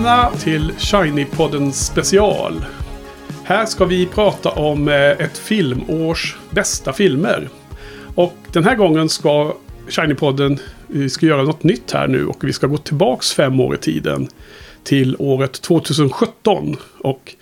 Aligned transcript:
Välkomna 0.00 0.38
till 0.38 0.72
Shiny-podden 0.78 1.70
special. 1.70 2.64
Här 3.44 3.66
ska 3.66 3.84
vi 3.84 4.06
prata 4.06 4.50
om 4.50 4.88
eh, 4.88 4.94
ett 4.94 5.38
filmårs 5.38 6.36
bästa 6.50 6.92
filmer. 6.92 7.48
Och 8.14 8.34
den 8.52 8.64
här 8.64 8.76
gången 8.76 9.08
ska 9.08 9.54
Shiny-podden, 9.88 10.58
vi 10.86 11.10
ska 11.10 11.26
göra 11.26 11.42
något 11.42 11.64
nytt 11.64 11.92
här 11.92 12.08
nu 12.08 12.26
och 12.26 12.44
vi 12.44 12.52
ska 12.52 12.66
gå 12.66 12.76
tillbaks 12.76 13.32
fem 13.32 13.60
år 13.60 13.74
i 13.74 13.78
tiden. 13.78 14.28
Till 14.84 15.16
året 15.18 15.52
2017 15.62 16.76
och 16.98 17.34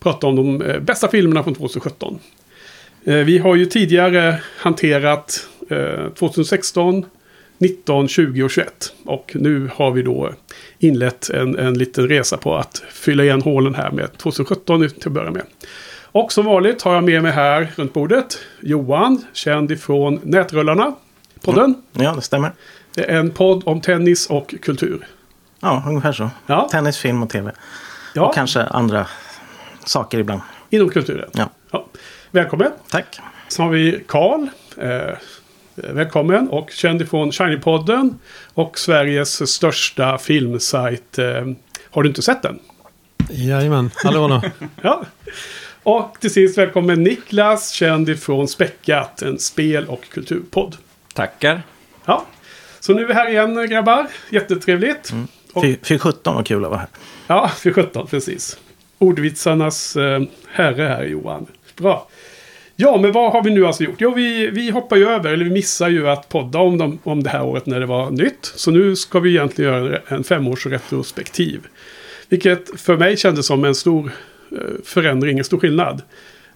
prata 0.00 0.26
om 0.26 0.36
de 0.36 0.62
eh, 0.62 0.80
bästa 0.80 1.08
filmerna 1.08 1.42
från 1.42 1.54
2017. 1.54 2.18
Eh, 3.04 3.14
vi 3.14 3.38
har 3.38 3.56
ju 3.56 3.66
tidigare 3.66 4.40
hanterat 4.56 5.48
2016, 6.18 7.04
19, 7.62 8.08
20 8.08 8.42
och 8.42 8.50
21. 8.50 8.94
Och 9.04 9.32
nu 9.34 9.70
har 9.74 9.90
vi 9.90 10.02
då 10.02 10.32
inlett 10.78 11.30
en, 11.30 11.58
en 11.58 11.78
liten 11.78 12.08
resa 12.08 12.36
på 12.36 12.56
att 12.56 12.82
fylla 12.90 13.24
igen 13.24 13.42
hålen 13.42 13.74
här 13.74 13.90
med 13.90 14.18
2017 14.18 14.88
till 14.88 15.06
att 15.06 15.12
börja 15.12 15.30
med. 15.30 15.42
Och 16.02 16.32
som 16.32 16.44
vanligt 16.44 16.82
har 16.82 16.94
jag 16.94 17.04
med 17.04 17.22
mig 17.22 17.32
här 17.32 17.72
runt 17.76 17.92
bordet 17.92 18.38
Johan, 18.60 19.24
känd 19.32 19.72
ifrån 19.72 20.20
Nätrullarna. 20.22 20.94
Podden. 21.40 21.64
Mm. 21.64 22.06
Ja, 22.06 22.12
det 22.14 22.22
stämmer. 22.22 22.52
Det 22.94 23.10
är 23.10 23.18
en 23.18 23.30
podd 23.30 23.62
om 23.66 23.80
tennis 23.80 24.26
och 24.26 24.54
kultur. 24.62 25.06
Ja, 25.60 25.84
ungefär 25.88 26.12
så. 26.12 26.30
Ja. 26.46 26.68
Tennis, 26.70 26.98
film 26.98 27.22
och 27.22 27.30
tv. 27.30 27.52
Ja. 28.14 28.26
Och 28.26 28.34
kanske 28.34 28.62
andra 28.62 29.06
saker 29.84 30.18
ibland. 30.18 30.40
Inom 30.70 30.88
kulturen. 30.88 31.30
Ja. 31.32 31.50
ja. 31.70 31.86
Välkommen. 32.30 32.70
Tack. 32.90 33.20
Så 33.48 33.62
har 33.62 33.70
vi 33.70 34.04
Karl. 34.08 34.48
Eh, 34.76 35.16
välkommen 35.74 36.48
och 36.48 36.70
känd 36.70 37.02
ifrån 37.02 37.30
Shiny-podden 37.30 38.14
och 38.54 38.78
Sveriges 38.78 39.50
största 39.50 40.18
filmsajt. 40.18 41.18
Eh, 41.18 41.46
har 41.90 42.02
du 42.02 42.08
inte 42.08 42.22
sett 42.22 42.42
den? 42.42 42.58
Jajamän, 43.30 43.90
hallå 43.94 44.28
då. 44.28 44.42
ja. 44.82 45.04
Och 45.82 46.16
till 46.20 46.32
sist 46.32 46.58
välkommen 46.58 47.02
Niklas, 47.02 47.70
känd 47.70 48.08
ifrån 48.08 48.48
Späckat, 48.48 49.22
en 49.22 49.38
spel 49.38 49.86
och 49.86 50.04
kulturpodd. 50.12 50.76
Tackar. 51.14 51.62
Ja, 52.04 52.26
så 52.80 52.94
nu 52.94 53.02
är 53.02 53.06
vi 53.06 53.14
här 53.14 53.30
igen 53.30 53.68
grabbar. 53.68 54.06
Jättetrevligt. 54.30 55.12
Mm. 55.12 55.76
Fy 55.82 55.98
17 55.98 56.34
var 56.34 56.42
kul 56.42 56.64
att 56.64 56.70
vara 56.70 56.80
här. 56.80 56.88
Ja, 57.26 57.50
fy 57.56 57.72
17 57.72 58.06
precis. 58.06 58.58
Ordvitsarnas 58.98 59.96
eh, 59.96 60.22
herre 60.52 60.82
här 60.82 61.04
Johan. 61.04 61.46
Bra. 61.76 62.08
Ja, 62.76 62.98
men 62.98 63.12
vad 63.12 63.32
har 63.32 63.42
vi 63.42 63.50
nu 63.50 63.66
alltså 63.66 63.84
gjort? 63.84 63.94
Jo, 63.98 64.14
vi, 64.14 64.50
vi 64.50 64.70
hoppar 64.70 64.96
ju 64.96 65.08
över, 65.08 65.32
eller 65.32 65.44
vi 65.44 65.50
missar 65.50 65.88
ju 65.88 66.08
att 66.08 66.28
podda 66.28 66.58
om, 66.58 66.78
dem, 66.78 66.98
om 67.02 67.22
det 67.22 67.30
här 67.30 67.44
året 67.44 67.66
när 67.66 67.80
det 67.80 67.86
var 67.86 68.10
nytt. 68.10 68.52
Så 68.56 68.70
nu 68.70 68.96
ska 68.96 69.20
vi 69.20 69.30
egentligen 69.30 69.72
göra 69.72 69.98
en 70.08 70.24
femårsretrospektiv. 70.24 71.60
Vilket 72.28 72.80
för 72.80 72.96
mig 72.96 73.16
kändes 73.16 73.46
som 73.46 73.64
en 73.64 73.74
stor 73.74 74.10
eh, 74.52 74.58
förändring, 74.84 75.38
en 75.38 75.44
stor 75.44 75.58
skillnad. 75.58 76.02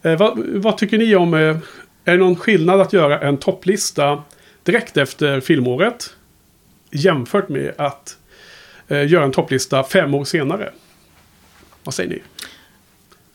Eh, 0.03 0.19
vad, 0.19 0.39
vad, 0.39 0.79
tycker 0.79 0.99
ni 0.99 1.17
om, 1.17 1.35
eh, 1.35 1.57
är 2.05 2.13
det 2.13 2.17
någon 2.17 2.37
skillnad 2.37 2.81
att 2.81 2.93
göra 2.93 3.21
en 3.21 3.37
topplista 3.37 4.23
direkt 4.63 4.97
efter 4.97 5.41
filmåret? 5.41 6.17
Jämfört 6.91 7.49
med 7.49 7.73
att 7.79 8.17
eh, 8.89 9.07
göra 9.07 9.25
en 9.25 9.33
topplista 9.33 9.85
fem 9.85 10.15
år 10.15 10.25
senare. 10.25 10.73
Vad 11.85 11.95
säger 11.95 12.11
ni? 12.11 12.23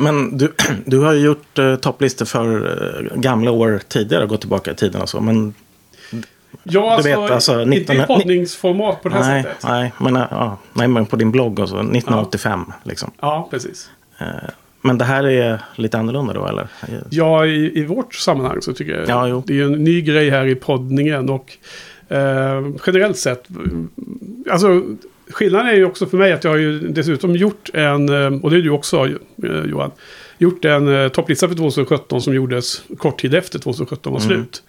Men 0.01 0.38
du, 0.38 0.53
du 0.85 1.00
har 1.00 1.13
ju 1.13 1.19
gjort 1.19 1.59
uh, 1.59 1.75
topplistor 1.75 2.25
för 2.25 2.67
uh, 3.13 3.19
gamla 3.19 3.51
år 3.51 3.81
tidigare, 3.88 4.25
gått 4.25 4.41
tillbaka 4.41 4.72
i 4.72 4.75
tiden 4.75 5.01
och 5.01 5.09
så. 5.09 5.22
Men 5.22 5.53
Ja, 6.63 6.94
alltså, 6.94 7.09
vet, 7.09 7.31
alltså 7.31 7.66
19... 7.66 7.75
inte 7.75 7.94
i 7.94 8.17
poddningsformat 8.17 9.03
på 9.03 9.09
det 9.09 9.16
här 9.16 9.34
nej, 9.34 9.44
sättet. 9.44 9.63
Nej, 9.63 9.94
men, 9.97 10.16
ja, 10.16 10.57
nej, 10.73 10.88
men 10.88 11.06
på 11.06 11.16
din 11.16 11.31
blogg 11.31 11.59
och 11.59 11.69
så, 11.69 11.75
1985. 11.75 12.66
Ja, 12.67 12.73
liksom. 12.84 13.11
ja 13.22 13.47
precis. 13.51 13.90
Uh, 14.22 14.28
men 14.81 14.97
det 14.97 15.06
här 15.06 15.23
är 15.23 15.61
lite 15.75 15.97
annorlunda 15.97 16.34
då, 16.34 16.47
eller? 16.47 16.67
Ja, 17.09 17.45
i, 17.45 17.79
i 17.79 17.85
vårt 17.85 18.16
sammanhang 18.16 18.61
så 18.61 18.73
tycker 18.73 18.94
jag 18.94 19.09
ja, 19.09 19.28
jo. 19.28 19.44
det 19.47 19.59
är 19.59 19.63
en 19.63 19.84
ny 19.84 20.01
grej 20.01 20.29
här 20.29 20.45
i 20.45 20.56
poddningen. 20.56 21.29
Och 21.29 21.57
eh, 22.07 22.66
generellt 22.85 23.17
sett, 23.17 23.47
alltså 24.51 24.84
skillnaden 25.31 25.68
är 25.68 25.74
ju 25.74 25.86
också 25.86 26.06
för 26.06 26.18
mig 26.18 26.34
att 26.34 26.44
jag 26.44 26.52
har 26.52 26.58
ju 26.58 26.80
dessutom 26.80 27.36
gjort 27.36 27.69
en, 27.74 28.09
eh, 28.09 28.40
och 28.44 28.52
det 28.52 28.58
är 28.58 28.62
du 28.62 28.69
också 28.69 29.08
eh, 29.08 29.66
Johan, 29.66 29.92
gjort 30.38 30.66
en 30.66 31.03
eh, 31.03 31.08
topplista 31.08 31.47
för 31.47 31.56
2017 31.56 32.22
som 32.22 32.34
gjordes 32.34 32.81
kort 32.97 33.22
tid 33.22 33.36
efter 33.36 33.59
2017 33.59 34.14
var 34.14 34.20
mm. 34.20 34.30
slut. 34.30 34.64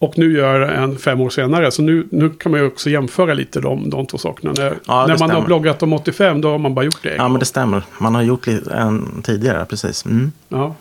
Och 0.00 0.18
nu 0.18 0.32
gör 0.32 0.60
en 0.60 0.98
fem 0.98 1.20
år 1.20 1.30
senare. 1.30 1.70
Så 1.70 1.82
nu, 1.82 2.08
nu 2.10 2.30
kan 2.30 2.52
man 2.52 2.60
ju 2.60 2.66
också 2.66 2.90
jämföra 2.90 3.34
lite 3.34 3.60
de, 3.60 3.90
de 3.90 4.06
två 4.06 4.18
sakerna. 4.18 4.52
När, 4.56 4.64
ja, 4.86 5.00
när 5.00 5.08
man 5.08 5.16
stämmer. 5.18 5.34
har 5.34 5.42
bloggat 5.42 5.82
om 5.82 5.92
85 5.92 6.40
då 6.40 6.50
har 6.50 6.58
man 6.58 6.74
bara 6.74 6.84
gjort 6.84 7.02
det 7.02 7.14
Ja 7.14 7.22
gång. 7.22 7.32
men 7.32 7.40
det 7.40 7.46
stämmer. 7.46 7.82
Man 7.98 8.14
har 8.14 8.22
gjort 8.22 8.46
en 8.70 9.22
tidigare, 9.22 9.64
precis. 9.64 10.04
Mm. 10.04 10.32
Ja. 10.48 10.74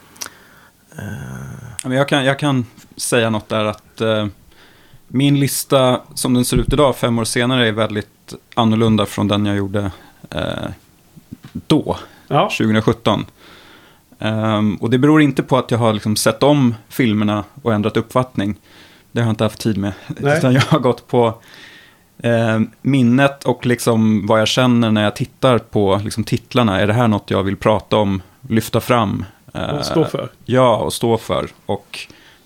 Uh. 1.86 1.96
Jag, 1.96 2.08
kan, 2.08 2.26
jag 2.26 2.40
kan 2.40 2.66
säga 2.98 3.30
något 3.30 3.50
där 3.50 3.66
att 3.66 4.02
uh, 4.02 4.28
min 5.07 5.40
lista 5.40 6.01
som 6.13 6.34
den 6.34 6.45
ser 6.45 6.57
ut 6.57 6.73
idag, 6.73 6.95
fem 6.95 7.19
år 7.19 7.23
senare, 7.23 7.68
är 7.68 7.72
väldigt 7.72 8.34
annorlunda 8.53 9.06
från 9.06 9.28
den 9.28 9.45
jag 9.45 9.57
gjorde 9.57 9.91
eh, 10.29 10.69
då, 11.51 11.97
ja. 12.28 12.50
2017. 12.57 13.25
Um, 14.19 14.28
ehm, 14.29 14.75
och 14.75 14.90
det 14.90 14.97
beror 14.97 15.22
inte 15.22 15.44
på 15.44 15.57
att 15.57 15.72
jag 15.72 15.78
har 15.78 15.94
liksom 15.94 16.16
sett 16.16 16.44
om 16.44 16.75
filmerna 16.90 17.44
och 17.62 17.73
ändrat 17.73 17.97
uppfattning. 17.97 18.56
Det 19.12 19.19
har 19.19 19.25
jag 19.25 19.31
inte 19.31 19.44
haft 19.44 19.59
tid 19.59 19.78
med. 19.78 19.94
Nej. 20.07 20.38
Utan 20.38 20.53
jag 20.53 20.62
har 20.62 20.79
gått 20.79 21.07
på 21.07 21.41
eh, 22.18 22.59
minnet 22.81 23.44
och 23.44 23.66
liksom 23.66 24.28
vad 24.28 24.39
jag 24.39 24.47
känner 24.47 24.91
när 24.91 25.03
jag 25.03 25.16
tittar 25.16 25.57
på 25.57 26.01
liksom, 26.03 26.24
titlarna. 26.24 26.79
Är 26.79 26.88
det 26.88 26.94
här 26.94 27.07
något 27.07 27.31
jag 27.31 27.44
vill 27.44 27.57
prata 27.57 27.97
om, 27.97 28.22
lyfta 28.47 28.81
fram? 28.81 29.25
Eh, 29.53 29.69
och 29.69 29.85
stå 29.85 30.06
för. 30.06 30.29
Ja, 30.45 30.78
och 30.78 30.94
stå 30.94 31.18
för. 31.18 31.50
Och 31.66 32.00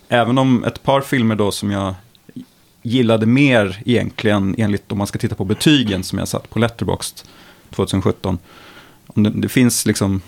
även 0.09 0.37
om 0.37 0.63
ett 0.63 0.83
par 0.83 1.01
filmer 1.01 1.35
då 1.35 1.51
som 1.51 1.71
jag 1.71 1.93
gillade 2.81 3.25
mer 3.25 3.81
egentligen 3.85 4.55
enligt 4.57 4.91
om 4.91 4.97
man 4.97 5.07
ska 5.07 5.19
titta 5.19 5.35
på 5.35 5.45
betygen 5.45 6.03
som 6.03 6.19
jag 6.19 6.27
satt 6.27 6.49
på 6.49 6.59
Letterboxd 6.59 7.27
2017. 7.69 8.37
Det, 9.15 9.29
det 9.29 9.49
finns 9.49 9.85
liksom 9.85 10.21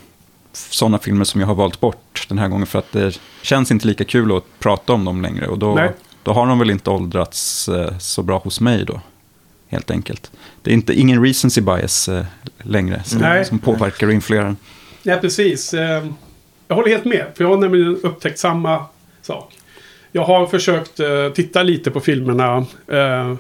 sådana 0.54 1.00
filmer 1.00 1.26
som 1.26 1.42
jag 1.42 1.48
har 1.48 1.56
valt 1.56 1.80
bort 1.80 2.26
den 2.30 2.38
här 2.38 2.48
gången 2.48 2.68
för 2.68 2.80
att 2.80 2.92
det 2.92 3.20
känns 3.42 3.72
inte 3.72 3.88
lika 3.88 4.06
kul 4.06 4.38
att 4.38 4.44
prata 4.60 4.94
om 4.94 5.06
dem 5.06 5.22
längre. 5.22 5.48
Och 5.48 5.60
då, 5.60 5.90
då 6.24 6.34
har 6.34 6.48
de 6.48 6.60
väl 6.60 6.70
inte 6.70 6.90
åldrats 6.90 7.70
eh, 7.70 7.98
så 7.98 8.24
bra 8.24 8.38
hos 8.38 8.62
mig 8.62 8.86
då. 8.86 9.02
Helt 9.68 9.92
enkelt. 9.92 10.32
Det 10.62 10.72
är 10.72 10.74
inte, 10.74 10.94
ingen 10.94 11.26
recency 11.26 11.62
bias 11.62 12.10
eh, 12.10 12.26
längre 12.58 13.04
som, 13.04 13.44
som 13.46 13.60
påverkar 13.60 14.08
och 14.08 14.14
influerar. 14.14 14.56
Ja, 15.04 15.18
precis. 15.18 15.74
Eh, 15.74 16.06
jag 16.68 16.76
håller 16.76 16.90
helt 16.90 17.06
med. 17.06 17.26
För 17.36 17.44
jag 17.44 17.50
har 17.50 17.58
nämligen 17.58 17.98
upptäckt 18.04 18.40
samma 18.40 18.86
sak. 19.22 19.54
Jag 20.16 20.24
har 20.24 20.46
försökt 20.48 21.00
uh, 21.00 21.30
titta 21.30 21.64
lite 21.64 21.92
på 21.92 22.00
filmerna. 22.00 22.66
Uh, 22.92 23.36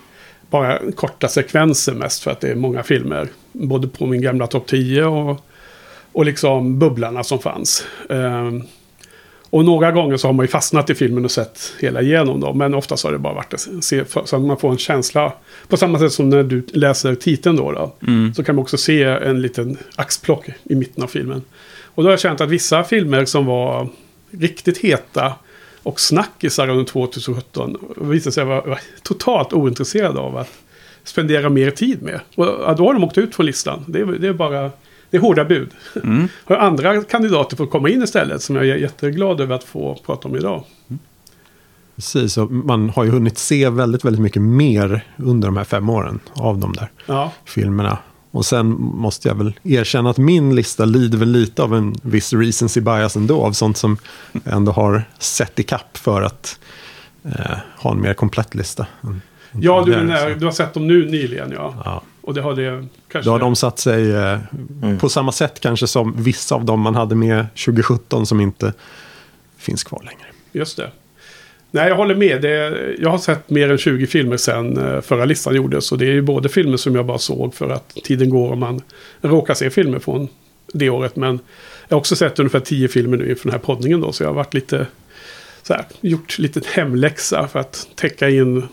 bara 0.49 0.79
korta 0.95 1.27
sekvenser 1.27 1.93
mest 1.93 2.23
för 2.23 2.31
att 2.31 2.41
det 2.41 2.49
är 2.49 2.55
många 2.55 2.83
filmer. 2.83 3.27
Både 3.51 3.87
på 3.87 4.05
min 4.05 4.21
gamla 4.21 4.47
topp 4.47 4.67
10 4.67 5.05
och, 5.05 5.45
och 6.11 6.25
liksom 6.25 6.79
bubblarna 6.79 7.23
som 7.23 7.39
fanns. 7.39 7.85
Uh, 8.11 8.51
och 9.49 9.65
några 9.65 9.91
gånger 9.91 10.17
så 10.17 10.27
har 10.27 10.33
man 10.33 10.43
ju 10.43 10.47
fastnat 10.47 10.89
i 10.89 10.95
filmen 10.95 11.25
och 11.25 11.31
sett 11.31 11.73
hela 11.79 12.01
igenom 12.01 12.39
dem. 12.39 12.57
Men 12.57 12.73
oftast 12.73 13.03
har 13.03 13.11
det 13.11 13.17
bara 13.19 13.33
varit 13.33 13.53
att 13.53 13.83
se 13.83 14.03
så 14.25 14.35
att 14.35 14.41
man 14.41 14.57
får 14.57 14.71
en 14.71 14.77
känsla. 14.77 15.33
På 15.67 15.77
samma 15.77 15.99
sätt 15.99 16.11
som 16.11 16.29
när 16.29 16.43
du 16.43 16.65
läser 16.73 17.15
titeln 17.15 17.55
då. 17.55 17.71
då 17.71 17.95
mm. 18.07 18.33
Så 18.33 18.43
kan 18.43 18.55
man 18.55 18.63
också 18.63 18.77
se 18.77 19.03
en 19.03 19.41
liten 19.41 19.77
axplock 19.95 20.49
i 20.63 20.75
mitten 20.75 21.03
av 21.03 21.07
filmen. 21.07 21.41
Och 21.85 22.03
då 22.03 22.07
har 22.07 22.13
jag 22.13 22.19
känt 22.19 22.41
att 22.41 22.49
vissa 22.49 22.83
filmer 22.83 23.25
som 23.25 23.45
var 23.45 23.87
riktigt 24.31 24.77
heta 24.77 25.33
och 25.83 25.99
snackisar 25.99 26.69
under 26.69 26.83
2017 26.83 27.77
visade 27.97 28.33
sig 28.33 28.45
vara 28.45 28.77
totalt 29.03 29.53
ointresserade 29.53 30.19
av 30.19 30.37
att 30.37 30.51
spendera 31.03 31.49
mer 31.49 31.71
tid 31.71 32.01
med. 32.01 32.19
Och 32.35 32.75
då 32.75 32.85
har 32.85 32.93
de 32.93 33.03
åkt 33.03 33.17
ut 33.17 33.35
från 33.35 33.45
listan. 33.45 33.85
Det 33.87 33.99
är, 33.99 34.05
det 34.05 34.27
är 34.27 34.33
bara 34.33 34.71
det 35.09 35.17
är 35.17 35.21
hårda 35.21 35.45
bud. 35.45 35.69
Mm. 36.03 36.27
Har 36.45 36.55
andra 36.55 37.03
kandidater 37.03 37.57
fått 37.57 37.71
komma 37.71 37.89
in 37.89 38.03
istället 38.03 38.41
som 38.41 38.55
jag 38.55 38.67
är 38.67 38.75
jätteglad 38.75 39.41
över 39.41 39.55
att 39.55 39.63
få 39.63 39.99
prata 40.05 40.27
om 40.27 40.35
idag. 40.35 40.63
Precis, 41.95 42.37
och 42.37 42.51
man 42.51 42.89
har 42.89 43.03
ju 43.03 43.09
hunnit 43.09 43.37
se 43.37 43.69
väldigt, 43.69 44.05
väldigt 44.05 44.21
mycket 44.21 44.41
mer 44.41 45.05
under 45.17 45.47
de 45.47 45.57
här 45.57 45.63
fem 45.63 45.89
åren 45.89 46.19
av 46.33 46.57
de 46.57 46.73
där 46.73 46.91
ja. 47.05 47.31
filmerna. 47.45 47.97
Och 48.33 48.45
sen 48.45 48.67
måste 48.79 49.27
jag 49.27 49.35
väl 49.35 49.53
erkänna 49.63 50.09
att 50.09 50.17
min 50.17 50.55
lista 50.55 50.85
lider 50.85 51.17
väl 51.17 51.31
lite 51.31 51.63
av 51.63 51.75
en 51.75 51.95
viss 52.01 52.33
recency 52.33 52.81
bias 52.81 53.15
ändå. 53.15 53.41
Av 53.41 53.51
sånt 53.51 53.77
som 53.77 53.97
jag 54.31 54.53
ändå 54.53 54.71
har 54.71 55.03
sett 55.19 55.59
i 55.59 55.63
kapp 55.63 55.97
för 55.97 56.21
att 56.21 56.59
eh, 57.23 57.57
ha 57.77 57.91
en 57.91 58.01
mer 58.01 58.13
komplett 58.13 58.55
lista. 58.55 58.87
Ja, 59.51 59.83
du, 59.85 59.91
menar, 59.91 60.29
du 60.29 60.45
har 60.45 60.51
sett 60.51 60.73
dem 60.73 60.87
nu 60.87 61.09
nyligen 61.09 61.51
ja. 61.51 61.81
ja. 61.85 62.01
Och 62.21 62.33
det 62.33 62.41
har 62.41 62.55
det 62.55 62.87
kanske... 63.11 63.29
Då 63.29 63.31
har 63.31 63.39
de 63.39 63.55
satt 63.55 63.79
sig 63.79 64.11
eh, 64.11 64.39
mm. 64.81 64.99
på 64.99 65.09
samma 65.09 65.31
sätt 65.31 65.59
kanske 65.59 65.87
som 65.87 66.23
vissa 66.23 66.55
av 66.55 66.65
dem 66.65 66.79
man 66.79 66.95
hade 66.95 67.15
med 67.15 67.47
2017 67.65 68.25
som 68.25 68.41
inte 68.41 68.73
finns 69.57 69.83
kvar 69.83 70.01
längre. 70.03 70.27
Just 70.51 70.77
det. 70.77 70.91
Nej, 71.75 71.87
jag 71.87 71.95
håller 71.95 72.15
med. 72.15 72.41
Det, 72.41 72.77
jag 72.99 73.09
har 73.09 73.17
sett 73.17 73.49
mer 73.49 73.71
än 73.71 73.77
20 73.77 74.07
filmer 74.07 74.37
sedan 74.37 74.77
eh, 74.77 75.01
förra 75.01 75.25
listan 75.25 75.55
gjordes. 75.55 75.91
Och 75.91 75.97
det 75.97 76.05
är 76.05 76.11
ju 76.11 76.21
både 76.21 76.49
filmer 76.49 76.77
som 76.77 76.95
jag 76.95 77.05
bara 77.05 77.17
såg 77.17 77.55
för 77.55 77.69
att 77.69 77.89
tiden 78.03 78.29
går 78.29 78.51
och 78.51 78.57
man 78.57 78.81
råkar 79.21 79.53
se 79.53 79.69
filmer 79.69 79.99
från 79.99 80.27
det 80.73 80.89
året. 80.89 81.15
Men 81.15 81.39
jag 81.87 81.95
har 81.95 81.99
också 81.99 82.15
sett 82.15 82.39
ungefär 82.39 82.59
10 82.59 82.87
filmer 82.87 83.17
nu 83.17 83.29
inför 83.29 83.43
den 83.43 83.51
här 83.51 83.59
poddningen 83.59 84.01
då. 84.01 84.11
Så 84.11 84.23
jag 84.23 84.29
har 84.29 84.35
varit 84.35 84.53
lite 84.53 84.87
så 85.63 85.73
här, 85.73 85.85
gjort 86.01 86.39
lite 86.39 86.61
hemläxa 86.73 87.47
för 87.47 87.59
att 87.59 87.87
täcka 87.95 88.29
in 88.29 88.67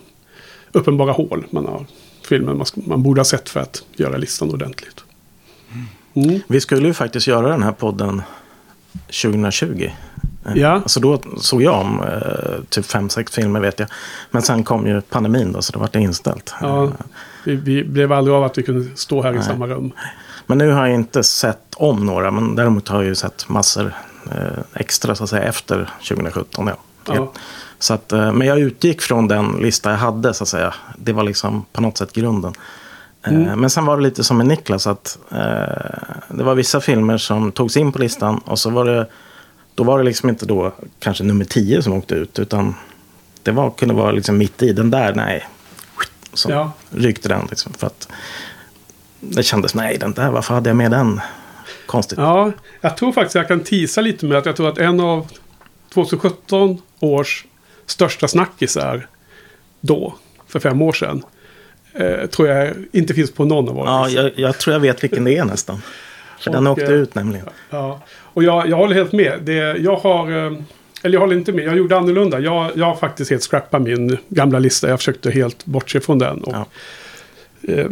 uppenbara 0.73 1.13
hål 1.13 1.45
man 1.51 1.67
har 1.67 1.87
filmer 2.29 2.55
man, 2.55 2.67
man 2.75 3.03
borde 3.03 3.21
ha 3.21 3.25
sett 3.25 3.49
för 3.49 3.61
att 3.61 3.83
göra 3.97 4.17
listan 4.17 4.51
ordentligt. 4.51 5.05
Mm. 6.15 6.41
Vi 6.49 6.61
skulle 6.61 6.89
ju 6.89 6.95
faktiskt 6.95 7.27
göra 7.27 7.49
den 7.49 7.63
här 7.63 7.73
podden 7.73 8.23
2020. 9.23 9.91
Ja. 10.55 10.69
Alltså 10.69 11.01
då 11.01 11.23
såg 11.37 11.63
jag 11.63 11.81
om 11.81 12.03
eh, 12.03 12.65
typ 12.69 12.87
fem, 12.87 13.09
sex 13.09 13.33
filmer 13.33 13.61
vet 13.61 13.79
jag. 13.79 13.89
Men 14.31 14.43
sen 14.43 14.65
kom 14.65 14.87
ju 14.87 15.01
pandemin 15.01 15.53
då 15.53 15.63
så 15.63 15.73
det 15.73 15.79
var 15.79 15.89
det 15.93 16.01
inställt. 16.01 16.55
Ja, 16.61 16.93
vi, 17.45 17.57
vi 17.57 17.85
blev 17.85 18.13
aldrig 18.13 18.37
av 18.37 18.45
att 18.45 18.59
vi 18.59 18.63
kunde 18.63 18.97
stå 18.97 19.23
här 19.23 19.31
Nej. 19.31 19.41
i 19.41 19.45
samma 19.45 19.67
rum. 19.67 19.93
Men 20.47 20.59
nu 20.59 20.71
har 20.71 20.87
jag 20.87 20.95
inte 20.95 21.23
sett 21.23 21.75
om 21.77 22.07
några. 22.07 22.31
Men 22.31 22.55
däremot 22.55 22.89
har 22.89 22.97
jag 22.97 23.05
ju 23.09 23.15
sett 23.15 23.49
massor 23.49 23.93
eh, 24.33 24.59
extra 24.75 25.15
så 25.15 25.25
att 25.25 25.31
säga 25.31 25.43
efter 25.43 25.91
2017. 26.09 26.67
Ja. 26.67 26.75
ja. 27.15 27.33
Så 27.79 27.95
att, 27.95 28.13
eh, 28.13 28.33
men 28.33 28.47
jag 28.47 28.59
utgick 28.59 29.01
från 29.01 29.29
den 29.29 29.53
lista 29.53 29.91
jag 29.91 29.99
hade 29.99 30.35
så 30.35 30.45
att 30.45 30.49
säga. 30.49 30.75
Det 30.97 31.13
var 31.13 31.23
liksom 31.23 31.65
på 31.73 31.83
något 31.83 31.99
sätt 31.99 32.13
grunden. 32.13 32.53
Eh, 33.27 33.35
mm. 33.35 33.61
Men 33.61 33.71
sen 33.71 33.85
var 33.85 33.97
det 33.97 34.03
lite 34.03 34.25
som 34.25 34.37
med 34.37 34.47
Niklas. 34.47 34.87
att 34.87 35.19
eh, 35.31 35.39
Det 36.29 36.43
var 36.43 36.55
vissa 36.55 36.81
filmer 36.81 37.19
som 37.19 37.53
togs 37.53 37.77
in 37.77 37.93
på 37.93 37.99
listan. 37.99 38.41
Och 38.45 38.59
så 38.59 38.71
var 38.71 38.85
det 38.85 39.07
då 39.81 39.85
var 39.85 39.99
det 39.99 40.05
liksom 40.05 40.29
inte 40.29 40.47
då 40.47 40.73
kanske 40.99 41.25
nummer 41.25 41.45
tio 41.45 41.83
som 41.83 41.93
åkte 41.93 42.15
ut. 42.15 42.39
Utan 42.39 42.75
det 43.43 43.51
var, 43.51 43.71
kunde 43.71 43.95
vara 43.95 44.11
liksom 44.11 44.39
mitt 44.39 44.63
i. 44.63 44.73
Den 44.73 44.91
där, 44.91 45.15
nej. 45.15 45.47
Så 46.33 46.51
ja. 46.51 46.73
ryckte 46.91 47.29
den 47.29 47.47
liksom. 47.51 47.73
För 47.73 47.87
att 47.87 48.09
det 49.21 49.43
kändes, 49.43 49.75
nej 49.75 49.99
den 49.99 50.13
där, 50.13 50.31
varför 50.31 50.55
hade 50.55 50.71
jag 50.71 50.77
med 50.77 50.91
den? 50.91 51.21
Konstigt. 51.87 52.19
Ja, 52.19 52.53
jag 52.81 52.97
tror 52.97 53.13
faktiskt 53.13 53.35
jag 53.35 53.49
kan 53.49 53.61
tisa 53.61 54.01
lite 54.01 54.27
med 54.27 54.39
att 54.39 54.47
jag 54.47 54.57
tror 54.57 54.69
att 54.69 54.79
en 54.79 55.01
av 55.01 55.27
2017 55.95 56.83
års 57.01 57.45
största 57.87 58.29
snackisar 58.29 59.07
då, 59.81 60.15
för 60.49 60.61
fem 60.61 60.83
år 60.83 60.93
sedan, 60.93 61.23
eh, 61.93 62.27
tror 62.27 62.49
jag 62.49 62.75
inte 62.93 63.15
finns 63.15 63.33
på 63.33 63.45
någon 63.45 63.69
av 63.69 63.75
våra 63.75 63.91
Ja, 63.91 64.09
jag, 64.09 64.33
jag, 64.37 64.59
tror 64.59 64.75
jag 64.75 64.81
vet 64.81 65.05
vilken 65.05 65.25
det 65.25 65.37
är 65.37 65.45
nästan. 65.45 65.83
För 66.41 66.51
och, 66.51 66.55
den 66.55 66.67
åkte 66.67 66.85
eh, 66.85 66.93
ut 66.93 67.15
nämligen. 67.15 67.47
Ja, 67.71 68.01
och 68.11 68.45
jag, 68.45 68.69
jag 68.69 68.77
håller 68.77 68.95
helt 68.95 69.13
med. 69.13 69.39
Det, 69.43 69.77
jag 69.77 69.97
har... 69.97 70.47
Eh, 70.47 70.53
eller 71.03 71.15
jag 71.15 71.21
håller 71.21 71.37
inte 71.37 71.53
med, 71.53 71.65
jag 71.65 71.77
gjorde 71.77 71.97
annorlunda. 71.97 72.41
Jag, 72.41 72.71
jag 72.75 72.87
har 72.87 72.95
faktiskt 72.95 73.31
helt 73.31 73.43
scrappat 73.43 73.83
min 73.83 74.19
gamla 74.29 74.59
lista. 74.59 74.89
Jag 74.89 74.99
försökte 74.99 75.31
helt 75.31 75.65
bortse 75.65 76.01
från 76.01 76.19
den. 76.19 76.45
Och, 76.45 76.55
ja. 76.55 76.67
eh, 77.73 77.87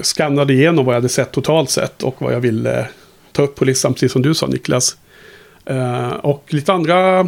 skannade 0.00 0.52
igenom 0.52 0.84
vad 0.84 0.94
jag 0.94 1.00
hade 1.00 1.08
sett 1.08 1.32
totalt 1.32 1.70
sett 1.70 2.02
och 2.02 2.22
vad 2.22 2.34
jag 2.34 2.40
ville 2.40 2.88
ta 3.32 3.42
upp 3.42 3.54
på 3.54 3.64
listan, 3.64 3.94
precis 3.94 4.12
som 4.12 4.22
du 4.22 4.34
sa 4.34 4.46
Niklas. 4.46 4.96
Eh, 5.64 6.08
och 6.08 6.44
lite 6.48 6.72
andra 6.72 7.26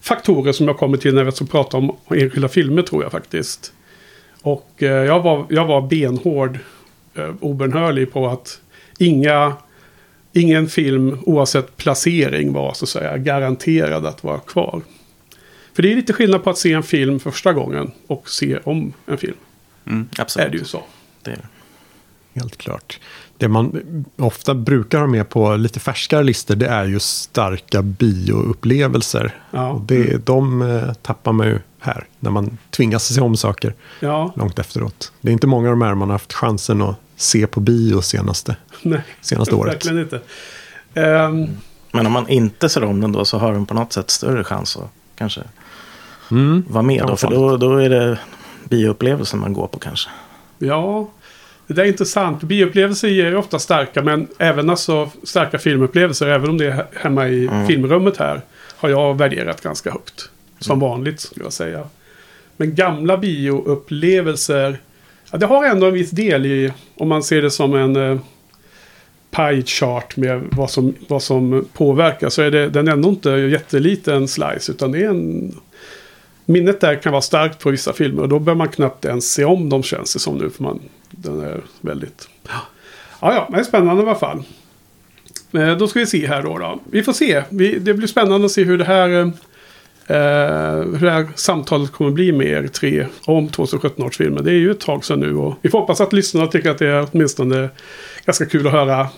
faktorer 0.00 0.52
som 0.52 0.66
jag 0.68 0.76
kommer 0.76 0.96
till 0.96 1.14
när 1.14 1.24
vi 1.24 1.32
ska 1.32 1.44
prata 1.44 1.76
om 1.76 1.96
enskilda 2.10 2.48
filmer 2.48 2.82
tror 2.82 3.02
jag 3.02 3.12
faktiskt. 3.12 3.72
Och 4.42 4.82
eh, 4.82 4.88
jag, 4.88 5.20
var, 5.22 5.46
jag 5.48 5.66
var 5.66 5.82
benhård, 5.82 6.58
eh, 7.14 7.30
obenhörlig 7.40 8.12
på 8.12 8.28
att 8.28 8.60
inga 8.98 9.52
ingen 10.34 10.68
film 10.68 11.18
oavsett 11.22 11.76
placering 11.76 12.52
var 12.52 12.74
så 12.74 12.84
att 12.84 12.88
säga 12.88 13.18
garanterad 13.18 14.06
att 14.06 14.24
vara 14.24 14.38
kvar. 14.38 14.82
För 15.74 15.82
det 15.82 15.92
är 15.92 15.96
lite 15.96 16.12
skillnad 16.12 16.44
på 16.44 16.50
att 16.50 16.58
se 16.58 16.72
en 16.72 16.82
film 16.82 17.20
första 17.20 17.52
gången 17.52 17.90
och 18.06 18.30
se 18.30 18.58
om 18.64 18.92
en 19.06 19.18
film. 19.18 19.36
Mm, 19.86 20.08
absolut. 20.18 20.46
Är 20.46 20.50
det 20.50 20.58
ju 20.58 20.64
så. 20.64 20.82
Det 21.22 21.30
är 21.30 21.36
det. 21.36 21.48
Helt 22.40 22.56
klart. 22.56 23.00
Det 23.38 23.48
man 23.48 24.04
ofta 24.16 24.54
brukar 24.54 24.98
ha 24.98 25.06
med 25.06 25.28
på 25.28 25.56
lite 25.56 25.80
färskare 25.80 26.22
listor 26.22 26.54
det 26.54 26.66
är 26.66 26.84
ju 26.84 26.98
starka 26.98 27.82
bioupplevelser. 27.82 29.34
Ja. 29.50 29.68
Och 29.70 29.80
det, 29.80 30.08
mm. 30.08 30.22
De 30.24 30.62
eh, 30.62 30.92
tappar 30.92 31.32
man 31.32 31.46
ju 31.46 31.58
här 31.78 32.06
när 32.20 32.30
man 32.30 32.58
tvingas 32.70 33.14
se 33.14 33.20
om 33.20 33.36
saker 33.36 33.74
ja. 34.00 34.32
långt 34.36 34.58
efteråt. 34.58 35.12
Det 35.20 35.28
är 35.28 35.32
inte 35.32 35.46
många 35.46 35.68
av 35.68 35.72
de 35.72 35.82
här 35.82 35.94
man 35.94 36.08
har 36.08 36.14
haft 36.14 36.32
chansen 36.32 36.82
att 36.82 36.96
se 37.16 37.46
på 37.46 37.60
bio 37.60 38.00
senaste, 38.00 38.56
Nej, 38.82 39.02
senaste 39.20 39.54
året. 39.54 39.74
Verkligen 39.74 39.98
inte. 39.98 40.20
Um, 41.00 41.48
Men 41.92 42.06
om 42.06 42.12
man 42.12 42.28
inte 42.28 42.68
ser 42.68 42.84
om 42.84 43.00
den 43.00 43.12
då 43.12 43.24
så 43.24 43.38
har 43.38 43.52
den 43.52 43.66
på 43.66 43.74
något 43.74 43.92
sätt 43.92 44.10
större 44.10 44.44
chans 44.44 44.76
att 44.76 44.90
kanske 45.16 45.40
mm, 46.30 46.64
vara 46.68 46.82
med. 46.82 47.04
Då, 47.06 47.16
för 47.16 47.30
då, 47.30 47.56
då 47.56 47.76
är 47.76 47.90
det 47.90 48.18
bioupplevelsen 48.68 49.40
man 49.40 49.52
går 49.52 49.66
på 49.66 49.78
kanske. 49.78 50.10
Ja, 50.58 51.10
det 51.66 51.82
är 51.82 51.86
intressant. 51.86 52.42
Bioupplevelser 52.42 53.08
ger 53.08 53.36
ofta 53.36 53.58
starka, 53.58 54.02
men 54.02 54.28
även 54.38 54.70
alltså 54.70 55.10
starka 55.22 55.58
filmupplevelser, 55.58 56.28
även 56.28 56.50
om 56.50 56.58
det 56.58 56.66
är 56.66 56.86
hemma 56.96 57.28
i 57.28 57.46
mm. 57.46 57.66
filmrummet 57.66 58.16
här, 58.16 58.40
har 58.76 58.88
jag 58.88 59.18
värderat 59.18 59.60
ganska 59.60 59.90
högt. 59.90 60.30
Som 60.58 60.78
mm. 60.78 60.88
vanligt 60.88 61.20
skulle 61.20 61.44
jag 61.44 61.52
säga. 61.52 61.84
Men 62.56 62.74
gamla 62.74 63.16
bioupplevelser 63.16 64.78
Ja, 65.34 65.38
det 65.38 65.46
har 65.46 65.64
ändå 65.64 65.86
en 65.86 65.94
viss 65.94 66.10
del 66.10 66.46
i, 66.46 66.72
om 66.94 67.08
man 67.08 67.22
ser 67.22 67.42
det 67.42 67.50
som 67.50 67.74
en 67.74 67.96
eh, 67.96 68.18
pie 69.30 69.62
chart 69.62 70.16
med 70.16 70.42
vad 70.52 70.70
som, 70.70 70.94
vad 71.08 71.22
som 71.22 71.68
påverkar. 71.72 72.28
Så 72.28 72.42
är 72.42 72.50
det, 72.50 72.68
den 72.68 72.88
är 72.88 72.92
ändå 72.92 73.08
inte 73.08 73.30
jätteliten 73.30 74.28
slice. 74.28 74.72
Utan 74.72 74.92
det 74.92 74.98
är 74.98 75.08
en... 75.08 75.54
Minnet 76.44 76.80
där 76.80 77.02
kan 77.02 77.12
vara 77.12 77.22
starkt 77.22 77.58
på 77.58 77.70
vissa 77.70 77.92
filmer. 77.92 78.22
Och 78.22 78.28
då 78.28 78.38
bör 78.38 78.54
man 78.54 78.68
knappt 78.68 79.04
ens 79.04 79.32
se 79.32 79.44
om 79.44 79.68
dem 79.68 79.82
känns 79.82 80.12
det 80.12 80.18
som 80.18 80.38
nu. 80.38 80.50
För 80.50 80.62
man, 80.62 80.80
den 81.10 81.40
är 81.40 81.60
väldigt... 81.80 82.28
Ja, 82.48 82.60
ja, 83.20 83.48
men 83.50 83.64
spännande 83.64 84.02
i 84.02 84.06
alla 84.06 84.14
fall. 84.14 84.42
Eh, 85.52 85.76
då 85.76 85.86
ska 85.86 85.98
vi 85.98 86.06
se 86.06 86.26
här 86.26 86.42
då. 86.42 86.58
då. 86.58 86.80
Vi 86.90 87.02
får 87.02 87.12
se. 87.12 87.42
Vi, 87.48 87.78
det 87.78 87.94
blir 87.94 88.08
spännande 88.08 88.46
att 88.46 88.52
se 88.52 88.64
hur 88.64 88.78
det 88.78 88.84
här 88.84 89.08
Eh, 89.08 89.28
Eh, 90.06 90.16
hur 90.76 91.00
det 91.00 91.10
här 91.10 91.28
samtalet 91.34 91.92
kommer 91.92 92.10
bli 92.10 92.32
med 92.32 92.46
er 92.46 92.66
tre 92.66 93.06
om 93.24 93.48
2017 93.48 94.04
års 94.04 94.16
filmer. 94.16 94.42
Det 94.42 94.50
är 94.50 94.58
ju 94.58 94.70
ett 94.70 94.80
tag 94.80 95.04
sedan 95.04 95.20
nu 95.20 95.36
och 95.36 95.54
vi 95.62 95.70
får 95.70 95.80
hoppas 95.80 96.00
att 96.00 96.12
lyssnarna 96.12 96.46
tycker 96.46 96.70
att 96.70 96.78
det 96.78 96.86
är 96.86 97.08
åtminstone 97.12 97.68
ganska 98.24 98.46
kul 98.46 98.66
att 98.66 98.72
höra 98.72 99.08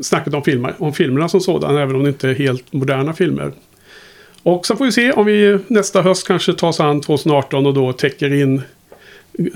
snacket 0.00 0.34
om, 0.34 0.42
filmer, 0.42 0.74
om 0.78 0.92
filmerna 0.92 1.28
som 1.28 1.40
sådana. 1.40 1.82
Även 1.82 1.96
om 1.96 2.02
det 2.02 2.08
inte 2.08 2.28
är 2.28 2.34
helt 2.34 2.72
moderna 2.72 3.12
filmer. 3.12 3.52
Och 4.42 4.66
så 4.66 4.76
får 4.76 4.84
vi 4.84 4.92
se 4.92 5.12
om 5.12 5.26
vi 5.26 5.58
nästa 5.66 6.02
höst 6.02 6.26
kanske 6.26 6.52
tar 6.52 6.68
oss 6.68 6.80
an 6.80 7.00
2018 7.00 7.66
och 7.66 7.74
då 7.74 7.92
täcker 7.92 8.32
in 8.32 8.62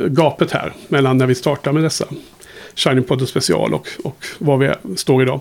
gapet 0.08 0.50
här 0.50 0.72
mellan 0.88 1.18
när 1.18 1.26
vi 1.26 1.34
startar 1.34 1.72
med 1.72 1.82
dessa. 1.82 2.04
Shining 2.74 3.04
Podden 3.04 3.26
special 3.26 3.74
och, 3.74 3.88
och 4.04 4.24
var 4.38 4.56
vi 4.56 4.96
står 4.96 5.22
idag. 5.22 5.40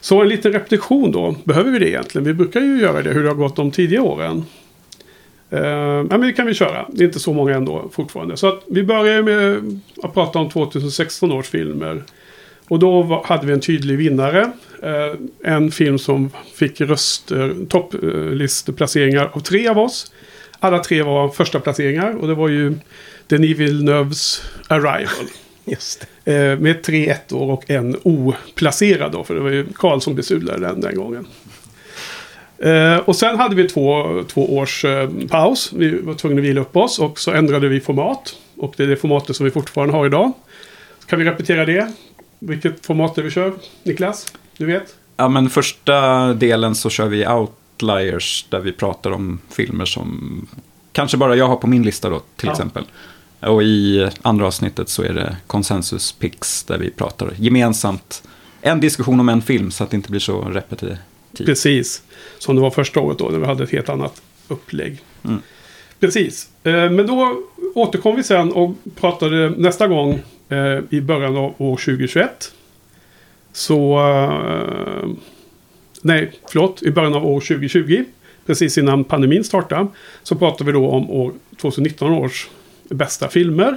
Så 0.00 0.22
en 0.22 0.28
liten 0.28 0.52
repetition 0.52 1.12
då. 1.12 1.34
Behöver 1.44 1.70
vi 1.70 1.78
det 1.78 1.88
egentligen? 1.88 2.24
Vi 2.24 2.34
brukar 2.34 2.60
ju 2.60 2.80
göra 2.80 3.02
det 3.02 3.10
hur 3.10 3.22
det 3.22 3.28
har 3.28 3.36
gått 3.36 3.56
de 3.56 3.70
tidiga 3.70 4.02
åren. 4.02 4.44
Ja, 5.56 6.02
men 6.02 6.20
det 6.20 6.32
kan 6.32 6.46
vi 6.46 6.54
köra. 6.54 6.86
Det 6.88 7.04
är 7.04 7.06
inte 7.06 7.20
så 7.20 7.32
många 7.32 7.54
ändå 7.54 7.90
fortfarande. 7.92 8.36
Så 8.36 8.48
att 8.48 8.62
vi 8.66 8.82
börjar 8.82 9.22
med 9.22 9.80
att 10.02 10.14
prata 10.14 10.38
om 10.38 10.50
2016 10.50 11.32
års 11.32 11.48
filmer. 11.48 12.02
Och 12.68 12.78
då 12.78 13.22
hade 13.24 13.46
vi 13.46 13.52
en 13.52 13.60
tydlig 13.60 13.98
vinnare. 13.98 14.52
Uh, 14.84 15.20
en 15.44 15.70
film 15.70 15.98
som 15.98 16.30
fick 16.54 16.80
röster, 16.80 17.54
topplisteplaceringar 17.68 19.30
av 19.32 19.40
tre 19.40 19.68
av 19.68 19.78
oss. 19.78 20.12
Alla 20.58 20.78
tre 20.78 21.02
var 21.02 21.28
första 21.28 21.60
placeringar 21.60 22.16
och 22.16 22.28
det 22.28 22.34
var 22.34 22.48
ju 22.48 22.74
Denis 23.26 23.58
Villeneuves 23.58 24.42
Arrival. 24.68 25.26
Just 25.64 26.06
det. 26.24 26.52
Uh, 26.52 26.58
med 26.60 26.82
tre 26.82 27.08
ettor 27.08 27.50
och 27.50 27.70
en 27.70 27.96
oplacerad 28.02 29.12
då. 29.12 29.24
För 29.24 29.34
det 29.34 29.40
var 29.40 29.50
ju 29.50 29.66
Karl 29.74 30.00
som 30.00 30.14
besudlade 30.14 30.66
den 30.66 30.80
den 30.80 30.96
gången. 30.96 31.26
Eh, 32.64 32.96
och 32.96 33.16
sen 33.16 33.38
hade 33.38 33.54
vi 33.54 33.68
två, 33.68 34.22
två 34.28 34.56
års 34.56 34.84
eh, 34.84 35.10
paus. 35.30 35.72
Vi 35.72 36.00
var 36.00 36.14
tvungna 36.14 36.40
att 36.40 36.46
vila 36.46 36.60
upp 36.60 36.76
oss 36.76 36.98
och 36.98 37.18
så 37.18 37.30
ändrade 37.30 37.68
vi 37.68 37.80
format. 37.80 38.36
Och 38.56 38.74
det 38.76 38.82
är 38.82 38.86
det 38.86 38.96
formatet 38.96 39.36
som 39.36 39.44
vi 39.44 39.50
fortfarande 39.50 39.94
har 39.94 40.06
idag. 40.06 40.32
Kan 41.06 41.18
vi 41.18 41.24
repetera 41.24 41.64
det? 41.66 41.92
Vilket 42.38 42.86
format 42.86 43.18
är 43.18 43.22
vi 43.22 43.30
kör? 43.30 43.52
Niklas, 43.82 44.32
du 44.56 44.66
vet? 44.66 44.96
Ja, 45.16 45.28
men 45.28 45.50
första 45.50 46.26
delen 46.34 46.74
så 46.74 46.90
kör 46.90 47.06
vi 47.06 47.26
Outliers 47.26 48.46
där 48.48 48.60
vi 48.60 48.72
pratar 48.72 49.10
om 49.10 49.38
filmer 49.50 49.84
som 49.84 50.46
kanske 50.92 51.16
bara 51.16 51.36
jag 51.36 51.48
har 51.48 51.56
på 51.56 51.66
min 51.66 51.82
lista 51.82 52.10
då, 52.10 52.18
till 52.36 52.46
ja. 52.46 52.52
exempel. 52.52 52.84
Och 53.40 53.62
i 53.62 54.08
andra 54.22 54.46
avsnittet 54.46 54.88
så 54.88 55.02
är 55.02 55.12
det 55.12 55.36
Consensus 55.46 56.12
Picks 56.12 56.64
där 56.64 56.78
vi 56.78 56.90
pratar 56.90 57.30
gemensamt 57.36 58.22
en 58.60 58.80
diskussion 58.80 59.20
om 59.20 59.28
en 59.28 59.42
film 59.42 59.70
så 59.70 59.84
att 59.84 59.90
det 59.90 59.96
inte 59.96 60.10
blir 60.10 60.20
så 60.20 60.40
repetitivt. 60.40 60.98
Precis, 61.38 62.02
som 62.38 62.56
det 62.56 62.62
var 62.62 62.70
första 62.70 63.00
året 63.00 63.18
då 63.18 63.28
när 63.28 63.38
vi 63.38 63.46
hade 63.46 63.64
ett 63.64 63.70
helt 63.70 63.88
annat 63.88 64.22
upplägg. 64.48 64.98
Mm. 65.24 65.38
Precis, 66.00 66.48
eh, 66.62 66.90
men 66.90 67.06
då 67.06 67.42
återkom 67.74 68.16
vi 68.16 68.22
sen 68.22 68.52
och 68.52 68.74
pratade 68.94 69.50
nästa 69.50 69.86
gång 69.86 70.22
eh, 70.48 70.78
i 70.90 71.00
början 71.00 71.36
av 71.36 71.54
år 71.58 71.76
2021. 71.76 72.52
Så... 73.52 73.98
Eh, 73.98 75.08
nej, 76.02 76.32
förlåt, 76.48 76.82
i 76.82 76.90
början 76.90 77.14
av 77.14 77.26
år 77.26 77.40
2020. 77.40 78.04
Precis 78.46 78.78
innan 78.78 79.04
pandemin 79.04 79.44
startade. 79.44 79.86
Så 80.22 80.34
pratade 80.36 80.64
vi 80.64 80.72
då 80.72 80.88
om 80.88 81.10
år 81.10 81.32
2019 81.60 82.10
års 82.12 82.48
bästa 82.88 83.28
filmer. 83.28 83.76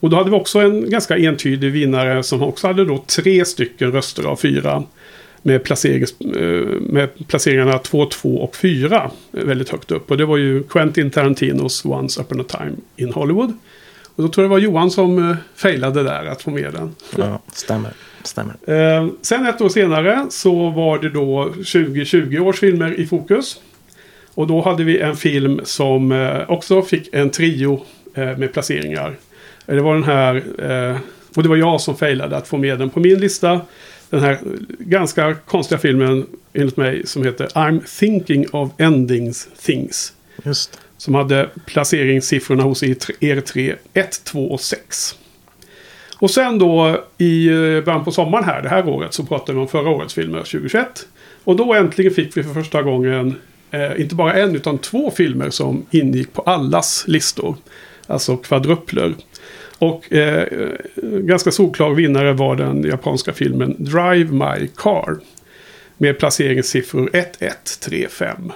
Och 0.00 0.10
då 0.10 0.16
hade 0.16 0.30
vi 0.30 0.36
också 0.36 0.58
en 0.58 0.90
ganska 0.90 1.18
entydig 1.18 1.72
vinnare 1.72 2.22
som 2.22 2.42
också 2.42 2.66
hade 2.66 2.84
då 2.84 2.98
tre 2.98 3.44
stycken 3.44 3.92
röster 3.92 4.24
av 4.24 4.36
fyra. 4.36 4.82
Med, 5.42 5.64
placerings, 5.64 6.20
eh, 6.20 6.66
med 6.80 7.08
placeringarna 7.28 7.78
2, 7.78 8.06
2 8.06 8.36
och 8.36 8.56
4 8.56 9.10
väldigt 9.30 9.68
högt 9.68 9.90
upp. 9.90 10.10
Och 10.10 10.16
det 10.16 10.24
var 10.24 10.36
ju 10.36 10.62
Quentin 10.62 11.10
Tarantinos 11.10 11.84
Once 11.84 12.20
Upon 12.20 12.40
a 12.40 12.44
Time 12.48 12.72
in 12.96 13.12
Hollywood. 13.12 13.52
Och 14.16 14.22
då 14.22 14.28
tror 14.28 14.44
jag 14.44 14.50
det 14.50 14.54
var 14.54 14.58
Johan 14.58 14.90
som 14.90 15.30
eh, 15.30 15.36
failade 15.54 16.02
där 16.02 16.24
att 16.24 16.42
få 16.42 16.50
med 16.50 16.72
den. 16.72 16.94
Ja, 17.16 17.40
stämmer. 17.52 17.90
stämmer. 18.22 18.54
Eh, 18.66 19.08
sen 19.22 19.46
ett 19.46 19.60
år 19.60 19.68
senare 19.68 20.26
så 20.30 20.70
var 20.70 20.98
det 20.98 21.10
då 21.10 21.44
2020 21.44 22.38
års 22.38 22.60
filmer 22.60 23.00
i 23.00 23.06
fokus. 23.06 23.60
Och 24.34 24.46
då 24.46 24.60
hade 24.60 24.84
vi 24.84 24.98
en 24.98 25.16
film 25.16 25.60
som 25.64 26.30
också 26.48 26.82
fick 26.82 27.08
en 27.12 27.30
trio 27.30 27.84
med 28.14 28.52
placeringar. 28.52 29.16
Det 29.66 29.80
var 29.80 29.94
den 29.94 30.04
här, 30.04 30.42
och 31.36 31.42
det 31.42 31.48
var 31.48 31.56
jag 31.56 31.80
som 31.80 31.96
failade 31.96 32.36
att 32.36 32.48
få 32.48 32.56
med 32.56 32.78
den 32.78 32.90
på 32.90 33.00
min 33.00 33.20
lista. 33.20 33.60
Den 34.10 34.20
här 34.20 34.38
ganska 34.78 35.34
konstiga 35.34 35.78
filmen 35.78 36.26
enligt 36.52 36.76
mig 36.76 37.06
som 37.06 37.24
heter 37.24 37.46
I'm 37.46 37.98
thinking 37.98 38.46
of 38.52 38.70
endings 38.78 39.48
things. 39.62 40.12
Just. 40.44 40.80
Som 40.96 41.14
hade 41.14 41.48
placeringssiffrorna 41.66 42.62
hos 42.62 42.82
er 42.82 43.40
tre 43.40 43.74
1, 43.94 44.24
2 44.24 44.50
och 44.50 44.60
6. 44.60 45.16
Och 46.20 46.30
sen 46.30 46.58
då 46.58 47.04
i 47.18 47.48
början 47.84 48.04
på 48.04 48.12
sommaren 48.12 48.44
här, 48.44 48.62
det 48.62 48.68
här 48.68 48.88
året, 48.88 49.14
så 49.14 49.24
pratade 49.24 49.52
vi 49.52 49.60
om 49.60 49.68
förra 49.68 49.90
årets 49.90 50.14
filmer 50.14 50.38
2021. 50.38 51.06
Och 51.44 51.56
då 51.56 51.74
äntligen 51.74 52.14
fick 52.14 52.36
vi 52.36 52.42
för 52.42 52.54
första 52.54 52.82
gången 52.82 53.34
eh, 53.70 54.00
inte 54.00 54.14
bara 54.14 54.34
en 54.34 54.56
utan 54.56 54.78
två 54.78 55.10
filmer 55.10 55.50
som 55.50 55.86
ingick 55.90 56.32
på 56.32 56.42
allas 56.42 57.04
listor. 57.06 57.56
Alltså 58.06 58.36
kvadrupler. 58.36 59.14
Och 59.80 60.12
eh, 60.12 60.46
ganska 61.02 61.50
solklar 61.50 61.90
vinnare 61.90 62.32
var 62.32 62.56
den 62.56 62.82
japanska 62.82 63.32
filmen 63.32 63.76
Drive 63.78 64.32
My 64.32 64.68
Car. 64.76 65.18
Med 65.98 66.18
placeringssiffror 66.18 67.10
1, 67.12 67.42
1, 67.42 67.80
3, 67.80 68.08
5. 68.08 68.52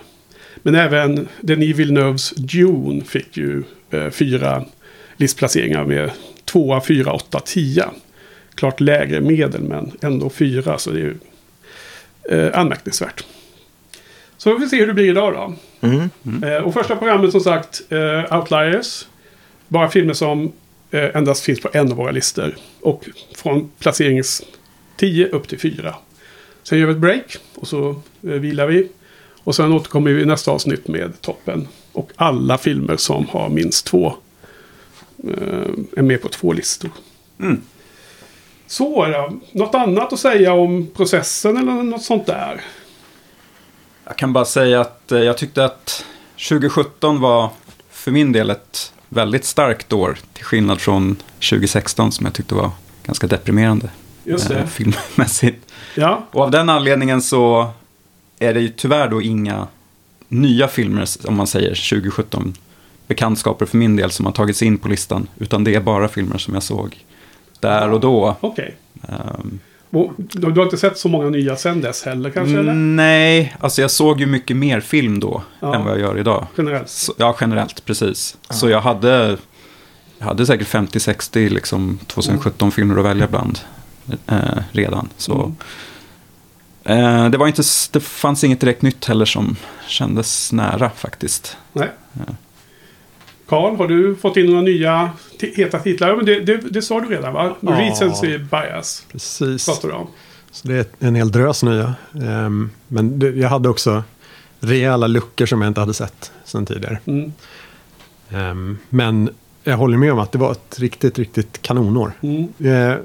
Men 0.57 0.75
även 0.75 1.29
Denis 1.41 1.77
Villeneuves 1.77 2.31
Dune 2.31 3.05
fick 3.05 3.37
ju 3.37 3.63
eh, 3.91 4.11
fyra 4.11 4.65
listplaceringar 5.17 5.85
med 5.85 6.11
2, 6.45 6.81
4, 6.81 7.13
8, 7.13 7.41
10. 7.45 7.85
Klart 8.55 8.81
lägre 8.81 9.21
medel 9.21 9.63
men 9.63 9.93
ändå 10.03 10.31
fyra 10.31 10.79
så 10.79 10.91
det 10.91 11.01
är 11.01 11.05
ju 11.05 11.17
eh, 12.31 12.59
anmärkningsvärt. 12.59 13.25
Så 14.37 14.55
vi 14.55 14.61
får 14.61 14.67
se 14.67 14.77
hur 14.77 14.87
det 14.87 14.95
blir 14.95 15.09
idag 15.09 15.33
då. 15.33 15.55
Mm. 15.89 16.11
Mm. 16.27 16.45
Eh, 16.45 16.63
och 16.63 16.75
första 16.75 16.97
programmet 16.97 17.31
som 17.31 17.41
sagt, 17.41 17.83
eh, 17.89 18.39
Outliers. 18.39 19.07
Bara 19.69 19.89
filmer 19.89 20.15
som 20.15 20.53
endast 20.99 21.45
finns 21.45 21.61
på 21.61 21.69
en 21.73 21.91
av 21.91 21.97
våra 21.97 22.11
listor. 22.11 22.57
Och 22.81 23.05
från 23.35 23.71
placerings 23.79 24.43
10 24.97 25.29
upp 25.29 25.49
till 25.49 25.59
4. 25.59 25.95
Sen 26.63 26.79
gör 26.79 26.87
vi 26.87 26.93
ett 26.93 26.99
break 26.99 27.37
och 27.55 27.69
så 27.69 27.91
eh, 28.23 28.29
vilar 28.29 28.67
vi. 28.67 28.89
Och 29.45 29.55
sen 29.55 29.73
återkommer 29.73 30.11
vi 30.11 30.23
i 30.23 30.25
nästa 30.25 30.51
avsnitt 30.51 30.89
med 30.89 31.21
toppen. 31.21 31.69
Och 31.93 32.11
alla 32.17 32.59
filmer 32.59 32.97
som 32.97 33.27
har 33.27 33.49
minst 33.49 33.87
två 33.87 34.15
eh, 35.25 35.69
är 35.97 36.03
med 36.03 36.23
på 36.23 36.29
två 36.29 36.53
listor. 36.53 36.91
Mm. 37.41 37.63
Så, 38.67 39.07
då. 39.07 39.33
något 39.53 39.75
annat 39.75 40.13
att 40.13 40.19
säga 40.19 40.53
om 40.53 40.87
processen 40.95 41.57
eller 41.57 41.73
något 41.73 42.03
sånt 42.03 42.27
där? 42.27 42.61
Jag 44.05 44.17
kan 44.17 44.33
bara 44.33 44.45
säga 44.45 44.81
att 44.81 45.13
eh, 45.13 45.21
jag 45.21 45.39
tyckte 45.39 45.65
att 45.65 46.05
2017 46.49 47.21
var 47.21 47.51
för 47.91 48.11
min 48.11 48.33
del 48.33 48.51
ett 48.51 48.94
väldigt 49.15 49.45
starkt 49.45 49.93
år. 49.93 50.19
Till 50.33 50.45
skillnad 50.45 50.81
från 50.81 51.17
2016 51.51 52.13
som 52.13 52.27
jag 52.27 52.35
tyckte 52.35 52.55
var 52.55 52.71
ganska 53.07 53.27
deprimerande. 53.27 53.89
Just 54.25 54.49
det. 54.49 54.59
Eh, 54.59 54.67
filmmässigt. 54.67 55.73
Ja. 55.95 56.27
Och 56.31 56.43
av 56.43 56.51
den 56.51 56.69
anledningen 56.71 57.23
så 57.23 57.71
är 58.39 58.55
det 58.55 58.61
ju 58.61 58.69
tyvärr 58.69 59.09
då 59.09 59.23
inga 59.23 59.69
nya 60.29 60.69
filmer, 60.69 61.09
om 61.25 61.37
man 61.37 61.47
säger 61.47 61.69
2017, 61.69 62.55
bekantskaper 63.07 63.67
för 63.67 63.77
min 63.77 63.97
del 63.97 64.11
som 64.11 64.27
har 64.27 64.33
tagits 64.33 64.63
in 64.63 64.79
på 64.79 64.89
listan. 64.89 65.29
Utan 65.39 65.65
det 65.65 65.75
är 65.75 65.81
bara 65.81 66.09
filmer 66.09 66.39
som 66.39 66.55
jag 66.55 66.63
såg 66.63 67.05
där 67.61 67.91
och 67.91 68.01
då. 68.01 68.37
Okej. 68.41 68.77
Okay. 69.03 69.17
Um, 69.19 69.61
du 70.33 70.47
har 70.47 70.63
inte 70.63 70.77
sett 70.77 70.99
så 70.99 71.09
många 71.09 71.31
nya 71.31 71.57
sen 71.57 71.81
dess 71.81 72.05
heller 72.05 72.31
kanske? 72.31 72.59
Eller? 72.59 72.75
Nej, 72.75 73.57
alltså 73.61 73.81
jag 73.81 73.91
såg 73.91 74.21
ju 74.21 74.27
mycket 74.27 74.57
mer 74.57 74.81
film 74.81 75.21
då 75.21 75.43
ja. 75.61 75.75
än 75.75 75.85
vad 75.85 75.93
jag 75.93 76.01
gör 76.01 76.19
idag. 76.19 76.47
Generellt? 76.57 76.89
Så, 76.89 77.15
ja, 77.17 77.37
generellt, 77.41 77.85
precis. 77.85 78.37
Ja. 78.49 78.55
Så 78.55 78.69
jag 78.69 78.81
hade, 78.81 79.37
jag 80.19 80.27
hade 80.27 80.47
säkert 80.47 80.69
50-60 80.69 81.49
liksom 81.49 81.99
2017-filmer 82.07 82.97
att 82.97 83.05
välja 83.05 83.27
bland 83.27 83.59
eh, 84.27 84.39
redan. 84.73 85.09
Så, 85.17 85.53
mm. 86.85 87.05
eh, 87.25 87.31
det, 87.31 87.39
var 87.39 87.47
inte, 87.47 87.63
det 87.93 88.01
fanns 88.01 88.45
inget 88.45 88.61
direkt 88.61 88.83
nytt 88.83 89.05
heller 89.05 89.25
som 89.25 89.57
kändes 89.87 90.53
nära 90.53 90.91
faktiskt. 90.91 91.57
Nej. 91.73 91.91
Ja. 92.13 92.35
Karl, 93.55 93.77
har 93.77 93.89
du 93.89 94.17
fått 94.17 94.37
in 94.37 94.47
några 94.47 94.63
nya 94.63 95.11
heta 95.41 95.79
titlar? 95.79 96.17
Men 96.17 96.27
det, 96.27 96.41
det, 96.41 96.57
det 96.57 96.83
sa 96.83 97.01
du 97.01 97.09
redan 97.09 97.35
va? 97.35 97.57
Ja, 97.61 97.71
Recency 97.71 98.39
bias. 98.39 99.07
Precis. 99.13 99.67
Pratar 99.67 99.89
du 99.89 99.95
om. 99.95 100.07
Så 100.51 100.69
det 100.69 100.75
är 100.75 101.07
en 101.07 101.15
hel 101.15 101.31
drös 101.31 101.63
nya. 101.63 101.95
Um, 102.13 102.71
men 102.89 103.19
det, 103.19 103.31
jag 103.31 103.49
hade 103.49 103.69
också 103.69 104.03
rejäla 104.61 105.07
luckor 105.07 105.47
som 105.47 105.63
jag 105.63 105.71
inte 105.71 105.81
hade 105.81 105.95
sett 105.95 106.33
sedan 106.45 106.67
tidigare. 106.67 106.99
Mm. 107.05 107.33
Um, 108.31 108.79
men 108.89 109.31
jag 109.65 109.77
håller 109.77 109.99
med 109.99 110.13
om 110.13 110.19
att 110.19 110.33
det 110.33 110.39
var 110.39 110.53
ett 110.53 110.79
riktigt, 110.79 111.19
riktigt 111.19 111.63
kanonår. 111.63 112.13
Mm. 112.23 112.49
Uh, 112.61 112.97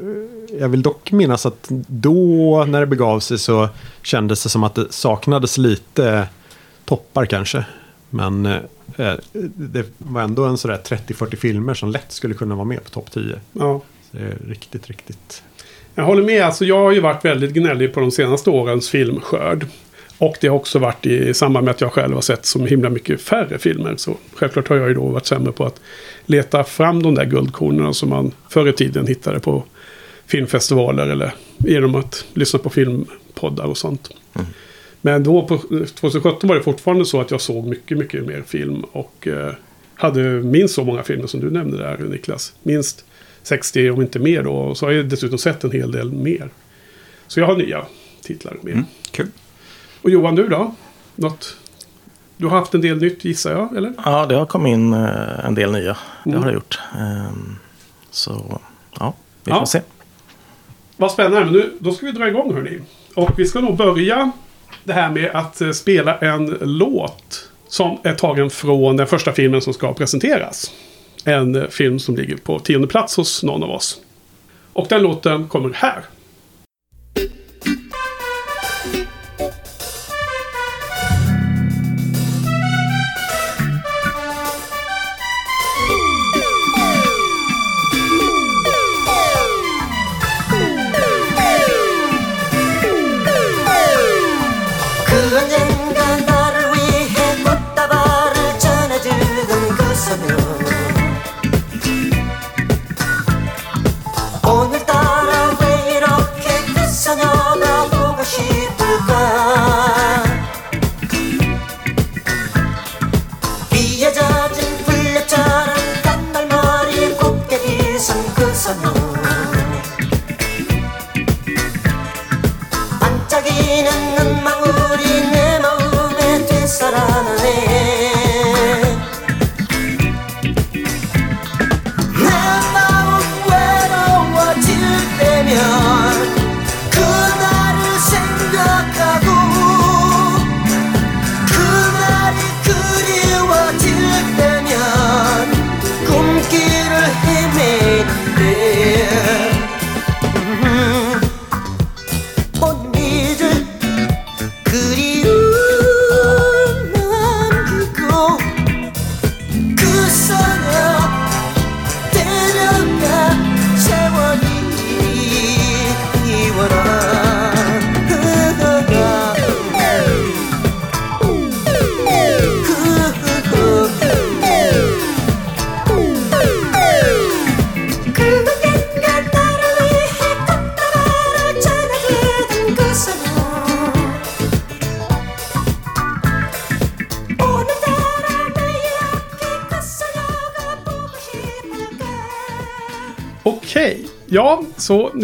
jag 0.59 0.69
vill 0.69 0.81
dock 0.81 1.11
minnas 1.11 1.45
att 1.45 1.67
då 1.87 2.65
när 2.67 2.79
det 2.79 2.87
begav 2.87 3.19
sig 3.19 3.37
så 3.37 3.69
kändes 4.01 4.43
det 4.43 4.49
som 4.49 4.63
att 4.63 4.75
det 4.75 4.85
saknades 4.89 5.57
lite 5.57 6.27
toppar 6.85 7.25
kanske. 7.25 7.65
Men 8.09 8.45
Eh, 8.45 8.61
det 9.55 9.85
var 9.97 10.21
ändå 10.21 10.45
en 10.45 10.57
sådär 10.57 10.79
30-40 10.85 11.35
filmer 11.35 11.73
som 11.73 11.91
lätt 11.91 12.11
skulle 12.11 12.33
kunna 12.33 12.55
vara 12.55 12.65
med 12.65 12.83
på 12.83 12.89
topp 12.89 13.11
10. 13.11 13.35
Ja. 13.53 13.81
Så 14.11 14.17
det 14.17 14.23
är 14.23 14.37
riktigt, 14.47 14.87
riktigt. 14.87 15.43
Jag 15.95 16.03
håller 16.03 16.23
med. 16.23 16.43
Alltså, 16.43 16.65
jag 16.65 16.79
har 16.79 16.91
ju 16.91 16.99
varit 16.99 17.25
väldigt 17.25 17.53
gnällig 17.53 17.93
på 17.93 17.99
de 17.99 18.11
senaste 18.11 18.49
årens 18.49 18.89
filmskörd. 18.89 19.65
Och 20.17 20.37
det 20.41 20.47
har 20.47 20.55
också 20.55 20.79
varit 20.79 21.05
i 21.05 21.33
samband 21.33 21.65
med 21.65 21.71
att 21.71 21.81
jag 21.81 21.93
själv 21.93 22.13
har 22.13 22.21
sett 22.21 22.45
så 22.45 22.65
himla 22.65 22.89
mycket 22.89 23.21
färre 23.21 23.57
filmer. 23.57 23.93
Så 23.97 24.17
självklart 24.33 24.67
har 24.67 24.75
jag 24.75 24.87
ju 24.87 24.93
då 24.93 25.05
varit 25.05 25.25
sämre 25.25 25.51
på 25.51 25.65
att 25.65 25.81
leta 26.25 26.63
fram 26.63 27.03
de 27.03 27.15
där 27.15 27.25
guldkornen 27.25 27.93
som 27.93 28.09
man 28.09 28.31
förr 28.49 28.67
i 28.67 28.73
tiden 28.73 29.07
hittade 29.07 29.39
på 29.39 29.63
filmfestivaler 30.27 31.07
eller 31.07 31.33
genom 31.57 31.95
att 31.95 32.25
lyssna 32.33 32.59
på 32.59 32.69
filmpoddar 32.69 33.65
och 33.65 33.77
sånt. 33.77 34.09
Mm. 34.35 34.47
Men 35.01 35.23
då 35.23 35.47
på 35.47 35.57
2017 35.57 36.49
var 36.49 36.55
det 36.55 36.63
fortfarande 36.63 37.05
så 37.05 37.21
att 37.21 37.31
jag 37.31 37.41
såg 37.41 37.67
mycket, 37.67 37.97
mycket 37.97 38.25
mer 38.25 38.43
film. 38.47 38.83
Och 38.91 39.27
eh, 39.27 39.53
hade 39.95 40.21
minst 40.23 40.75
så 40.75 40.83
många 40.83 41.03
filmer 41.03 41.27
som 41.27 41.39
du 41.39 41.51
nämnde 41.51 41.77
där 41.77 41.97
Niklas. 41.97 42.53
Minst 42.63 43.05
60 43.43 43.89
om 43.89 44.01
inte 44.01 44.19
mer 44.19 44.43
då. 44.43 44.53
Och 44.53 44.77
så 44.77 44.85
har 44.85 44.93
jag 44.93 45.09
dessutom 45.09 45.37
sett 45.37 45.63
en 45.63 45.71
hel 45.71 45.91
del 45.91 46.11
mer. 46.11 46.49
Så 47.27 47.39
jag 47.39 47.47
har 47.47 47.55
nya 47.55 47.85
titlar 48.21 48.57
med. 48.61 48.73
Mm, 48.73 48.85
kul. 49.11 49.27
Och 50.01 50.09
Johan 50.09 50.35
du 50.35 50.47
då? 50.47 50.75
Något? 51.15 51.57
Du 52.37 52.47
har 52.47 52.59
haft 52.59 52.73
en 52.73 52.81
del 52.81 52.97
nytt 52.97 53.25
gissar 53.25 53.51
jag, 53.51 53.77
eller? 53.77 53.93
Ja, 54.05 54.25
det 54.25 54.35
har 54.35 54.45
kommit 54.45 54.73
in 54.73 54.93
uh, 54.93 55.45
en 55.45 55.55
del 55.55 55.71
nya. 55.71 55.97
Det 56.23 56.29
mm. 56.29 56.41
har 56.41 56.49
det 56.49 56.55
gjort. 56.55 56.79
Um, 56.99 57.57
så 58.11 58.59
ja, 58.99 59.13
vi 59.43 59.51
får 59.51 59.59
ja. 59.61 59.65
se. 59.65 59.81
Vad 60.97 61.11
spännande. 61.11 61.45
Men 61.45 61.53
nu, 61.53 61.73
då 61.79 61.91
ska 61.91 62.05
vi 62.05 62.11
dra 62.11 62.27
igång 62.27 62.53
hörni. 62.53 62.79
Och 63.15 63.29
vi 63.37 63.45
ska 63.45 63.59
nog 63.59 63.77
börja 63.77 64.31
det 64.83 64.93
här 64.93 65.09
med 65.09 65.31
att 65.33 65.61
eh, 65.61 65.71
spela 65.71 66.17
en 66.17 66.57
låt 66.61 67.49
som 67.67 67.97
är 68.03 68.13
tagen 68.13 68.49
från 68.49 68.97
den 68.97 69.07
första 69.07 69.31
filmen 69.31 69.61
som 69.61 69.73
ska 69.73 69.93
presenteras. 69.93 70.71
En 71.25 71.55
eh, 71.55 71.67
film 71.67 71.99
som 71.99 72.15
ligger 72.15 72.37
på 72.37 72.59
tionde 72.59 72.87
plats 72.87 73.17
hos 73.17 73.43
någon 73.43 73.63
av 73.63 73.69
oss. 73.69 74.01
Och 74.73 74.87
den 74.89 75.01
låten 75.01 75.47
kommer 75.47 75.73
här. 75.73 76.03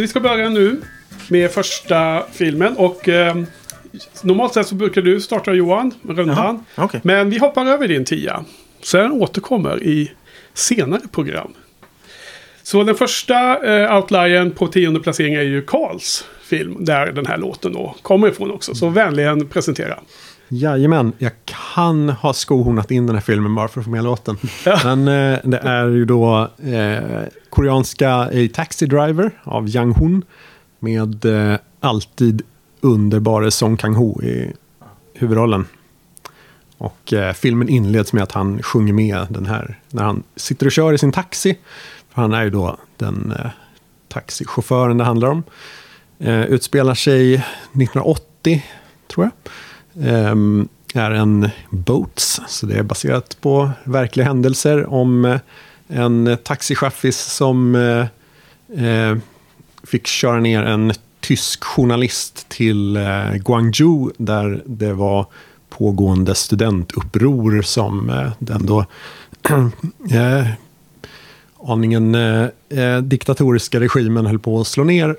Vi 0.06 0.10
ska 0.10 0.20
börja 0.20 0.50
nu 0.50 0.82
med 1.30 1.52
första 1.52 2.24
filmen. 2.32 2.78
Och 2.78 3.10
eh, 3.10 3.36
normalt 4.22 4.54
sett 4.54 4.68
så 4.68 4.76
brukar 4.76 5.02
du 5.02 5.22
starta 5.22 5.54
Johan, 5.54 5.94
rundan. 6.04 6.66
okay. 6.78 7.00
Men 7.04 7.30
vi 7.30 7.38
hoppar 7.38 7.66
över 7.66 7.88
din 7.88 8.06
tia. 8.06 8.46
Så 8.82 8.98
den 8.98 9.12
återkommer 9.12 9.84
i 9.84 10.12
senare 10.54 11.02
program. 11.12 11.54
Så 12.64 12.84
den 12.84 12.96
första 12.96 13.66
eh, 13.66 13.96
outliern 13.98 14.52
på 14.52 14.68
tionde 14.68 15.00
placering 15.00 15.34
är 15.34 15.42
ju 15.42 15.62
Karls 15.62 16.26
film. 16.44 16.78
Där 16.80 17.12
den 17.12 17.26
här 17.26 17.38
låten 17.38 17.74
då 17.74 17.96
kommer 18.02 18.28
ifrån 18.28 18.52
också. 18.52 18.76
Så 18.76 18.90
vänligen 18.90 19.48
presentera. 19.48 20.00
Jajamän, 20.48 21.14
jag 21.18 21.32
kan 21.46 22.10
ha 22.10 22.34
skohornat 22.34 22.92
in 22.92 23.08
den 23.08 23.16
här 23.16 23.22
filmen 23.22 23.56
bara 23.56 23.68
för 23.68 23.80
att 23.80 23.86
få 23.86 23.92
med 23.92 24.04
låten. 24.04 24.38
Ja. 24.66 24.80
Men 24.84 25.08
eh, 25.08 25.40
det 25.44 25.58
är 25.58 25.88
ju 25.88 26.06
då 26.06 26.50
eh, 26.64 27.24
koreanska 27.50 28.14
A 28.16 28.48
Taxi 28.54 28.86
Driver 28.86 29.32
av 29.44 29.70
Yang 29.70 29.94
Hun. 29.94 30.24
Med 30.80 31.26
eh, 31.26 31.60
alltid 31.80 32.42
underbara 32.82 33.52
Song 33.52 33.78
Kang-ho 33.78 34.24
i 34.24 34.54
huvudrollen. 35.14 35.66
Och 36.78 37.14
eh, 37.14 37.34
filmen 37.34 37.70
inleds 37.70 38.14
med 38.14 38.24
att 38.24 38.32
han 38.32 38.64
sjunger 38.64 38.94
med 38.94 39.28
den 39.30 39.46
här 39.46 39.80
när 39.90 40.04
han 40.04 40.24
sitter 40.36 40.66
och 40.66 40.72
kör 40.72 40.94
i 40.94 40.98
sin 40.98 41.12
taxi. 41.12 41.58
För 42.10 42.22
han 42.22 42.34
är 42.34 42.44
ju 42.44 42.50
då 42.50 42.78
den 42.98 43.34
eh, 43.40 43.52
taxichauffören 44.08 44.98
det 44.98 45.04
handlar 45.04 45.30
om. 45.30 45.44
Eh, 46.20 46.42
utspelar 46.42 46.94
sig 46.94 47.34
1980, 47.34 48.66
tror 49.08 49.26
jag. 49.26 49.52
Ehm, 50.02 50.68
är 50.94 51.12
en 51.12 51.50
Boats, 51.70 52.42
så 52.48 52.66
det 52.66 52.78
är 52.78 52.84
baserat 52.84 53.38
på 53.42 53.72
verkliga 53.84 54.28
händelser 54.28 54.94
om 54.94 55.26
eh, 55.26 55.40
en 55.88 56.38
taxichaffis 56.44 57.18
som 57.18 57.76
eh, 57.76 58.86
eh, 58.86 59.18
fick 59.84 60.08
köra 60.08 60.40
ner 60.40 60.64
en 60.64 60.94
tysk 61.20 61.64
journalist 61.64 62.50
till 62.50 63.00
Guangzhou 63.34 64.12
där 64.18 64.64
det 64.66 64.94
var 64.94 65.26
pågående 65.70 66.36
studentuppror 66.36 67.62
som 67.62 68.32
den 68.40 68.66
då 68.66 68.86
aningen 71.64 72.16
eh, 72.16 72.98
diktatoriska 73.04 73.80
regimen 73.80 74.26
höll 74.26 74.40
på 74.40 74.62
att 74.62 74.68
slå 74.68 74.84
ner 74.84 75.16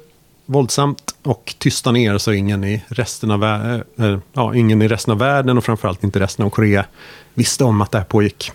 våldsamt 0.46 1.14
och 1.22 1.54
tysta 1.59 1.92
ner 1.92 2.18
så 2.18 2.32
ingen 2.32 2.64
i 2.64 2.82
resten 2.88 3.30
av, 3.30 3.44
äh, 3.44 4.18
ja, 4.32 4.54
ingen 4.54 4.82
i 4.82 4.88
resten 4.88 5.12
av 5.12 5.18
världen 5.18 5.59
och 5.59 5.64
framförallt 5.64 6.04
inte 6.04 6.20
resten 6.20 6.44
av 6.44 6.50
Korea 6.50 6.87
visste 7.35 7.64
om 7.64 7.80
att 7.80 7.90
det 7.90 7.98
här 7.98 8.04
pågick. 8.04 8.52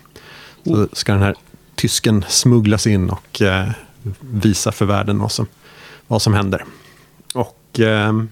Så 0.63 0.75
mm. 0.75 0.89
ska 0.93 1.11
den 1.11 1.21
här 1.21 1.35
tysken 1.75 2.25
smugglas 2.27 2.87
in 2.87 3.09
och 3.09 3.41
äh, 3.41 3.69
visa 4.19 4.71
för 4.71 4.85
världen 4.85 5.19
vad 5.19 5.31
som, 5.31 5.47
vad 6.07 6.21
som 6.21 6.33
händer. 6.33 6.65
Och 7.33 7.79
äh, 7.79 8.23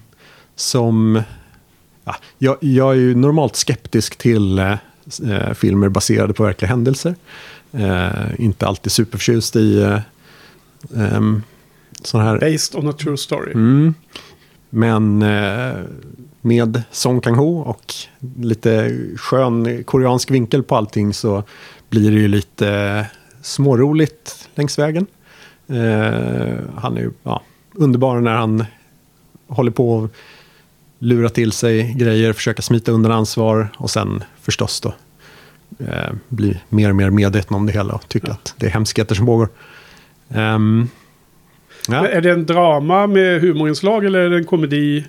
som... 0.56 1.22
Ja, 2.04 2.16
jag, 2.38 2.56
jag, 2.60 2.90
är 2.90 2.98
ju 2.98 3.14
normalt 3.14 3.56
skeptisk 3.56 4.16
till 4.16 4.76
filmer 5.54 5.88
baserade 5.88 6.32
på 6.32 6.42
verkliga 6.42 6.68
händelser. 6.68 7.14
inte 8.38 8.66
alltid 8.66 8.92
superförtjust 8.92 9.56
i 9.56 10.00
um, 10.90 11.42
sån 12.02 12.20
här... 12.20 12.38
Based 12.38 12.84
on 12.84 12.88
a 12.88 12.92
true 12.92 13.16
story. 13.16 13.52
Mm. 13.52 13.94
Men 14.70 15.22
eh, 15.22 15.74
med 16.40 16.82
Song 16.90 17.20
Kang-ho 17.20 17.60
och 17.60 17.94
lite 18.38 18.98
skön 19.16 19.84
koreansk 19.84 20.30
vinkel 20.30 20.62
på 20.62 20.76
allting 20.76 21.14
så 21.14 21.44
blir 21.90 22.10
det 22.10 22.16
ju 22.16 22.28
lite 22.28 23.06
småroligt 23.42 24.48
längs 24.54 24.78
vägen. 24.78 25.06
Eh, 25.66 26.54
han 26.76 26.96
är 26.96 27.00
ju 27.00 27.10
ja, 27.22 27.42
underbar 27.72 28.20
när 28.20 28.34
han 28.34 28.64
håller 29.46 29.70
på 29.70 30.04
att 30.04 30.10
lura 30.98 31.28
till 31.28 31.52
sig 31.52 31.94
grejer, 31.94 32.32
försöka 32.32 32.62
smita 32.62 32.92
undan 32.92 33.12
ansvar 33.12 33.68
och 33.76 33.90
sen 33.90 34.24
förstås 34.40 34.80
då 34.80 34.94
eh, 35.78 36.12
bli 36.28 36.60
mer 36.68 36.90
och 36.90 36.96
mer 36.96 37.10
medveten 37.10 37.56
om 37.56 37.66
det 37.66 37.72
hela 37.72 37.94
och 37.94 38.08
tycka 38.08 38.26
ja. 38.26 38.32
att 38.32 38.54
det 38.56 38.66
är 38.66 38.70
hemskheter 38.70 39.14
som 39.14 39.26
pågår. 39.26 39.48
Um, 40.28 40.88
Ja. 41.90 42.08
Är 42.08 42.20
det 42.20 42.30
en 42.30 42.46
drama 42.46 43.06
med 43.06 43.40
humorinslag 43.40 44.04
eller 44.04 44.18
är 44.18 44.30
det 44.30 44.36
en 44.36 44.44
komedi? 44.44 45.04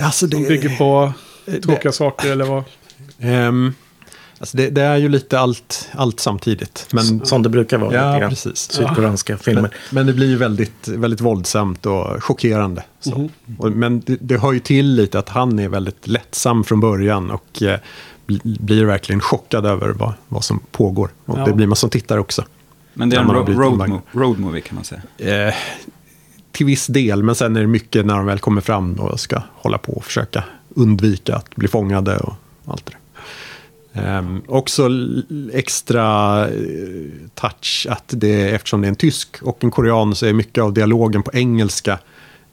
Alltså 0.00 0.26
det, 0.26 0.36
som 0.36 0.44
bygger 0.44 0.76
på 0.78 1.12
tråkiga 1.44 1.78
det, 1.82 1.92
saker 1.92 2.30
eller 2.30 2.44
vad? 2.44 2.64
Um, 3.22 3.74
alltså 4.38 4.56
det, 4.56 4.70
det, 4.70 4.82
är 4.82 4.96
ju 4.96 5.08
lite 5.08 5.38
allt, 5.38 5.88
allt 5.92 6.20
samtidigt. 6.20 6.88
Men, 6.92 7.26
som 7.26 7.42
det 7.42 7.48
brukar 7.48 7.78
vara. 7.78 8.20
Ja, 8.20 8.28
precis. 8.28 8.70
Sydkoreanska 8.70 9.32
ja. 9.32 9.38
filmer. 9.38 9.62
Men, 9.62 9.70
men, 9.90 10.06
det 10.06 10.12
blir 10.12 10.26
ju 10.26 10.36
väldigt, 10.36 10.88
väldigt 10.88 11.20
våldsamt 11.20 11.86
och 11.86 12.24
chockerande. 12.24 12.82
Mm. 13.06 13.28
Och, 13.58 13.72
men 13.72 14.00
det, 14.00 14.16
det 14.20 14.38
hör 14.38 14.52
ju 14.52 14.60
till 14.60 14.94
lite 14.94 15.18
att 15.18 15.28
han 15.28 15.58
är 15.58 15.68
väldigt 15.68 16.06
lättsam 16.06 16.64
från 16.64 16.80
början. 16.80 17.30
Och 17.30 17.62
eh, 17.62 17.78
blir 18.42 18.84
verkligen 18.84 19.20
chockad 19.20 19.66
över 19.66 19.88
vad, 19.88 20.12
vad 20.28 20.44
som 20.44 20.60
pågår. 20.70 21.10
Och 21.24 21.38
ja. 21.38 21.44
det 21.44 21.52
blir 21.52 21.66
man 21.66 21.76
som 21.76 21.90
tittar 21.90 22.18
också. 22.18 22.44
Men 22.98 23.10
det 23.10 23.16
är 23.16 23.20
en 23.20 23.30
ro 23.30 23.44
road, 23.44 23.88
mo 23.88 24.02
road, 24.12 24.38
movie 24.38 24.60
kan 24.60 24.74
man 24.74 24.84
säga? 24.84 25.02
Eh, 25.48 25.54
till 26.52 26.66
viss 26.66 26.86
del, 26.86 27.22
men 27.22 27.34
sen 27.34 27.56
är 27.56 27.60
det 27.60 27.66
mycket 27.66 28.06
när 28.06 28.16
de 28.16 28.26
väl 28.26 28.38
kommer 28.38 28.60
fram 28.60 28.92
och 28.92 29.20
ska 29.20 29.42
hålla 29.52 29.78
på 29.78 29.92
och 29.92 30.04
försöka 30.04 30.44
undvika 30.68 31.36
att 31.36 31.56
bli 31.56 31.68
fångade 31.68 32.16
och 32.16 32.34
allt 32.66 32.86
det 32.86 32.96
Um, 34.02 34.42
också 34.48 34.90
extra 35.52 36.48
uh, 36.48 37.10
touch 37.34 37.86
att 37.90 38.04
det, 38.16 38.50
eftersom 38.50 38.80
det 38.80 38.86
är 38.86 38.88
en 38.88 38.96
tysk 38.96 39.42
och 39.42 39.64
en 39.64 39.70
korean 39.70 40.14
så 40.14 40.26
är 40.26 40.32
mycket 40.32 40.64
av 40.64 40.72
dialogen 40.72 41.22
på 41.22 41.30
engelska 41.34 41.98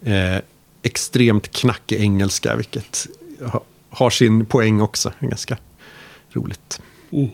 uh, 0.07 0.37
extremt 0.81 1.51
knackig 1.51 2.01
engelska, 2.01 2.55
vilket 2.55 3.07
ha, 3.45 3.63
har 3.89 4.09
sin 4.09 4.45
poäng 4.45 4.81
också. 4.81 5.11
Ganska 5.19 5.57
roligt. 6.33 6.81
Mm. 7.11 7.29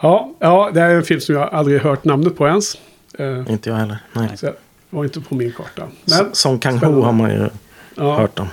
Ja, 0.00 0.32
ja, 0.38 0.70
det 0.74 0.80
är 0.80 0.94
en 0.94 1.02
film 1.02 1.20
som 1.20 1.34
jag 1.34 1.54
aldrig 1.54 1.80
hört 1.80 2.04
namnet 2.04 2.36
på 2.36 2.46
ens. 2.46 2.78
Uh, 3.20 3.50
inte 3.50 3.70
jag 3.70 3.76
heller. 3.76 3.98
Nej. 4.12 4.36
Så 4.36 4.52
var 4.90 5.04
inte 5.04 5.20
på 5.20 5.34
min 5.34 5.52
karta. 5.52 5.82
Men, 6.04 6.34
som 6.34 6.58
Kang 6.58 6.78
Ho 6.78 7.02
har 7.02 7.12
man 7.12 7.30
ju 7.30 7.48
ja. 7.94 8.16
hört 8.16 8.38
om. 8.38 8.48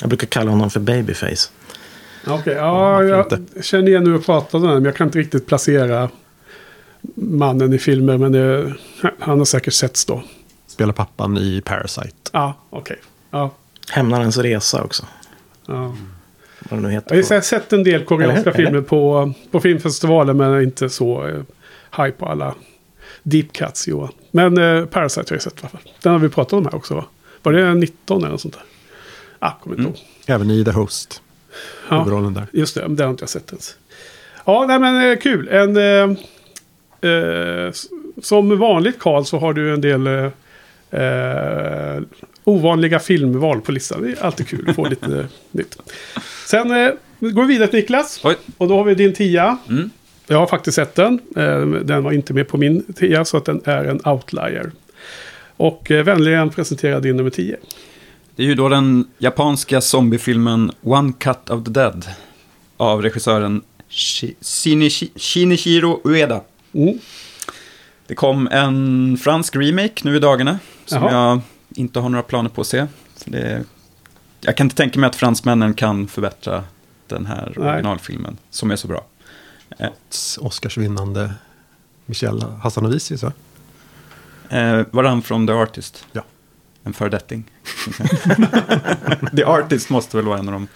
Jag 0.00 0.08
brukar 0.08 0.26
kalla 0.26 0.50
honom 0.50 0.70
för 0.70 0.80
Babyface. 0.80 1.50
Okej, 2.26 2.38
okay, 2.38 2.54
ja, 2.54 3.02
jag 3.02 3.38
känner 3.60 3.88
igen 3.88 4.06
hur 4.06 4.12
jag 4.12 4.26
pratade 4.26 4.66
om 4.66 4.74
men 4.74 4.84
jag 4.84 4.96
kan 4.96 5.06
inte 5.08 5.18
riktigt 5.18 5.46
placera 5.46 6.08
mannen 7.14 7.72
i 7.72 7.78
filmer. 7.78 8.18
Men 8.18 8.32
det, 8.32 8.74
han 9.18 9.38
har 9.38 9.44
säkert 9.44 9.74
setts 9.74 10.04
då. 10.04 10.22
Spelar 10.66 10.92
pappan 10.92 11.38
i 11.38 11.62
Parasite. 11.64 12.16
Ja, 12.32 12.54
okej. 12.70 12.80
Okay. 12.80 12.96
Ja. 13.30 13.50
Hämnarens 13.90 14.38
resa 14.38 14.82
också. 14.82 15.06
Ja. 15.66 15.96
Vad 16.70 16.78
det 16.78 16.88
nu 16.88 16.90
heter. 16.90 17.16
Jag 17.16 17.24
har 17.24 17.40
sett 17.40 17.72
en 17.72 17.84
del 17.84 18.04
koreanska 18.04 18.40
eller, 18.40 18.52
filmer 18.52 18.70
eller? 18.70 18.80
På, 18.80 19.32
på 19.50 19.60
filmfestivalen 19.60 20.36
men 20.36 20.62
inte 20.62 20.88
så 20.88 21.26
eh, 21.26 21.42
high 21.96 22.10
på 22.10 22.26
alla 22.26 22.54
deep 23.22 23.52
cuts 23.52 23.88
Johan. 23.88 24.12
Men 24.30 24.58
eh, 24.58 24.84
Parasite 24.84 25.30
har 25.30 25.34
jag 25.34 25.42
sett 25.42 25.54
i 25.54 25.60
alla 25.60 25.68
fall. 25.68 25.92
Den 26.02 26.12
har 26.12 26.18
vi 26.18 26.28
pratat 26.28 26.52
om 26.52 26.64
här 26.64 26.74
också 26.74 26.94
va? 26.94 27.04
Var 27.42 27.52
det 27.52 27.74
19 27.74 28.18
eller 28.18 28.30
något 28.30 28.40
sånt 28.40 28.54
där? 28.54 28.62
Ah, 29.38 29.50
kommer 29.50 29.76
inte 29.76 29.88
mm. 29.88 29.94
ihåg. 29.94 30.06
Även 30.26 30.50
i 30.50 30.64
The 30.64 30.70
Host. 30.70 31.22
Ja, 31.88 32.30
där. 32.34 32.46
just 32.52 32.74
det. 32.74 32.80
Den 32.80 32.98
har 32.98 33.10
inte 33.10 33.22
jag 33.22 33.28
sett 33.28 33.50
ens. 33.50 33.76
Ja, 34.44 34.64
nej 34.68 34.78
men 34.78 35.10
eh, 35.10 35.18
kul. 35.18 35.48
En, 35.48 35.76
eh, 35.76 36.16
eh, 37.10 37.72
som 38.22 38.58
vanligt 38.58 38.98
Karl 38.98 39.24
så 39.24 39.38
har 39.38 39.52
du 39.52 39.74
en 39.74 39.80
del 39.80 40.06
eh, 40.06 40.24
eh 41.00 42.02
ovanliga 42.44 42.98
filmval 42.98 43.60
på 43.60 43.72
listan. 43.72 44.02
Det 44.02 44.12
är 44.12 44.24
alltid 44.24 44.48
kul 44.48 44.68
att 44.68 44.76
få 44.76 44.88
lite 44.88 45.28
nytt. 45.50 45.76
Sen 46.46 46.70
eh, 46.70 46.90
går 47.20 47.42
vi 47.42 47.52
vidare 47.52 47.68
till 47.68 47.80
Niklas. 47.80 48.20
Oj. 48.24 48.36
Och 48.58 48.68
då 48.68 48.76
har 48.76 48.84
vi 48.84 48.94
din 48.94 49.14
tia. 49.14 49.58
Mm. 49.68 49.90
Jag 50.26 50.38
har 50.38 50.46
faktiskt 50.46 50.74
sett 50.74 50.94
den. 50.94 51.20
den 51.84 52.02
var 52.02 52.12
inte 52.12 52.34
med 52.34 52.48
på 52.48 52.56
min 52.56 52.92
tia 52.92 53.24
så 53.24 53.36
att 53.36 53.44
den 53.44 53.60
är 53.64 53.84
en 53.84 54.00
outlier. 54.06 54.72
Och 55.56 55.90
eh, 55.90 56.04
vänligen 56.04 56.50
presentera 56.50 57.00
din 57.00 57.16
nummer 57.16 57.30
10. 57.30 57.56
Det 58.36 58.42
är 58.42 58.46
ju 58.46 58.54
då 58.54 58.68
den 58.68 59.04
japanska 59.18 59.80
zombiefilmen 59.80 60.72
One 60.82 61.12
Cut 61.18 61.50
of 61.50 61.64
the 61.64 61.70
Dead. 61.70 62.06
Av 62.76 63.02
regissören 63.02 63.62
Shinichiro 65.16 66.00
Ueda. 66.04 66.40
Mm. 66.72 66.98
Det 68.06 68.14
kom 68.14 68.48
en 68.52 69.16
fransk 69.16 69.56
remake 69.56 70.00
nu 70.02 70.16
i 70.16 70.18
dagarna. 70.18 70.58
Som 70.84 71.02
Jaha. 71.02 71.12
jag 71.12 71.40
inte 71.76 72.00
har 72.00 72.08
några 72.08 72.22
planer 72.22 72.50
på 72.50 72.60
att 72.60 72.66
se. 72.66 72.86
Det, 73.24 73.64
jag 74.40 74.56
kan 74.56 74.66
inte 74.66 74.76
tänka 74.76 75.00
mig 75.00 75.06
att 75.06 75.16
fransmännen 75.16 75.74
kan 75.74 76.08
förbättra 76.08 76.64
den 77.06 77.26
här 77.26 77.52
Nej. 77.56 77.68
originalfilmen. 77.68 78.36
Som 78.50 78.70
är 78.70 78.76
så 78.76 78.88
bra. 78.88 79.04
Ett 79.78 80.38
Oscarsvinnande 80.40 81.34
Michel 82.06 82.42
Hassanovicius 82.62 83.22
va? 83.22 83.32
Eh, 84.48 84.86
var 84.90 85.04
han 85.04 85.22
från 85.22 85.46
The 85.46 85.52
Artist? 85.52 86.06
Ja. 86.12 86.24
En 86.84 86.92
föredetting. 86.92 87.44
The 89.36 89.44
Artist 89.44 89.90
måste 89.90 90.16
väl 90.16 90.26
vara 90.26 90.38
en 90.38 90.48
av 90.48 90.52
de 90.52 90.68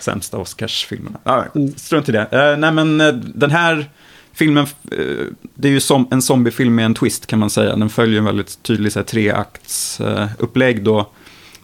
sämsta 0.00 0.38
Oscarsfilmerna. 0.38 1.18
Ah, 1.22 1.44
strunt 1.76 2.08
i 2.08 2.12
det. 2.12 2.20
Eh, 2.20 2.58
nej 2.58 2.72
men 2.72 3.00
eh, 3.00 3.12
den 3.12 3.50
här 3.50 3.90
filmen, 4.38 4.66
eh, 4.92 5.26
det 5.54 5.68
är 5.68 5.72
ju 5.72 5.80
som 5.80 6.08
en 6.10 6.22
zombiefilm 6.22 6.74
med 6.74 6.84
en 6.84 6.94
twist 6.94 7.26
kan 7.26 7.38
man 7.38 7.50
säga. 7.50 7.76
Den 7.76 7.90
följer 7.90 8.18
en 8.18 8.24
väldigt 8.24 8.62
tydlig 8.62 8.92
så 8.92 8.98
här, 8.98 9.06
treakts 9.06 10.00
upplägg 10.38 10.82
då. 10.82 11.06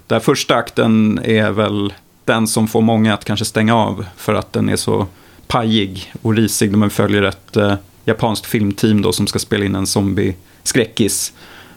Där 0.06 0.20
första 0.20 0.54
akten 0.54 1.20
är 1.24 1.50
väl 1.50 1.92
den 2.24 2.46
som 2.46 2.68
får 2.68 2.80
många 2.80 3.14
att 3.14 3.24
kanske 3.24 3.44
stänga 3.44 3.74
av 3.76 4.06
för 4.16 4.34
att 4.34 4.52
den 4.52 4.68
är 4.68 4.76
så 4.76 5.06
pajig 5.46 6.12
och 6.22 6.34
risig. 6.34 6.72
De 6.72 6.90
följer 6.90 7.22
ett 7.22 7.56
eh, 7.56 7.74
japanskt 8.04 8.46
filmteam 8.46 9.02
då 9.02 9.12
som 9.12 9.26
ska 9.26 9.38
spela 9.38 9.64
in 9.64 9.74
en 9.74 9.87
zombie 9.87 10.34
skräckis. 10.62 11.32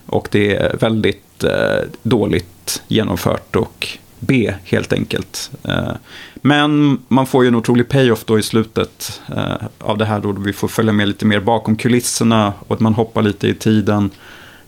Och 0.05 0.27
det 0.31 0.55
är 0.55 0.77
väldigt 0.77 1.43
eh, 1.43 1.87
dåligt 2.03 2.81
genomfört 2.87 3.55
och 3.55 3.87
B 4.19 4.53
helt 4.63 4.93
enkelt. 4.93 5.51
Eh, 5.63 5.91
men 6.35 6.99
man 7.07 7.25
får 7.25 7.43
ju 7.43 7.47
en 7.47 7.55
otrolig 7.55 7.89
payoff 7.89 8.25
då 8.25 8.39
i 8.39 8.43
slutet 8.43 9.21
eh, 9.35 9.67
av 9.79 9.97
det 9.97 10.05
här 10.05 10.19
då 10.19 10.31
vi 10.31 10.53
får 10.53 10.67
följa 10.67 10.93
med 10.93 11.07
lite 11.07 11.25
mer 11.25 11.39
bakom 11.39 11.75
kulisserna 11.75 12.53
och 12.59 12.75
att 12.75 12.79
man 12.79 12.93
hoppar 12.93 13.21
lite 13.21 13.47
i 13.47 13.53
tiden 13.53 14.09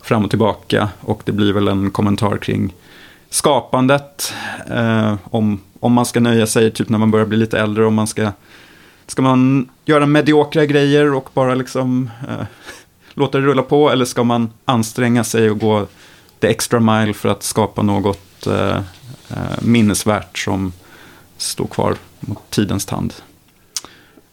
fram 0.02 0.24
och 0.24 0.30
tillbaka 0.30 0.88
och 1.00 1.22
det 1.24 1.32
blir 1.32 1.52
väl 1.52 1.68
en 1.68 1.90
kommentar 1.90 2.36
kring 2.36 2.74
skapandet. 3.30 4.34
Eh, 4.70 5.14
om, 5.24 5.60
om 5.80 5.92
man 5.92 6.06
ska 6.06 6.20
nöja 6.20 6.46
sig 6.46 6.70
typ 6.70 6.88
när 6.88 6.98
man 6.98 7.10
börjar 7.10 7.26
bli 7.26 7.38
lite 7.38 7.58
äldre, 7.58 7.86
om 7.86 7.94
man 7.94 8.06
ska 8.06 8.32
Ska 9.06 9.22
man 9.22 9.68
göra 9.84 10.06
mediokra 10.06 10.66
grejer 10.66 11.14
och 11.14 11.28
bara 11.34 11.54
liksom 11.54 12.10
låta 13.14 13.38
det 13.38 13.46
rulla 13.46 13.62
på 13.62 13.90
eller 13.90 14.04
ska 14.04 14.24
man 14.24 14.50
anstränga 14.64 15.24
sig 15.24 15.50
och 15.50 15.58
gå 15.58 15.86
the 16.40 16.48
extra 16.48 16.80
mile 16.80 17.12
för 17.14 17.28
att 17.28 17.42
skapa 17.42 17.82
något 17.82 18.46
eh, 19.30 19.62
minnesvärt 19.62 20.38
som 20.38 20.72
står 21.36 21.66
kvar 21.66 21.96
mot 22.20 22.50
tidens 22.50 22.86
tand? 22.86 23.14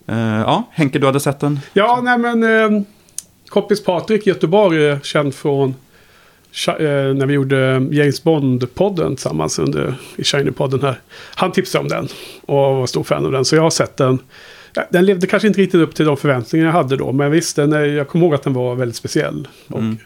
Eh, 0.08 0.18
ja, 0.18 0.64
Henke, 0.72 1.00
du 1.00 1.06
hade 1.06 1.20
sett 1.20 1.40
den? 1.40 1.60
Ja, 1.74 2.02
nej 2.04 2.18
men 2.18 2.44
eh, 2.44 2.82
Koppis 3.48 3.84
Patrik 3.84 4.28
Göteborg 4.28 5.00
känd 5.04 5.36
från 5.36 5.70
eh, 6.68 6.76
när 7.14 7.26
vi 7.26 7.34
gjorde 7.34 7.88
James 7.92 8.24
Bond-podden 8.24 9.16
tillsammans 9.16 9.60
under, 9.60 9.96
i 10.16 10.22
Shiny-podden 10.22 10.82
här. 10.82 11.00
Han 11.36 11.52
tipsade 11.52 11.82
om 11.82 11.88
den 11.88 12.08
och 12.42 12.56
var 12.56 12.88
stor 12.88 13.04
fan 13.04 13.26
av 13.26 13.32
den. 13.32 13.46
Så 13.46 13.56
jag 13.56 13.64
har 13.64 13.70
sett 13.70 13.98
den 13.98 14.20
den 14.90 15.06
levde 15.06 15.28
kanske 15.28 15.48
inte 15.48 15.62
riktigt 15.62 15.82
upp 15.82 15.96
till 15.96 16.06
de 16.06 16.18
förväntningar 16.18 16.66
jag 16.66 16.74
hade 16.74 16.98
då. 16.98 17.12
Men 17.12 17.32
visst, 17.32 17.56
den 17.56 17.74
är, 17.74 17.86
jag 17.86 18.08
kommer 18.08 18.26
ihåg 18.26 18.36
att 18.36 18.44
den 18.44 18.54
var 18.54 18.76
väldigt 18.76 18.96
speciell. 18.96 19.48
Mm. 19.74 19.92
Och, 19.92 20.00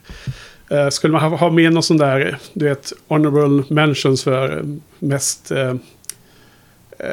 eh, 0.72 0.90
skulle 0.90 1.14
man 1.14 1.22
ha, 1.22 1.38
ha 1.38 1.52
med 1.52 1.74
någon 1.74 1.84
sån 1.84 1.98
där, 1.98 2.38
du 2.54 2.66
vet, 2.66 2.94
honorable 3.08 3.64
mentions 3.70 4.24
för 4.24 4.66
mest 5.00 5.52
eh, 5.52 5.70
eh 5.70 5.76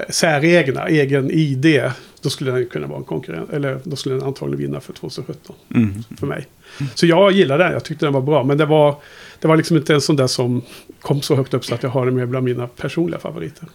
säregna, 0.08 0.88
egen 0.88 1.30
ID. 1.30 1.82
Då 2.22 2.30
skulle 2.30 2.50
den 2.50 2.66
kunna 2.66 2.86
vara 2.86 2.98
en 2.98 3.04
konkurrent. 3.04 3.52
Eller 3.52 3.80
då 3.84 3.96
skulle 3.96 4.14
den 4.14 4.24
antagligen 4.24 4.60
vinna 4.60 4.80
för 4.80 4.92
2017. 4.92 5.56
Mm. 5.74 6.04
För 6.18 6.26
mig. 6.26 6.46
Så 6.94 7.06
jag 7.06 7.32
gillade 7.32 7.64
den. 7.64 7.72
Jag 7.72 7.84
tyckte 7.84 8.06
den 8.06 8.12
var 8.12 8.20
bra. 8.20 8.44
Men 8.44 8.58
det 8.58 8.66
var, 8.66 8.96
det 9.40 9.48
var 9.48 9.56
liksom 9.56 9.76
inte 9.76 9.94
en 9.94 10.00
sån 10.00 10.16
där 10.16 10.26
som 10.26 10.62
kom 11.00 11.22
så 11.22 11.36
högt 11.36 11.54
upp 11.54 11.64
så 11.64 11.74
att 11.74 11.82
jag 11.82 11.90
har 11.90 12.06
den 12.06 12.14
med 12.14 12.28
bland 12.28 12.44
mina 12.44 12.66
personliga 12.66 13.20
favoriter. 13.20 13.68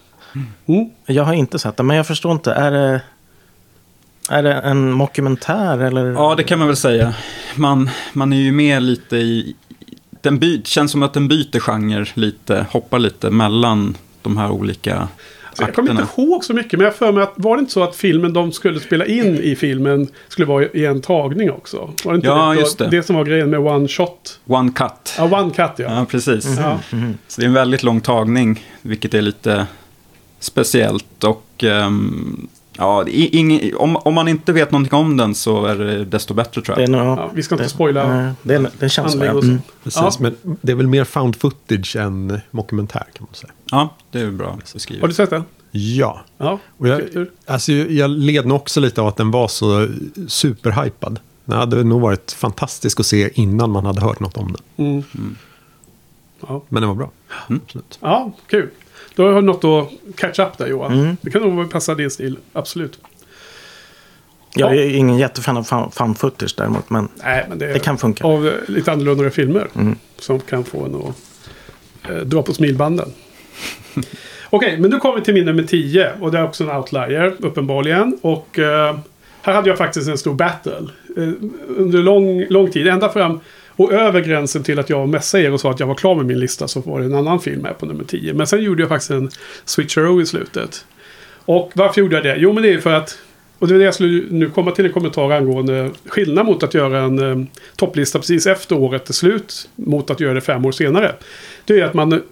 Mm. 0.66 0.90
Jag 1.06 1.24
har 1.24 1.34
inte 1.34 1.58
sett 1.58 1.76
den. 1.76 1.86
Men 1.86 1.96
jag 1.96 2.06
förstår 2.06 2.32
inte. 2.32 2.52
Är 2.52 2.70
det... 2.70 3.02
Är 4.30 4.42
det 4.42 4.52
en 4.52 4.92
mockumentär 4.92 5.78
eller? 5.78 6.12
Ja, 6.12 6.34
det 6.34 6.42
kan 6.42 6.58
man 6.58 6.68
väl 6.68 6.76
säga. 6.76 7.14
Man, 7.56 7.90
man 8.12 8.32
är 8.32 8.36
ju 8.36 8.52
med 8.52 8.82
lite 8.82 9.16
i... 9.16 9.56
Den 10.24 10.38
by, 10.38 10.62
känns 10.64 10.92
som 10.92 11.02
att 11.02 11.12
den 11.12 11.28
byter 11.28 11.60
genre 11.60 12.04
lite, 12.14 12.66
hoppar 12.70 12.98
lite 12.98 13.30
mellan 13.30 13.96
de 14.22 14.36
här 14.36 14.50
olika 14.50 15.08
alltså, 15.48 15.62
Jag 15.62 15.74
kommer 15.74 15.90
inte 15.90 16.06
ihåg 16.16 16.44
så 16.44 16.54
mycket, 16.54 16.72
men 16.72 16.84
jag 16.84 16.94
för 16.94 17.12
mig 17.12 17.22
att 17.22 17.32
var 17.36 17.56
det 17.56 17.60
inte 17.60 17.72
så 17.72 17.82
att 17.82 17.96
filmen 17.96 18.32
de 18.32 18.52
skulle 18.52 18.80
spela 18.80 19.06
in 19.06 19.36
i 19.36 19.56
filmen 19.56 20.08
skulle 20.28 20.46
vara 20.46 20.64
i 20.64 20.84
en 20.86 21.00
tagning 21.00 21.50
också? 21.50 21.90
Var 22.04 22.12
det 22.12 22.16
inte 22.16 22.28
ja, 22.28 22.50
det? 22.50 22.60
just 22.60 22.78
det. 22.78 22.88
Det 22.90 23.02
som 23.02 23.16
var 23.16 23.24
grejen 23.24 23.50
med 23.50 23.60
One 23.60 23.88
Shot. 23.88 24.40
One 24.46 24.72
Cut. 24.72 25.14
Ja, 25.18 25.40
One 25.40 25.50
Cut 25.50 25.72
ja. 25.76 25.98
Ja, 25.98 26.06
precis. 26.10 26.46
Mm 26.46 26.58
-hmm. 26.58 26.80
ja. 26.90 27.12
Så 27.28 27.40
det 27.40 27.44
är 27.44 27.48
en 27.48 27.54
väldigt 27.54 27.82
lång 27.82 28.00
tagning, 28.00 28.64
vilket 28.82 29.14
är 29.14 29.22
lite 29.22 29.66
speciellt. 30.40 31.24
Och 31.24 31.64
um, 31.64 32.48
Ja, 32.78 33.08
ing, 33.08 33.76
om, 33.76 33.96
om 33.96 34.14
man 34.14 34.28
inte 34.28 34.52
vet 34.52 34.70
någonting 34.70 34.98
om 34.98 35.16
den 35.16 35.34
så 35.34 35.64
är 35.64 35.76
det 35.76 36.04
desto 36.04 36.34
bättre 36.34 36.62
tror 36.62 36.78
jag. 36.78 36.88
Det 36.88 36.92
nog, 36.92 37.18
ja, 37.18 37.30
vi 37.34 37.42
ska 37.42 37.54
inte 37.54 37.64
det, 37.64 37.68
spoila. 37.68 38.08
Nej, 38.08 38.32
det, 38.42 38.70
det 38.78 38.88
känns 38.88 39.12
så. 39.12 39.22
Mm. 39.22 39.58
Precis, 39.84 40.02
ja. 40.02 40.12
men 40.18 40.36
det 40.60 40.72
är 40.72 40.76
väl 40.76 40.86
mer 40.86 41.04
found 41.04 41.36
footage 41.36 41.96
än 41.96 42.40
dokumentär 42.50 43.06
kan 43.12 43.26
man 43.30 43.34
säga. 43.34 43.52
Ja, 43.70 43.94
det 44.10 44.20
är 44.20 44.30
bra 44.30 44.58
beskrivet. 44.72 45.00
Har 45.00 45.08
du 45.08 45.14
sett 45.14 45.30
den? 45.30 45.44
Ja. 45.70 46.24
ja. 46.38 46.58
Och 46.78 46.88
jag, 46.88 47.02
alltså, 47.46 47.72
jag 47.72 48.10
led 48.10 48.46
nog 48.46 48.56
också 48.56 48.80
lite 48.80 49.00
av 49.00 49.06
att 49.06 49.16
den 49.16 49.30
var 49.30 49.48
så 49.48 49.88
superhypad. 50.28 51.20
Den 51.44 51.58
hade 51.58 51.84
nog 51.84 52.00
varit 52.00 52.32
fantastisk 52.32 53.00
att 53.00 53.06
se 53.06 53.30
innan 53.34 53.70
man 53.70 53.86
hade 53.86 54.00
hört 54.00 54.20
något 54.20 54.36
om 54.36 54.52
den. 54.52 54.86
Mm. 54.86 55.02
Mm. 55.14 55.36
Ja. 56.48 56.62
Men 56.68 56.82
den 56.82 56.88
var 56.88 56.96
bra. 56.96 57.10
Mm. 57.48 57.60
Absolut. 57.64 57.98
Ja, 58.00 58.32
kul. 58.46 58.70
Då 59.14 59.26
har 59.26 59.34
du 59.34 59.40
något 59.40 59.64
att 59.64 60.16
catch 60.16 60.38
up 60.38 60.58
där 60.58 60.66
Johan. 60.66 60.92
Mm. 60.92 61.16
Det 61.20 61.30
kan 61.30 61.42
nog 61.42 61.70
passa 61.70 61.94
din 61.94 62.10
stil, 62.10 62.38
absolut. 62.52 62.98
Jag 64.54 64.76
är 64.76 64.94
ingen 64.94 65.18
jättefan 65.18 65.56
av 65.56 65.90
fan 65.92 66.14
footage 66.14 66.54
däremot, 66.56 66.90
men, 66.90 67.08
Nej, 67.24 67.46
men 67.48 67.58
det, 67.58 67.72
det, 67.72 67.78
kan 67.78 67.98
funka. 67.98 68.24
Av 68.24 68.52
lite 68.68 68.92
annorlunda 68.92 69.30
filmer 69.30 69.68
mm. 69.74 69.96
som 70.18 70.40
kan 70.40 70.64
få 70.64 70.84
en 70.84 70.94
att 70.94 72.10
eh, 72.10 72.16
dra 72.16 72.42
på 72.42 72.54
smilbanden. 72.54 73.08
Okej, 73.94 74.08
okay, 74.50 74.78
men 74.80 74.90
nu 74.90 74.98
kommer 74.98 75.18
vi 75.18 75.24
till 75.24 75.34
min 75.34 75.44
nummer 75.44 75.62
10. 75.62 76.12
Och 76.20 76.30
det 76.32 76.38
är 76.38 76.44
också 76.44 76.64
en 76.64 76.70
outlier, 76.70 77.36
uppenbarligen. 77.38 78.18
Och 78.22 78.58
eh, 78.58 78.96
här 79.42 79.54
hade 79.54 79.68
jag 79.68 79.78
faktiskt 79.78 80.08
en 80.08 80.18
stor 80.18 80.34
battle. 80.34 80.88
Eh, 81.16 81.28
under 81.68 81.98
lång, 81.98 82.44
lång 82.48 82.70
tid, 82.70 82.88
ända 82.88 83.08
fram 83.08 83.40
och 83.76 83.92
över 83.92 84.20
gränsen 84.20 84.62
till 84.62 84.78
att 84.78 84.90
jag 84.90 85.08
messade 85.08 85.44
er 85.44 85.52
och 85.52 85.60
sa 85.60 85.70
att 85.70 85.80
jag 85.80 85.86
var 85.86 85.94
klar 85.94 86.14
med 86.14 86.26
min 86.26 86.40
lista 86.40 86.68
så 86.68 86.80
var 86.80 87.00
det 87.00 87.06
en 87.06 87.14
annan 87.14 87.40
film 87.40 87.64
här 87.64 87.72
på 87.72 87.86
nummer 87.86 88.04
10. 88.04 88.34
Men 88.34 88.46
sen 88.46 88.62
gjorde 88.62 88.82
jag 88.82 88.88
faktiskt 88.88 89.10
en 89.10 89.30
switcheroo 89.64 90.20
i 90.20 90.26
slutet. 90.26 90.86
Och 91.44 91.72
varför 91.74 92.00
gjorde 92.00 92.14
jag 92.16 92.24
det? 92.24 92.36
Jo 92.36 92.52
men 92.52 92.62
det 92.62 92.72
är 92.72 92.78
för 92.78 92.92
att 92.92 93.18
och 93.58 93.68
det 93.68 93.74
är 93.74 93.78
det 93.78 93.84
jag 93.84 93.94
skulle 93.94 94.24
nu 94.30 94.50
komma 94.50 94.70
till 94.70 94.86
en 94.86 94.92
kommentar 94.92 95.30
angående 95.30 95.90
skillnad 96.06 96.46
mot 96.46 96.62
att 96.62 96.74
göra 96.74 97.00
en 97.00 97.18
eh, 97.18 97.46
topplista 97.76 98.18
precis 98.18 98.46
efter 98.46 98.78
året 98.78 99.08
är 99.08 99.12
slut 99.12 99.68
mot 99.76 100.10
att 100.10 100.20
göra 100.20 100.34
det 100.34 100.40
fem 100.40 100.64
år 100.64 100.72
senare. 100.72 101.14
Det 101.64 101.80
är 101.80 101.84
att 101.84 101.94
man 101.94 102.22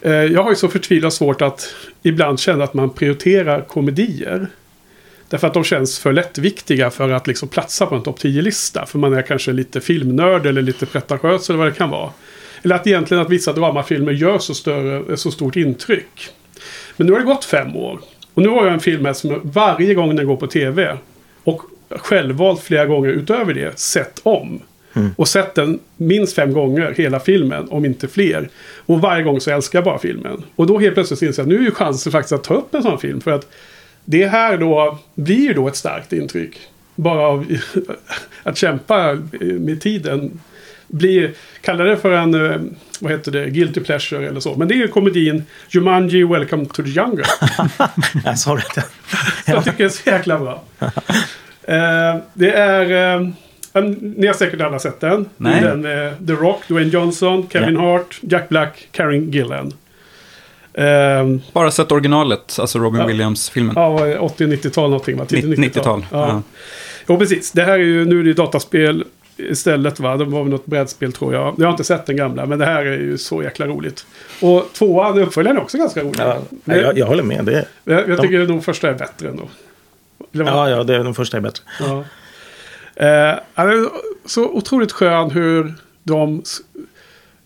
eh, 0.00 0.12
jag 0.12 0.42
har 0.42 0.50
ju 0.50 0.56
så 0.56 0.68
förtvivlat 0.68 1.12
svårt 1.12 1.42
att 1.42 1.74
ibland 2.02 2.40
känna 2.40 2.64
att 2.64 2.74
man 2.74 2.90
prioriterar 2.90 3.60
komedier. 3.60 4.46
Därför 5.30 5.46
att 5.46 5.54
de 5.54 5.64
känns 5.64 5.98
för 5.98 6.12
lättviktiga 6.12 6.90
för 6.90 7.10
att 7.10 7.26
liksom 7.26 7.48
platsa 7.48 7.86
på 7.86 7.94
en 7.94 8.02
topp 8.02 8.18
10-lista. 8.18 8.86
För 8.86 8.98
man 8.98 9.14
är 9.14 9.22
kanske 9.22 9.52
lite 9.52 9.80
filmnörd 9.80 10.46
eller 10.46 10.62
lite 10.62 10.86
pretentiös 10.86 11.50
eller 11.50 11.58
vad 11.58 11.68
det 11.68 11.72
kan 11.72 11.90
vara. 11.90 12.10
Eller 12.62 12.74
att 12.74 12.86
egentligen 12.86 13.22
att 13.22 13.30
vissa 13.30 13.52
dramafilmer 13.52 14.12
gör 14.12 14.38
så, 14.38 14.54
större, 14.54 15.16
så 15.16 15.30
stort 15.30 15.56
intryck. 15.56 16.28
Men 16.96 17.06
nu 17.06 17.12
har 17.12 17.20
det 17.20 17.26
gått 17.26 17.44
fem 17.44 17.76
år. 17.76 18.00
Och 18.34 18.42
nu 18.42 18.48
har 18.48 18.64
jag 18.64 18.74
en 18.74 18.80
film 18.80 19.04
här 19.04 19.12
som 19.12 19.40
varje 19.44 19.94
gång 19.94 20.16
den 20.16 20.26
går 20.26 20.36
på 20.36 20.46
tv 20.46 20.96
och 21.44 21.62
självvalt 21.90 22.62
flera 22.62 22.86
gånger 22.86 23.10
utöver 23.10 23.54
det 23.54 23.78
sett 23.78 24.20
om. 24.22 24.60
Mm. 24.92 25.10
Och 25.16 25.28
sett 25.28 25.54
den 25.54 25.78
minst 25.96 26.34
fem 26.34 26.52
gånger 26.52 26.94
hela 26.98 27.20
filmen, 27.20 27.68
om 27.70 27.84
inte 27.84 28.08
fler. 28.08 28.48
Och 28.86 29.00
varje 29.00 29.22
gång 29.22 29.40
så 29.40 29.50
älskar 29.50 29.78
jag 29.78 29.84
bara 29.84 29.98
filmen. 29.98 30.42
Och 30.56 30.66
då 30.66 30.78
helt 30.78 30.94
plötsligt 30.94 31.22
inser 31.22 31.42
jag 31.42 31.44
att 31.44 31.48
nu 31.48 31.58
är 31.58 31.64
ju 31.64 31.70
chansen 31.70 32.12
faktiskt 32.12 32.32
att 32.32 32.44
ta 32.44 32.54
upp 32.54 32.74
en 32.74 32.82
sån 32.82 32.98
film. 32.98 33.20
För 33.20 33.30
att 33.30 33.46
det 34.04 34.26
här 34.26 34.58
då 34.58 34.98
blir 35.14 35.40
ju 35.40 35.54
då 35.54 35.68
ett 35.68 35.76
starkt 35.76 36.12
intryck. 36.12 36.60
Bara 36.94 37.26
av 37.26 37.56
att 38.42 38.56
kämpa 38.56 39.18
med 39.40 39.80
tiden. 39.80 40.40
Blir, 40.86 41.32
kalla 41.60 41.84
det 41.84 41.96
för 41.96 42.12
en, 42.12 42.50
eh, 42.50 42.60
vad 43.00 43.12
heter 43.12 43.32
det, 43.32 43.50
guilty 43.50 43.80
pleasure 43.80 44.28
eller 44.28 44.40
så. 44.40 44.56
Men 44.56 44.68
det 44.68 44.82
är 44.82 44.86
komedin 44.86 45.44
Jumanji 45.68 46.24
Welcome 46.24 46.64
to 46.64 46.82
the 46.82 46.90
Jungle. 46.90 47.24
jag 48.24 48.38
sa 48.38 48.54
det. 48.54 48.84
jag 49.46 49.64
tycker 49.64 49.78
det 49.78 49.84
är 49.84 49.88
så 49.88 50.10
jäkla 50.10 50.38
bra. 50.38 50.62
Uh, 51.68 52.22
det 52.34 52.52
är... 52.52 53.16
Uh, 53.20 53.28
ni 54.00 54.26
har 54.26 54.34
säkert 54.34 54.60
alla 54.60 54.78
sett 54.78 55.00
den. 55.00 55.28
Nej. 55.36 55.60
Den 55.60 55.80
med 55.80 56.26
The 56.26 56.32
Rock, 56.32 56.68
Dwayne 56.68 56.90
Johnson, 56.90 57.48
Kevin 57.50 57.74
yeah. 57.74 57.84
Hart, 57.84 58.18
Jack 58.20 58.48
Black, 58.48 58.88
Karen 58.92 59.30
Gillan. 59.30 59.72
Um, 60.74 61.40
Bara 61.52 61.70
sett 61.70 61.92
originalet, 61.92 62.56
alltså 62.60 62.78
Robin 62.78 63.00
ja, 63.00 63.06
Williams-filmen. 63.06 63.72
Ja, 63.76 63.98
80-90-tal 63.98 64.90
någonting 64.90 65.16
va? 65.16 65.24
90-tal. 65.24 66.06
Ja. 66.10 66.28
Ja. 66.28 66.42
Jo, 67.08 67.18
precis. 67.18 67.52
Det 67.52 67.62
här 67.62 67.72
är 67.72 67.78
ju, 67.78 68.04
nu 68.04 68.20
är 68.20 68.24
det 68.24 68.32
dataspel 68.32 69.04
istället 69.36 70.00
va. 70.00 70.16
Det 70.16 70.24
var 70.24 70.42
väl 70.42 70.50
något 70.50 70.66
brädspel 70.66 71.12
tror 71.12 71.34
jag. 71.34 71.54
Jag 71.58 71.66
har 71.66 71.70
inte 71.70 71.84
sett 71.84 72.06
den 72.06 72.16
gamla, 72.16 72.46
men 72.46 72.58
det 72.58 72.64
här 72.64 72.86
är 72.86 72.98
ju 72.98 73.18
så 73.18 73.42
jäkla 73.42 73.66
roligt. 73.66 74.06
Och 74.40 74.72
tvåan, 74.72 75.18
uppföljaren 75.18 75.56
är 75.56 75.62
också 75.62 75.78
ganska 75.78 76.00
rolig. 76.00 76.18
Ja, 76.18 76.38
jag, 76.64 76.98
jag 76.98 77.06
håller 77.06 77.22
med. 77.22 77.44
Det, 77.44 77.66
jag, 77.84 78.08
jag 78.08 78.20
tycker 78.20 78.38
de... 78.38 78.46
nog 78.46 78.64
första 78.64 78.88
är 78.88 78.94
bättre 78.94 79.28
ändå. 79.28 79.48
Ja, 80.32 80.70
ja, 80.70 80.84
det, 80.84 81.02
den 81.02 81.14
första 81.14 81.36
är 81.36 81.40
bättre. 81.40 81.62
Ja. 81.80 82.04
Eh, 83.06 83.38
så 84.26 84.44
otroligt 84.44 84.92
skön 84.92 85.30
hur 85.30 85.74
de 86.02 86.42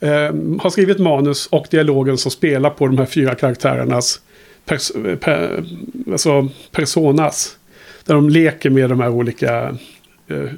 eh, 0.04 0.60
har 0.60 0.70
skrivit 0.70 0.98
manus 0.98 1.46
och 1.46 1.66
dialogen 1.70 2.18
som 2.18 2.30
spelar 2.30 2.70
på 2.70 2.86
de 2.86 2.98
här 2.98 3.06
fyra 3.06 3.34
karaktärernas 3.34 4.20
pers 4.64 4.92
per, 5.20 5.64
alltså 6.12 6.48
personas. 6.70 7.56
Där 8.04 8.14
de 8.14 8.28
leker 8.28 8.70
med 8.70 8.90
de 8.90 9.00
här 9.00 9.08
olika 9.08 9.76
eh, 10.28 10.50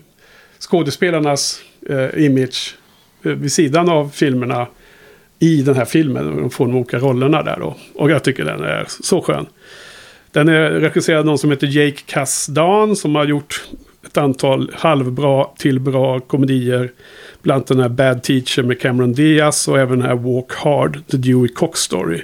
skådespelarnas 0.58 1.62
eh, 1.88 2.24
image 2.24 2.76
eh, 3.22 3.32
vid 3.32 3.52
sidan 3.52 3.88
av 3.88 4.08
filmerna 4.08 4.66
i 5.38 5.62
den 5.62 5.76
här 5.76 5.84
filmen. 5.84 6.36
De 6.36 6.50
får 6.50 6.66
de 6.66 6.76
olika 6.76 6.98
rollerna 6.98 7.42
där 7.42 7.56
då. 7.60 7.76
Och 7.94 8.10
jag 8.10 8.24
tycker 8.24 8.44
den 8.44 8.64
är 8.64 8.86
så 8.88 9.22
skön. 9.22 9.46
Den 10.32 10.48
är 10.48 10.70
regisserad 10.70 11.18
av 11.18 11.26
någon 11.26 11.38
som 11.38 11.50
heter 11.50 11.66
Jake 11.66 12.02
Kasdan 12.06 12.96
som 12.96 13.14
har 13.14 13.24
gjort 13.24 13.64
ett 14.06 14.16
antal 14.16 14.70
halvbra 14.74 15.46
till 15.58 15.80
bra 15.80 16.20
komedier. 16.20 16.92
Bland 17.42 17.56
annat 17.56 17.66
den 17.66 17.80
här 17.80 17.88
Bad 17.88 18.22
Teacher 18.22 18.62
med 18.62 18.80
Cameron 18.80 19.12
Diaz 19.12 19.68
och 19.68 19.78
även 19.78 19.98
den 19.98 20.08
här 20.08 20.16
Walk 20.16 20.52
Hard, 20.52 21.06
The 21.10 21.16
Dewey 21.16 21.48
Cox 21.48 21.80
Story. 21.80 22.22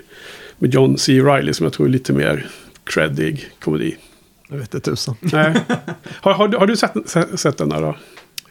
Med 0.58 0.74
John 0.74 0.98
C. 0.98 1.20
Reilly 1.20 1.52
som 1.52 1.64
jag 1.64 1.72
tror 1.72 1.86
är 1.86 1.90
lite 1.90 2.12
mer 2.12 2.46
creddig 2.84 3.44
komedi. 3.60 3.96
Jag 4.48 4.56
vet 4.56 4.74
inte 4.74 4.90
tusan. 4.90 5.14
Nej. 5.20 5.54
Har, 6.20 6.32
har, 6.32 6.48
har, 6.48 6.66
du 6.66 6.76
sett, 6.76 6.94
sett 7.34 7.58
den 7.58 7.72
här 7.72 7.80
då? 7.80 7.96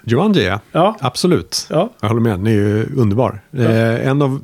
Jumanji, 0.03 0.45
ja. 0.45 0.59
ja. 0.71 0.97
Absolut. 1.01 1.67
Ja. 1.69 1.89
Jag 1.99 2.07
håller 2.07 2.21
med, 2.21 2.39
den 2.39 2.47
är 2.47 2.51
ju 2.51 2.95
underbar. 2.95 3.41
Ja. 3.51 3.61
Eh, 3.61 4.07
en 4.07 4.21
av 4.21 4.43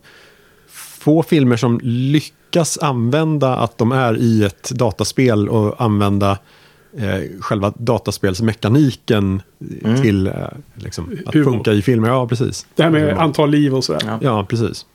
få 1.08 1.24
filmer 1.24 1.58
som 1.58 1.80
lyckas 1.84 2.78
använda 2.78 3.58
att 3.58 3.78
de 3.78 3.92
är 3.92 4.18
i 4.18 4.44
ett 4.44 4.70
dataspel 4.70 5.50
och 5.50 5.82
använda 5.82 6.38
eh, 6.98 7.22
själva 7.40 7.74
dataspelsmekaniken 7.78 9.42
mm. 9.84 10.02
till 10.02 10.28
eh, 10.28 10.34
liksom, 10.76 11.18
att 11.26 11.34
Humor. 11.34 11.52
funka 11.52 11.74
i 11.74 11.82
filmer. 11.82 12.08
Ja, 12.08 12.28
precis. 12.28 12.68
Det 12.76 12.84
här 12.84 12.90
med 12.90 13.02
Humor. 13.02 13.22
antal 13.22 13.50
liv 13.50 13.76
och 13.76 13.84
sådär. 13.84 14.02
Ja, 14.06 14.20
ja 14.22 14.46
precis. 14.50 14.86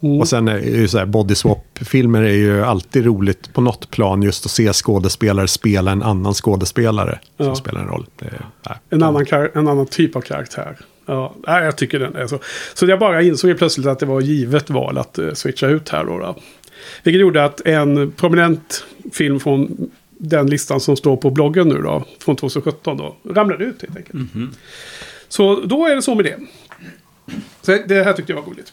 Mm. 0.00 0.20
Och 0.20 0.28
sen 0.28 0.48
är 0.48 0.58
ju 0.58 0.88
så 0.88 0.98
här, 0.98 1.06
body 1.06 1.34
swap-filmer 1.34 2.22
är 2.22 2.34
ju 2.34 2.62
alltid 2.62 3.04
roligt 3.04 3.52
på 3.52 3.60
något 3.60 3.90
plan 3.90 4.22
just 4.22 4.46
att 4.46 4.52
se 4.52 4.72
skådespelare 4.72 5.48
spela 5.48 5.92
en 5.92 6.02
annan 6.02 6.34
skådespelare 6.34 7.18
ja. 7.36 7.44
som 7.44 7.56
spelar 7.56 7.80
en 7.80 7.88
roll. 7.88 8.06
Är, 8.20 8.40
en, 8.90 9.02
annan 9.02 9.26
en 9.54 9.68
annan 9.68 9.86
typ 9.86 10.16
av 10.16 10.20
karaktär. 10.20 10.76
Ja, 11.06 11.34
jag 11.46 11.76
tycker 11.76 11.98
den 11.98 12.16
är 12.16 12.26
så. 12.26 12.38
Så 12.74 12.86
jag 12.86 12.98
bara 12.98 13.22
insåg 13.22 13.58
plötsligt 13.58 13.86
att 13.86 13.98
det 13.98 14.06
var 14.06 14.20
givet 14.20 14.70
val 14.70 14.98
att 14.98 15.18
uh, 15.18 15.32
switcha 15.32 15.66
ut 15.66 15.88
här 15.88 16.04
då, 16.04 16.18
då. 16.18 16.36
Vilket 17.02 17.20
gjorde 17.20 17.44
att 17.44 17.60
en 17.60 18.12
prominent 18.12 18.84
film 19.12 19.40
från 19.40 19.90
den 20.18 20.46
listan 20.46 20.80
som 20.80 20.96
står 20.96 21.16
på 21.16 21.30
bloggen 21.30 21.68
nu 21.68 21.82
då, 21.82 22.04
från 22.18 22.36
2017 22.36 22.96
då, 22.96 23.16
ramlade 23.24 23.64
ut 23.64 23.82
helt 23.82 23.96
enkelt. 23.96 24.14
Mm 24.14 24.28
-hmm. 24.34 24.48
Så 25.28 25.60
då 25.60 25.86
är 25.86 25.94
det 25.94 26.02
så 26.02 26.14
med 26.14 26.24
det. 26.24 26.38
Så 27.62 27.78
det 27.88 28.04
här 28.04 28.12
tyckte 28.12 28.32
jag 28.32 28.42
var 28.42 28.50
roligt. 28.50 28.72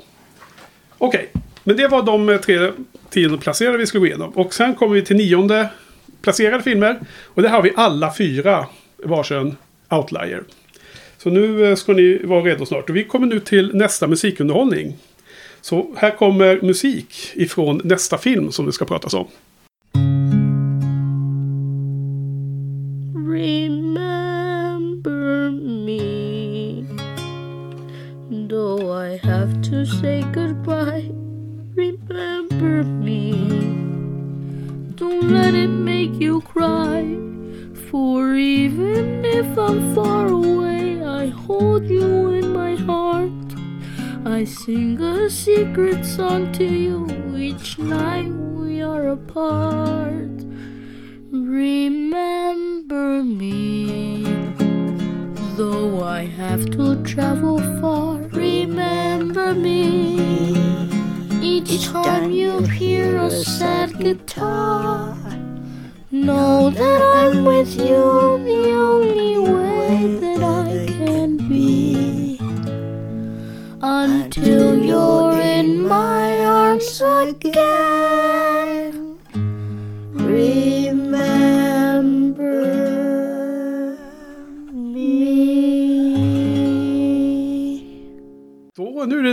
Okej, 0.98 1.30
okay. 1.30 1.42
men 1.64 1.78
det 1.78 1.88
var 1.88 2.04
de 2.04 2.40
tre 2.44 2.72
tionde 3.10 3.38
placerade 3.38 3.78
vi 3.78 3.86
skulle 3.86 4.00
gå 4.00 4.06
igenom. 4.06 4.30
Och 4.30 4.54
sen 4.54 4.76
kommer 4.76 4.94
vi 4.96 5.06
till 5.06 5.16
nionde 5.16 5.70
placerade 6.22 6.64
filmer. 6.64 7.00
Och 7.24 7.42
där 7.42 7.50
har 7.50 7.62
vi 7.62 7.74
alla 7.76 8.14
fyra 8.14 8.68
varsin 9.04 9.56
outlier. 9.90 10.44
Så 11.18 11.30
nu 11.30 11.66
eh, 11.66 11.76
ska 11.76 11.94
ni 11.94 12.18
vara 12.24 12.42
redo 12.42 12.66
snart. 12.66 12.90
Och 12.90 12.96
vi 12.96 13.04
kommer 13.04 13.28
nu 13.28 13.40
till 13.40 13.76
nästa 13.76 14.08
musikunderhållning. 14.08 14.98
Så 15.62 15.96
här 15.98 16.12
kommer 16.12 16.62
musik 16.62 17.32
ifrån 17.34 17.82
nästa 17.84 18.18
film 18.18 18.52
som 18.52 18.66
det 18.66 18.72
ska 18.72 18.86
pratas 18.86 19.14
om. 19.14 19.28
remember 23.34 25.20
me. 25.50 26.86
Though 28.30 28.94
I 28.94 29.18
have 29.24 29.60
to 29.70 29.86
say 29.88 30.22
goodbye, 30.32 31.10
remember 31.74 32.84
me. 32.84 33.32
Don't 34.94 35.32
let 35.32 35.56
it 35.56 35.70
make 35.70 36.14
you 36.22 36.42
cry, 36.42 37.02
for 37.90 38.36
even 38.36 39.26
if 39.26 39.58
I'm 39.58 39.96
far 39.96 40.28
away, 40.28 41.04
I 41.04 41.26
hold 41.30 41.90
you 41.90 42.34
in 42.40 42.54
my 42.54 42.76
heart. 42.76 43.32
I 44.26 44.44
sing 44.44 45.02
a 45.02 45.28
secret 45.28 46.06
song 46.06 46.52
to 46.54 46.66
you 46.66 47.08
each 47.36 47.80
night 47.80 48.30
we 48.30 48.84
are 48.84 49.08
apart. 49.08 50.53
Remember 51.54 53.24
me, 53.24 54.24
though 55.56 56.04
I 56.04 56.26
have 56.26 56.66
to 56.72 56.96
travel 57.04 57.60
far. 57.80 58.18
Remember 58.32 59.54
me, 59.54 60.18
each 61.44 61.86
time 61.86 62.32
you 62.32 62.64
hear 62.64 63.18
a 63.18 63.30
sad 63.30 64.00
guitar. 64.00 65.16
Know 66.10 66.72
that 66.72 67.02
I'm 67.18 67.46
with 67.46 67.76
you 67.76 68.02
the 68.50 68.72
only 68.74 69.38
way 69.38 70.18
that 70.22 70.42
I 70.42 70.88
can 70.88 71.38
be 71.38 72.40
until 73.80 74.84
you're 74.84 75.40
in 75.40 75.88
my 75.88 76.46
arms 76.46 77.00
again. 77.00 77.93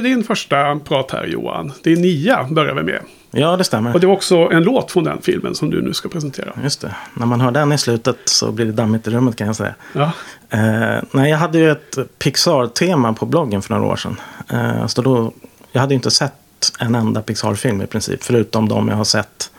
Det 0.03 0.09
din 0.09 0.25
första 0.25 0.77
prat 0.77 1.11
här 1.11 1.27
Johan. 1.27 1.73
Det 1.83 1.93
är 1.93 1.97
nia 1.97 2.49
börjar 2.51 2.75
vi 2.75 2.83
med. 2.83 3.01
Ja, 3.31 3.57
det 3.57 3.65
stämmer. 3.65 3.95
Och 3.95 4.01
det 4.01 4.07
var 4.07 4.15
också 4.15 4.37
en 4.37 4.63
låt 4.63 4.91
från 4.91 5.05
den 5.05 5.19
filmen 5.23 5.55
som 5.55 5.71
du 5.71 5.83
nu 5.83 5.95
ska 5.95 6.09
presentera. 6.09 6.53
Just 6.63 6.81
det. 6.81 6.95
När 7.15 7.27
man 7.27 7.41
hör 7.41 7.51
den 7.51 7.73
i 7.73 7.79
slutet 7.79 8.17
så 8.25 8.53
blir 8.53 8.67
det 8.67 8.73
dammigt 8.73 9.07
i 9.07 9.11
rummet 9.11 9.37
kan 9.37 9.47
jag 9.47 9.57
säga. 9.57 9.75
Ja. 9.93 10.13
Eh, 10.51 11.03
nej, 11.11 11.31
jag 11.31 11.39
hade 11.39 11.59
ju 11.59 11.71
ett 11.71 11.99
Pixar-tema 12.19 13.13
på 13.13 13.27
bloggen 13.27 13.63
för 13.63 13.75
några 13.75 13.93
år 13.93 13.97
sedan. 13.97 14.21
Eh, 14.49 14.87
så 14.87 15.03
då, 15.03 15.33
jag 15.73 15.81
hade 15.81 15.95
ju 15.95 15.97
inte 15.97 16.11
sett 16.11 16.33
en 16.79 16.95
enda 16.95 17.23
Pixar-film 17.23 17.83
i 17.83 17.87
princip. 17.87 18.25
Förutom 18.25 18.69
de 18.69 18.89
jag 18.89 18.97
har 18.97 19.05
sett 19.05 19.51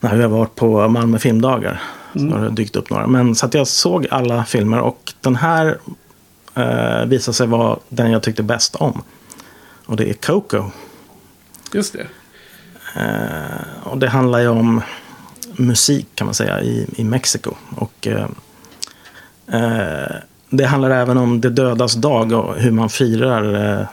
när 0.00 0.16
vi 0.16 0.22
har 0.22 0.30
varit 0.30 0.54
på 0.54 0.88
Malmö 0.88 1.18
filmdagar. 1.18 1.82
Mm. 2.14 2.30
Så 2.30 2.36
har 2.36 2.44
det 2.44 2.50
dykt 2.50 2.76
upp 2.76 2.90
några. 2.90 3.06
Men 3.06 3.34
så 3.34 3.46
att 3.46 3.54
jag 3.54 3.66
såg 3.66 4.06
alla 4.10 4.44
filmer 4.44 4.80
och 4.80 5.12
den 5.20 5.36
här 5.36 5.78
eh, 6.54 7.04
visade 7.06 7.34
sig 7.34 7.46
vara 7.46 7.78
den 7.88 8.10
jag 8.10 8.22
tyckte 8.22 8.42
bäst 8.42 8.76
om. 8.76 9.02
Och 9.86 9.96
det 9.96 10.10
är 10.10 10.14
Coco. 10.14 10.70
Just 11.72 11.92
det. 11.92 12.06
Eh, 13.00 13.86
och 13.88 13.98
det 13.98 14.08
handlar 14.08 14.38
ju 14.38 14.48
om 14.48 14.80
musik 15.56 16.06
kan 16.14 16.24
man 16.24 16.34
säga 16.34 16.62
i, 16.62 16.86
i 16.96 17.04
Mexiko. 17.04 17.54
Och 17.76 18.06
eh, 18.06 18.26
eh 19.46 20.12
det 20.50 20.66
handlar 20.66 20.90
även 20.90 21.18
om 21.18 21.40
det 21.40 21.50
dödas 21.50 21.94
dag 21.94 22.32
och 22.32 22.56
hur 22.56 22.70
man 22.70 22.90
firar 22.90 23.78
eh, 23.80 23.86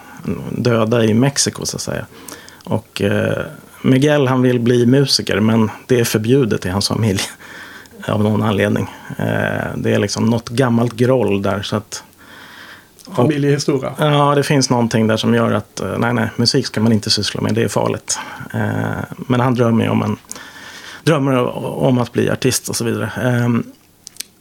döda 0.52 1.04
i 1.04 1.14
Mexiko 1.14 1.66
så 1.66 1.78
att 1.78 1.82
säga. 1.82 2.06
Och 2.64 3.02
eh, 3.02 3.46
Miguel 3.82 4.28
han 4.28 4.42
vill 4.42 4.60
bli 4.60 4.86
musiker 4.86 5.40
men 5.40 5.72
det 5.88 6.00
är 6.00 6.04
förbjudet 6.04 6.66
i 6.66 6.70
hans 6.70 6.88
familj. 6.88 7.22
av 8.08 8.24
någon 8.24 8.44
anledning. 8.44 8.88
Eh, 9.18 9.76
det 9.76 9.94
är 9.94 10.00
liksom 10.00 10.26
något 10.26 10.50
gammalt 10.50 10.94
groll 10.94 11.42
där. 11.42 11.62
Så 11.62 11.76
att, 11.76 12.04
Familjehistoria? 13.16 13.94
Ja, 14.00 14.36
det 14.36 14.44
finns 14.44 14.70
någonting 14.70 15.08
där 15.08 15.18
som 15.18 15.34
gör 15.34 15.52
att 15.52 15.80
eh, 15.80 15.98
nej, 15.98 16.14
nej, 16.14 16.30
musik 16.36 16.66
ska 16.66 16.82
man 16.82 16.92
inte 16.92 17.10
syssla 17.10 17.42
med. 17.42 17.54
Det 17.54 17.64
är 17.64 17.68
farligt. 17.68 18.20
Eh, 18.54 19.04
men 19.18 19.40
han 19.40 19.56
drömmer 19.56 19.90
om, 19.90 20.02
en, 20.04 20.18
drömmer 21.04 21.58
om 21.84 21.98
att 21.98 22.12
bli 22.12 22.30
artist 22.30 22.70
och 22.70 22.76
så 22.76 22.86
vidare. 22.86 23.12
Eh, 23.24 23.50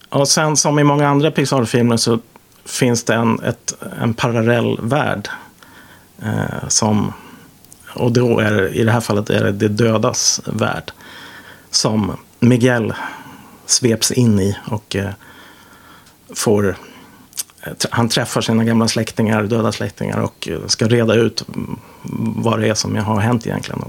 och 0.09 0.28
sen 0.28 0.57
som 0.57 0.78
i 0.78 0.85
många 0.85 1.09
andra 1.09 1.31
Pixar-filmer 1.31 1.96
så 1.96 2.18
finns 2.64 3.04
det 3.04 3.14
en, 3.14 3.40
ett, 3.40 3.74
en 4.02 4.14
parallell 4.14 4.78
värld. 4.83 5.28
Eh, 6.22 6.68
som, 6.68 7.12
och 7.94 8.12
då 8.12 8.38
är 8.38 8.52
det, 8.52 8.68
i 8.68 8.85
det 8.85 8.92
här 8.92 9.00
fallet 9.00 9.31
är 9.31 9.44
det 9.44 9.52
det 9.52 9.68
dödas 9.68 10.40
värld. 10.44 10.92
Som 11.70 12.12
Miguel 12.40 12.94
sveps 13.66 14.11
in 14.11 14.40
i 14.40 14.57
och 14.64 14.96
eh, 14.96 15.11
får 16.35 16.76
Eh, 17.62 17.73
han 17.90 18.09
träffar 18.09 18.40
sina 18.40 18.64
gamla 18.64 18.88
släktingar, 18.88 19.42
döda 19.42 19.73
släktingar 19.73 20.21
och 20.21 20.49
eh, 20.49 20.66
ska 20.66 20.88
reda 20.88 21.14
ut 21.14 21.44
mm, 21.49 21.79
vad 22.37 22.61
det 22.61 22.68
är 22.68 22.75
som 22.75 22.97
har 22.97 23.21
hänt 23.21 23.47
egentligen. 23.47 23.83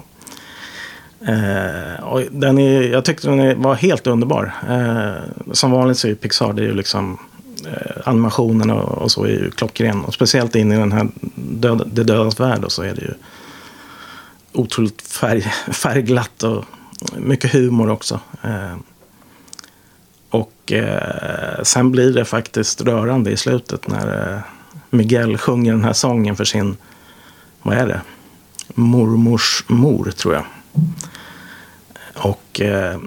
Eh, 1.28 2.04
och 2.04 2.22
den 2.32 2.58
är, 2.58 2.82
jag 2.82 3.06
tyckte 3.06 3.30
den 3.30 3.62
var 3.62 3.76
helt 3.76 4.08
underbar. 4.08 4.54
Eh, 4.70 5.52
som 5.54 5.72
vanligt 5.72 5.98
så 5.98 6.08
är 6.08 6.16
Pixar 6.16 6.54
det 6.54 6.62
är 6.62 6.66
ju 6.66 6.74
liksom 6.74 7.18
eh, 7.66 8.02
animationen 8.06 8.70
och, 8.70 8.98
och, 8.98 9.12
så 9.12 9.24
är 9.24 9.30
ju 9.30 9.52
klockren. 9.52 10.06
Och 10.06 10.14
speciellt 10.14 10.56
in 10.56 10.72
i 10.72 10.78
den 10.78 10.92
här 10.92 11.08
död, 11.36 11.90
det 11.94 12.04
dödas 12.04 12.40
värld 12.40 12.64
och 12.64 12.72
så 12.72 12.84
är 12.84 12.94
det 12.96 13.02
ju 13.02 13.14
otroligt 14.54 15.02
färg, 15.02 15.42
färgglatt 15.72 16.44
och 16.44 16.66
mycket 17.18 17.52
humor 17.52 17.90
också. 17.90 18.20
Eh, 18.44 18.76
och 20.70 20.74
eh, 20.74 21.64
sen 21.64 21.92
blir 21.92 22.14
det 22.14 22.26
faktiskt 22.26 22.82
rörande 22.82 23.32
i 23.32 23.38
slutet 23.38 23.88
när 23.88 24.34
eh, 24.34 24.40
Miguel 24.90 25.38
sjunger 25.38 25.72
den 25.72 25.84
här 25.84 25.94
sången 25.94 26.36
för 26.36 26.44
sin, 26.44 26.78
vad 27.62 27.78
är 27.78 27.88
det? 27.88 28.02
Mormors 28.68 29.64
mor 29.68 30.12
tror 30.12 30.34
jag. 30.34 30.46
Och 32.16 32.62
eh, 32.62 33.00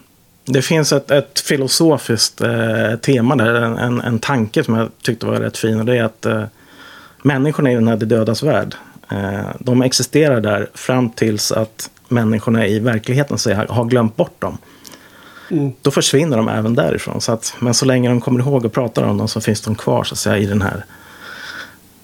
det 0.44 0.62
finns 0.62 0.92
ett, 0.92 1.10
ett 1.10 1.40
filosofiskt 1.40 2.40
eh, 2.40 2.96
tema 3.02 3.36
där, 3.36 3.54
en, 3.54 3.78
en, 3.78 4.00
en, 4.00 4.18
tanke 4.18 4.64
som 4.64 4.74
jag 4.74 4.90
tyckte 5.02 5.26
var 5.26 5.36
rätt 5.36 5.58
fin. 5.58 5.80
Och 5.80 5.86
det 5.86 5.98
är 5.98 6.04
att 6.04 6.26
eh, 6.26 6.44
människorna 7.22 7.72
i 7.72 7.74
den 7.74 7.88
här 7.88 7.96
De 7.96 8.06
dödas 8.06 8.42
värld, 8.42 8.74
eh, 9.10 9.48
de 9.58 9.82
existerar 9.82 10.40
där 10.40 10.70
fram 10.74 11.10
tills 11.10 11.52
att 11.52 11.90
människorna 12.08 12.66
i 12.66 12.78
verkligheten 12.78 13.38
så 13.38 13.54
har 13.54 13.84
glömt 13.84 14.16
bort 14.16 14.40
dem. 14.40 14.58
Mm. 15.52 15.72
Då 15.82 15.90
försvinner 15.90 16.36
de 16.36 16.48
även 16.48 16.74
därifrån. 16.74 17.20
Så 17.20 17.32
att, 17.32 17.54
men 17.58 17.74
så 17.74 17.84
länge 17.84 18.08
de 18.08 18.20
kommer 18.20 18.40
ihåg 18.40 18.64
och 18.64 18.72
pratar 18.72 19.02
om 19.02 19.18
dem 19.18 19.28
så 19.28 19.40
finns 19.40 19.60
de 19.60 19.74
kvar 19.74 20.04
så 20.04 20.14
att 20.14 20.18
säga, 20.18 20.38
i 20.38 20.46
den 20.46 20.62
här 20.62 20.84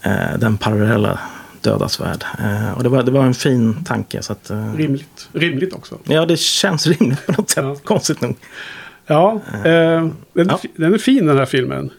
eh, 0.03 0.39
den 0.39 0.59
parallella 0.59 1.19
dödas 1.61 2.01
värld. 2.01 2.25
Eh, 2.39 2.73
och 2.77 2.83
det 2.83 2.89
var, 2.89 3.03
det 3.03 3.11
var 3.11 3.25
en 3.25 3.35
fin 3.35 3.85
tanke. 3.85 4.23
Så 4.23 4.33
att, 4.33 4.51
eh, 4.51 4.75
rimligt. 4.75 5.29
Rimligt 5.33 5.73
också. 5.73 5.99
Ja, 6.05 6.27
det 6.27 6.39
känns 6.39 6.87
rimligt 6.87 7.27
på 7.27 7.33
något 7.33 7.51
sätt. 7.51 7.65
Ja. 7.65 7.77
Konstigt 7.85 8.21
nog. 8.21 8.37
Ja, 9.07 9.41
eh, 9.53 9.73
eh 9.73 10.09
den, 10.33 10.49
ja. 10.49 10.61
den 10.77 10.95
är 10.95 10.99
fin 10.99 11.27
den 11.27 11.39
här 11.39 11.47
filmen. 11.47 11.91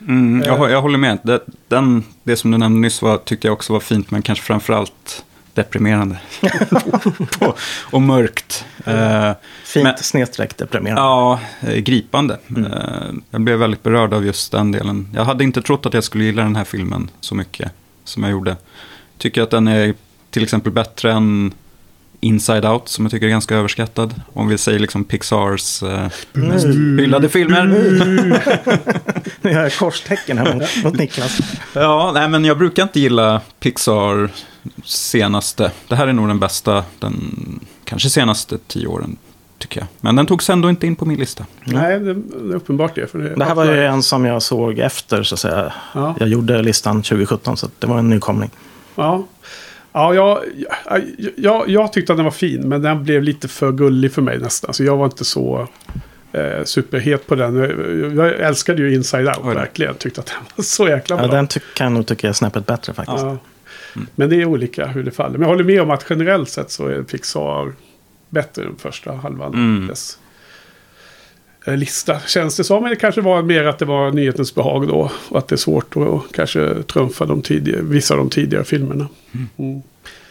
Mm, 0.00 0.42
jag, 0.46 0.70
jag 0.70 0.82
håller 0.82 0.98
med. 0.98 1.18
Det, 1.22 1.40
den, 1.68 2.04
det 2.22 2.36
som 2.36 2.50
du 2.50 2.58
nämnde 2.58 2.80
nyss 2.80 3.02
var, 3.02 3.16
tyckte 3.16 3.46
jag 3.46 3.52
också 3.52 3.72
var 3.72 3.80
fint, 3.80 4.10
men 4.10 4.22
kanske 4.22 4.44
framförallt 4.44 5.24
deprimerande. 5.56 6.18
och 7.90 8.02
mörkt. 8.02 8.64
Mm. 8.84 9.34
Fint 9.64 9.84
men, 9.84 9.96
snedstreck 9.96 10.56
deprimerande. 10.56 11.02
Ja, 11.02 11.40
eh, 11.60 11.76
gripande. 11.76 12.38
Mm. 12.48 12.72
Eh, 12.72 13.12
jag 13.30 13.40
blev 13.40 13.58
väldigt 13.58 13.82
berörd 13.82 14.14
av 14.14 14.26
just 14.26 14.52
den 14.52 14.72
delen. 14.72 15.08
Jag 15.14 15.24
hade 15.24 15.44
inte 15.44 15.62
trott 15.62 15.86
att 15.86 15.94
jag 15.94 16.04
skulle 16.04 16.24
gilla 16.24 16.42
den 16.42 16.56
här 16.56 16.64
filmen 16.64 17.10
så 17.20 17.34
mycket 17.34 17.72
som 18.04 18.22
jag 18.22 18.32
gjorde. 18.32 18.56
Tycker 19.18 19.42
att 19.42 19.50
den 19.50 19.68
är 19.68 19.94
till 20.30 20.42
exempel 20.42 20.72
bättre 20.72 21.12
än 21.12 21.54
Inside 22.20 22.64
Out, 22.64 22.88
som 22.88 23.04
jag 23.04 23.12
tycker 23.12 23.26
är 23.26 23.30
ganska 23.30 23.56
överskattad. 23.56 24.14
Om 24.32 24.48
vi 24.48 24.58
säger 24.58 24.78
liksom 24.78 25.04
Pixars 25.04 25.82
eh, 25.82 26.08
mest 26.32 26.64
mm. 26.64 26.98
hyllade 26.98 27.28
filmer. 27.28 27.64
Nu 29.40 29.50
gör 29.50 29.62
jag 29.62 29.74
korstecken 29.74 30.38
här 30.38 30.82
mot 30.84 30.94
Niklas. 30.94 31.40
Ja, 31.72 32.10
nej, 32.14 32.28
men 32.28 32.44
jag 32.44 32.58
brukar 32.58 32.82
inte 32.82 33.00
gilla 33.00 33.40
Pixar 33.60 34.30
senaste. 34.84 35.70
Det 35.88 35.96
här 35.96 36.06
är 36.06 36.12
nog 36.12 36.28
den 36.28 36.38
bästa, 36.38 36.84
den 36.98 37.60
kanske 37.84 38.10
senaste 38.10 38.58
tio 38.58 38.86
åren. 38.86 39.16
Tycker 39.58 39.80
jag. 39.80 39.88
Men 40.00 40.16
den 40.16 40.26
togs 40.26 40.50
ändå 40.50 40.70
inte 40.70 40.86
in 40.86 40.96
på 40.96 41.04
min 41.04 41.18
lista. 41.18 41.46
Nej, 41.64 42.00
det, 42.00 42.14
det 42.14 42.52
är 42.52 42.54
uppenbart 42.54 42.94
det. 42.94 43.06
För 43.06 43.18
det, 43.18 43.34
det 43.34 43.44
här 43.44 43.54
var 43.54 43.64
ju 43.64 43.84
en 43.84 44.02
som 44.02 44.24
jag 44.24 44.42
såg 44.42 44.78
efter, 44.78 45.22
så 45.22 45.34
att 45.34 45.40
säga. 45.40 45.72
Ja. 45.94 46.14
Jag 46.18 46.28
gjorde 46.28 46.62
listan 46.62 47.02
2017, 47.02 47.56
så 47.56 47.68
det 47.78 47.86
var 47.86 47.98
en 47.98 48.10
nykomling. 48.10 48.50
Ja, 48.94 49.24
Ja, 49.96 50.14
jag, 50.14 50.44
jag, 51.36 51.68
jag 51.68 51.92
tyckte 51.92 52.12
att 52.12 52.16
den 52.16 52.24
var 52.24 52.30
fin, 52.30 52.68
men 52.68 52.82
den 52.82 53.04
blev 53.04 53.22
lite 53.22 53.48
för 53.48 53.72
gullig 53.72 54.12
för 54.12 54.22
mig 54.22 54.38
nästan. 54.38 54.74
Så 54.74 54.84
jag 54.84 54.96
var 54.96 55.04
inte 55.04 55.24
så 55.24 55.68
eh, 56.32 56.64
superhet 56.64 57.26
på 57.26 57.34
den. 57.34 57.56
Jag 58.16 58.40
älskade 58.40 58.82
ju 58.82 58.94
Inside 58.94 59.28
Out, 59.28 59.38
Oj. 59.42 59.54
verkligen. 59.54 59.94
Tyckte 59.94 60.20
att 60.20 60.26
den 60.26 60.36
var 60.56 60.64
så 60.64 60.88
jäkla 60.88 61.16
bra. 61.16 61.26
Ja, 61.26 61.32
den 61.32 61.46
kan 61.46 61.84
jag 61.84 61.92
nog 61.92 62.06
tycka 62.06 62.28
är 62.28 62.32
snäppet 62.32 62.66
bättre 62.66 62.92
faktiskt. 62.92 63.22
Ja. 63.22 63.38
Mm. 63.96 64.08
Men 64.14 64.30
det 64.30 64.36
är 64.36 64.44
olika 64.44 64.86
hur 64.86 65.02
det 65.02 65.10
faller. 65.10 65.32
Men 65.32 65.42
jag 65.42 65.48
håller 65.48 65.64
med 65.64 65.82
om 65.82 65.90
att 65.90 66.06
generellt 66.10 66.48
sett 66.48 66.70
så 66.70 66.86
är 66.86 67.02
Pixar 67.02 67.72
bättre 68.28 68.64
än 68.64 68.76
första 68.78 69.12
halvan. 69.12 69.54
Mm. 69.54 69.86
Dess 69.86 70.18
lista 71.66 72.20
känns 72.20 72.56
det 72.56 72.64
som. 72.64 72.82
Men 72.82 72.90
det 72.90 72.96
kanske 72.96 73.20
var 73.20 73.42
mer 73.42 73.64
att 73.64 73.78
det 73.78 73.84
var 73.84 74.10
nyhetens 74.10 74.54
behag 74.54 74.88
då. 74.88 75.10
Och 75.28 75.38
att 75.38 75.48
det 75.48 75.54
är 75.54 75.56
svårt 75.56 75.96
att 75.96 76.32
kanske 76.32 76.82
trumfa 76.82 77.26
de 77.26 77.42
tidigare, 77.42 77.82
vissa 77.82 78.14
av 78.14 78.18
de 78.18 78.30
tidigare 78.30 78.64
filmerna. 78.64 79.08
Mm. 79.32 79.48
mm. 79.58 79.82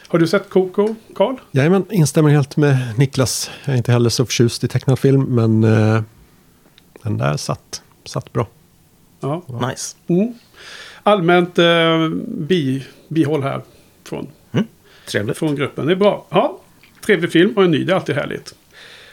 Har 0.07 0.19
du 0.19 0.27
sett 0.27 0.49
Coco, 0.49 0.95
Karl? 1.15 1.35
Jajamän, 1.51 1.85
instämmer 1.89 2.29
helt 2.29 2.57
med 2.57 2.77
Niklas. 2.97 3.51
Jag 3.65 3.73
är 3.73 3.77
inte 3.77 3.91
heller 3.91 4.09
så 4.09 4.25
förtjust 4.25 4.63
i 4.63 4.67
tecknad 4.67 4.99
film, 4.99 5.23
men 5.23 5.63
uh, 5.63 6.01
den 7.03 7.17
där 7.17 7.37
satt, 7.37 7.81
satt 8.05 8.33
bra. 8.33 8.47
Ja. 9.19 9.43
Nice. 9.69 9.95
Mm. 10.07 10.33
Allmänt 11.03 11.59
uh, 11.59 12.09
bi, 12.27 12.85
bihåll 13.07 13.43
här 13.43 13.61
från, 14.03 14.27
mm. 14.51 14.65
Trevligt. 15.07 15.37
från 15.37 15.55
gruppen. 15.55 15.85
Det 15.85 15.91
är 15.91 15.95
bra. 15.95 16.25
Ja, 16.29 16.59
trevlig 17.05 17.31
film 17.31 17.53
och 17.55 17.63
en 17.63 17.71
ny, 17.71 17.83
det 17.83 17.91
är 17.91 17.95
alltid 17.95 18.15
härligt. 18.15 18.55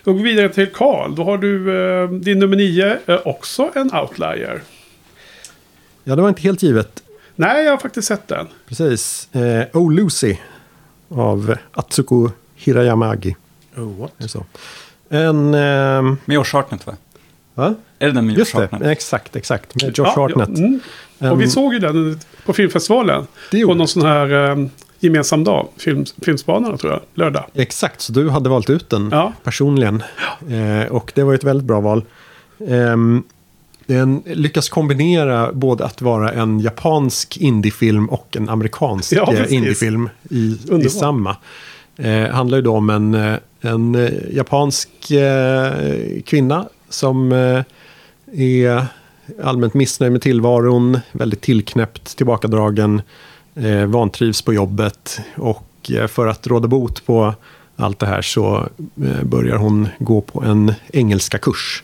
Och 0.05 0.15
går 0.15 0.23
vidare 0.23 0.49
till 0.49 0.67
Karl. 0.67 1.15
Då 1.15 1.25
har 1.25 1.39
du 1.39 1.71
uh, 1.71 2.11
din 2.11 2.39
nummer 2.39 2.57
nio, 2.57 2.99
också 3.25 3.71
en 3.75 3.95
outlier. 3.95 4.63
Ja, 6.05 6.17
det 6.17 6.23
var 6.23 6.29
inte 6.29 6.43
helt 6.43 6.63
givet. 6.63 7.03
Nej, 7.37 7.65
jag 7.65 7.71
har 7.71 7.79
faktiskt 7.79 8.09
sett 8.09 8.29
den. 8.29 8.47
Precis. 8.69 9.29
Eh, 9.35 9.65
oh 9.73 9.93
Lucy 9.93 10.37
av 11.09 11.55
Atsuko 11.73 12.31
Hirayamagi. 12.55 13.37
Oh, 13.77 14.01
what? 14.01 14.13
Så. 14.19 14.45
En... 15.09 15.55
Eh, 15.55 16.03
med 16.03 16.35
Josh 16.35 16.53
Hartnett 16.53 16.87
va? 16.87 16.97
Va? 17.55 17.75
Är 17.99 18.07
det 18.07 18.13
den 18.13 18.27
med 18.27 18.39
Josh 18.39 18.55
Hartnett? 18.55 18.83
Exakt, 18.83 19.37
exakt. 19.37 19.83
Med 19.83 19.99
Josh 19.99 20.13
ja, 20.17 20.23
Hartnett. 20.23 20.59
Ja, 20.59 20.65
mm. 20.65 21.33
Och 21.33 21.41
vi 21.41 21.49
såg 21.49 21.75
ju 21.75 21.79
den 21.79 22.21
på 22.45 22.53
filmfestivalen. 22.53 23.27
på 23.67 23.75
någon 23.75 23.89
sån 23.89 24.03
här 24.03 24.33
um, 24.33 24.71
gemensam 25.03 25.45
dag. 25.45 25.69
Film, 25.77 26.05
filmspanarna 26.23 26.77
tror 26.77 26.93
jag. 26.93 27.01
Lördag. 27.15 27.45
Exakt, 27.55 28.01
så 28.01 28.13
du 28.13 28.31
hade 28.31 28.49
valt 28.49 28.71
ut 28.71 28.91
den 28.91 29.09
ja. 29.13 29.33
personligen. 29.43 30.03
Eh, 30.51 30.93
och 30.93 31.13
det 31.15 31.23
var 31.23 31.35
ett 31.35 31.45
väldigt 31.45 31.67
bra 31.67 31.81
val. 31.81 32.05
Um, 32.59 33.25
den 33.87 34.23
lyckas 34.27 34.69
kombinera 34.69 35.53
både 35.53 35.85
att 35.85 36.03
vara 36.03 36.33
en 36.33 36.61
japansk 36.61 37.37
indiefilm 37.37 38.09
och 38.09 38.37
en 38.37 38.49
amerikansk 38.49 39.13
ja, 39.13 39.47
indiefilm 39.49 40.09
i, 40.31 40.59
i 40.85 40.89
samma. 40.89 41.37
Eh, 41.97 42.29
handlar 42.29 42.59
ju 42.59 42.63
då 42.63 42.77
om 42.77 42.91
en, 42.91 43.15
eh, 43.15 43.37
en 43.61 43.95
eh, 43.95 44.11
japansk 44.31 45.11
eh, 45.11 45.73
kvinna 46.27 46.69
som 46.89 47.33
eh, 47.33 47.63
är 48.33 48.87
allmänt 49.43 49.75
missnöjd 49.75 50.13
med 50.13 50.23
tillvaron, 50.23 50.99
väldigt 51.13 51.41
tillknäppt, 51.41 52.17
tillbakadragen, 52.17 53.03
eh, 53.55 53.87
vantrivs 53.87 54.43
på 54.43 54.55
jobbet 54.55 55.21
och 55.37 55.91
eh, 55.91 56.07
för 56.07 56.27
att 56.27 56.47
råda 56.47 56.69
bot 56.69 57.07
på 57.07 57.35
allt 57.77 57.99
det 57.99 58.07
här 58.07 58.23
så 58.23 58.69
eh, 59.05 59.25
börjar 59.25 59.57
hon 59.57 59.89
gå 59.99 60.21
på 60.21 60.43
en 60.43 60.75
engelska 60.93 61.39
kurs 61.39 61.83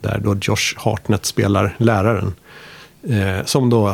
där 0.00 0.20
då 0.24 0.36
Josh 0.40 0.74
Hartnett 0.76 1.24
spelar 1.24 1.74
läraren. 1.78 2.34
Eh, 3.02 3.44
som 3.44 3.70
då 3.70 3.88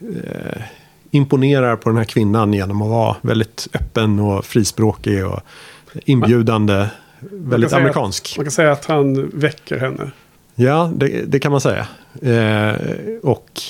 eh, 0.00 0.62
imponerar 1.10 1.76
på 1.76 1.88
den 1.88 1.98
här 1.98 2.04
kvinnan 2.04 2.52
genom 2.52 2.82
att 2.82 2.88
vara 2.88 3.16
väldigt 3.20 3.68
öppen 3.74 4.18
och 4.18 4.44
frispråkig 4.44 5.26
och 5.26 5.40
inbjudande. 6.04 6.86
väldigt 7.20 7.72
amerikansk. 7.72 8.28
Att, 8.32 8.36
man 8.36 8.44
kan 8.44 8.52
säga 8.52 8.72
att 8.72 8.84
han 8.84 9.30
väcker 9.34 9.78
henne. 9.78 10.10
Ja, 10.54 10.90
det, 10.94 11.24
det 11.26 11.38
kan 11.38 11.52
man 11.52 11.60
säga. 11.60 11.86
Eh, 12.22 12.76
och 13.22 13.62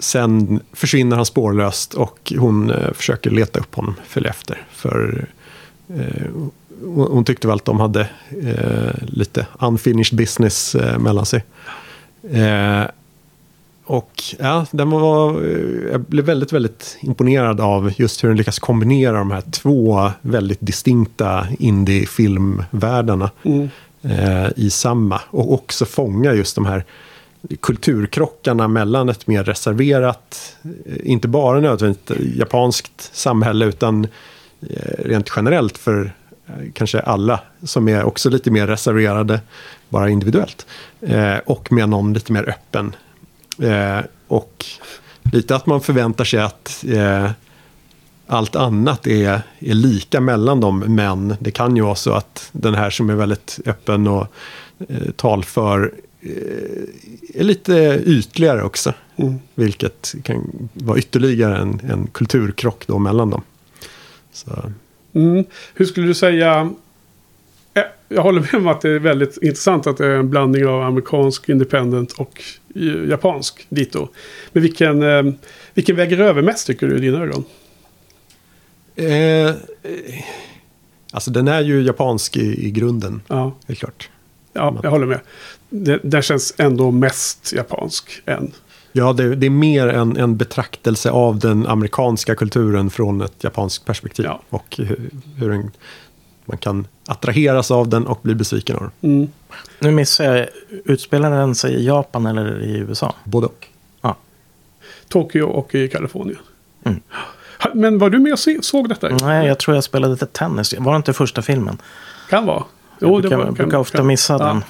sen 0.00 0.60
försvinner 0.72 1.16
han 1.16 1.26
spårlöst 1.26 1.94
och 1.94 2.32
hon 2.38 2.70
eh, 2.70 2.92
försöker 2.92 3.30
leta 3.30 3.60
upp 3.60 3.74
honom, 3.74 3.94
följa 4.06 4.30
efter. 4.30 4.66
För 4.70 5.28
eh, 5.88 6.26
hon 6.84 7.24
tyckte 7.24 7.46
väl 7.46 7.56
att 7.56 7.64
de 7.64 7.80
hade 7.80 8.00
eh, 8.42 9.06
lite 9.06 9.46
unfinished 9.58 10.18
business 10.18 10.76
mellan 10.98 11.26
sig. 11.26 11.44
Och 13.84 14.22
ja, 14.38 14.66
den 14.70 14.90
var, 14.90 15.42
jag 15.92 16.00
blev 16.00 16.24
väldigt, 16.24 16.52
väldigt 16.52 16.98
imponerad 17.00 17.60
av 17.60 17.92
just 17.96 18.24
hur 18.24 18.28
den 18.28 18.38
lyckas 18.38 18.58
kombinera 18.58 19.18
de 19.18 19.30
här 19.30 19.40
två 19.40 20.10
väldigt 20.22 20.58
distinkta 20.60 21.46
indie-filmvärldarna 21.58 23.30
mm. 23.42 23.68
eh, 24.02 24.48
i 24.56 24.70
samma. 24.70 25.20
Och 25.30 25.54
också 25.54 25.84
fånga 25.84 26.34
just 26.34 26.54
de 26.54 26.66
här 26.66 26.84
kulturkrockarna 27.60 28.68
mellan 28.68 29.08
ett 29.08 29.26
mer 29.26 29.44
reserverat, 29.44 30.56
eh, 30.62 30.96
inte 31.02 31.28
bara 31.28 31.60
nödvändigt 31.60 32.10
japanskt 32.36 33.10
samhälle, 33.12 33.64
utan 33.64 34.04
eh, 34.70 35.04
rent 35.04 35.32
generellt 35.36 35.78
för 35.78 36.12
eh, 36.46 36.54
kanske 36.74 37.00
alla 37.00 37.40
som 37.62 37.88
är 37.88 38.04
också 38.04 38.30
lite 38.30 38.50
mer 38.50 38.66
reserverade, 38.66 39.40
bara 39.88 40.08
individuellt. 40.08 40.66
Och 41.44 41.72
med 41.72 41.88
någon 41.88 42.12
lite 42.12 42.32
mer 42.32 42.48
öppen 42.48 42.96
och 44.26 44.64
lite 45.32 45.56
att 45.56 45.66
man 45.66 45.80
förväntar 45.80 46.24
sig 46.24 46.40
att 46.40 46.84
allt 48.26 48.56
annat 48.56 49.06
är, 49.06 49.42
är 49.58 49.74
lika 49.74 50.20
mellan 50.20 50.60
dem. 50.60 50.78
Men 50.78 51.36
det 51.40 51.50
kan 51.50 51.76
ju 51.76 51.82
vara 51.82 51.94
så 51.94 52.12
att 52.12 52.48
den 52.52 52.74
här 52.74 52.90
som 52.90 53.10
är 53.10 53.14
väldigt 53.14 53.58
öppen 53.66 54.08
och 54.08 54.26
eh, 54.88 55.10
talför 55.16 55.92
är 57.34 57.44
lite 57.44 58.02
ytligare 58.06 58.62
också. 58.62 58.94
Mm. 59.16 59.34
Vilket 59.54 60.14
kan 60.22 60.68
vara 60.72 60.98
ytterligare 60.98 61.56
en, 61.56 61.80
en 61.90 62.06
kulturkrock 62.06 62.86
då 62.86 62.98
mellan 62.98 63.30
dem. 63.30 63.42
Mm. 65.12 65.44
Hur 65.74 65.84
skulle 65.84 66.06
du 66.06 66.14
säga 66.14 66.70
Eh, 67.74 67.82
jag 68.08 68.22
håller 68.22 68.40
med 68.40 68.54
om 68.54 68.66
att 68.66 68.80
det 68.80 68.90
är 68.90 68.98
väldigt 68.98 69.38
intressant 69.42 69.86
att 69.86 69.96
det 69.96 70.06
är 70.06 70.16
en 70.16 70.30
blandning 70.30 70.66
av 70.66 70.82
amerikansk 70.82 71.48
independent 71.48 72.12
och 72.12 72.42
japansk 73.08 73.66
dito. 73.68 74.08
Men 74.52 74.62
vilken, 74.62 75.02
eh, 75.02 75.22
vilken 75.74 75.96
väger 75.96 76.20
över 76.20 76.42
mest 76.42 76.66
tycker 76.66 76.86
du 76.86 76.96
i 76.96 77.00
dina 77.00 77.22
ögon? 77.22 77.44
Eh, 78.96 79.54
alltså 81.12 81.30
den 81.30 81.48
är 81.48 81.60
ju 81.60 81.82
japansk 81.82 82.36
i, 82.36 82.66
i 82.66 82.70
grunden. 82.70 83.22
Ja. 83.26 83.56
Är 83.66 83.74
klart. 83.74 84.10
Ja, 84.52 84.76
jag 84.82 84.90
håller 84.90 85.06
med. 85.06 85.20
Den 86.02 86.22
känns 86.22 86.54
ändå 86.58 86.90
mest 86.90 87.52
japansk 87.52 88.22
än. 88.26 88.52
Ja, 88.92 89.12
det, 89.12 89.34
det, 89.34 89.46
är 89.46 89.50
mer 89.50 89.88
en, 89.88 90.16
en 90.16 90.36
betraktelse 90.36 91.10
av 91.10 91.38
den 91.38 91.66
amerikanska 91.66 92.34
kulturen 92.34 92.90
från 92.90 93.20
ett 93.20 93.44
japanskt 93.44 93.84
perspektiv. 93.84 94.24
Ja. 94.24 94.42
Och 94.50 94.76
hur, 94.78 95.10
hur 95.36 95.50
den 95.50 95.70
man 96.44 96.58
kan 96.58 96.86
attraheras 97.06 97.70
av 97.70 97.88
den 97.88 98.06
och 98.06 98.18
bli 98.22 98.34
besviken 98.34 98.76
av 98.76 98.82
den. 98.82 99.12
Mm. 99.12 99.28
Nu 99.78 99.90
missar 99.90 100.24
jag, 100.24 100.48
utspelar 100.84 101.30
den 101.30 101.54
sig 101.54 101.74
i 101.74 101.86
Japan 101.86 102.26
eller 102.26 102.62
i 102.62 102.78
USA? 102.78 103.14
Både 103.24 103.46
och. 103.46 103.66
Ja. 104.00 104.16
Tokyo 105.08 105.46
och 105.46 105.74
i 105.74 105.88
Kalifornien. 105.88 106.38
Mm. 106.84 107.00
Men 107.74 107.98
var 107.98 108.10
du 108.10 108.18
med 108.18 108.32
och 108.32 108.64
såg 108.64 108.88
detta? 108.88 109.08
Nej, 109.08 109.46
jag 109.46 109.58
tror 109.58 109.74
jag 109.74 109.84
spelade 109.84 110.12
lite 110.12 110.26
tennis. 110.26 110.74
Var 110.78 110.92
det 110.92 110.96
inte 110.96 111.12
första 111.12 111.42
filmen? 111.42 111.78
Kan 112.30 112.46
vara. 112.46 112.64
Jo, 113.00 113.08
jag 113.08 113.20
brukar, 113.20 113.38
det 113.38 113.44
var, 113.44 113.52
brukar 113.52 113.78
ofta 113.78 113.98
kan. 113.98 114.06
missa 114.06 114.32
ja. 114.32 114.46
den 114.46 114.62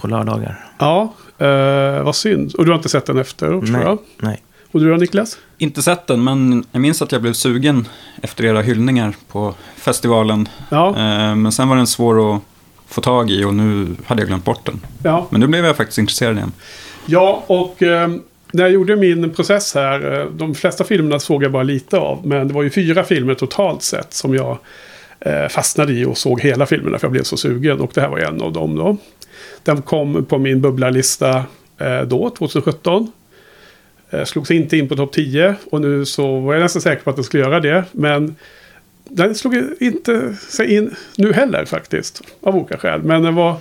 på 0.00 0.08
lördagar. 0.08 0.70
Ja, 0.78 1.14
eh, 1.38 2.02
vad 2.02 2.16
synd. 2.16 2.54
Och 2.54 2.64
du 2.64 2.70
har 2.70 2.76
inte 2.76 2.88
sett 2.88 3.06
den 3.06 3.18
efter? 3.18 3.50
Nej. 3.50 3.96
nej. 4.18 4.42
Och 4.72 4.80
du 4.80 4.90
då 4.90 4.96
Niklas? 4.96 5.38
Inte 5.58 5.82
sett 5.82 6.06
den, 6.06 6.24
men 6.24 6.64
jag 6.72 6.80
minns 6.82 7.02
att 7.02 7.12
jag 7.12 7.22
blev 7.22 7.32
sugen 7.32 7.88
efter 8.22 8.44
era 8.44 8.60
hyllningar 8.60 9.14
på 9.28 9.54
festivalen. 9.76 10.48
Ja. 10.68 10.88
Eh, 10.88 11.34
men 11.34 11.52
sen 11.52 11.68
var 11.68 11.76
den 11.76 11.86
svår 11.86 12.36
att 12.36 12.42
få 12.88 13.00
tag 13.00 13.30
i 13.30 13.44
och 13.44 13.54
nu 13.54 13.96
hade 14.06 14.22
jag 14.22 14.28
glömt 14.28 14.44
bort 14.44 14.66
den. 14.66 14.80
Ja. 15.02 15.26
Men 15.30 15.40
nu 15.40 15.46
blev 15.46 15.64
jag 15.64 15.76
faktiskt 15.76 15.98
intresserad 15.98 16.36
igen. 16.36 16.52
Ja, 17.06 17.44
och 17.46 17.82
eh, 17.82 18.08
när 18.52 18.62
jag 18.62 18.72
gjorde 18.72 18.96
min 18.96 19.30
process 19.30 19.74
här, 19.74 20.20
eh, 20.20 20.26
de 20.26 20.54
flesta 20.54 20.84
filmerna 20.84 21.18
såg 21.18 21.44
jag 21.44 21.52
bara 21.52 21.62
lite 21.62 21.98
av. 21.98 22.26
Men 22.26 22.48
det 22.48 22.54
var 22.54 22.62
ju 22.62 22.70
fyra 22.70 23.04
filmer 23.04 23.34
totalt 23.34 23.82
sett 23.82 24.14
som 24.14 24.34
jag 24.34 24.50
eh, 24.50 24.56
fastnade 25.48 25.92
i 25.92 26.04
och 26.04 26.18
såg 26.18 26.40
hela 26.40 26.66
filmerna 26.66 26.98
för 26.98 27.06
jag 27.06 27.12
blev 27.12 27.22
så 27.22 27.36
sugen. 27.36 27.80
Och 27.80 27.90
det 27.94 28.00
här 28.00 28.08
var 28.08 28.18
en 28.18 28.40
av 28.40 28.52
dem 28.52 28.76
då. 28.76 28.96
Den 29.62 29.82
kom 29.82 30.24
på 30.24 30.38
min 30.38 30.60
bubblarlista 30.60 31.44
eh, 31.78 32.00
då, 32.00 32.30
2017. 32.30 33.12
Eh, 34.10 34.24
slogs 34.24 34.50
inte 34.50 34.76
in 34.76 34.88
på 34.88 34.96
topp 34.96 35.12
10 35.12 35.54
och 35.70 35.80
nu 35.80 36.04
så 36.04 36.40
var 36.40 36.54
jag 36.54 36.62
nästan 36.62 36.82
säker 36.82 37.02
på 37.02 37.10
att 37.10 37.16
den 37.16 37.24
skulle 37.24 37.42
göra 37.42 37.60
det. 37.60 37.84
Men 37.92 38.36
den 39.04 39.34
slog 39.34 39.54
inte 39.80 40.36
sig 40.36 40.74
in 40.74 40.94
nu 41.16 41.32
heller 41.32 41.64
faktiskt. 41.64 42.22
Av 42.40 42.56
olika 42.56 42.78
skäl. 42.78 43.02
Men 43.02 43.22
den 43.22 43.34
var 43.34 43.56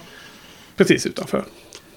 precis 0.78 1.06
utanför. 1.06 1.44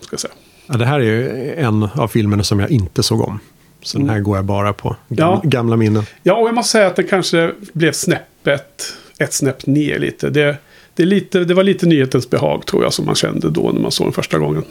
Ska 0.01 0.17
säga. 0.17 0.35
Ja, 0.67 0.77
det 0.77 0.87
här 0.87 1.01
är 1.01 1.05
ju 1.05 1.55
en 1.55 1.83
av 1.83 2.09
filmerna 2.09 2.43
som 2.43 2.61
jag 2.61 2.71
inte 2.71 3.03
såg 3.03 3.21
om. 3.21 3.41
Så 3.83 3.99
den 3.99 4.09
här 4.09 4.17
mm. 4.17 4.25
går 4.25 4.37
jag 4.37 4.45
bara 4.45 4.73
på 4.73 4.97
gamla, 5.09 5.41
ja. 5.45 5.49
gamla 5.49 5.77
minnen. 5.77 6.03
Ja, 6.23 6.35
och 6.35 6.49
jag 6.49 6.55
måste 6.55 6.73
säga 6.73 6.87
att 6.87 6.97
det 6.97 7.03
kanske 7.03 7.53
blev 7.73 7.93
snäppet, 7.93 8.97
ett 9.19 9.33
snäpp 9.33 9.67
ner 9.67 9.99
lite. 9.99 10.31
Det, 10.31 10.57
det, 10.95 11.05
lite. 11.05 11.45
det 11.45 11.55
var 11.55 11.63
lite 11.63 11.87
nyhetens 11.87 12.31
behag 12.31 12.67
tror 12.67 12.83
jag 12.83 12.93
som 12.93 13.07
man 13.07 13.15
kände 13.15 13.51
då 13.51 13.71
när 13.73 13.81
man 13.81 13.91
såg 13.91 14.07
den 14.07 14.13
första 14.13 14.39
gången. 14.39 14.65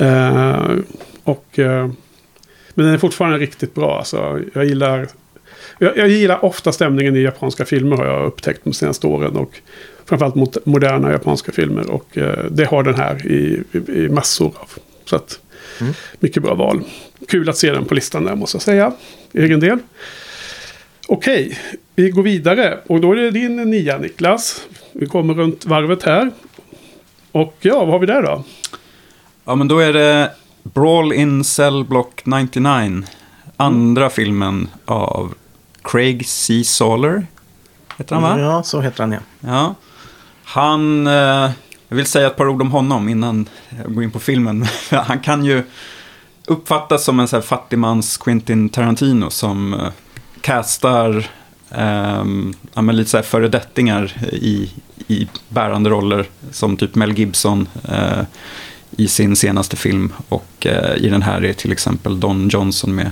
Uh, 0.00 0.78
och... 1.24 1.58
Uh, 1.58 1.90
men 2.74 2.86
den 2.86 2.94
är 2.94 2.98
fortfarande 2.98 3.38
riktigt 3.38 3.74
bra. 3.74 3.98
Alltså, 3.98 4.40
jag, 4.54 4.64
gillar, 4.64 5.08
jag, 5.78 5.96
jag, 5.96 6.08
gillar 6.08 6.44
ofta 6.44 6.72
stämningen 6.72 7.16
i 7.16 7.20
japanska 7.20 7.64
filmer 7.64 7.96
har 7.96 8.06
jag 8.06 8.26
upptäckt 8.26 8.60
de 8.64 8.72
senaste 8.72 9.06
åren. 9.06 9.36
Och 9.36 9.60
framförallt 10.04 10.34
mot 10.34 10.66
moderna 10.66 11.12
japanska 11.12 11.52
filmer. 11.52 11.90
Och 11.90 12.18
eh, 12.18 12.44
det 12.50 12.64
har 12.64 12.82
den 12.82 12.94
här 12.94 13.26
i, 13.26 13.62
i, 13.72 13.92
i 13.92 14.08
massor 14.08 14.46
av. 14.46 14.68
Så 15.04 15.16
att, 15.16 15.40
mm. 15.80 15.92
mycket 16.20 16.42
bra 16.42 16.54
val. 16.54 16.82
Kul 17.28 17.48
att 17.48 17.56
se 17.56 17.72
den 17.72 17.84
på 17.84 17.94
listan 17.94 18.24
där 18.24 18.34
måste 18.34 18.56
jag 18.56 18.62
säga. 18.62 18.92
Egen 19.32 19.60
del. 19.60 19.78
Okej, 21.08 21.58
vi 21.94 22.10
går 22.10 22.22
vidare. 22.22 22.78
Och 22.86 23.00
då 23.00 23.12
är 23.12 23.16
det 23.16 23.30
din 23.30 23.56
nia 23.56 23.98
Niklas. 23.98 24.60
Vi 24.92 25.06
kommer 25.06 25.34
runt 25.34 25.66
varvet 25.66 26.02
här. 26.02 26.30
Och 27.32 27.56
ja, 27.60 27.78
vad 27.78 27.88
har 27.88 27.98
vi 27.98 28.06
där 28.06 28.22
då? 28.22 28.44
Ja, 29.44 29.54
men 29.54 29.68
då 29.68 29.78
är 29.78 29.92
det 29.92 30.30
Brawl 30.62 31.12
in 31.12 31.44
Cell 31.44 31.84
Block 31.84 32.22
99. 32.24 33.02
Andra 33.56 34.02
mm. 34.02 34.10
filmen 34.10 34.68
av 34.84 35.34
Craig 35.82 36.26
C. 36.26 36.64
Sawler. 36.64 37.26
Heter 37.98 38.14
han 38.14 38.22
va? 38.22 38.40
Ja, 38.40 38.62
så 38.62 38.80
heter 38.80 39.02
han 39.02 39.12
ja. 39.12 39.20
Ja. 39.40 39.74
Han, 40.44 41.06
eh, 41.06 41.50
jag 41.88 41.96
vill 41.96 42.06
säga 42.06 42.26
ett 42.26 42.36
par 42.36 42.48
ord 42.48 42.62
om 42.62 42.70
honom 42.70 43.08
innan 43.08 43.48
jag 43.84 43.94
går 43.94 44.04
in 44.04 44.10
på 44.10 44.20
filmen. 44.20 44.66
han 44.90 45.20
kan 45.20 45.44
ju 45.44 45.62
uppfattas 46.46 47.04
som 47.04 47.20
en 47.20 47.28
så 47.28 47.36
här 47.36 47.42
fattigmans 47.42 48.16
Quentin 48.16 48.68
Tarantino 48.68 49.30
som 49.30 49.74
eh, 49.74 49.88
castar 50.42 51.30
eh, 51.70 52.24
ja, 52.74 52.82
lite 52.82 53.10
så 53.10 53.16
här 53.16 53.24
föredettingar 53.24 54.24
i, 54.32 54.70
i 55.08 55.28
bärande 55.48 55.90
roller. 55.90 56.26
Som 56.50 56.76
typ 56.76 56.94
Mel 56.94 57.18
Gibson. 57.18 57.68
Eh, 57.88 58.22
i 58.96 59.08
sin 59.08 59.36
senaste 59.36 59.76
film. 59.76 60.12
Och 60.28 60.66
eh, 60.66 60.96
i 60.96 61.08
den 61.08 61.22
här 61.22 61.44
är 61.44 61.52
till 61.52 61.72
exempel 61.72 62.20
Don 62.20 62.48
Johnson 62.48 62.94
med. 62.94 63.10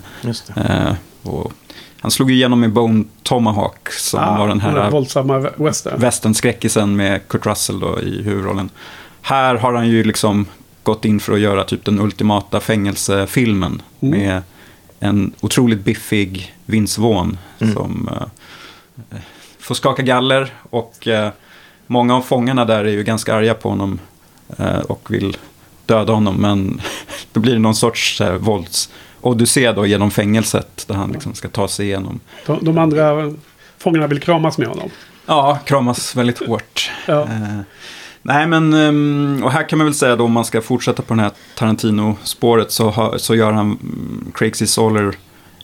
Eh, 0.57 0.95
och 1.23 1.53
han 2.01 2.11
slog 2.11 2.31
igenom 2.31 2.65
i 2.65 2.69
Bone 2.69 3.05
Tomahawk 3.23 3.93
som 3.93 4.21
ah, 4.21 4.39
var 4.39 4.49
den 4.49 4.61
här 4.61 4.75
den 4.75 4.91
våldsamma 4.91 5.51
western. 5.57 6.01
westernskräckisen 6.01 6.97
med 6.97 7.29
Kurt 7.29 7.47
Russell 7.47 7.81
då 7.81 8.01
i 8.01 8.23
huvudrollen. 8.23 8.71
Här 9.23 9.55
har 9.55 9.73
han 9.73 9.89
ju 9.89 10.05
liksom 10.05 10.47
gått 10.83 11.05
in 11.05 11.21
för 11.21 11.33
att 11.33 11.41
göra 11.41 11.65
typ 11.65 11.85
den 11.85 12.01
ultimata 12.01 12.61
fängelsefilmen 12.61 13.83
mm. 14.01 14.21
med 14.21 14.43
en 15.01 15.33
otroligt 15.41 15.85
biffig 15.85 16.55
Vince 16.67 17.01
Vaughn 17.01 17.39
mm. 17.59 17.75
som 17.75 18.11
eh, 18.13 19.19
får 19.59 19.75
skaka 19.75 20.03
galler 20.03 20.53
och 20.71 21.09
eh, 21.09 21.31
många 21.87 22.17
av 22.17 22.23
fångarna 22.23 22.65
där 22.65 22.85
är 22.85 22.93
ju 22.93 23.03
ganska 23.03 23.35
arga 23.35 23.55
på 23.55 23.69
honom 23.69 23.99
eh, 24.59 24.79
och 24.79 25.11
vill 25.11 25.37
döda 25.87 26.13
honom. 26.13 26.37
Men 26.37 26.81
då 27.33 27.41
blir 27.41 27.53
det 27.53 27.59
någon 27.59 27.75
sorts 27.75 28.21
eh, 28.21 28.35
vålds 28.35 28.91
odyssé 29.21 29.73
då 29.73 29.87
genom 29.87 30.11
fängelset 30.11 30.85
där 30.89 30.95
han 30.95 31.13
liksom 31.13 31.35
ska 31.35 31.49
ta 31.49 31.69
sig 31.69 31.87
igenom. 31.87 32.21
De, 32.47 32.65
de 32.65 32.79
andra 32.79 33.35
fångarna 33.79 34.07
vill 34.07 34.21
kramas 34.21 34.59
med 34.59 34.69
honom. 34.69 34.91
Ja, 35.27 35.59
kramas 35.65 36.17
väldigt 36.17 36.47
hårt. 36.47 36.91
Ja. 37.07 37.29
Nej, 38.23 38.47
men 38.47 38.73
ehm, 38.75 39.41
och 39.45 39.53
här 39.53 39.69
kan 39.69 39.79
man 39.79 39.87
väl 39.87 39.95
säga 39.95 40.17
då 40.17 40.25
om 40.25 40.33
man 40.33 40.45
ska 40.45 40.61
fortsätta 40.61 41.03
på 41.03 41.15
det 41.15 41.23
här 41.23 41.31
Tarantino-spåret 41.55 42.71
så, 42.73 43.15
så 43.19 43.35
gör 43.35 43.53
han, 43.53 43.67
mm, 43.67 44.33
Craig 44.35 44.57
C. 44.57 44.67
Soler 44.67 45.15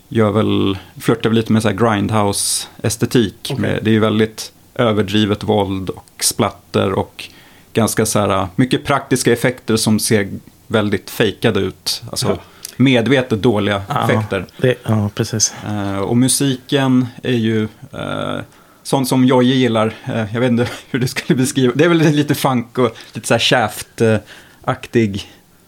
gör 0.09 0.31
väl, 0.31 0.77
flörtar 0.99 1.29
väl 1.29 1.35
lite 1.37 1.53
med 1.53 1.61
så 1.61 1.67
här 1.69 1.75
grindhouse-estetik. 1.75 3.53
Med, 3.57 3.79
det 3.83 3.89
är 3.89 3.93
ju 3.93 3.99
väldigt 3.99 4.51
överdrivet 4.75 5.43
våld 5.43 5.89
och 5.89 6.11
splatter 6.19 6.91
och 6.91 7.29
ganska 7.73 8.05
så 8.05 8.19
här 8.19 8.47
mycket 8.55 8.85
praktiska 8.85 9.33
effekter 9.33 9.77
som 9.77 9.99
ser 9.99 10.29
väldigt 10.67 11.09
fejkade 11.09 11.59
ut. 11.59 12.03
Alltså 12.09 12.27
Ja. 12.27 12.37
medvetet 12.77 13.41
dåliga 13.41 13.81
effekter. 14.03 14.45
det, 14.57 14.75
ja, 14.83 15.09
precis. 15.15 15.53
Eh, 15.67 15.97
och 15.99 16.17
musiken 16.17 17.07
är 17.23 17.33
ju 17.33 17.63
eh, 17.93 18.39
sånt 18.87 19.07
som 19.07 19.25
Jojje 19.25 19.55
gillar. 19.55 19.93
Eh, 20.05 20.33
jag 20.33 20.39
vet 20.41 20.51
inte 20.51 20.67
hur 20.89 20.99
det 20.99 21.07
skulle 21.07 21.37
beskriva. 21.37 21.73
Det 21.75 21.83
är 21.83 21.89
väl 21.89 21.97
lite 21.97 22.35
funk 22.35 22.77
och 22.77 22.95
lite 23.13 23.27
så 23.27 23.33
här 23.33 23.39
Shaft-aktig 23.39 25.21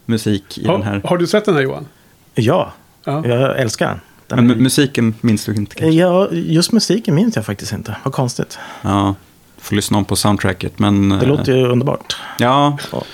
musik 0.06 0.58
i 0.58 0.62
den 0.62 0.70
Har, 0.70 0.82
här. 0.82 1.00
har 1.04 1.18
du 1.18 1.26
sett 1.26 1.44
den 1.44 1.54
här 1.54 1.62
Johan? 1.62 1.86
Ja, 2.34 2.72
Ja. 3.04 3.26
jag 3.26 3.60
älskar 3.60 3.88
den. 3.88 4.00
den. 4.26 4.46
Men 4.46 4.56
mu- 4.56 4.60
musiken 4.60 5.14
minns 5.20 5.44
du 5.44 5.54
inte 5.54 5.74
kanske? 5.74 5.96
ja, 5.96 6.28
just 6.30 6.72
musiken 6.72 7.14
minns 7.14 7.36
jag 7.36 7.46
faktiskt 7.46 7.72
inte. 7.72 7.96
Vad 8.04 8.14
konstigt. 8.14 8.58
Ja, 8.82 9.14
får 9.58 9.76
lyssna 9.76 9.98
om 9.98 10.04
på 10.04 10.16
soundtracket. 10.16 10.78
Men, 10.78 11.08
Det 11.08 11.16
eh, 11.16 11.22
låter 11.28 11.56
ju 11.56 11.66
underbart. 11.66 12.16
Ja, 12.38 12.78
Och, 12.90 13.06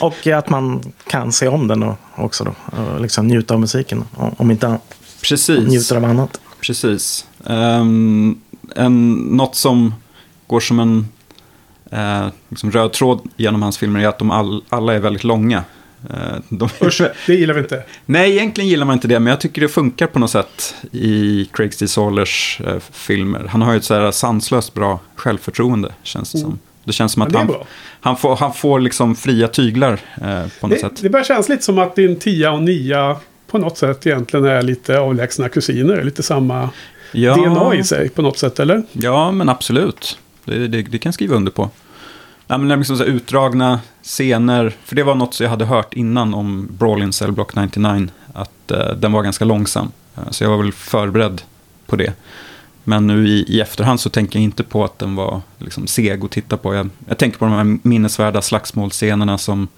och 0.00 0.26
att 0.26 0.50
man 0.50 0.92
kan 1.06 1.32
se 1.32 1.48
om 1.48 1.68
den 1.68 1.82
och, 1.82 1.96
också 2.16 2.44
då. 2.44 2.54
Och 2.82 3.00
liksom 3.00 3.26
njuta 3.28 3.54
av 3.54 3.60
musiken. 3.60 4.04
Om 4.16 4.50
inte 4.50 4.78
precis. 5.22 5.68
njuter 5.68 5.96
av 5.96 6.04
annat. 6.04 6.40
Precis. 6.60 7.26
Ehm, 7.46 8.40
en, 8.76 9.12
något 9.12 9.54
som 9.56 9.94
går 10.46 10.60
som 10.60 10.80
en 10.80 11.08
eh, 11.90 12.28
liksom 12.48 12.70
röd 12.70 12.92
tråd 12.92 13.20
genom 13.36 13.62
hans 13.62 13.78
filmer 13.78 14.00
är 14.00 14.08
att 14.08 14.18
de 14.18 14.30
all, 14.30 14.62
alla 14.68 14.94
är 14.94 14.98
väldigt 14.98 15.24
långa. 15.24 15.64
Eh, 16.10 16.36
de, 16.48 16.68
Usch, 16.82 17.02
det 17.26 17.34
gillar 17.34 17.54
vi 17.54 17.60
inte. 17.60 17.82
Nej, 18.06 18.30
egentligen 18.36 18.68
gillar 18.70 18.86
man 18.86 18.94
inte 18.94 19.08
det, 19.08 19.20
men 19.20 19.30
jag 19.30 19.40
tycker 19.40 19.60
det 19.62 19.68
funkar 19.68 20.06
på 20.06 20.18
något 20.18 20.30
sätt 20.30 20.74
i 20.92 21.44
Craig 21.52 21.72
D. 21.80 21.88
Solers 21.88 22.60
eh, 22.66 22.78
filmer. 22.92 23.44
Han 23.48 23.62
har 23.62 23.72
ju 23.72 23.78
ett 23.78 23.84
så 23.84 23.94
här 23.94 24.10
sanslöst 24.10 24.74
bra 24.74 25.00
självförtroende, 25.16 25.92
känns 26.02 26.32
det 26.32 26.38
som. 26.38 26.58
Det 26.84 26.92
känns 26.92 27.12
som 27.12 27.22
att 27.22 27.34
han, 27.34 27.54
han, 28.00 28.16
får, 28.16 28.36
han 28.36 28.52
får 28.54 28.80
liksom 28.80 29.16
fria 29.16 29.48
tyglar 29.48 29.92
eh, 30.22 30.44
på 30.60 30.66
något 30.66 30.76
Det, 30.76 30.80
sätt. 30.80 31.02
det 31.02 31.10
börjar 31.10 31.24
kännas 31.24 31.48
lite 31.48 31.62
som 31.62 31.78
att 31.78 31.96
din 31.96 32.18
tia 32.18 32.52
och 32.52 32.62
nia 32.62 33.16
på 33.46 33.58
något 33.58 33.78
sätt 33.78 34.06
egentligen 34.06 34.46
är 34.46 34.62
lite 34.62 34.98
avlägsna 34.98 35.48
kusiner. 35.48 36.02
Lite 36.02 36.22
samma 36.22 36.70
Ja, 37.12 37.36
DNA 37.36 37.74
i 37.74 37.84
sig 37.84 38.08
på 38.08 38.22
något 38.22 38.38
sätt, 38.38 38.60
eller? 38.60 38.82
Ja, 38.92 39.30
men 39.30 39.48
absolut. 39.48 40.18
Det, 40.44 40.68
det, 40.68 40.82
det 40.82 40.98
kan 40.98 41.10
jag 41.10 41.14
skriva 41.14 41.36
under 41.36 41.52
på. 41.52 41.70
Ja, 42.46 42.58
men 42.58 42.78
liksom 42.78 42.96
så 42.96 43.04
här 43.04 43.10
utdragna 43.10 43.80
scener, 44.02 44.72
för 44.84 44.96
det 44.96 45.02
var 45.02 45.14
något 45.14 45.34
som 45.34 45.44
jag 45.44 45.50
hade 45.50 45.64
hört 45.64 45.94
innan 45.94 46.34
om 46.34 46.68
Brawl 46.78 47.02
in 47.02 47.12
Cell 47.12 47.32
Block 47.32 47.54
99, 47.54 48.08
att 48.32 48.70
eh, 48.70 48.92
den 48.96 49.12
var 49.12 49.22
ganska 49.22 49.44
långsam. 49.44 49.92
Eh, 50.16 50.30
så 50.30 50.44
jag 50.44 50.50
var 50.50 50.56
väl 50.56 50.72
förberedd 50.72 51.42
på 51.86 51.96
det. 51.96 52.12
Men 52.84 53.06
nu 53.06 53.28
i, 53.28 53.44
i 53.48 53.60
efterhand 53.60 54.00
så 54.00 54.10
tänker 54.10 54.38
jag 54.38 54.44
inte 54.44 54.62
på 54.64 54.84
att 54.84 54.98
den 54.98 55.14
var 55.14 55.40
liksom 55.58 55.86
seg 55.86 56.24
att 56.24 56.30
titta 56.30 56.56
på. 56.56 56.74
Jag, 56.74 56.88
jag 57.08 57.18
tänker 57.18 57.38
på 57.38 57.44
de 57.44 57.54
här 57.54 57.78
minnesvärda 57.82 58.42
slagsmålscenerna 58.42 59.38
som 59.38 59.68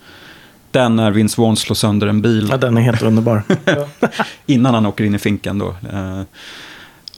den 0.70 0.96
när 0.96 1.10
Vince 1.10 1.40
Vaughn 1.40 1.56
slår 1.56 1.74
sönder 1.74 2.06
en 2.06 2.22
bil 2.22 2.48
Ja, 2.50 2.56
den 2.56 2.76
är 2.76 2.80
helt 2.80 3.02
underbar. 3.02 3.42
innan 4.46 4.74
han 4.74 4.86
åker 4.86 5.04
in 5.04 5.14
i 5.14 5.18
finkan 5.18 5.58
då. 5.58 5.68
Eh, 5.68 6.22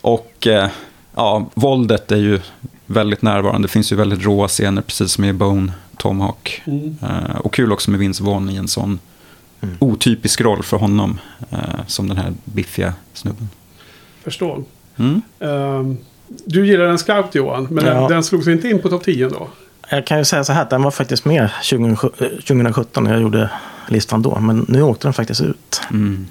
och 0.03 0.47
eh, 0.47 0.69
ja, 1.15 1.47
våldet 1.55 2.13
är 2.13 2.17
ju 2.17 2.41
väldigt 2.87 3.23
närvarande. 3.23 3.69
Det 3.69 3.73
finns 3.73 3.93
ju 3.93 3.97
väldigt 3.97 4.25
råa 4.25 4.49
scener, 4.49 4.83
precis 4.83 5.13
som 5.13 5.25
i 5.25 5.33
Bone, 5.33 5.73
Tomahawk. 5.97 6.63
Mm. 6.65 6.97
Eh, 7.03 7.37
och 7.37 7.55
kul 7.55 7.73
också 7.73 7.91
med 7.91 8.01
Vince 8.01 8.25
Vaughn 8.25 8.51
i 8.51 8.57
en 8.57 8.69
sån 8.69 8.99
Mm. 9.65 9.77
otypisk 9.79 10.41
roll 10.41 10.63
för 10.63 10.77
honom. 10.77 11.19
Eh, 11.51 11.59
som 11.87 12.09
den 12.09 12.17
här 12.17 12.33
biffiga 12.45 12.95
snubben. 13.15 13.49
Förstår. 14.25 14.65
Mm. 14.97 15.23
Ehm, 15.41 15.97
du 16.47 16.67
gillar 16.67 16.85
den 16.85 16.99
skarpt 16.99 17.35
Johan, 17.35 17.69
men 17.71 17.85
Ja. 17.87 17.95
den, 17.95 18.09
den 18.11 18.23
slog 18.25 18.45
sig 18.45 18.53
inte 18.53 18.69
in 18.69 18.83
på 18.83 18.89
topp 18.89 19.05
10 19.05 19.29
då? 19.29 19.49
Jag 19.91 20.07
kan 20.07 20.19
ju 20.19 20.25
säga 20.25 20.45
så 20.45 20.53
här, 20.53 20.67
den 20.71 20.83
var 20.83 20.91
faktiskt 20.91 21.25
med 21.25 21.51
2007 21.71 22.09
eh, 22.19 22.27
2017 22.29 23.05
när 23.05 23.13
jag 23.13 23.23
gjorde 23.23 23.51
listan 23.89 24.23
då. 24.23 24.41
Men 24.41 24.67
nu 24.69 24.83
åkte 24.83 25.07
den 25.07 25.13
faktiskt 25.13 25.41
ut. 25.41 25.81
Mm. 25.91 26.27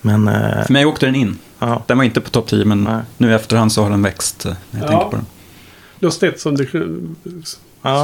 Men 0.00 0.24
För 0.66 0.72
mig 0.72 0.84
åkte 0.86 1.06
den 1.06 1.14
in. 1.14 1.38
Ja, 1.58 1.82
Den 1.86 1.96
var 1.98 2.04
inte 2.04 2.20
på 2.20 2.30
topp 2.30 2.46
10, 2.48 2.64
men 2.64 2.84
Nej. 2.84 3.00
nu 3.18 3.30
i 3.30 3.34
efterhand 3.34 3.72
så 3.72 3.82
har 3.82 3.90
den 3.90 4.02
växt. 4.02 4.46
eh, 4.46 4.52
När 4.70 4.80
jag 4.80 4.86
Ja. 4.86 4.90
tänker 4.90 5.06
på 5.10 5.16
den. 5.16 5.26
Lustigt 5.98 6.40
som 6.40 6.56
det 6.56 6.66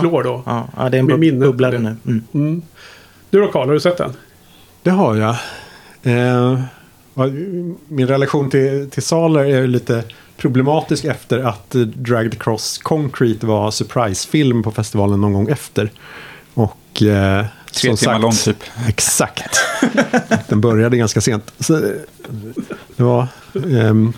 slår 0.01 0.22
då. 0.22 0.42
Ja, 0.46 0.68
ja, 0.76 0.88
det 0.88 0.96
är 0.96 1.01
en 1.01 1.07
bub- 1.11 1.18
minnet. 1.18 1.40
bubblare 1.40 1.78
nu. 1.78 1.96
Mm. 2.07 2.22
Mm. 2.34 2.62
Du 3.30 3.40
då 3.40 3.48
Karl, 3.53 3.66
har 3.66 3.74
du 3.74 3.80
sett 3.80 3.96
den? 3.98 4.12
Det 4.82 4.90
har 4.90 5.16
jag. 5.16 5.36
Eh, 6.03 6.61
min 7.88 8.07
relation 8.07 8.51
till, 8.51 8.90
till 8.90 9.03
Saler 9.03 9.40
är 9.40 9.61
ju 9.61 9.66
lite 9.66 10.05
problematisk 10.36 11.05
efter 11.05 11.38
att 11.38 11.74
eh, 11.74 11.80
Dragged 11.80 12.42
Cross 12.42 12.78
Concrete 12.78 13.46
var 13.46 13.70
surprisefilm 13.70 14.62
på 14.62 14.70
festivalen 14.70 15.20
någon 15.20 15.32
gång 15.32 15.48
efter. 15.48 15.90
Och 16.55 17.03
eh, 17.03 17.44
Tre 17.72 17.88
som 17.88 17.96
timmar 17.96 18.12
sagt, 18.14 18.22
lång 18.22 18.32
typ. 18.32 18.62
Exakt. 18.88 19.61
Den 20.48 20.61
började 20.61 20.96
ganska 20.96 21.20
sent. 21.20 21.53
Så, 21.59 21.76
eh, 21.76 21.82
det 22.96 23.03
var 23.03 23.26
ehm, 23.55 24.12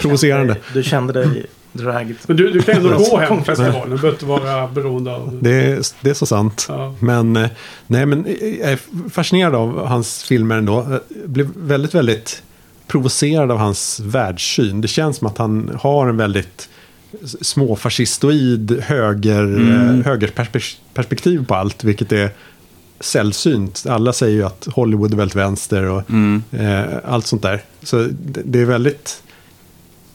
provocerande. 0.00 0.56
Du 0.74 0.82
kände 0.82 1.12
dig 1.12 1.46
dragged. 1.72 2.16
Men 2.26 2.36
du, 2.36 2.50
du 2.50 2.62
kan 2.62 2.76
ändå 2.76 2.96
gå 2.98 3.18
hem 3.18 3.38
på 3.38 3.44
festivalen. 3.44 3.90
Du 3.90 3.96
behöver 3.96 4.10
inte 4.10 4.26
vara 4.26 4.68
beroende 4.68 5.14
av... 5.14 5.38
Det 5.42 5.50
är, 5.50 5.80
det 6.00 6.10
är 6.10 6.14
så 6.14 6.26
sant. 6.26 6.66
Ja. 6.68 6.94
Men, 7.00 7.36
eh, 7.36 7.48
nej, 7.86 8.06
men 8.06 8.26
eh, 8.26 8.32
jag 8.60 8.72
är 8.72 8.78
fascinerad 9.10 9.54
av 9.54 9.86
hans 9.86 10.22
filmer 10.22 10.58
ändå. 10.58 10.86
Jag 11.20 11.30
blev 11.30 11.48
väldigt, 11.56 11.94
väldigt 11.94 12.42
provocerad 12.86 13.50
av 13.50 13.58
hans 13.58 14.00
världssyn. 14.00 14.80
Det 14.80 14.88
känns 14.88 15.16
som 15.16 15.26
att 15.26 15.38
han 15.38 15.70
har 15.80 16.08
en 16.08 16.16
väldigt 16.16 16.68
småfascistoid 17.40 18.80
höger, 18.80 19.42
Mm. 19.44 20.00
eh, 20.00 20.06
högerperspektiv 20.06 21.46
på 21.46 21.54
allt. 21.54 21.84
Vilket 21.84 22.12
är 22.12 22.30
sällsynt. 23.00 23.84
Alla 23.88 24.12
säger 24.12 24.34
ju 24.36 24.44
att 24.44 24.68
Hollywood 24.72 25.12
är 25.12 25.16
väldigt 25.16 25.36
vänster 25.36 25.82
och 25.84 26.10
Mm. 26.10 26.42
eh, 26.52 26.82
allt 27.04 27.26
sånt 27.26 27.42
där. 27.42 27.62
Så 27.82 27.96
det, 28.10 28.42
det 28.44 28.60
är 28.60 28.64
väldigt 28.64 29.22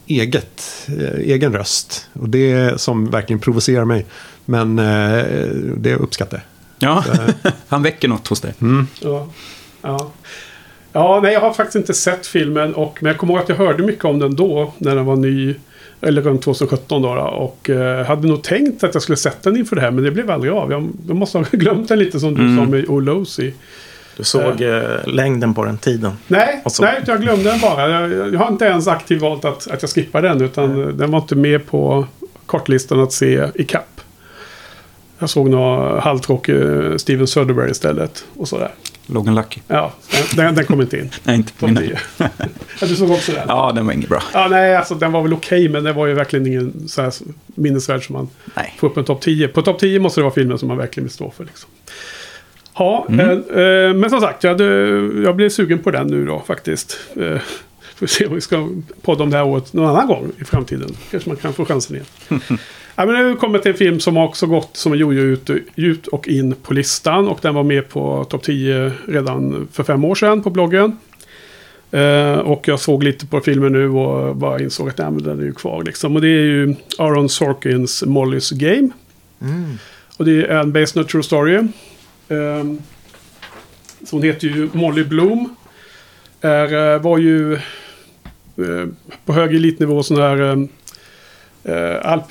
eget, 0.07 0.87
eh, 0.87 1.19
egen 1.19 1.53
röst. 1.53 2.09
Och 2.13 2.29
det 2.29 2.51
är 2.51 2.77
som 2.77 3.09
verkligen 3.09 3.39
provocerar 3.39 3.85
mig. 3.85 4.05
Men 4.45 4.79
eh, 4.79 5.23
det 5.77 5.95
uppskattar 5.95 6.43
jag. 6.79 6.89
Ja, 6.89 7.03
han 7.67 7.83
väcker 7.83 8.07
något 8.07 8.27
hos 8.27 8.41
dig. 8.41 8.53
Ja. 9.01 9.27
Ja. 9.81 10.11
ja, 10.93 11.19
nej 11.23 11.33
jag 11.33 11.41
har 11.41 11.53
faktiskt 11.53 11.75
inte 11.75 11.93
sett 11.93 12.27
filmen. 12.27 12.73
Och, 12.75 12.97
men 13.01 13.09
jag 13.09 13.17
kommer 13.19 13.33
ihåg 13.33 13.43
att 13.43 13.49
jag 13.49 13.55
hörde 13.55 13.83
mycket 13.83 14.05
om 14.05 14.19
den 14.19 14.35
då. 14.35 14.73
När 14.77 14.95
den 14.95 15.05
var 15.05 15.15
ny. 15.15 15.55
Eller 16.05 16.21
runt 16.21 16.41
2017 16.41 17.01
då. 17.01 17.15
då 17.15 17.21
och 17.21 17.69
eh, 17.69 18.05
hade 18.05 18.27
nog 18.27 18.43
tänkt 18.43 18.83
att 18.83 18.93
jag 18.93 19.03
skulle 19.03 19.15
sett 19.15 19.43
den 19.43 19.57
inför 19.57 19.75
det 19.75 19.81
här. 19.81 19.91
Men 19.91 20.03
det 20.03 20.11
blev 20.11 20.31
aldrig 20.31 20.53
av. 20.53 20.71
Jag, 20.71 20.89
jag 21.07 21.15
måste 21.15 21.37
ha 21.37 21.45
glömt 21.51 21.87
den 21.89 21.99
lite 21.99 22.19
som 22.19 22.35
du 22.35 22.41
Mm. 22.41 22.57
sa 22.65 22.71
med 22.71 22.89
Olosi. 22.89 23.53
Du 24.17 24.23
såg 24.23 24.61
eh, 24.61 24.81
längden 25.05 25.53
på 25.53 25.63
den 25.65 25.77
tiden. 25.77 26.11
Nej, 26.27 26.61
så- 26.65 26.83
nej 26.83 27.01
jag 27.05 27.21
glömde 27.21 27.43
den 27.51 27.59
bara. 27.61 27.89
Jag, 27.89 28.33
jag 28.33 28.39
har 28.39 28.47
inte 28.47 28.65
ens 28.65 28.87
aktivt 28.87 29.21
valt 29.21 29.45
att, 29.45 29.71
att 29.71 29.81
jag 29.81 29.89
skippar 29.91 30.21
den. 30.21 30.41
Utan 30.41 30.97
den 30.97 31.11
var 31.11 31.19
inte 31.19 31.35
med 31.35 31.65
på 31.67 32.05
kortlistan 32.45 32.99
att 32.99 33.11
se 33.13 33.47
i 33.55 33.63
kapp. 33.63 34.01
Jag 35.19 35.29
såg 35.29 35.49
några 35.49 35.99
halvtråkig 35.99 36.55
eh, 36.61 36.95
Steven 36.97 37.27
Soderbergh 37.27 37.71
istället. 37.71 38.25
Och 38.37 38.47
sådär. 38.47 38.71
Logan 39.05 39.35
Lucky. 39.35 39.61
Ja, 39.67 39.93
den, 40.35 40.55
den, 40.55 40.65
kom 40.65 40.81
inte 40.81 40.97
in. 40.97 41.09
Nej, 41.23 41.35
inte 41.35 41.53
på 41.53 41.67
mina. 41.67 41.81
10. 41.81 41.97
ja, 42.17 42.27
du 42.79 42.95
såg 42.95 43.11
också 43.11 43.31
den? 43.31 43.45
Ja, 43.47 43.71
den 43.75 43.85
var 43.85 43.93
inget 43.93 44.09
bra. 44.09 44.23
Ja, 44.33 44.47
nej, 44.47 44.75
alltså 44.75 44.95
den 44.95 45.11
var 45.11 45.21
väl 45.21 45.33
okej, 45.33 45.69
men 45.69 45.83
det 45.83 45.93
var 45.93 46.07
ju 46.07 46.13
verkligen 46.13 46.47
ingen 46.47 46.87
så 46.87 47.01
här 47.01 47.13
minnesvärd 47.45 48.05
som 48.05 48.13
man 48.13 48.29
Nej. 48.55 48.73
får 48.79 48.87
upp 48.87 48.97
en 48.97 49.05
topp 49.05 49.21
10. 49.21 49.47
På 49.47 49.61
topp 49.61 49.79
10 49.79 49.99
måste 49.99 50.19
det 50.19 50.23
vara 50.23 50.33
filmen 50.33 50.57
som 50.59 50.67
man 50.67 50.77
verkligen 50.77 51.05
vill 51.05 51.13
stå 51.13 51.31
för. 51.31 51.43
Liksom. 51.45 51.69
Ja, 52.77 53.05
Mm. 53.09 53.19
eh, 53.19 53.63
eh, 53.63 53.93
men 53.93 54.09
som 54.09 54.21
sagt, 54.21 54.43
jag, 54.43 54.51
hade, 54.51 54.65
jag 55.23 55.35
blev 55.35 55.49
sugen 55.49 55.79
på 55.79 55.91
den 55.91 56.07
nu 56.07 56.25
då 56.25 56.43
faktiskt. 56.47 56.99
Eh, 57.15 57.37
får 57.95 58.07
se 58.07 58.25
om 58.25 58.35
vi 58.35 58.41
ska 58.41 58.69
podda 59.01 59.23
om 59.23 59.29
det 59.29 59.37
här 59.37 59.45
året 59.45 59.73
någon 59.73 59.89
annan 59.89 60.07
gång 60.07 60.31
i 60.41 60.43
framtiden. 60.43 60.95
Kanske 61.11 61.29
man 61.29 61.37
kan 61.37 61.53
få 61.53 61.65
chansen 61.65 61.95
igen. 61.95 62.41
ja, 62.95 63.05
men 63.05 63.15
nu 63.15 63.35
kommer 63.35 63.59
till 63.59 63.71
en 63.71 63.77
film 63.77 63.99
som 63.99 64.17
har 64.17 64.23
också 64.25 64.47
gått 64.47 64.77
som 64.77 64.97
jojo 64.97 65.21
ut, 65.21 65.49
ut 65.75 66.07
och 66.07 66.27
in 66.27 66.55
på 66.55 66.73
listan. 66.73 67.27
Och 67.27 67.39
den 67.41 67.55
var 67.55 67.63
med 67.63 67.89
på 67.89 68.23
topp 68.23 68.43
10 68.43 68.91
redan 69.07 69.67
för 69.71 69.83
fem 69.83 70.05
år 70.05 70.15
sedan 70.15 70.43
på 70.43 70.49
bloggen. 70.49 70.97
Eh, 71.91 72.39
och 72.39 72.67
jag 72.67 72.79
såg 72.79 73.03
lite 73.03 73.25
på 73.25 73.39
filmen 73.39 73.71
nu 73.71 73.89
och 73.89 74.35
bara 74.35 74.59
insåg 74.59 74.89
att 74.89 74.97
nej, 74.97 75.11
men 75.11 75.23
den 75.23 75.39
är 75.39 75.43
ju 75.43 75.53
kvar. 75.53 75.83
Liksom. 75.83 76.15
Och 76.15 76.21
det 76.21 76.27
är 76.27 76.45
ju 76.45 76.75
Aaron 76.97 77.29
Sorkins 77.29 78.03
Molly's 78.03 78.53
Game. 78.55 78.89
Mm. 79.41 79.77
Och 80.17 80.25
det 80.25 80.45
är 80.45 80.59
en 80.59 80.71
Based 80.71 80.97
on 80.97 81.03
a 81.03 81.07
True 81.11 81.23
Story. 81.23 81.55
Eh, 81.55 82.63
så 84.03 84.15
hon 84.15 84.23
heter 84.23 84.47
ju 84.47 84.69
Molly 84.73 85.03
Bloom. 85.03 85.55
Är, 86.41 86.93
eh, 86.93 87.01
var 87.01 87.17
ju 87.17 87.53
eh, 87.53 88.87
på 89.25 89.33
hög 89.33 89.55
elitnivå 89.55 90.03
sån 90.03 90.17
här 90.17 90.67
eh, 91.63 92.11
alp, 92.11 92.23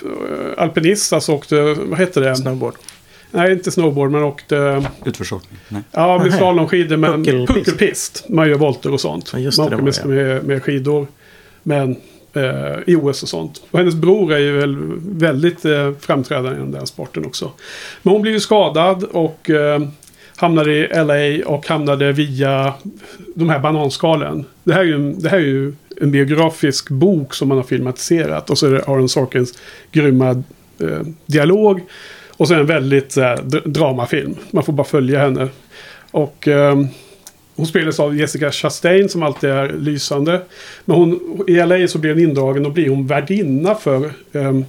alpinist. 0.56 1.12
Alltså 1.12 1.32
åkte, 1.32 1.76
vad 1.78 1.98
heter 1.98 2.20
det? 2.20 2.36
Snowboard. 2.36 2.74
Nej, 3.34 3.52
inte 3.52 3.70
snowboard, 3.70 4.10
men 4.10 4.22
åkte... 4.22 4.86
Utförsåkning? 5.04 5.58
Nej. 5.68 5.82
Ja, 5.92 6.18
med 6.18 6.34
slalomskidor, 6.34 6.96
men 6.96 7.24
Puckelpist. 7.24 7.54
puckelpist. 7.54 8.24
Man 8.28 8.48
gör 8.48 8.56
volter 8.56 8.92
och 8.92 9.00
sånt. 9.00 9.30
Ja, 9.32 9.38
just 9.38 9.58
man 9.58 9.66
åker 9.66 10.02
det 10.02 10.08
med, 10.08 10.44
med, 10.44 10.62
skidor. 10.62 11.06
Men 11.62 11.96
eh, 12.32 12.76
i 12.86 12.96
OS 12.96 13.22
och 13.22 13.28
sånt. 13.28 13.62
Och 13.70 13.78
hennes 13.78 13.94
bror 13.94 14.32
är 14.32 14.38
ju 14.38 14.52
väl 14.52 14.76
väldigt 14.98 15.64
eh, 15.64 15.92
framträdande 16.00 16.56
inom 16.56 16.72
den 16.72 16.86
sporten 16.86 17.26
också. 17.26 17.50
Men 18.02 18.12
hon 18.12 18.22
blev 18.22 18.34
ju 18.34 18.40
skadad 18.40 19.04
och 19.04 19.50
eh, 19.50 19.80
hamnade 20.36 20.72
i 20.72 20.88
LA 20.88 21.48
och 21.48 21.68
hamnade 21.68 22.12
via 22.12 22.74
de 23.34 23.50
här 23.50 23.58
bananskalen. 23.58 24.44
Det 24.64 24.72
här 24.72 24.80
är 24.80 24.84
ju, 24.84 25.12
det 25.12 25.28
här 25.28 25.38
är 25.38 25.42
ju 25.42 25.74
en 26.02 26.10
biografisk 26.10 26.88
bok 26.88 27.34
som 27.34 27.48
man 27.48 27.56
har 27.56 27.64
filmatiserat. 27.64 28.50
Och 28.50 28.58
så 28.58 28.66
är 28.66 28.70
det 28.70 28.82
Aaron 28.82 29.08
Sorkins 29.08 29.58
grymma 29.92 30.30
eh, 30.80 31.00
dialog. 31.26 31.80
Och 32.30 32.48
så 32.48 32.54
är 32.54 32.58
det 32.58 32.62
en 32.62 32.66
väldigt 32.66 33.16
eh, 33.16 33.22
dr- 33.22 33.68
dramafilm. 33.68 34.34
Man 34.50 34.64
får 34.64 34.72
bara 34.72 34.86
följa 34.86 35.18
henne. 35.18 35.48
Och 36.10 36.48
eh, 36.48 36.84
hon 37.56 37.66
spelas 37.66 38.00
av 38.00 38.16
Jessica 38.16 38.50
Chastain 38.52 39.08
som 39.08 39.22
alltid 39.22 39.50
är 39.50 39.72
lysande. 39.72 40.40
Men 40.84 40.96
hon, 40.96 41.40
i 41.48 41.52
LA 41.52 41.88
så 41.88 41.98
blir 41.98 42.10
hon 42.10 42.22
indragen 42.22 42.66
och 42.66 42.72
blir 42.72 42.88
hon 42.88 43.06
värdinna 43.06 43.74
för 43.74 44.12
eh, 44.32 44.60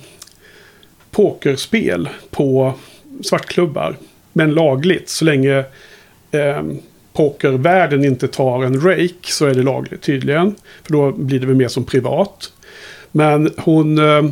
pokerspel 1.12 2.10
på 2.30 2.74
svartklubbar. 3.24 3.96
Men 4.34 4.54
lagligt 4.54 5.10
så 5.10 5.26
länge 5.26 5.64
ehm, 6.32 6.80
pokervärlden 7.14 8.06
inte 8.06 8.28
tar 8.28 8.64
en 8.64 8.82
rake 8.82 9.32
så 9.32 9.46
är 9.46 9.54
det 9.54 9.64
lagligt 9.64 10.02
tydligen. 10.02 10.56
För 10.84 10.94
då 10.94 11.12
blir 11.12 11.40
det 11.40 11.48
väl 11.48 11.56
mer 11.56 11.68
som 11.68 11.84
privat. 11.84 12.52
Men 13.12 13.54
hon, 13.58 13.98
eh, 13.98 14.32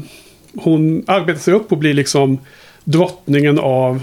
hon 0.55 1.03
arbetar 1.07 1.39
sig 1.39 1.53
upp 1.53 1.71
och 1.71 1.77
blir 1.77 1.93
liksom 1.93 2.39
drottningen 2.83 3.59
av 3.59 4.01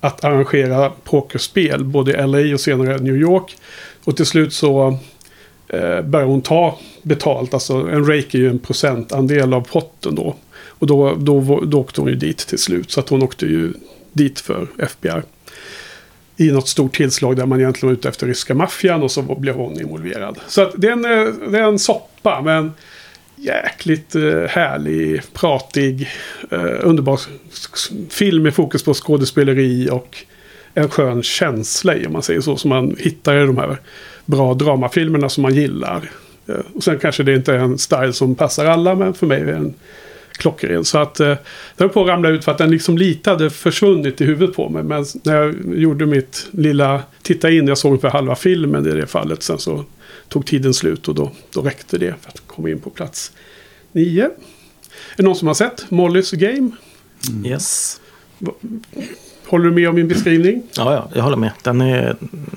att 0.00 0.24
arrangera 0.24 0.92
pokerspel. 1.04 1.84
Både 1.84 2.12
i 2.12 2.26
LA 2.26 2.54
och 2.54 2.60
senare 2.60 2.98
New 2.98 3.16
York. 3.16 3.56
Och 4.04 4.16
till 4.16 4.26
slut 4.26 4.52
så 4.52 4.98
eh, 5.68 6.02
börjar 6.02 6.26
hon 6.26 6.42
ta 6.42 6.78
betalt. 7.02 7.54
Alltså 7.54 7.74
en 7.74 8.06
rake 8.06 8.38
är 8.38 8.40
ju 8.40 8.48
en 8.50 8.58
procentandel 8.58 9.54
av 9.54 9.60
potten 9.60 10.14
då. 10.14 10.34
Och 10.52 10.86
då, 10.86 11.14
då, 11.14 11.60
då 11.64 11.80
åkte 11.80 12.00
hon 12.00 12.10
ju 12.10 12.16
dit 12.16 12.38
till 12.38 12.58
slut. 12.58 12.90
Så 12.90 13.00
att 13.00 13.08
hon 13.08 13.22
åkte 13.22 13.46
ju 13.46 13.72
dit 14.12 14.40
för 14.40 14.66
FBI. 14.78 15.22
I 16.40 16.52
något 16.52 16.68
stort 16.68 16.96
tillslag 16.96 17.36
där 17.36 17.46
man 17.46 17.60
egentligen 17.60 17.88
var 17.88 17.98
ute 17.98 18.08
efter 18.08 18.26
ryska 18.26 18.54
maffian 18.54 19.02
och 19.02 19.10
så 19.10 19.22
blev 19.22 19.54
hon 19.54 19.80
involverad. 19.80 20.38
Så 20.48 20.62
att 20.62 20.72
det 20.76 20.88
är 20.88 20.92
en, 20.92 21.04
eh, 21.04 21.50
det 21.50 21.58
är 21.58 21.62
en 21.62 21.78
soppa 21.78 22.40
men 22.42 22.72
jäkligt 23.36 24.14
eh, 24.14 24.42
härlig, 24.48 25.22
pratig, 25.32 26.08
eh, 26.50 26.76
underbar 26.80 27.20
film 28.10 28.42
med 28.42 28.54
fokus 28.54 28.82
på 28.82 28.94
skådespeleri 28.94 29.88
och 29.90 30.24
en 30.74 30.88
skön 30.88 31.22
känsla 31.22 31.96
i 31.96 32.06
om 32.06 32.12
man 32.12 32.22
säger 32.22 32.40
så. 32.40 32.56
Som 32.56 32.68
man 32.68 32.96
hittar 32.98 33.42
i 33.42 33.46
de 33.46 33.58
här 33.58 33.76
bra 34.24 34.54
dramafilmerna 34.54 35.28
som 35.28 35.42
man 35.42 35.54
gillar. 35.54 36.10
Och 36.74 36.82
sen 36.82 36.98
kanske 36.98 37.22
det 37.22 37.34
inte 37.34 37.54
är 37.54 37.58
en 37.58 37.78
style 37.78 38.12
som 38.12 38.34
passar 38.34 38.66
alla 38.66 38.94
men 38.94 39.14
för 39.14 39.26
mig 39.26 39.40
är 39.40 39.46
den 39.46 39.74
klockren. 40.38 40.84
Så 40.84 40.98
att 40.98 41.20
eh, 41.20 41.26
den 41.26 41.38
höll 41.76 41.88
på 41.88 42.02
att 42.02 42.08
ramla 42.08 42.28
ut 42.28 42.44
för 42.44 42.52
att 42.52 42.58
den 42.58 42.70
liksom 42.70 42.98
lite 42.98 43.30
hade 43.30 43.50
försvunnit 43.50 44.20
i 44.20 44.24
huvudet 44.24 44.56
på 44.56 44.68
mig. 44.68 44.82
Men 44.82 45.04
när 45.22 45.34
jag 45.34 45.54
gjorde 45.78 46.06
mitt 46.06 46.46
lilla 46.50 47.02
titta 47.22 47.50
in, 47.50 47.68
jag 47.68 47.78
såg 47.78 47.90
ungefär 47.90 48.10
halva 48.10 48.34
filmen 48.34 48.86
i 48.86 48.90
det 48.90 49.06
fallet. 49.06 49.42
Sen 49.42 49.58
så 49.58 49.84
tog 50.28 50.46
tiden 50.46 50.74
slut 50.74 51.08
och 51.08 51.14
då, 51.14 51.30
då 51.54 51.62
räckte 51.62 51.98
det 51.98 52.14
för 52.20 52.28
att 52.28 52.42
komma 52.46 52.70
in 52.70 52.80
på 52.80 52.90
plats 52.90 53.32
nio. 53.92 54.24
Är 54.24 54.30
det 55.16 55.22
någon 55.22 55.36
som 55.36 55.48
har 55.48 55.54
sett 55.54 55.90
Mollys 55.90 56.30
Game? 56.30 56.70
Yes. 57.44 58.00
Håller 59.46 59.64
du 59.64 59.70
med 59.70 59.88
om 59.88 59.94
min 59.94 60.08
beskrivning? 60.08 60.62
Ja, 60.76 60.94
ja, 60.94 61.10
jag 61.14 61.22
håller 61.22 61.36
med. 61.36 61.52
Den 61.62 61.80
är 61.80 62.04
mm, 62.04 62.50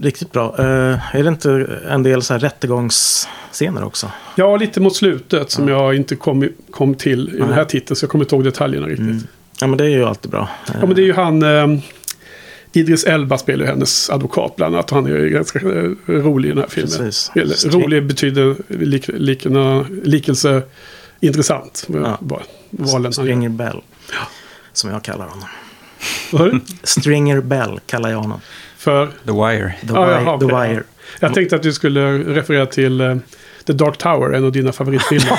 riktigt 0.00 0.32
bra. 0.32 0.54
Eh, 0.58 1.16
är 1.16 1.22
det 1.22 1.28
inte 1.28 1.80
en 1.88 2.02
del 2.02 2.22
så 2.22 2.34
här 2.34 2.40
rättegångsscener 2.40 3.84
också? 3.84 4.10
Ja, 4.36 4.56
lite 4.56 4.80
mot 4.80 4.96
slutet 4.96 5.50
som 5.50 5.68
jag 5.68 5.94
inte 5.94 6.16
kom, 6.16 6.48
kom 6.70 6.94
till 6.94 7.34
i 7.34 7.38
den 7.38 7.52
här 7.52 7.64
titeln. 7.64 7.96
Så 7.96 8.04
jag 8.04 8.10
kommer 8.10 8.24
inte 8.24 8.34
ihåg 8.34 8.44
detaljerna 8.44 8.86
riktigt. 8.86 9.06
Mm. 9.06 9.26
Ja, 9.60 9.66
men 9.66 9.78
det 9.78 9.84
är 9.84 9.88
ju 9.88 10.04
alltid 10.04 10.30
bra. 10.30 10.48
Ja, 10.66 10.86
men 10.86 10.94
det 10.94 11.02
är 11.02 11.06
ju 11.06 11.14
han... 11.14 11.42
Eh, 11.42 11.80
Idris 12.72 13.04
Elba 13.04 13.38
spelar 13.38 13.64
ju 13.64 13.70
hennes 13.70 14.10
advokat 14.10 14.56
bland 14.56 14.74
annat. 14.74 14.90
Han 14.90 15.06
är 15.06 15.10
ju 15.10 15.30
ganska 15.30 15.58
eh, 15.58 15.90
rolig 16.06 16.48
i 16.48 16.52
den 16.52 16.58
här 16.58 16.68
filmen. 16.68 16.98
Precis. 16.98 17.30
Eller, 17.34 17.70
rolig 17.70 18.06
betyder 18.06 18.56
lik, 18.68 19.08
likna, 19.08 19.86
likelse 20.04 20.62
intressant. 21.20 21.86
Ja. 21.88 22.18
Valen. 22.70 23.12
Stringer 23.12 23.48
Bell. 23.48 23.80
Som 24.72 24.90
jag 24.90 25.02
kallar 25.02 25.28
honom. 25.28 25.48
Stringer 26.82 27.40
Bell 27.40 27.80
kallar 27.86 28.10
jag 28.10 28.18
honom. 28.18 28.40
För... 28.88 29.06
The 29.06 29.32
Wire. 29.32 29.74
The, 29.80 29.86
Ja, 29.94 30.04
Wire, 30.06 30.20
jaha, 30.22 30.38
The 30.38 30.44
okej. 30.44 30.68
Wire. 30.68 30.82
Jag 31.20 31.34
tänkte 31.34 31.56
att 31.56 31.62
du 31.62 31.72
skulle 31.72 32.18
referera 32.18 32.66
till 32.66 33.00
eh, 33.00 33.16
The 33.66 33.72
Dark 33.72 33.98
Tower, 33.98 34.32
en 34.36 34.44
av 34.44 34.52
dina 34.52 34.72
favoritfilmer. 34.72 35.38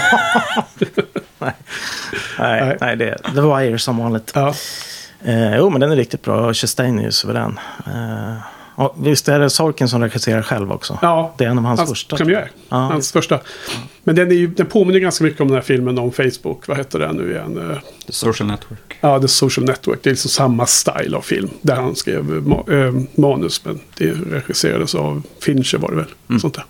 Nej, 1.40 1.54
Nej. 2.40 2.78
nej. 2.82 2.96
det 2.96 3.10
är 3.10 3.18
The 3.36 3.42
Wire 3.66 3.80
som 3.80 3.98
vanligt. 3.98 4.32
ja. 4.36 4.54
Eh, 5.26 5.58
jo, 5.58 5.70
men 5.70 5.82
den 5.82 5.92
är 5.92 5.96
riktigt 5.96 6.22
bra. 6.22 6.54
Chastain 6.54 7.00
är 7.00 7.04
ju 7.04 7.12
suverän. 7.12 7.60
Eh, 7.86 8.34
och 8.86 8.96
visst 9.08 9.30
är 9.30 9.40
det 9.40 9.50
Sorkin 9.50 9.88
som 9.90 10.02
regisserar 10.02 10.42
själv 10.42 10.72
också? 10.72 11.00
ja, 11.02 11.34
Det 11.38 11.46
är 11.46 11.50
en 11.50 11.58
av 11.58 11.64
hans, 11.64 11.80
hans 11.80 11.90
första. 11.90 12.16
premiär. 12.18 12.52
Ja, 12.70 12.78
hans 12.78 13.00
visst. 13.00 13.12
första. 13.12 13.40
Men 14.04 14.16
den, 14.16 14.32
är 14.32 14.36
ju, 14.36 14.48
den 14.48 14.66
påminner 14.66 15.00
ganska 15.00 15.24
mycket 15.24 15.42
om 15.42 15.48
den 15.48 15.56
här 15.56 15.62
filmen 15.62 15.98
om 16.00 16.12
Facebook. 16.12 16.68
Vad 16.68 16.78
heter 16.78 17.00
den 17.00 17.16
nu 17.16 17.32
igen? 17.32 17.72
Eh, 17.72 17.78
The 18.08 18.12
Social 18.14 18.48
Network. 18.48 18.98
Ja, 19.02 19.20
The 19.20 19.28
Social 19.28 19.66
Network. 19.66 20.00
Det 20.04 20.10
är 20.10 20.12
liksom 20.12 20.30
samma 20.30 20.66
style 20.66 21.18
av 21.18 21.22
film. 21.22 21.50
Där 21.62 21.76
han 21.76 21.96
skrev 21.96 22.24
ma- 22.42 22.86
eh, 22.88 22.94
manus. 23.24 23.66
Men 23.66 23.80
det 23.98 24.12
regisserades 24.12 24.96
av 24.96 25.24
Fincher 25.42 25.78
var 25.78 25.90
det 25.90 25.96
väl. 25.96 26.06
Mm. 26.30 26.40
Sånt 26.40 26.54
där. 26.54 26.66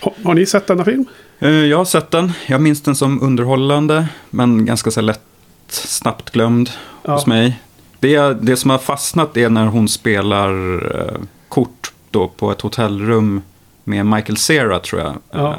Har, 0.00 0.12
har 0.24 0.34
ni 0.34 0.46
sett 0.46 0.66
denna 0.66 0.84
film? 0.84 1.04
Eh, 1.38 1.50
Jag 1.50 1.78
har 1.78 1.84
sett 1.84 2.10
den. 2.10 2.32
Jag 2.46 2.60
minns 2.60 2.82
den 2.82 2.96
som 2.96 3.22
underhållande, 3.22 4.08
men 4.30 4.64
ganska 4.66 4.90
så 4.90 5.00
lätt 5.00 5.20
snabbt 5.68 6.30
glömd 6.30 6.70
Ja. 7.02 7.12
hos 7.14 7.26
mig. 7.26 7.60
Det, 8.00 8.42
det 8.42 8.56
som 8.56 8.70
har 8.70 8.78
fastnat 8.78 9.36
är 9.36 9.48
när 9.48 9.66
hon 9.66 9.88
spelar 9.88 10.50
eh, 10.96 11.20
kort 11.48 11.92
då 12.10 12.28
på 12.28 12.50
ett 12.52 12.60
hotellrum 12.60 13.42
med 13.84 14.06
Michael 14.06 14.36
Cera 14.36 14.78
tror 14.78 15.00
jag. 15.02 15.14
Ja. 15.30 15.48
Eh, 15.50 15.58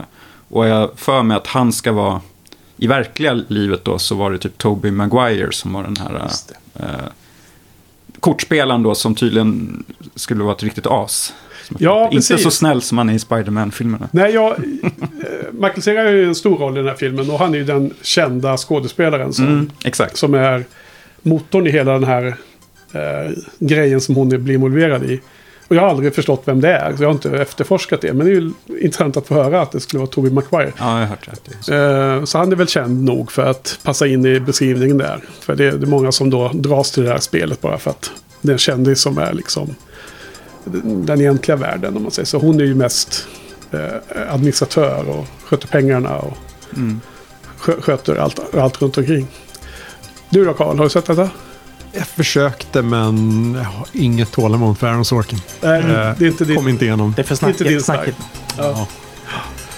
och 0.50 0.68
jag 0.68 0.90
för 0.96 1.24
mig 1.24 1.38
att 1.38 1.48
han 1.48 1.72
ska 1.74 1.92
vara, 1.92 2.22
i 2.78 2.88
verkliga 2.88 3.34
livet 3.34 3.86
då 3.86 4.00
så 4.00 4.16
var 4.16 4.32
det 4.32 4.38
typ 4.38 4.58
Toby 4.58 4.92
Maguire 4.92 5.52
som 5.52 5.74
var 5.74 5.84
den 5.84 5.98
här 5.98 6.14
det. 6.14 6.84
eh, 6.84 6.90
kortspelaren 8.20 8.84
då 8.84 8.96
som 8.96 9.16
tydligen 9.16 9.84
skulle 10.16 10.44
vara 10.44 10.56
ett 10.56 10.64
riktigt 10.64 10.88
as. 10.88 11.34
Ja. 11.78 12.04
Inte 12.04 12.16
precis. 12.16 12.44
så 12.44 12.52
snäll 12.52 12.82
som 12.82 12.98
han 12.98 13.10
är 13.10 13.14
i 13.14 13.20
Spider-Man-filmerna. 13.20 14.10
Nej, 14.12 14.34
jag... 14.34 14.52
eh, 14.52 14.90
Michael 15.52 15.82
Cera 15.82 16.02
är 16.02 16.14
ju 16.14 16.28
en 16.28 16.36
stor 16.36 16.58
roll 16.58 16.74
i 16.74 16.78
den 16.78 16.88
här 16.88 16.96
filmen. 16.96 17.32
Och 17.32 17.40
han 17.40 17.54
är 17.54 17.58
ju 17.58 17.64
den 17.64 17.94
kända 18.02 18.58
skådespelaren 18.58 19.34
som, 19.34 19.46
Mm, 19.46 19.70
som 20.14 20.34
är 20.34 20.66
motorn 21.22 21.68
i 21.68 21.70
hela 21.72 21.94
den 21.94 22.04
här 22.04 22.36
eh, 22.94 23.32
grejen 23.60 24.02
som 24.02 24.16
hon 24.16 24.30
blir 24.30 24.54
involverad 24.54 25.04
i. 25.04 25.22
Och 25.68 25.76
jag 25.76 25.82
har 25.82 25.90
aldrig 25.90 26.16
förstått 26.16 26.42
vem 26.46 26.62
det 26.62 26.70
är. 26.70 26.96
Så 26.96 27.04
jag 27.04 27.08
har 27.10 27.14
inte 27.14 27.32
efterforskat 27.42 28.02
det. 28.02 28.14
Men 28.14 28.26
det 28.28 28.32
är 28.32 28.36
ju 28.36 28.52
intressant 28.82 29.18
att 29.18 29.28
få 29.28 29.34
höra 29.34 29.62
att 29.62 29.72
det 29.72 29.80
skulle 29.80 30.00
vara 30.00 30.10
Tobey 30.10 30.32
Maguire. 30.32 30.74
Ja, 30.78 31.00
jag 31.00 31.00
har 31.00 31.06
hört. 31.06 31.30
Det. 31.68 31.76
Eh, 31.76 32.24
Så 32.24 32.38
han 32.38 32.52
är 32.52 32.56
väl 32.56 32.68
känd 32.68 33.04
nog 33.04 33.32
för 33.32 33.46
att 33.46 33.80
passa 33.84 34.08
in 34.08 34.26
i 34.26 34.40
beskrivningen 34.40 34.98
där. 34.98 35.20
För 35.42 35.56
det 35.56 35.66
är, 35.66 35.72
det 35.72 35.86
är 35.86 35.88
många 35.88 36.12
som 36.12 36.30
då 36.30 36.52
dras 36.54 36.92
till 36.92 37.04
det 37.04 37.10
här 37.10 37.20
spelet 37.20 37.62
bara 37.62 37.78
för 37.78 37.90
att 37.92 38.12
det 38.42 38.50
är 38.50 38.54
en 38.54 38.58
kändis 38.60 39.02
som 39.02 39.18
är 39.18 39.34
liksom 39.34 39.76
den 40.84 41.22
egentliga 41.22 41.56
världen 41.58 41.96
om 41.98 42.02
man 42.04 42.12
säger 42.12 42.26
så. 42.26 42.38
Hon 42.40 42.60
är 42.62 42.66
ju 42.66 42.76
mest 42.76 43.28
eh, 43.72 44.34
administratör 44.34 45.10
och 45.10 45.26
sköter 45.46 45.68
pengarna 45.68 46.16
och 46.18 46.38
Mm. 46.76 47.02
skö- 47.60 47.82
sköter 47.82 48.16
allt, 48.16 48.56
allt 48.56 48.82
runt 48.82 48.98
omkring. 48.98 49.28
Du 50.30 50.46
då 50.46 50.54
Karl, 50.54 50.78
har 50.78 50.84
du 50.84 50.90
sett 50.90 51.06
detta? 51.06 51.30
Jag 51.92 52.08
förskökte 52.08 52.82
men 52.82 53.54
jag 53.58 53.64
har 53.64 53.88
inget 53.94 54.32
tålamod 54.32 54.78
för 54.78 54.88
Aaron 54.88 55.06
Sorkin. 55.06 55.40
Nej, 55.62 55.80
Eh, 55.82 55.88
det 55.88 56.26
är 56.26 56.28
inte 56.28 56.46
ditt. 56.46 56.58
Kom 56.58 56.68
inte 56.68 56.86
igenom. 56.86 57.14
Det 57.16 57.22
är 57.22 57.36
för 57.36 57.48
Inte 57.50 57.64
din 57.64 57.82
snackigt. 57.82 58.18
snackigt. 58.18 58.68
Ja. 58.76 58.88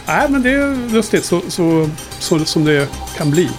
Nej, 0.08 0.30
men 0.30 0.41
det 0.41 0.50
är 0.52 0.89
lustigt 0.93 1.26
så, 1.26 1.41
så, 1.47 1.89
så 2.20 2.45
som 2.45 2.66
det 2.66 2.88
kan 3.18 3.32
bli. 3.32 3.50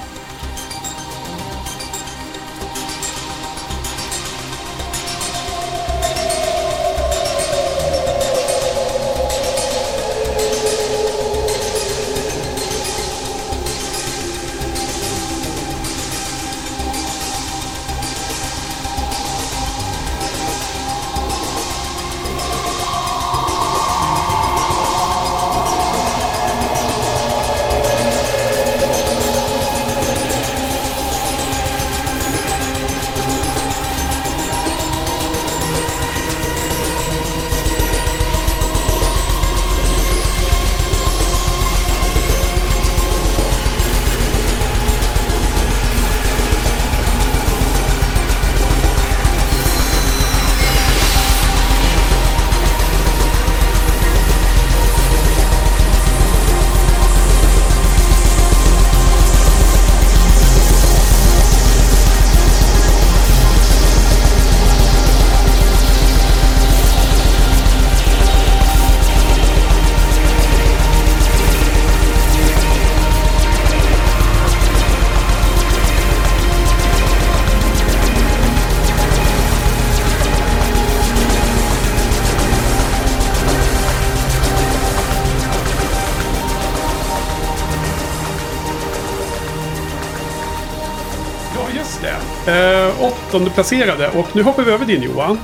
Eh, 93.30 93.36
åttonde 93.36 93.50
placerade. 93.50 94.08
Och 94.08 94.26
nu 94.32 94.42
hoppar 94.42 94.62
vi 94.62 94.72
över 94.72 94.86
din 94.86 95.02
Johan. 95.02 95.38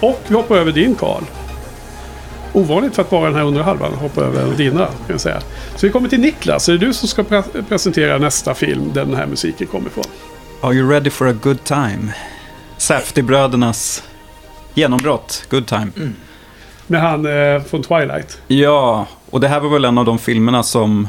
Och 0.00 0.20
vi 0.28 0.34
hoppar 0.34 0.56
över 0.56 0.72
din 0.72 0.94
Karl. 0.94 1.22
Ovanligt 2.52 2.94
för 2.94 3.02
att 3.02 3.12
vara 3.12 3.24
den 3.24 3.34
här 3.34 3.44
undre 3.44 3.62
halvan 3.62 3.94
hoppa 3.94 4.20
över 4.20 4.56
dina. 4.56 4.86
Kan 4.86 4.96
jag 5.08 5.20
säga. 5.20 5.40
Så 5.76 5.86
vi 5.86 5.92
kommer 5.92 6.08
till 6.08 6.20
Niklas. 6.20 6.68
Är 6.68 6.72
det 6.72 6.78
du 6.78 6.92
som 6.92 7.08
ska 7.08 7.22
pre 7.22 7.42
presentera 7.68 8.18
nästa 8.18 8.54
film 8.54 8.90
där 8.94 9.04
den 9.04 9.14
här 9.14 9.26
musiken 9.26 9.66
kommer 9.66 9.86
ifrån? 9.86 10.04
Are 10.60 10.74
you 10.74 10.90
ready 10.90 11.10
for 11.10 11.28
a 11.28 11.34
good 11.42 11.64
time? 11.64 12.12
Safety-brödernas 12.78 14.02
genombrott, 14.74 15.46
Good 15.50 15.66
time. 15.66 15.90
Mm. 15.96 16.14
Med 16.86 17.00
han 17.00 17.26
eh, 17.26 17.62
från 17.62 17.82
Twilight. 17.82 18.38
Ja, 18.46 19.06
och 19.30 19.40
det 19.40 19.48
här 19.48 19.60
var 19.60 19.68
väl 19.68 19.84
en 19.84 19.98
av 19.98 20.04
de 20.04 20.18
filmerna 20.18 20.62
som 20.62 21.08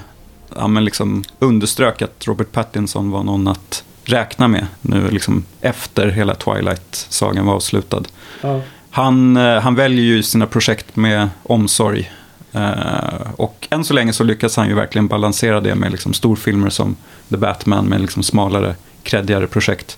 ja, 0.55 0.67
men 0.67 0.85
liksom 0.85 1.23
underströk 1.39 2.01
att 2.01 2.27
Robert 2.27 2.51
Pattinson 2.51 3.11
var 3.11 3.23
någon 3.23 3.47
att 3.47 3.83
räkna 4.09 4.47
med 4.47 4.67
nu 4.81 5.09
liksom 5.09 5.43
efter 5.61 6.07
hela 6.07 6.33
Twilight-sagan 6.33 7.45
var 7.45 7.53
avslutad. 7.53 8.03
Ja. 8.41 8.61
Han, 8.91 9.37
eh, 9.37 9.59
han 9.59 9.75
väljer 9.75 10.05
ju 10.05 10.23
sina 10.23 10.47
projekt 10.47 10.95
med 10.95 11.29
omsorg. 11.43 12.11
Uh, 12.55 13.31
och 13.35 13.67
än 13.71 13.83
så 13.83 13.93
länge 13.93 14.13
så 14.13 14.23
lyckas 14.23 14.57
han 14.57 14.67
ju 14.67 14.73
verkligen 14.73 15.07
balansera 15.07 15.61
det 15.61 15.75
med 15.75 15.91
liksom 15.91 16.13
storfilmer 16.13 16.69
som 16.69 16.95
The 17.29 17.37
Batman 17.37 17.85
med 17.85 18.01
liksom 18.01 18.23
smalare, 18.23 18.75
kreddigare 19.03 19.47
projekt. 19.47 19.97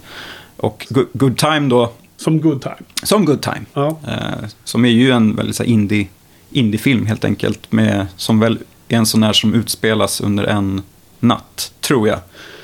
Och 0.57 0.87
Good, 0.89 1.07
Good 1.13 1.37
Time 1.37 1.59
då. 1.59 1.93
Som 2.17 2.41
Good 2.41 2.61
Time. 2.61 2.75
Som 3.03 3.25
Good 3.25 3.41
Time. 3.41 3.65
Ja. 3.73 3.99
Uh, 4.07 4.47
som 4.63 4.85
är 4.85 4.89
ju 4.89 5.11
en 5.11 5.35
väldigt 5.35 5.55
så 5.55 5.63
indie, 5.63 6.07
indiefilm 6.51 7.05
helt 7.05 7.25
enkelt. 7.25 7.71
Med, 7.71 8.07
som 8.15 8.39
väl 8.39 8.59
är 8.87 8.97
en 8.97 9.05
sån 9.05 9.23
här 9.23 9.33
som 9.33 9.53
utspelas 9.53 10.21
under 10.21 10.43
en 10.43 10.81
natt, 11.19 11.71
tror 11.81 12.07
jag. 12.07 12.19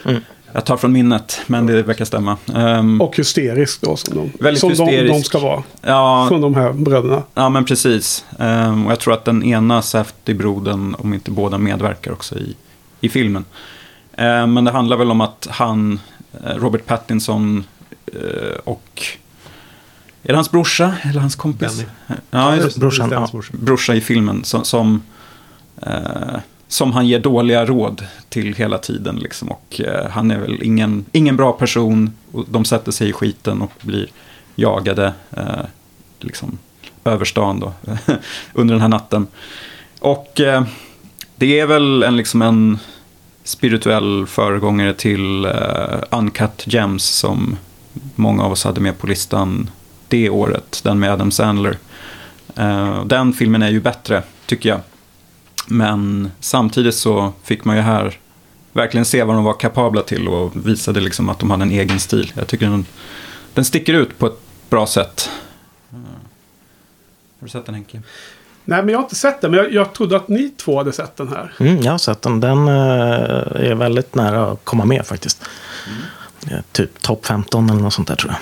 Mm. 0.05 0.21
Jag 0.55 0.65
tar 0.65 0.77
från 0.77 0.91
minnet, 0.91 1.41
men 1.47 1.65
det 1.65 1.83
verkar 1.83 2.05
stämma. 2.05 2.37
Um, 2.53 3.01
och 3.01 3.17
hysterisk 3.17 3.81
då, 3.81 3.97
som, 3.97 4.15
de, 4.15 4.31
väldigt 4.43 4.59
som 4.59 4.69
hysterisk. 4.69 5.13
De, 5.13 5.17
de 5.17 5.23
ska 5.23 5.39
vara. 5.39 5.63
Ja, 5.81 6.25
från 6.29 6.41
de 6.41 6.55
här 6.55 6.73
bröderna. 6.73 7.23
Ja, 7.33 7.49
men 7.49 7.65
precis. 7.65 8.25
Um, 8.39 8.85
och 8.85 8.91
jag 8.91 8.99
tror 8.99 9.13
att 9.13 9.25
den 9.25 9.43
ena 9.43 9.81
Safety-brodern, 9.81 10.95
om 10.99 11.13
inte 11.13 11.31
båda, 11.31 11.57
medverkar 11.57 12.11
också 12.11 12.35
i, 12.35 12.55
i 13.01 13.09
filmen. 13.09 13.45
Um, 14.17 14.53
men 14.53 14.63
det 14.63 14.71
handlar 14.71 14.97
väl 14.97 15.11
om 15.11 15.21
att 15.21 15.47
han, 15.51 15.99
eh, 16.43 16.55
Robert 16.55 16.85
Pattinson 16.85 17.63
uh, 18.15 18.21
och... 18.63 19.03
Är 20.23 20.27
det 20.27 20.35
hans 20.35 20.51
brorsa 20.51 20.93
eller 21.01 21.19
hans 21.19 21.35
kompis? 21.35 21.77
Benny. 21.77 22.19
Ja, 22.31 22.69
brorsan. 22.75 23.11
Ja. 23.11 23.29
Brorsa 23.51 23.95
i 23.95 24.01
filmen 24.01 24.43
som... 24.43 24.63
som 24.63 25.03
uh, 25.87 26.37
som 26.68 26.91
han 26.91 27.07
ger 27.07 27.20
dåliga 27.20 27.66
råd 27.66 28.05
till 28.30 28.53
hela 28.53 28.78
tiden. 28.78 29.16
Liksom. 29.16 29.47
Och 29.47 29.82
eh, 29.82 30.09
han 30.09 30.32
är 30.32 30.39
väl 30.39 30.63
ingen, 30.63 31.05
ingen 31.11 31.36
bra 31.38 31.51
person. 31.51 32.11
Och 32.32 32.45
de 32.49 32.66
sätter 32.66 32.91
sig 32.91 33.09
i 33.09 33.13
skiten 33.13 33.61
och 33.61 33.72
blir 33.82 34.07
jagade 34.55 35.13
eh, 35.32 35.66
liksom, 36.20 36.57
över 37.03 37.26
stan 37.26 37.59
då, 37.59 37.74
under 38.53 38.74
den 38.74 38.82
här 38.82 38.89
natten. 38.89 39.28
Och 39.99 40.39
eh, 40.39 40.63
det 41.36 41.59
är 41.59 41.66
väl 41.66 42.03
en, 42.03 42.18
liksom 42.18 42.41
en 42.41 42.80
spirituell 43.43 44.26
föregångare 44.28 44.93
till 44.93 45.45
eh, 45.45 45.99
Uncut 46.09 46.63
Gems 46.66 47.03
som 47.03 47.57
många 48.16 48.43
av 48.43 48.51
oss 48.51 48.63
hade 48.63 48.82
med 48.82 48.97
på 48.97 49.07
listan 49.07 49.70
det 50.07 50.30
året, 50.30 50.82
den 50.84 50.99
med 50.99 51.11
Adam 51.11 51.32
Sandler. 51.32 51.78
Eh, 52.55 53.05
den 53.05 53.34
filmen 53.34 53.61
är 53.61 53.70
ju 53.70 53.82
bättre, 53.82 54.24
tycker 54.45 54.70
jag. 54.70 54.80
Men 55.68 56.32
samtidigt 56.39 56.95
så 56.95 57.34
fick 57.43 57.66
man 57.66 57.76
ju 57.76 57.82
här 57.82 58.20
verkligen 58.74 59.05
se 59.05 59.24
vad 59.24 59.36
de 59.36 59.43
var 59.43 59.53
kapabla 59.53 60.01
till 60.01 60.28
och 60.28 60.68
visade 60.68 60.99
liksom 60.99 61.30
att 61.30 61.39
de 61.39 61.51
hade 61.51 61.63
en 61.63 61.72
egen 61.72 61.99
stil. 61.99 62.34
Jag 62.36 62.47
tycker 62.47 62.66
den, 62.66 62.86
den 63.53 63.66
sticker 63.66 63.93
ut 63.93 64.20
på 64.20 64.28
ett 64.28 64.39
bra 64.70 64.88
sätt. 64.88 65.30
Har 67.39 67.47
du 67.47 67.49
sett 67.49 67.66
den 67.66 67.76
Henke? 67.76 68.01
Nej, 68.66 68.84
men 68.84 68.89
jag 68.89 68.97
har 68.97 69.03
inte 69.03 69.16
sett 69.16 69.41
den. 69.41 69.51
Men 69.51 69.59
jag, 69.59 69.74
jag 69.74 69.93
trodde 69.93 70.16
att 70.16 70.28
ni 70.28 70.49
två 70.49 70.78
hade 70.78 70.91
sett 70.91 71.16
den 71.16 71.28
här. 71.28 71.53
Mm, 71.59 71.82
jag 71.82 71.91
har 71.91 71.97
sett 71.97 72.22
den. 72.22 72.39
Den 72.39 72.68
uh, 72.68 72.76
är 73.55 73.76
väldigt 73.76 74.16
nära 74.16 74.51
att 74.51 74.66
komma 74.66 74.86
med 74.86 75.05
faktiskt. 75.05 75.43
Mm. 76.47 76.63
Typ 76.72 77.01
topp 77.01 77.26
15 77.26 77.70
eller 77.70 77.82
något 77.82 77.93
sånt 77.93 78.07
där 78.07 78.16
tror 78.16 78.32
jag. 78.32 78.39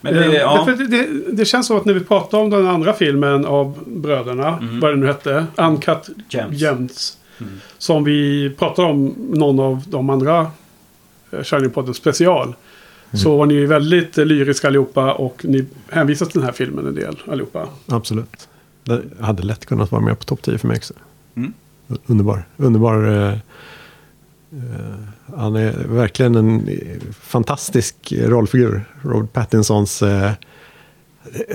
Men 0.00 0.14
det, 0.14 0.34
ja. 0.34 0.74
det, 0.78 0.86
det, 0.86 1.08
det, 1.32 1.44
känns 1.44 1.66
som 1.66 1.76
att 1.76 1.84
när 1.84 1.94
vi 1.94 2.00
pratar 2.00 2.38
om 2.38 2.50
den 2.50 2.66
andra 2.66 2.92
filmen 2.92 3.44
av 3.44 3.78
bröderna, 3.86 4.58
mm. 4.58 4.80
vad 4.80 4.92
det 4.92 4.96
nu 4.96 5.06
hette, 5.06 5.46
Uncut 5.56 6.08
Gems. 6.28 6.60
Gems 6.60 7.18
mm. 7.40 7.52
Som 7.78 8.04
vi 8.04 8.50
pratade 8.58 8.88
om 8.88 9.14
någon 9.18 9.60
av 9.60 9.82
de 9.86 10.10
andra 10.10 10.40
eh, 11.30 11.38
Shining-podden 11.38 11.92
special. 11.92 12.44
Mm. 12.44 12.56
Så 13.18 13.36
var 13.36 13.46
ni 13.46 13.66
väldigt 13.66 14.16
lyriska 14.16 14.68
allihopa 14.68 15.12
och 15.12 15.44
ni 15.44 15.66
hänvisar 15.88 16.26
till 16.26 16.40
den 16.40 16.46
här 16.46 16.52
filmen 16.52 16.86
en 16.86 16.94
del 16.94 17.16
allihopa. 17.28 17.68
Absolut. 17.86 18.48
Det 18.84 19.02
hade 19.20 19.42
lätt 19.42 19.66
kunnat 19.66 19.92
vara 19.92 20.02
med 20.02 20.18
på 20.18 20.24
topp 20.24 20.42
10 20.42 20.58
för 20.58 20.68
mig 20.68 20.76
också. 20.76 20.94
Mm. 21.36 21.52
Underbar. 22.06 22.44
Underbar 22.56 23.28
eh, 23.28 23.38
Eh, 24.52 25.08
han 25.36 25.56
är 25.56 25.72
verkligen 25.88 26.34
en 26.34 26.68
fantastisk 27.20 28.12
rollfigur. 28.12 28.84
Robert 29.02 29.32
Pattinsons 29.32 30.02
eh, 30.02 30.32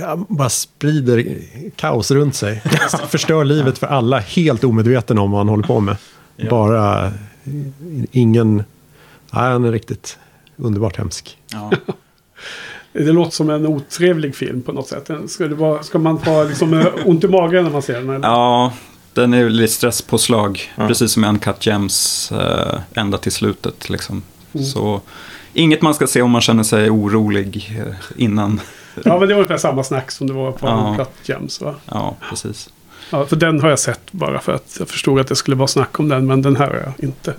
han 0.02 0.26
bara 0.30 0.50
sprider 0.50 1.38
kaos 1.76 2.12
runt 2.12 2.36
sig. 2.36 2.64
Förstör 3.10 3.44
livet 3.44 3.78
för 3.78 3.88
alla, 3.88 4.20
helt 4.20 4.64
omedveten 4.64 5.18
om 5.18 5.32
vad 5.32 5.40
han 5.40 5.50
håller 5.50 5.68
på 5.68 5.80
med. 5.80 5.98
Ja. 6.36 6.50
Bara 6.50 7.12
ingen... 8.12 8.56
Nej, 9.32 9.52
han 9.52 9.64
är 9.64 9.72
riktigt 9.72 10.18
underbart 10.58 10.98
hemsk. 10.98 11.38
Ja. 11.52 11.72
Det 12.94 13.12
låter 13.12 13.32
som 13.32 13.50
en 13.50 13.66
otrevlig 13.66 14.36
film 14.36 14.62
på 14.62 14.72
något 14.72 14.88
sätt. 14.88 15.10
Ska, 15.28 15.48
det 15.48 15.56
vara, 15.56 15.84
ska 15.84 16.00
man 16.00 16.20
få 16.20 16.44
liksom 16.44 16.74
eh, 16.74 16.88
ont 17.06 17.24
i 17.24 17.28
magen 17.28 17.64
när 17.64 17.72
man 17.72 17.82
ser 17.82 17.94
den? 17.94 18.10
Eller? 18.10 18.28
Ja, 18.28 18.74
den 19.16 19.34
är 19.34 19.50
lite 19.50 19.74
stresspåslag, 19.74 20.74
ja. 20.76 20.88
precis 20.88 21.12
som 21.12 21.24
en 21.24 21.40
Cut 21.40 21.66
Gems 21.66 22.32
äh, 22.32 22.80
ända 22.94 23.18
till 23.18 23.32
slutet. 23.32 23.90
Liksom. 23.90 24.24
Mm. 24.54 24.66
Så 24.66 25.02
inget 25.54 25.82
man 25.82 25.94
ska 25.94 26.08
se 26.08 26.22
om 26.22 26.32
man 26.32 26.42
känner 26.42 26.64
sig 26.64 26.90
orolig 26.90 27.78
äh, 27.80 27.94
innan. 28.16 28.62
Ja, 29.04 29.20
men 29.20 29.28
det 29.28 29.34
var 29.34 29.42
ungefär 29.42 29.58
samma 29.58 29.84
snack 29.84 30.12
som 30.12 30.28
det 30.28 30.34
var 30.34 30.52
på 30.52 30.68
ja. 30.68 30.96
Cut 30.98 31.30
Gems, 31.30 31.62
va? 31.62 31.76
Ja, 31.86 32.16
precis. 32.30 32.70
Ja, 33.10 33.26
för 33.26 33.36
den 33.36 33.60
har 33.60 33.70
jag 33.70 33.80
sett 33.80 34.12
bara 34.12 34.40
för 34.40 34.54
att 34.54 34.76
jag 34.80 34.88
förstod 34.88 35.20
att 35.20 35.28
det 35.28 35.36
skulle 35.36 35.56
vara 35.56 35.68
snack 35.68 36.00
om 36.00 36.10
den, 36.10 36.28
men 36.28 36.42
den 36.42 36.56
här 36.56 36.68
har 36.68 36.76
jag 36.76 36.94
inte 37.10 37.34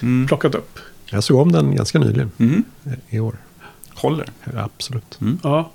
mm. 0.00 0.26
plockat 0.26 0.54
upp. 0.54 0.78
Jag 1.06 1.24
såg 1.24 1.40
om 1.40 1.52
den 1.52 1.76
ganska 1.76 1.98
nyligen, 1.98 2.30
mm. 2.38 2.64
i 3.08 3.20
år. 3.20 3.36
Håller? 3.94 4.26
Absolut. 4.56 5.18
Mm. 5.20 5.38
Ja. 5.42 5.70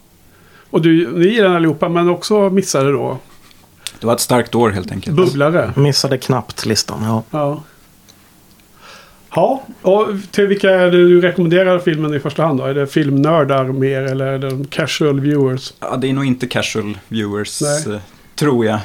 Och 0.70 0.82
du, 0.82 1.18
ni 1.18 1.28
gillar 1.28 1.48
den 1.48 1.56
allihopa, 1.56 1.90
men 1.90 2.10
också 2.10 2.50
missade 2.50 2.92
då 2.92 3.20
det 4.00 4.08
var 4.08 4.14
ett 4.14 4.20
starkt 4.20 4.56
år 4.56 4.70
helt 4.70 4.92
enkelt. 4.92 5.16
Bubblare. 5.16 5.74
Missade 5.76 6.18
knappt 6.18 6.66
listan, 6.66 7.04
ja. 7.04 7.24
Ja. 7.32 7.64
Ja, 9.36 9.64
och 9.82 10.08
till 10.32 10.48
vilka 10.48 10.70
är 10.70 10.86
det 10.86 10.92
du 10.92 11.22
rekommenderar 11.22 11.80
filmen 11.80 12.14
i 12.14 12.20
första 12.20 12.44
hand 12.44 12.60
då? 12.60 12.66
Är 12.66 12.74
det 12.74 12.88
filmnördar 12.88 13.66
mer 13.66 14.02
eller 14.02 14.26
är 14.26 14.40
det 14.40 14.70
casual 14.70 15.20
viewers? 15.20 15.74
Ja, 15.80 15.98
det 15.98 16.10
är 16.10 16.14
nog 16.14 16.26
inte 16.26 16.48
casual 16.48 16.98
viewers, 17.08 17.62
Nej. 17.62 17.96
Eh, 17.96 18.02
tror 18.36 18.66
jag. 18.66 18.80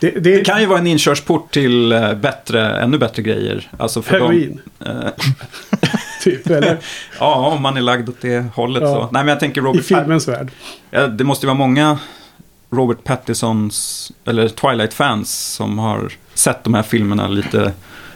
Det, 0.00 0.10
det... 0.10 0.20
det, 0.20 0.44
kan 0.44 0.60
ju 0.60 0.66
vara 0.66 0.78
en 0.78 0.86
inkörsport 0.86 1.50
till 1.50 1.92
eh, 1.92 2.14
bättre, 2.14 2.80
ännu 2.80 2.98
bättre 2.98 3.22
grejer. 3.22 3.70
Alltså 3.78 4.02
för 4.02 4.12
Heroin. 4.12 4.60
De, 4.78 4.90
eh, 4.90 5.10
typ, 6.22 6.50
eller? 6.50 6.78
ja, 7.20 7.52
om 7.56 7.62
man 7.62 7.76
är 7.76 7.80
lagd 7.80 8.08
åt 8.08 8.20
det 8.20 8.44
hållet 8.54 8.82
ja. 8.82 8.88
så. 8.88 9.00
Nej, 9.00 9.10
men 9.12 9.28
jag 9.28 9.40
tänker 9.40 9.62
Robert 9.62 9.80
I 9.80 9.84
filmens 9.84 10.28
värld. 10.28 10.50
Ja, 10.90 11.06
det 11.06 11.24
måste 11.24 11.46
ju 11.46 11.48
vara 11.48 11.58
många 11.58 11.98
Robert 12.76 13.04
Pattisons, 13.04 14.12
eller 14.24 14.48
Twilight-fans 14.48 15.54
som 15.54 15.78
har 15.78 16.12
sett 16.34 16.64
de 16.64 16.74
här 16.74 16.82
filmerna 16.82 17.28
lite 17.28 17.72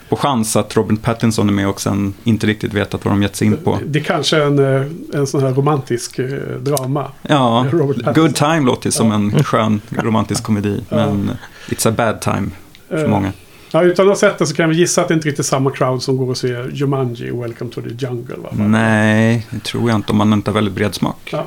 på 0.09 0.17
chans 0.17 0.57
att 0.57 0.77
Robert 0.77 1.03
Pattinson 1.03 1.49
är 1.49 1.53
med 1.53 1.69
och 1.69 1.81
sen 1.81 2.15
inte 2.25 2.47
riktigt 2.47 2.75
vetat 2.75 3.05
vad 3.05 3.15
de 3.15 3.23
gett 3.23 3.37
sig 3.37 3.47
in 3.47 3.57
på. 3.57 3.79
Det 3.87 3.99
är 3.99 4.03
kanske 4.03 4.37
är 4.37 4.47
en, 4.47 4.59
eh, 4.59 4.87
en 5.21 5.27
sån 5.27 5.43
här 5.43 5.53
romantisk 5.53 6.19
eh, 6.19 6.29
drama. 6.61 7.11
Ja, 7.23 7.67
Good 8.15 8.35
Time 8.35 8.61
låter 8.61 8.87
ja. 8.87 8.93
som 8.93 9.13
en 9.13 9.45
skön 9.45 9.81
romantisk 9.91 10.43
komedi. 10.43 10.85
Men 10.89 11.31
It's 11.69 11.89
a 11.89 11.95
bad 11.97 12.21
time 12.21 12.51
för 12.89 13.05
uh, 13.05 13.11
många. 13.11 13.33
Ja, 13.73 13.83
utan 13.83 14.07
att 14.07 14.11
ha 14.11 14.17
sett 14.17 14.39
det 14.39 14.47
så 14.47 14.55
kan 14.55 14.69
vi 14.69 14.77
gissa 14.77 15.03
att 15.03 15.09
det 15.09 15.15
inte 15.15 15.29
riktigt 15.29 15.45
är 15.45 15.49
samma 15.49 15.71
crowd 15.71 16.03
som 16.03 16.17
går 16.17 16.31
och 16.31 16.37
ser 16.37 16.71
Jumanji, 16.73 17.31
Welcome 17.31 17.71
to 17.71 17.81
the 17.81 18.07
Jungle. 18.07 18.37
Va? 18.37 18.49
Nej, 18.53 19.47
det 19.51 19.61
tror 19.61 19.91
jag 19.91 19.97
inte 19.97 20.13
om 20.13 20.19
man 20.19 20.33
inte 20.33 20.51
har 20.51 20.55
väldigt 20.55 20.75
bred 20.75 20.95
smak. 20.95 21.29
Ja. 21.33 21.47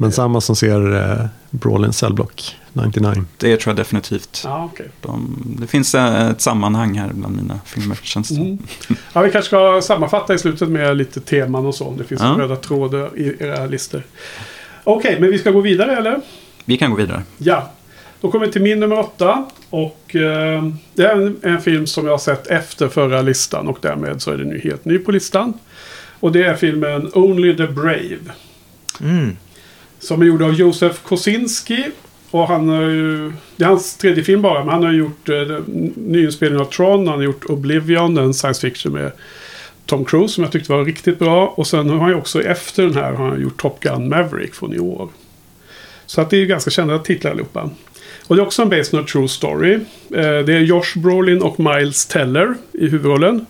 Men 0.00 0.12
samma 0.12 0.40
som 0.40 0.56
ser 0.56 0.94
uh, 0.94 1.26
Brawlin 1.50 1.92
Cellblock 1.92 2.56
99. 2.72 3.24
Det 3.36 3.56
tror 3.56 3.70
jag 3.70 3.76
definitivt. 3.76 4.44
Ah, 4.46 4.64
okay. 4.64 4.86
De, 5.00 5.42
det 5.60 5.66
finns 5.66 5.94
ett 5.94 6.40
sammanhang 6.40 6.98
här 6.98 7.10
bland 7.12 7.36
mina 7.36 7.60
filmer, 7.64 7.98
känns 8.02 8.28
det 8.28 8.40
mm. 8.40 8.58
Ja, 9.12 9.20
vi 9.20 9.30
kanske 9.30 9.48
ska 9.48 9.80
sammanfatta 9.82 10.34
i 10.34 10.38
slutet 10.38 10.68
med 10.68 10.96
lite 10.96 11.20
teman 11.20 11.66
och 11.66 11.74
så. 11.74 11.94
Det 11.98 12.04
finns 12.04 12.20
ja. 12.20 12.36
röda 12.38 12.56
trådar 12.56 13.18
i 13.18 13.36
era 13.40 13.66
listor. 13.66 14.02
Okej, 14.84 15.08
okay, 15.08 15.20
men 15.20 15.30
vi 15.30 15.38
ska 15.38 15.50
gå 15.50 15.60
vidare 15.60 15.96
eller? 15.96 16.20
Vi 16.64 16.76
kan 16.76 16.90
gå 16.90 16.96
vidare. 16.96 17.22
Ja. 17.38 17.70
Då 18.20 18.30
kommer 18.30 18.46
vi 18.46 18.52
till 18.52 18.62
min 18.62 18.80
nummer 18.80 18.98
åtta. 18.98 19.46
Och 19.70 20.16
eh, 20.16 20.64
det 20.94 21.02
är 21.02 21.12
en, 21.12 21.36
en, 21.42 21.60
film 21.60 21.86
som 21.86 22.04
jag 22.04 22.12
har 22.12 22.18
sett 22.18 22.46
efter 22.46 22.88
förra 22.88 23.22
listan. 23.22 23.68
Och 23.68 23.78
därmed 23.80 24.22
så 24.22 24.30
är 24.30 24.36
den 24.36 24.48
nu 24.48 24.60
helt 24.64 24.84
ny 24.84 24.98
på 24.98 25.12
listan. 25.12 25.52
Och 26.20 26.32
det 26.32 26.44
är 26.44 26.54
filmen 26.54 27.10
Only 27.14 27.56
the 27.56 27.66
Brave. 27.66 28.18
Mm. 29.00 29.36
Som 29.98 30.22
är 30.22 30.26
gjord 30.26 30.42
av 30.42 30.54
Josef 30.54 31.02
Kosinski. 31.02 31.84
Och 32.30 32.48
han 32.48 32.68
har 32.68 32.82
ju... 32.82 33.32
Det 33.56 33.64
är 33.64 33.68
hans 33.68 33.96
tredje 33.96 34.24
film 34.24 34.42
bara. 34.42 34.64
Men 34.64 34.74
han 34.74 34.82
har 34.82 34.92
gjort 34.92 35.28
eh, 35.28 35.58
nyinspelning 35.96 36.60
av 36.60 36.64
Tron. 36.64 37.08
Han 37.08 37.16
har 37.16 37.24
gjort 37.24 37.44
Oblivion. 37.44 38.18
En 38.18 38.34
science 38.34 38.60
fiction 38.60 38.92
med 38.92 39.12
Tom 39.86 40.04
Cruise. 40.04 40.34
Som 40.34 40.44
jag 40.44 40.52
tyckte 40.52 40.72
var 40.72 40.84
riktigt 40.84 41.18
bra. 41.18 41.46
Och 41.46 41.66
sen 41.66 41.90
har 41.90 41.98
han 41.98 42.08
ju 42.08 42.14
också 42.14 42.42
efter 42.42 42.82
den 42.82 42.94
här 42.94 43.12
har 43.12 43.28
han 43.28 43.42
gjort 43.42 43.60
Top 43.60 43.80
Gun 43.80 44.08
Maverick 44.08 44.54
från 44.54 44.74
i 44.74 44.78
år. 44.78 45.08
Så 46.06 46.20
att 46.20 46.30
det 46.30 46.36
är 46.36 46.46
ganska 46.46 46.70
kända 46.70 46.98
titlar 46.98 47.30
allihopa. 47.30 47.70
Och 48.26 48.36
det 48.36 48.42
är 48.42 48.46
också 48.46 48.62
en 48.62 48.68
based 48.68 48.94
on 48.94 49.04
a 49.04 49.06
true 49.12 49.28
story. 49.28 49.74
Eh, 49.74 50.38
det 50.46 50.52
är 50.52 50.60
Josh 50.60 50.96
Brolin 50.96 51.42
och 51.42 51.60
Miles 51.60 52.06
Teller 52.06 52.54
i 52.72 52.88
huvudrollen. 52.88 53.46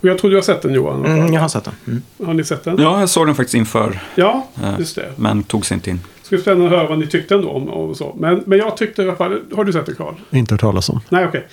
Och 0.00 0.08
jag 0.08 0.18
tror 0.18 0.30
du 0.30 0.36
har 0.36 0.42
sett 0.42 0.62
den 0.62 0.74
Johan? 0.74 1.06
Mm, 1.06 1.32
jag 1.32 1.40
har 1.40 1.48
sett 1.48 1.64
den. 1.64 1.74
Mm. 1.86 2.02
Har 2.26 2.34
ni 2.34 2.44
sett 2.44 2.64
den? 2.64 2.76
Ja, 2.82 3.00
jag 3.00 3.08
såg 3.08 3.26
den 3.26 3.34
faktiskt 3.34 3.54
inför. 3.54 4.00
Ja, 4.14 4.46
eh, 4.62 4.74
just 4.78 4.94
det. 4.96 5.12
Men 5.16 5.42
tog 5.42 5.66
sig 5.66 5.74
inte 5.74 5.90
in. 5.90 6.00
Bli 6.28 6.38
spännande 6.40 6.64
att 6.66 6.70
höra 6.72 6.88
vad 6.88 6.98
ni 6.98 7.06
tyckte 7.06 7.34
ändå 7.34 7.50
om 7.50 7.68
och 7.68 7.96
så. 7.96 8.16
Men, 8.18 8.42
men 8.46 8.58
jag 8.58 8.76
tyckte 8.76 9.02
i 9.02 9.04
alla 9.04 9.16
fall... 9.16 9.40
Har 9.56 9.64
du 9.64 9.72
sett 9.72 9.86
den 9.86 9.94
Karl? 9.94 10.14
Inte 10.30 10.54
hört 10.54 10.60
talas 10.60 10.88
om. 10.88 11.00
Nej, 11.08 11.26
okej. 11.26 11.46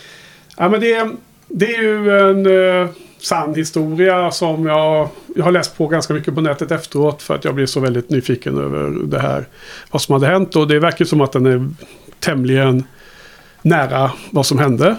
Ja, 0.57 0.69
men 0.69 0.79
det, 0.79 0.93
är- 0.93 1.11
det 1.47 1.75
är 1.75 1.81
ju 1.81 2.19
en 2.19 2.45
uh, 2.45 2.87
sann 3.19 3.55
historia 3.55 4.31
som 4.31 4.65
jag, 4.65 5.09
jag 5.35 5.43
har 5.43 5.51
läst 5.51 5.77
på 5.77 5.87
ganska 5.87 6.13
mycket 6.13 6.35
på 6.35 6.41
nätet 6.41 6.71
efteråt. 6.71 7.21
För 7.21 7.35
att 7.35 7.45
jag 7.45 7.55
blev 7.55 7.65
så 7.65 7.79
väldigt 7.79 8.09
nyfiken 8.09 8.57
över 8.57 8.89
det 9.05 9.19
här. 9.19 9.45
Vad 9.91 10.01
som 10.01 10.13
hade 10.13 10.27
hänt. 10.27 10.55
Och 10.55 10.67
det 10.67 10.79
verkar 10.79 11.05
som 11.05 11.21
att 11.21 11.31
den 11.31 11.45
är 11.45 11.69
tämligen 12.19 12.83
nära 13.61 14.11
vad 14.31 14.45
som 14.45 14.59
hände. 14.59 14.95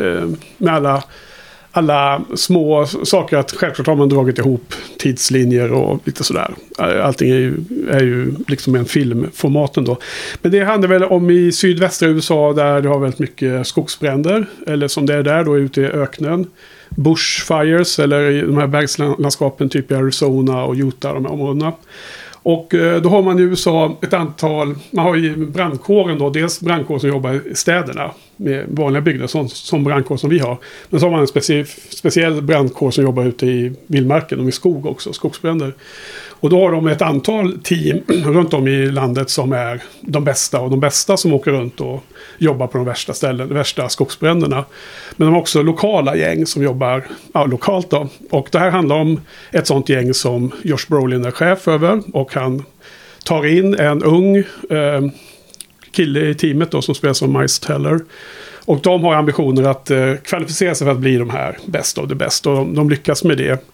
Eh, 0.00 0.28
med 0.58 0.74
alla, 0.74 1.02
alla 1.72 2.22
små 2.34 2.86
saker. 2.86 3.36
Att 3.36 3.50
självklart 3.52 3.86
har 3.86 3.96
man 3.96 4.08
dragit 4.08 4.38
ihop 4.38 4.74
tidslinjer 4.98 5.72
och 5.72 6.00
lite 6.04 6.24
sådär. 6.24 6.54
Allting 6.78 7.30
är 7.30 7.36
ju, 7.36 7.54
är 7.90 8.00
ju 8.00 8.34
liksom 8.48 8.74
en 8.74 8.84
filmformat 8.84 9.76
ändå. 9.76 9.98
Men 10.42 10.52
det 10.52 10.64
handlar 10.64 10.88
väl 10.88 11.04
om 11.04 11.30
i 11.30 11.52
sydvästra 11.52 12.08
USA 12.08 12.52
där 12.52 12.82
det 12.82 12.88
har 12.88 12.98
väldigt 12.98 13.20
mycket 13.20 13.66
skogsbränder. 13.66 14.46
Eller 14.66 14.88
som 14.88 15.06
det 15.06 15.14
är 15.14 15.22
där 15.22 15.44
då 15.44 15.58
ute 15.58 15.80
i 15.80 15.84
öknen. 15.84 16.46
Bushfires 16.88 17.98
eller 17.98 18.30
i 18.30 18.40
de 18.40 18.58
här 18.58 18.66
bergslandskapen 18.66 19.68
typ 19.68 19.90
i 19.90 19.94
Arizona 19.94 20.64
och 20.64 20.74
Utah, 20.74 21.14
de 21.14 21.24
här 21.24 21.32
områdena. 21.32 21.72
Och 22.42 22.74
eh, 22.74 23.02
då 23.02 23.08
har 23.08 23.22
man 23.22 23.38
i 23.38 23.42
USA 23.42 23.98
ett 24.02 24.14
antal, 24.14 24.74
man 24.90 25.04
har 25.04 25.16
ju 25.16 25.36
brandkåren 25.36 26.18
då, 26.18 26.30
dels 26.30 26.60
brandkår 26.60 26.98
som 26.98 27.08
jobbar 27.08 27.40
i 27.50 27.54
städerna 27.54 28.10
med 28.40 28.66
vanliga 28.68 29.00
byggnader, 29.00 29.26
som, 29.26 29.48
som 29.48 29.84
brandkår 29.84 30.16
som 30.16 30.30
vi 30.30 30.38
har. 30.38 30.56
Men 30.88 31.00
så 31.00 31.06
har 31.06 31.10
man 31.10 31.20
en 31.20 31.26
specif, 31.26 31.78
speciell 31.90 32.42
brandkår 32.42 32.90
som 32.90 33.04
jobbar 33.04 33.24
ute 33.24 33.46
i 33.46 33.72
vildmarken 33.86 34.40
och 34.40 34.48
i 34.48 34.52
skog 34.52 34.86
också, 34.86 35.12
skogsbränder. 35.12 35.74
Och 36.40 36.50
då 36.50 36.60
har 36.60 36.72
de 36.72 36.86
ett 36.86 37.02
antal 37.02 37.58
team 37.62 38.00
runt 38.08 38.54
om 38.54 38.68
i 38.68 38.86
landet 38.86 39.30
som 39.30 39.52
är 39.52 39.82
de 40.00 40.24
bästa 40.24 40.60
och 40.60 40.70
de 40.70 40.80
bästa 40.80 41.16
som 41.16 41.32
åker 41.32 41.50
runt 41.50 41.80
och 41.80 42.04
jobbar 42.38 42.66
på 42.66 42.78
de 42.78 42.86
värsta 42.86 43.14
ställen, 43.14 43.48
de 43.48 43.54
värsta 43.54 43.88
skogsbränderna. 43.88 44.64
Men 45.16 45.26
de 45.26 45.34
har 45.34 45.40
också 45.40 45.62
lokala 45.62 46.16
gäng 46.16 46.46
som 46.46 46.62
jobbar 46.62 47.06
ja, 47.34 47.46
lokalt 47.46 47.90
då. 47.90 48.08
Och 48.30 48.48
det 48.52 48.58
här 48.58 48.70
handlar 48.70 48.96
om 48.96 49.20
ett 49.52 49.66
sånt 49.66 49.88
gäng 49.88 50.14
som 50.14 50.50
Josh 50.62 50.88
Brolin 50.88 51.24
är 51.24 51.30
chef 51.30 51.68
över. 51.68 52.02
Och 52.12 52.34
han 52.34 52.62
tar 53.24 53.46
in 53.46 53.74
en 53.74 54.02
ung 54.02 54.36
eh, 54.70 55.00
kille 55.92 56.28
i 56.28 56.34
teamet 56.34 56.70
då 56.70 56.82
som 56.82 56.94
spelas 56.94 57.22
av 57.22 57.28
Miles 57.28 57.60
Teller. 57.60 58.00
Och 58.64 58.80
de 58.82 59.04
har 59.04 59.14
ambitioner 59.14 59.62
att 59.62 59.90
eh, 59.90 60.14
kvalificera 60.14 60.74
sig 60.74 60.84
för 60.84 60.92
att 60.92 60.98
bli 60.98 61.16
de 61.16 61.30
här 61.30 61.58
bäst 61.66 61.98
av 61.98 62.08
det 62.08 62.14
bästa. 62.14 62.50
Och 62.50 62.56
de, 62.56 62.74
de 62.74 62.90
lyckas 62.90 63.24
med 63.24 63.38
det. 63.38 63.64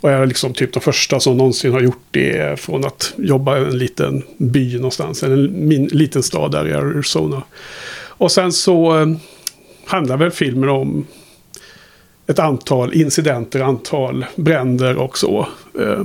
Och 0.00 0.10
är 0.10 0.26
liksom 0.26 0.54
typ 0.54 0.72
de 0.72 0.80
första 0.80 1.20
som 1.20 1.36
någonsin 1.36 1.72
har 1.72 1.80
gjort 1.80 2.04
det 2.10 2.60
från 2.60 2.84
att 2.84 3.14
jobba 3.16 3.58
i 3.58 3.60
en 3.60 3.78
liten 3.78 4.22
by 4.36 4.76
någonstans. 4.76 5.22
Eller 5.22 5.36
en 5.36 5.68
min, 5.68 5.86
liten 5.86 6.22
stad 6.22 6.52
där 6.52 6.68
i 6.68 6.72
Arizona. 6.72 7.42
Och 8.06 8.32
sen 8.32 8.52
så 8.52 9.00
eh, 9.00 9.06
handlar 9.86 10.16
väl 10.16 10.30
filmen 10.30 10.68
om 10.68 11.06
ett 12.26 12.38
antal 12.38 12.94
incidenter, 12.94 13.60
antal 13.60 14.26
bränder 14.36 14.96
och 14.96 15.18
så. 15.18 15.48
Eh, 15.80 16.04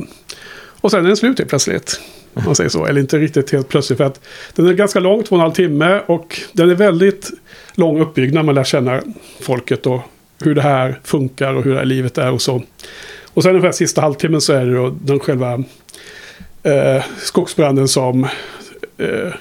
och 0.82 0.92
sen 0.92 1.04
är 1.04 1.08
den 1.08 1.18
slut 1.18 1.38
helt 1.38 1.50
plötsligt. 1.50 2.02
Om 2.38 2.44
man 2.46 2.56
säger 2.56 2.70
så. 2.70 2.86
Eller 2.86 3.02
inte 3.02 3.18
riktigt 3.18 3.52
helt 3.52 3.68
plötsligt. 3.70 3.98
För 3.98 4.06
att 4.06 4.22
den 4.56 4.68
är 4.68 4.74
ganska 4.74 5.00
lång, 5.00 5.24
två 5.24 5.36
och 5.36 5.40
en 5.40 5.44
halv 5.44 5.54
timme. 5.54 6.02
Och 6.06 6.40
den 6.54 6.70
är 6.70 6.76
väldigt 6.76 7.32
lång 7.76 8.02
uppbyggd 8.02 8.34
när 8.34 8.44
man 8.44 8.56
lär 8.56 8.64
känna 8.64 9.02
folket 9.42 9.86
och 9.86 10.02
hur 10.44 10.56
det 10.56 10.62
här 10.62 11.00
funkar 11.04 11.54
och 11.54 11.64
hur 11.64 11.72
det 11.72 11.78
här 11.78 11.86
livet 11.86 12.18
är 12.18 12.32
och 12.32 12.42
så. 12.42 12.64
Och 13.34 13.44
sen 13.44 13.56
ungefär 13.56 13.72
sista 13.72 14.02
halvtimmen 14.02 14.42
så 14.42 14.54
är 14.54 14.66
det 14.66 14.74
då 14.74 14.96
den 15.02 15.20
själva 15.20 15.64
eh, 16.64 17.04
skogsbranden 17.18 17.88
som 17.88 18.24
eh, 18.98 19.34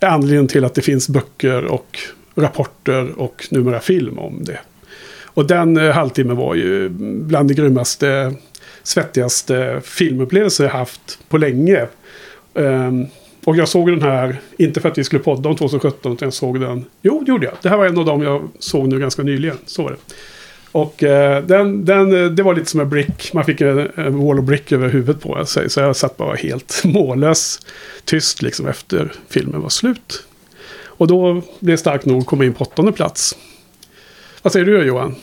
är 0.00 0.08
anledningen 0.08 0.48
till 0.48 0.64
att 0.64 0.74
det 0.74 0.82
finns 0.82 1.08
böcker 1.08 1.64
och 1.64 1.98
rapporter 2.34 3.20
och 3.20 3.46
numera 3.50 3.80
film 3.80 4.18
om 4.18 4.44
det. 4.44 4.58
Och 5.24 5.46
den 5.46 5.76
eh, 5.76 5.92
halvtimmen 5.92 6.36
var 6.36 6.54
ju 6.54 6.88
bland 6.88 7.48
de 7.50 7.54
grymmaste, 7.54 8.34
svettigaste 8.82 9.80
filmupplevelser 9.84 10.64
jag 10.64 10.70
haft 10.70 11.18
på 11.28 11.38
länge. 11.38 11.86
Um, 12.54 13.06
och 13.44 13.56
jag 13.56 13.68
såg 13.68 13.90
den 13.90 14.02
här, 14.02 14.40
inte 14.58 14.80
för 14.80 14.88
att 14.88 14.98
vi 14.98 15.04
skulle 15.04 15.22
podda 15.22 15.48
om 15.48 15.56
2017, 15.56 16.12
utan 16.12 16.26
jag 16.26 16.34
såg 16.34 16.60
den. 16.60 16.84
Jo, 17.02 17.22
det 17.26 17.32
gjorde 17.32 17.46
jag. 17.46 17.54
Det 17.62 17.68
här 17.68 17.76
var 17.76 17.86
en 17.86 17.98
av 17.98 18.04
dem 18.04 18.22
jag 18.22 18.48
såg 18.58 18.88
nu 18.88 18.98
ganska 18.98 19.22
nyligen. 19.22 19.56
Så 19.66 19.82
var 19.82 19.90
det. 19.90 19.96
Och 20.72 21.02
eh, 21.02 21.44
den, 21.44 21.84
den, 21.84 22.24
eh, 22.24 22.30
det 22.30 22.42
var 22.42 22.54
lite 22.54 22.70
som 22.70 22.80
en 22.80 22.88
brick. 22.88 23.32
Man 23.32 23.44
fick 23.44 23.60
en, 23.60 23.78
en 23.94 24.18
wall 24.18 24.38
of 24.38 24.44
brick 24.44 24.72
över 24.72 24.88
huvudet 24.88 25.22
på 25.22 25.46
sig. 25.46 25.70
Så 25.70 25.80
jag 25.80 25.96
satt 25.96 26.16
bara 26.16 26.34
helt 26.34 26.82
mållös, 26.84 27.60
tyst 28.04 28.42
liksom 28.42 28.68
efter 28.68 29.12
filmen 29.28 29.60
var 29.60 29.68
slut. 29.68 30.24
Och 30.84 31.06
då 31.06 31.32
blev 31.32 31.44
det 31.60 31.76
starkt 31.76 32.04
nog 32.04 32.20
att 32.20 32.26
komma 32.26 32.44
in 32.44 32.54
på 32.54 32.64
åttonde 32.64 32.92
plats. 32.92 33.36
Vad 34.42 34.52
säger 34.52 34.66
du 34.66 34.82
Johan? 34.82 35.14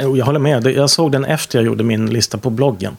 Jo, 0.00 0.16
jag 0.16 0.24
håller 0.24 0.38
med. 0.38 0.66
Jag 0.66 0.90
såg 0.90 1.12
den 1.12 1.24
efter 1.24 1.58
jag 1.58 1.66
gjorde 1.66 1.84
min 1.84 2.10
lista 2.10 2.38
på 2.38 2.50
bloggen. 2.50 2.96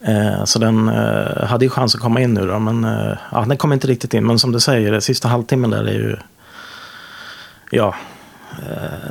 Eh, 0.00 0.44
så 0.44 0.58
den 0.58 0.88
eh, 0.88 1.44
hade 1.46 1.64
ju 1.64 1.70
chans 1.70 1.94
att 1.94 2.00
komma 2.00 2.20
in 2.20 2.34
nu 2.34 2.46
då. 2.46 2.58
Men 2.58 2.84
eh, 2.84 3.16
ja, 3.32 3.44
den 3.48 3.56
kom 3.56 3.72
inte 3.72 3.86
riktigt 3.86 4.14
in. 4.14 4.26
Men 4.26 4.38
som 4.38 4.52
du 4.52 4.60
säger, 4.60 5.00
sista 5.00 5.28
halvtimmen 5.28 5.70
där 5.70 5.84
är 5.84 5.92
ju 5.92 6.16
ja, 7.70 7.94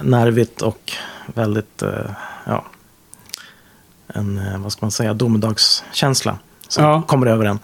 nervigt 0.03 0.61
och 0.61 0.91
väldigt, 1.25 1.83
ja, 2.45 2.65
en, 4.07 4.61
vad 4.61 4.71
ska 4.71 4.85
man 4.85 4.91
säga, 4.91 5.13
domedagskänsla. 5.13 6.37
Som 6.67 6.83
Ja. 6.83 7.01
kommer 7.01 7.27
över 7.27 7.45
en. 7.45 7.59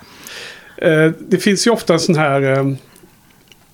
Det 1.19 1.37
finns 1.37 1.67
ju 1.67 1.71
ofta 1.71 1.99
sån 1.99 2.15
här 2.15 2.75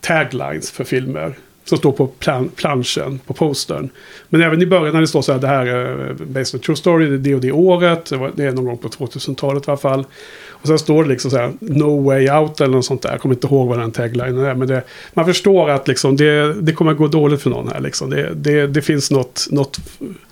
taglines 0.02 0.72
för 0.72 0.84
filmer. 0.84 1.36
Som 1.68 1.78
står 1.78 1.91
på 1.91 2.07
plan- 2.07 2.49
planschen, 2.55 3.20
på 3.28 3.34
postern. 3.34 3.89
Men 4.30 4.41
även 4.41 4.61
i 4.61 4.65
början 4.65 4.93
när 4.93 5.01
det 5.01 5.07
står 5.07 5.22
så 5.22 5.32
här, 5.32 5.39
det 5.39 5.47
här 5.47 5.65
är 5.65 6.13
based 6.13 6.55
on 6.55 6.61
true 6.61 6.76
story, 6.76 7.05
det 7.09 7.15
är 7.15 7.18
det 7.18 7.36
och 7.36 7.41
det 7.41 7.51
året. 7.51 8.11
Det, 8.36 8.43
är 8.43 8.51
någon 8.51 8.65
gång 8.65 8.78
på 8.78 8.88
2000-talet 8.88 9.68
i 9.68 9.72
alla 9.72 9.78
fall. 9.78 10.05
Och 10.49 10.68
sen 10.68 10.80
står 10.80 11.03
det 11.03 11.09
liksom 11.09 11.32
så 11.32 11.38
här, 11.38 11.53
no 11.59 12.01
way 12.03 12.30
out 12.30 12.61
eller 12.61 12.76
något 12.76 12.86
sånt 12.86 13.01
där. 13.01 13.11
Jag 13.11 13.22
kommer 13.22 13.36
inte 13.36 13.47
ihåg 13.47 13.68
vad 13.68 13.80
den 13.80 13.91
taglinen 13.91 14.38
är. 14.38 14.55
Men 14.55 14.68
det, 14.68 14.84
man 15.13 15.26
förstår 15.26 15.70
att 15.70 15.88
liksom 15.88 16.18
det, 16.18 16.53
det 16.53 16.74
kommer 16.74 16.93
gå 16.93 17.07
dåligt 17.07 17.41
för 17.41 17.49
någon 17.49 17.68
här. 17.68 17.80
Liksom. 17.80 18.09
Det, 18.09 18.34
det, 18.36 18.68
det 18.68 18.82
finns 18.82 19.11
något, 19.11 19.47
något 19.51 19.80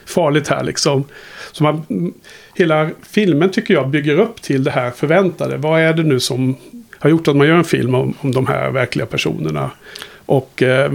farligt 0.05 0.47
här 0.47 0.63
liksom. 0.63 1.03
Så 1.51 1.63
man, 1.63 1.83
hela 2.55 2.89
filmen 3.09 3.49
tycker 3.51 3.73
jag 3.73 3.89
bygger 3.89 4.19
upp 4.19 4.41
till 4.41 4.63
det 4.63 4.71
här 4.71 4.91
förväntade. 4.91 5.57
Vad 5.57 5.81
är 5.81 5.93
det 5.93 6.03
nu 6.03 6.19
som 6.19 6.55
har 6.99 7.09
gjort 7.09 7.27
att 7.27 7.35
man 7.35 7.47
gör 7.47 7.55
en 7.55 7.63
film 7.63 7.95
om, 7.95 8.13
om 8.21 8.31
de 8.31 8.47
här 8.47 8.71
verkliga 8.71 9.05
personerna? 9.05 9.71
Och 10.25 10.61
eh, 10.63 10.91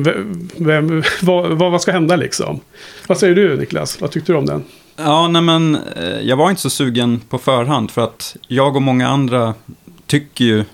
vem, 0.56 1.02
vad, 1.22 1.58
vad 1.58 1.82
ska 1.82 1.92
hända 1.92 2.16
liksom? 2.16 2.60
Vad 3.06 3.18
säger 3.18 3.34
du 3.34 3.56
Niklas? 3.56 4.00
Vad 4.00 4.10
tyckte 4.10 4.32
du 4.32 4.38
om 4.38 4.46
den? 4.46 4.64
Ja, 4.96 5.28
nej 5.28 5.42
men 5.42 5.74
eh, 5.96 6.20
jag 6.22 6.36
var 6.36 6.50
inte 6.50 6.62
så 6.62 6.70
sugen 6.70 7.20
på 7.28 7.38
förhand 7.38 7.90
för 7.90 8.04
att 8.04 8.36
jag 8.48 8.76
och 8.76 8.82
många 8.82 9.08
andra 9.08 9.54
tycker 10.06 10.44
ju 10.44 10.64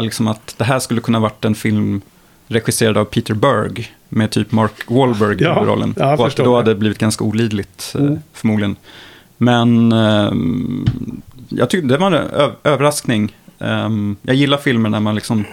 liksom 0.00 0.28
att 0.28 0.54
det 0.58 0.64
här 0.64 0.78
skulle 0.78 1.00
kunna 1.00 1.18
varit 1.20 1.44
en 1.44 1.54
film 1.54 2.00
regisserad 2.46 2.96
av 2.96 3.04
Peter 3.04 3.34
Berg 3.34 3.92
med 4.08 4.30
typ 4.30 4.52
Mark 4.52 4.72
Wahlberg 4.86 5.40
i 5.40 5.44
Ja, 5.44 5.54
huvudrollen. 5.54 5.94
ja, 5.98 6.16
och 6.16 6.26
att 6.26 6.36
det 6.36 6.42
då 6.42 6.50
det. 6.50 6.56
hade 6.56 6.74
blivit 6.74 6.98
ganska 6.98 7.24
olidligt 7.24 7.92
eh, 7.98 8.00
Mm. 8.04 8.18
förmodligen. 8.32 8.76
Men 9.38 9.92
ehm, 9.92 10.86
jag 11.48 11.70
tyckte 11.70 11.88
det 11.88 11.96
var 11.98 12.12
en 12.12 12.50
överraskning. 12.64 13.36
Ehm, 13.58 14.16
jag 14.22 14.36
gillar 14.36 14.58
filmer 14.58 14.88
när 14.90 15.00
man 15.00 15.14
liksom 15.14 15.44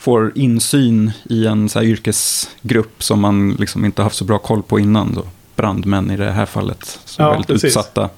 får 0.00 0.32
insyn 0.34 1.12
i 1.24 1.46
en 1.46 1.68
så 1.68 1.82
yrkesgrupp 1.82 3.02
som 3.02 3.20
man 3.20 3.50
liksom 3.58 3.84
inte 3.84 4.02
haft 4.02 4.16
så 4.16 4.24
bra 4.24 4.38
koll 4.38 4.62
på 4.62 4.78
innan. 4.80 5.14
Då. 5.14 5.22
Brandmän 5.56 6.10
i 6.10 6.16
det 6.16 6.30
här 6.30 6.46
fallet, 6.46 6.98
som 7.04 7.24
Ja, 7.24 7.28
är 7.28 7.32
väldigt 7.32 7.46
precis. 7.48 7.64
utsatta. 7.64 8.08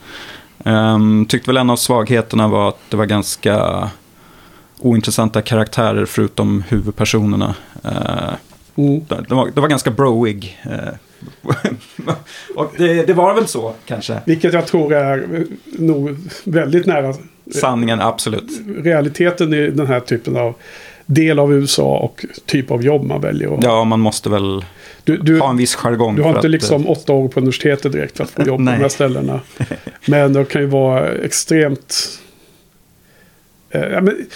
Um, 0.64 1.26
tyckte 1.26 1.50
väl 1.50 1.56
en 1.56 1.70
av 1.70 1.76
svagheterna 1.76 2.48
var 2.48 2.68
att 2.68 2.78
det 2.88 2.96
var 2.96 3.06
ganska 3.06 3.88
ointressanta 4.78 5.42
karaktärer 5.42 6.04
förutom 6.06 6.62
huvudpersonerna. 6.68 7.54
Eh, 7.84 8.34
Mm. 8.76 9.00
det, 9.28 9.34
var, 9.34 9.50
det 9.54 9.60
var 9.60 9.68
ganska 9.68 9.90
broig. 9.90 10.60
eh, 10.64 10.94
och 12.56 12.72
det, 12.78 13.06
det 13.06 13.12
var 13.14 13.34
väl 13.34 13.46
så 13.48 13.74
kanske. 13.86 14.20
Vilket 14.26 14.52
jag 14.52 14.66
tror 14.66 14.94
är 14.94 15.46
nog 15.64 16.16
väldigt 16.44 16.86
nära 16.86 17.14
Sanningen, 17.54 18.00
absolut. 18.00 18.50
Realiteten 18.78 19.54
i 19.54 19.70
den 19.70 19.86
här 19.86 20.00
typen 20.00 20.36
av 20.36 20.54
del 21.14 21.38
av 21.38 21.52
USA 21.54 21.98
och 21.98 22.24
typ 22.46 22.70
av 22.70 22.84
jobb 22.84 23.04
man 23.04 23.20
väljer. 23.20 23.54
att- 23.58 23.64
Ja, 23.64 23.84
man 23.84 24.00
måste 24.00 24.30
väl 24.30 24.64
du, 25.04 25.16
du, 25.16 25.40
ha 25.40 25.50
en 25.50 25.56
viss 25.56 25.74
jargong. 25.74 26.16
du 26.16 26.22
har 26.22 26.28
inte 26.28 26.38
att, 26.40 26.50
liksom 26.50 26.82
eh, 26.84 26.90
åtta 26.90 27.12
år 27.12 27.28
på 27.28 27.40
universitetet 27.40 27.92
direkt 27.92 28.16
för 28.16 28.24
att 28.24 28.30
få 28.30 28.42
jobb 28.42 28.58
på 28.58 28.64
de 28.72 28.80
här 28.80 28.88
ställena. 28.88 29.40
Men 30.06 30.32
de 30.32 30.44
kan 30.44 30.60
ju 30.62 30.66
vara 30.68 31.08
extremt... 31.12 32.18
Eh, 33.70 33.80
ja, 33.82 34.00
men, 34.00 34.26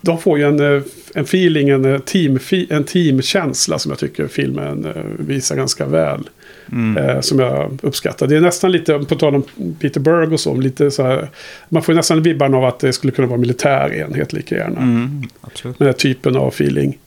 de 0.00 0.18
får 0.18 0.38
ju 0.38 0.44
en, 0.44 0.60
eh, 0.76 0.82
en 1.14 1.24
feeling, 1.24 1.68
en, 1.68 2.00
team, 2.00 2.38
en 2.70 2.84
teamkänsla 2.84 3.78
som 3.78 3.90
jag 3.90 3.98
tycker 3.98 4.28
filmen 4.28 4.86
visar 5.18 5.56
ganska 5.56 5.86
väl. 5.86 6.28
Mm. 6.72 6.96
Eh, 6.96 7.20
som 7.20 7.38
jag 7.38 7.78
uppskattar. 7.82 8.26
Det 8.26 8.36
är 8.36 8.40
nästan 8.40 8.72
lite, 8.72 8.98
på 8.98 9.14
tal 9.14 9.34
om 9.34 9.44
Peter 9.80 10.00
Berg 10.00 10.32
och 10.32 10.40
så, 10.40 10.54
lite 10.54 10.90
så 10.90 11.02
här, 11.02 11.28
man 11.68 11.82
får 11.82 11.94
nästan 11.94 12.22
vibbarna 12.22 12.56
av 12.56 12.64
att 12.64 12.78
det 12.78 12.92
skulle 12.92 13.12
kunna 13.12 13.28
vara 13.28 13.38
militär 13.38 13.94
enhet 13.94 14.32
lika 14.32 14.54
gärna. 14.54 14.80
Mm, 14.80 15.22
absolut. 15.40 15.78
Den 15.78 15.86
här 15.86 15.92
typen 15.92 16.36
av 16.36 16.48
feeling. 16.48 16.98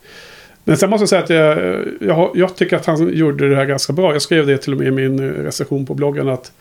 Men 0.63 0.77
sen 0.77 0.89
måste 0.89 1.01
jag 1.01 1.09
säga 1.09 1.23
att 1.23 1.59
jag, 1.59 1.77
jag, 1.99 2.31
jag 2.35 2.55
tycker 2.55 2.75
att 2.75 2.85
han 2.85 3.13
gjorde 3.13 3.49
det 3.49 3.55
här 3.55 3.65
ganska 3.65 3.93
bra. 3.93 4.13
Jag 4.13 4.21
skrev 4.21 4.47
det 4.47 4.57
till 4.57 4.73
och 4.73 4.79
med 4.79 4.87
i 4.87 4.91
min 4.91 5.19
recension 5.19 5.85
på 5.85 5.93
bloggen 5.93 6.29
att 6.29 6.51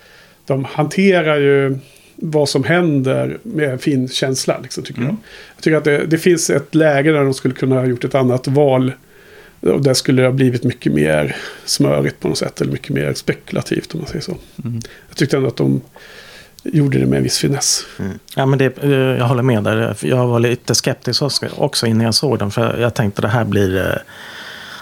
de 0.47 0.65
hanterar 0.65 1.37
ju 1.37 1.79
vad 2.17 2.49
som 2.49 2.65
händer 2.65 3.39
med 3.43 3.71
en 3.71 3.79
fin 3.79 4.09
känsla. 4.09 4.59
Liksom, 4.63 4.85
tycker 4.85 5.03
jag. 5.03 5.17
jag 5.57 5.63
tycker 5.63 5.77
att 5.77 5.85
det, 5.85 6.07
det 6.07 6.19
finns 6.19 6.51
ett 6.51 6.75
läge 6.75 7.13
där 7.13 7.25
de 7.25 7.35
skulle 7.35 7.55
kunna 7.55 7.75
ha 7.75 7.87
gjort 7.87 8.05
ett 8.05 8.15
annat 8.15 8.49
val. 8.49 8.93
Och 9.63 9.83
där 9.83 9.95
skulle 9.95 10.23
det 10.23 10.29
ha 10.29 10.33
blivit 10.33 10.65
mycket 10.65 10.93
mer 10.93 11.37
smörigt 11.65 12.21
på 12.21 12.29
något 12.29 12.39
sätt. 12.39 12.61
Eller 12.61 12.73
mycket 12.73 12.91
mer 12.91 13.15
spekulativt 13.15 13.95
om 13.95 14.01
man 14.01 14.09
säger 14.09 14.21
så. 14.23 14.37
Jag 15.09 15.17
tyckte 15.17 15.37
ändå 15.37 15.49
att 15.49 15.57
de 15.57 15.81
gjorde 16.63 16.99
det 16.99 17.07
med 17.07 17.17
en 17.17 17.23
viss 17.23 17.39
finess. 17.39 17.85
Ja, 18.37 18.47
men 18.47 18.59
det, 18.59 18.79
eh, 18.83 18.91
jag 18.91 19.25
håller 19.29 19.43
med 19.43 19.65
där. 19.65 19.97
Jag 20.01 20.27
var 20.27 20.41
lite 20.41 20.75
skeptisk 20.75 21.23
också- 21.57 21.87
innan 21.87 22.05
jag 22.05 22.15
såg 22.15 22.39
den. 22.39 22.51
För 22.51 22.79
jag 22.79 22.95
tänkte 22.95 23.23
det 23.23 23.29
här 23.29 23.45
blir... 23.45 23.77
eh, 23.77 23.97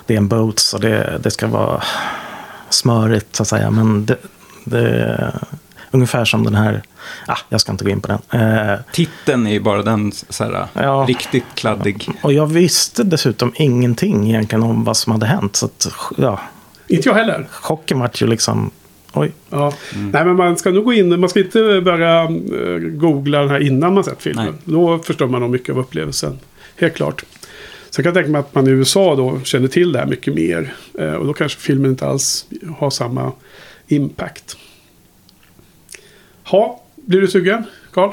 Det 0.06 0.14
är 0.14 0.18
en 0.18 0.28
boats 0.28 0.74
och 0.74 0.80
det, 0.80 1.20
det 1.22 1.30
ska 1.30 1.46
vara 1.46 1.82
smörigt 2.70 3.36
så 3.36 3.42
att 3.42 3.48
säga. 3.48 3.70
Men 3.70 4.06
det, 4.06 4.16
det 4.64 5.32
ungefär 5.90 6.24
som 6.24 6.44
den 6.44 6.54
här... 6.54 6.82
Ah, 7.26 7.38
jag 7.48 7.60
ska 7.60 7.72
inte 7.72 7.84
gå 7.84 7.90
in 7.90 8.00
på 8.00 8.08
den. 8.30 8.40
Eh, 8.70 8.78
Titeln 8.92 9.46
är 9.46 9.50
ju 9.52 9.60
bara 9.60 9.82
den 9.82 10.12
så 10.12 10.44
här, 10.44 10.66
Ja. 10.74 11.04
riktigt 11.08 11.44
kladdig. 11.54 12.08
och 12.22 12.32
jag 12.32 12.46
visste 12.46 13.04
dessutom 13.04 13.52
ingenting 13.56 14.28
egentligen 14.30 14.62
om 14.62 14.84
vad 14.84 14.96
som 14.96 15.12
hade 15.12 15.26
hänt. 15.26 15.56
Så 15.56 15.66
att, 15.66 15.88
ja, 16.18 16.40
Inte 16.88 17.08
jag 17.08 17.14
heller. 17.16 17.46
chocken 17.50 18.00
vart 18.00 18.22
ju 18.22 18.26
liksom... 18.26 18.70
Oj. 19.12 19.32
Ja. 19.50 19.72
Nej, 19.94 20.24
men 20.24 20.36
man 20.36 20.56
ska 20.56 20.70
nog 20.70 20.84
gå 20.84 20.92
in, 20.92 21.20
man 21.20 21.28
ska 21.30 21.40
inte 21.40 21.80
börja 21.84 22.22
eh, 22.22 22.78
googla 22.78 23.38
den 23.40 23.48
här 23.50 23.60
innan 23.60 23.94
man 23.94 24.04
sett 24.04 24.22
filmen. 24.22 24.44
Nej. 24.46 24.54
Då 24.64 24.98
förstår 24.98 25.26
man 25.26 25.40
nog 25.40 25.50
mycket 25.50 25.70
av 25.72 25.78
upplevelsen. 25.78 26.38
Helt 26.76 26.94
klart. 26.94 27.24
Så 27.90 27.98
jag 28.00 28.04
kan 28.04 28.14
tänka 28.14 28.30
mig 28.30 28.38
att 28.38 28.54
man 28.54 28.66
i 28.66 28.70
USA 28.70 29.14
då 29.16 29.40
känner 29.44 29.68
till 29.68 29.92
det 29.92 29.98
här 29.98 30.06
mycket 30.06 30.34
mer. 30.34 30.74
Eh, 30.98 31.12
och 31.12 31.26
då 31.26 31.32
kanske 31.32 31.60
filmen 31.60 31.90
inte 31.90 32.06
alls 32.06 32.46
har 32.78 32.90
samma 32.90 33.32
impact. 33.88 34.56
Ha, 36.50 36.80
blir 36.96 37.20
du 37.20 37.28
sugen, 37.28 37.64
Karl? 37.92 38.10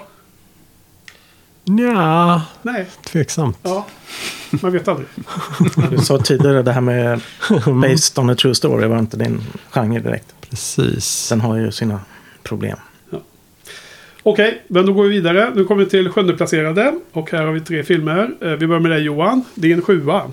Ja, 1.64 2.42
Nej, 2.62 2.86
tveksamt. 3.06 3.58
ja. 3.64 3.86
Man 4.62 4.72
vet 4.72 4.88
aldrig. 4.88 5.08
Du 5.90 5.98
sa 5.98 6.18
tidigare 6.20 6.62
det 6.64 6.72
här 6.72 6.82
med 6.82 7.22
based 7.82 8.20
on 8.20 8.30
a 8.30 8.36
true 8.36 8.56
story 8.56 8.88
var 8.88 9.00
inte 9.00 9.18
din 9.18 9.42
genre 9.72 10.00
direkt. 10.00 10.36
Precis. 10.50 11.30
Den 11.30 11.42
har 11.42 11.56
ju 11.58 11.72
sina 11.72 12.00
problem. 12.44 12.78
Okej, 14.24 14.64
men 14.68 14.86
då 14.86 14.94
går 14.94 15.04
vi 15.04 15.10
vidare. 15.10 15.52
Nu 15.56 15.64
kommer 15.64 15.84
vi 15.84 15.90
till 15.90 16.10
sjundeplacerade. 16.10 17.00
Och 17.12 17.32
här 17.32 17.46
har 17.46 17.52
vi 17.52 17.62
tre 17.62 17.84
filmer. 17.84 18.32
Eh, 18.42 18.50
Vi 18.50 18.68
börjar 18.68 18.80
med 18.80 18.92
dig 18.92 19.02
Johan. 19.02 19.44
Din 19.56 19.82
sjua. 19.82 20.32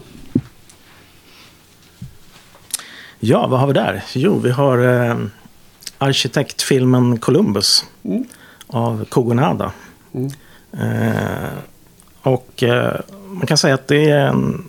Ja, 3.21 3.47
vad 3.47 3.61
har 3.61 3.67
vi 3.67 3.73
där? 3.73 4.03
Jo, 4.15 4.39
vi 4.39 4.51
har 4.51 4.79
eh, 4.79 5.17
arkitektfilmen 6.05 7.19
Columbus 7.19 7.85
Mm. 8.05 8.25
av 8.67 9.05
Kogonada. 9.05 9.73
Mm. 10.15 10.31
Eh, 10.73 11.49
och 12.23 12.63
eh, 12.63 12.93
man 13.29 13.47
kan 13.47 13.57
säga 13.59 13.75
att 13.75 13.89
det 13.89 14.11
är 14.11 14.27
en 14.27 14.65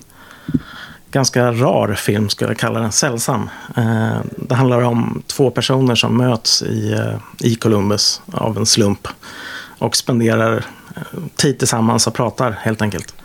ganska 1.11 1.51
rar 1.51 1.93
film, 1.93 2.29
skulle 2.29 2.49
jag 2.49 2.57
kalla 2.57 2.79
den. 2.79 2.91
Sällsam. 2.91 3.49
Eh, 3.77 4.17
det 4.37 4.55
handlar 4.55 4.81
om 4.81 5.23
två 5.27 5.51
personer 5.51 5.95
som 5.95 6.17
möts 6.17 6.61
i, 6.63 6.91
eh, 6.93 7.47
i 7.47 7.55
Columbus 7.55 8.21
av 8.31 8.57
en 8.57 8.65
slump. 8.65 9.07
Och 9.79 9.95
spenderar 9.95 10.65
eh, 10.95 11.01
tid 11.35 11.59
tillsammans 11.59 12.07
och 12.07 12.13
pratar 12.13 12.51
helt 12.51 12.81
enkelt. 12.81 13.15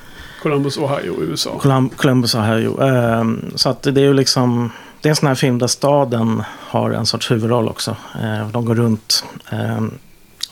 Columbus, 0.43 0.79
Ohio, 0.79 1.15
USA. 1.23 1.59
Colum- 1.63 1.91
Columbus 1.97 2.35
Ohio. 2.35 2.81
Um, 2.83 3.53
så 3.55 3.69
att 3.69 3.83
det 3.83 3.91
är 4.01 4.05
ju 4.05 4.15
liksom... 4.15 4.71
Det 5.01 5.09
är 5.09 5.11
en 5.11 5.17
sån 5.17 5.29
här 5.29 5.35
film 5.35 5.59
där 5.59 5.67
staden 5.67 6.43
har 6.49 6.91
en 6.91 7.07
sorts 7.07 7.31
huvudroll 7.31 7.69
också. 7.69 7.97
Eh, 8.23 8.49
de 8.49 8.65
går 8.65 8.75
runt 8.75 9.25
ehm, 9.51 9.95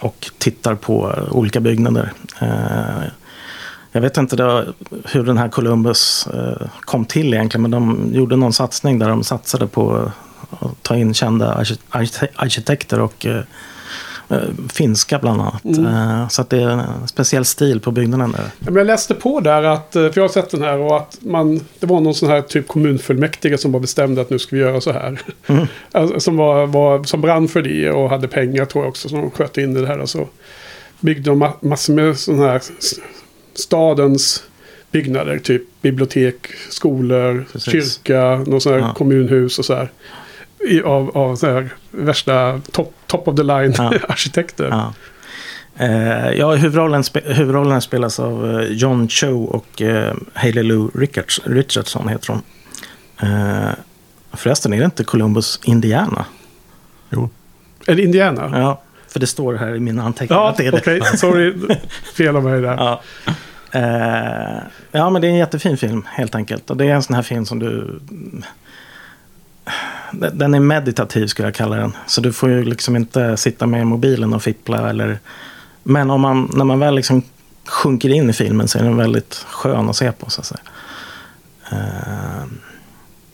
och 0.01 0.31
tittar 0.39 0.75
på 0.75 1.15
olika 1.31 1.61
byggnader. 1.61 2.13
Eh, 2.41 3.09
jag 3.93 4.01
vet 4.01 4.17
inte 4.17 4.37
då, 4.37 4.65
hur 5.05 5.23
den 5.25 5.39
här 5.39 5.49
Columbus 5.49 6.27
eh, 6.27 6.69
kom 6.81 7.05
till 7.05 7.35
egentligen. 7.35 7.63
Men 7.63 7.71
de 7.71 8.11
gjorde 8.13 8.37
någon 8.37 8.53
satsning 8.53 8.99
där 8.99 9.09
de 9.09 9.25
satsade 9.25 9.67
på 9.67 10.13
att 10.51 10.83
ta 10.83 10.97
in 10.97 11.15
kända 11.15 11.65
arkitekter 12.37 13.01
och 13.01 13.27
finska 14.73 15.19
bland 15.19 15.41
annat. 15.41 15.65
Eh, 15.65 16.29
så 16.29 16.43
att 16.43 16.51
det 16.51 16.63
är 16.63 16.69
en 16.69 17.09
speciell 17.09 17.45
stil 17.45 17.81
på 17.81 17.91
byggnaden 17.91 18.33
där. 18.33 18.75
Jag 18.77 18.87
läste 18.87 19.15
på 19.15 19.41
där 19.41 19.63
att, 19.63 19.97
eh, 19.97 20.03
för 20.03 20.13
jag 20.15 20.23
har 20.23 20.29
sett 20.29 20.51
den 20.51 20.63
här 20.63 20.79
och 20.79 20.97
att 20.97 21.19
man, 21.21 21.61
det 21.79 21.87
var 21.87 22.01
någon 22.01 22.15
sån 22.15 22.29
här 22.29 22.41
typ 22.43 22.69
kommunfullmäktige 22.69 23.59
som 23.59 23.73
bara 23.73 23.81
bestämde 23.81 24.21
att 24.21 24.31
nu 24.31 24.39
ska 24.39 24.57
vi 24.57 24.63
göra 24.63 24.81
så 24.81 24.93
här. 24.93 25.21
Alltså, 25.93 26.21
som, 26.21 26.37
var, 26.37 26.67
var, 26.67 27.05
som 27.05 27.21
brann 27.21 27.49
för 27.49 27.63
det 27.63 27.91
och 27.91 28.11
hade 28.11 28.29
pengar 28.29 28.65
tror 28.65 28.85
jag 28.85 28.89
också 28.89 29.09
som 29.09 29.21
de 29.21 29.31
sköt 29.31 29.59
in 29.59 29.77
i 29.77 29.81
det 29.81 29.87
här. 29.87 29.99
Och 29.99 30.09
så 30.11 30.29
byggde 31.01 31.31
de 31.31 31.43
ma- 31.45 31.53
massor 31.61 31.95
med 31.95 32.19
sådana 32.19 32.47
här 32.47 32.63
stadens 33.55 34.43
byggnader. 34.91 35.39
Typ 35.39 35.63
bibliotek, 35.83 36.35
skolor, 36.71 37.47
Precis. 37.53 37.73
kyrka, 37.73 38.45
någon 38.47 38.61
sån 38.61 38.73
här 38.73 38.81
Ja. 38.81 38.95
kommunhus 38.95 39.59
och 39.59 39.65
så 39.65 39.75
här. 39.75 39.91
I, 40.61 40.83
av 40.83 41.17
av 41.17 41.37
så 41.37 41.47
här 41.47 41.71
värsta 41.91 42.61
top, 42.73 42.95
top 43.07 43.29
of 43.29 43.37
the 43.37 43.43
line 43.43 43.75
Ja. 43.79 43.93
arkitekter. 44.09 44.69
Ja. 44.71 44.93
Eh, 45.77 46.31
ja, 46.31 46.55
huvudrollen, 46.55 47.03
spe- 47.03 47.33
huvudrollen 47.33 47.81
spelas 47.81 48.21
av 48.21 48.61
eh, 48.61 48.67
John 48.69 49.09
Cho 49.09 49.45
och 49.45 49.83
eh, 49.83 50.15
Hailey 50.35 50.65
Lou 50.65 50.91
Richards, 50.95 51.41
Richardson 51.45 52.09
heter 52.09 52.29
hon. 52.33 52.43
Eh, 53.23 53.71
förresten 54.33 54.73
är 54.73 54.79
det 54.79 54.85
inte 54.85 55.05
Columbus, 55.05 55.61
Indiana? 55.65 56.25
Jo. 57.11 57.31
Eller 57.87 58.03
Indiana. 58.03 58.51
Ja, 58.59 58.83
för 59.09 59.21
det 59.21 59.27
står 59.27 59.55
här 59.55 59.75
i 59.77 59.81
mina 59.81 60.03
anteckningar 60.03 60.43
Ja, 60.43 60.49
att 60.51 60.57
det 60.57 60.67
är 60.67 60.73
det. 60.73 60.79
okej. 60.79 61.01
Sorry. 61.19 61.55
Fel 62.17 62.37
av 62.37 62.45
mig 62.45 62.61
där. 62.63 62.77
Ja. 62.77 63.01
Eh, 63.73 64.63
ja, 64.93 65.11
men 65.11 65.23
det 65.23 65.29
är 65.29 65.31
en 65.31 65.37
jättefin 65.37 65.77
film 65.77 66.05
helt 66.11 66.35
enkelt. 66.35 66.71
Och 66.71 66.77
det 66.77 66.85
är 66.85 66.95
en 66.95 67.03
sån 67.03 67.15
här 67.17 67.23
film 67.23 67.47
som 67.47 67.59
du... 67.59 68.01
Den 70.13 70.55
är 70.55 70.61
meditativ 70.61 71.27
skulle 71.27 71.49
jag 71.49 71.55
kalla 71.55 71.77
den. 71.77 71.93
Så 72.07 72.21
du 72.21 72.33
får 72.33 72.51
ju 72.51 72.65
liksom 72.65 72.97
inte 72.97 73.37
sitta 73.37 73.67
med 73.67 73.87
mobilen 73.87 74.35
och 74.35 74.43
fippla 74.43 74.91
eller... 74.91 75.19
Men 75.83 76.11
om 76.11 76.21
man, 76.21 76.51
när 76.55 76.65
man 76.65 76.79
väl 76.79 76.95
liksom 76.95 77.23
sjunker 77.67 78.09
in 78.09 78.31
i 78.31 78.33
filmen 78.33 78.69
så 78.69 78.79
är 78.79 78.83
den 78.83 78.97
väldigt 78.97 79.35
skön 79.35 79.89
att 79.89 79.97
se 79.97 80.13
på 80.13 80.31
så 80.31 80.41
att 80.41 80.47
säga. 80.47 80.61
Eh, 81.73 82.45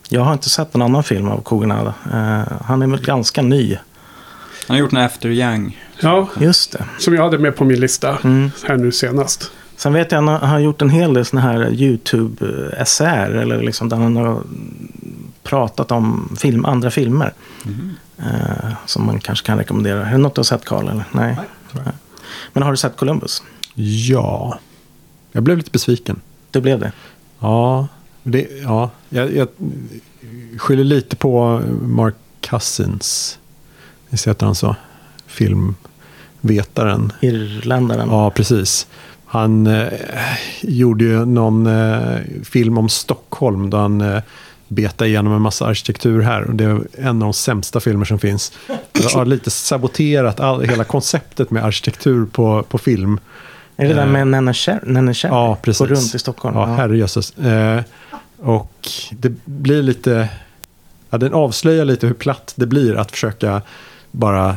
jag 0.09 0.21
har 0.21 0.33
inte 0.33 0.51
sett 0.51 0.75
en 0.75 0.83
annan 0.83 1.03
film 1.05 1.29
av 1.29 1.43
Kogonada. 1.43 1.95
Eh, 2.13 2.53
han 2.65 2.83
är 2.83 2.87
väl 2.87 3.01
ganska 3.01 3.43
ny. 3.43 3.79
Han 4.69 4.75
har 4.77 4.81
gjort 4.81 4.93
en 4.93 4.99
After 4.99 5.29
Young. 5.29 5.79
Ja, 6.01 6.29
Just 6.41 6.73
det. 6.73 6.85
som 6.99 7.15
jag 7.15 7.23
hade 7.23 7.39
med 7.39 7.57
på 7.57 7.65
min 7.65 7.81
lista 7.81 8.19
Mm. 8.25 8.51
här 8.69 8.77
nu 8.77 8.93
senast. 8.93 9.51
Sen 9.77 9.93
vet 9.93 10.13
jag 10.13 10.29
att 10.29 10.41
han 10.41 10.51
har 10.51 10.59
gjort 10.59 10.83
en 10.83 10.91
hel 10.91 11.15
del 11.15 11.25
såna 11.25 11.43
här 11.43 11.71
YouTube-SR. 11.71 13.31
Eller 13.43 13.63
liksom 13.63 13.89
där 13.89 13.97
han 13.97 14.17
har 14.17 14.43
pratat 15.45 15.91
om 15.91 16.37
film, 16.41 16.65
andra 16.65 16.91
filmer. 16.91 17.33
Eh, 18.19 18.73
som 18.87 19.07
man 19.07 19.21
kanske 19.21 19.47
kan 19.47 19.59
rekommendera. 19.59 20.07
Är 20.07 20.13
det 20.13 20.19
något 20.19 20.35
du 20.35 20.39
har 20.39 20.45
sett 20.45 20.65
Karl? 20.65 20.89
Eller? 20.89 21.05
Nej. 21.13 21.37
Nej. 21.73 21.95
Men 22.53 22.63
har 22.63 22.71
du 22.71 22.77
sett 22.77 22.97
Columbus? 22.97 23.43
Ja. 23.75 24.59
Jag 25.33 25.43
blev 25.43 25.57
lite 25.57 25.71
besviken. 25.71 26.21
Det 26.51 26.61
blev 26.61 26.81
det. 26.81 26.93
Ja, 27.39 27.89
det, 28.23 28.49
ja. 28.63 28.91
Jag, 29.09 29.37
jag 29.37 29.49
skyller 30.59 30.85
lite 30.85 31.17
på 31.17 31.63
Mark 31.83 32.15
Cousins. 32.41 33.39
Visst 34.09 34.29
heter 34.29 34.47
han 34.47 34.55
så? 34.55 34.77
Filmvetaren. 35.27 37.13
Irländaren. 37.21 38.09
Ja, 38.09 38.31
precis. 38.31 38.87
Han 39.27 39.67
eh, 39.67 39.89
gjorde 40.61 41.05
ju 41.05 41.25
någon 41.25 41.67
eh, 41.67 42.19
film 42.45 42.79
om 42.79 42.89
Stockholm 42.89 43.71
där 43.71 43.79
han 43.79 44.01
eh, 44.01 44.23
beta 44.69 45.07
igenom 45.07 45.33
en 45.33 45.43
massa 45.43 45.67
arkitektur 45.67 46.23
här. 46.23 46.43
Och 46.43 46.55
det 46.55 46.65
är 46.65 46.81
en 46.99 47.09
av 47.09 47.19
de 47.19 47.33
sämsta 47.33 47.81
filmer 47.81 48.05
som 48.05 48.19
finns. 48.19 48.53
Jag 48.93 49.11
har 49.11 49.25
lite 49.25 49.51
saboterat 49.51 50.41
all, 50.41 50.63
hela 50.65 50.85
konceptet 50.85 51.51
med 51.51 51.65
arkitektur 51.65 52.27
på, 52.27 52.63
på 52.63 52.79
film. 52.79 53.21
Är 53.77 53.89
det 53.89 53.95
där 53.95 54.07
med 54.07 54.27
Nenne 54.27 54.55
Cherry? 54.55 55.15
Ja, 55.23 55.59
precis. 55.63 55.79
Går 55.79 55.87
runt 55.87 56.15
i 56.15 56.19
Stockholm. 56.19 56.57
Ja, 56.57 56.65
herrejösses. 56.65 57.39
Eh, 57.39 57.83
och 58.39 58.89
det 59.11 59.33
blir 59.45 59.83
lite... 59.83 60.29
Ja, 61.11 61.19
den 61.19 61.35
avslöjar 61.35 61.85
lite 61.85 62.07
hur 62.07 62.15
platt 62.15 62.53
det 62.57 62.67
blir 62.67 62.97
att 62.97 63.11
försöka 63.11 63.63
bara 64.11 64.57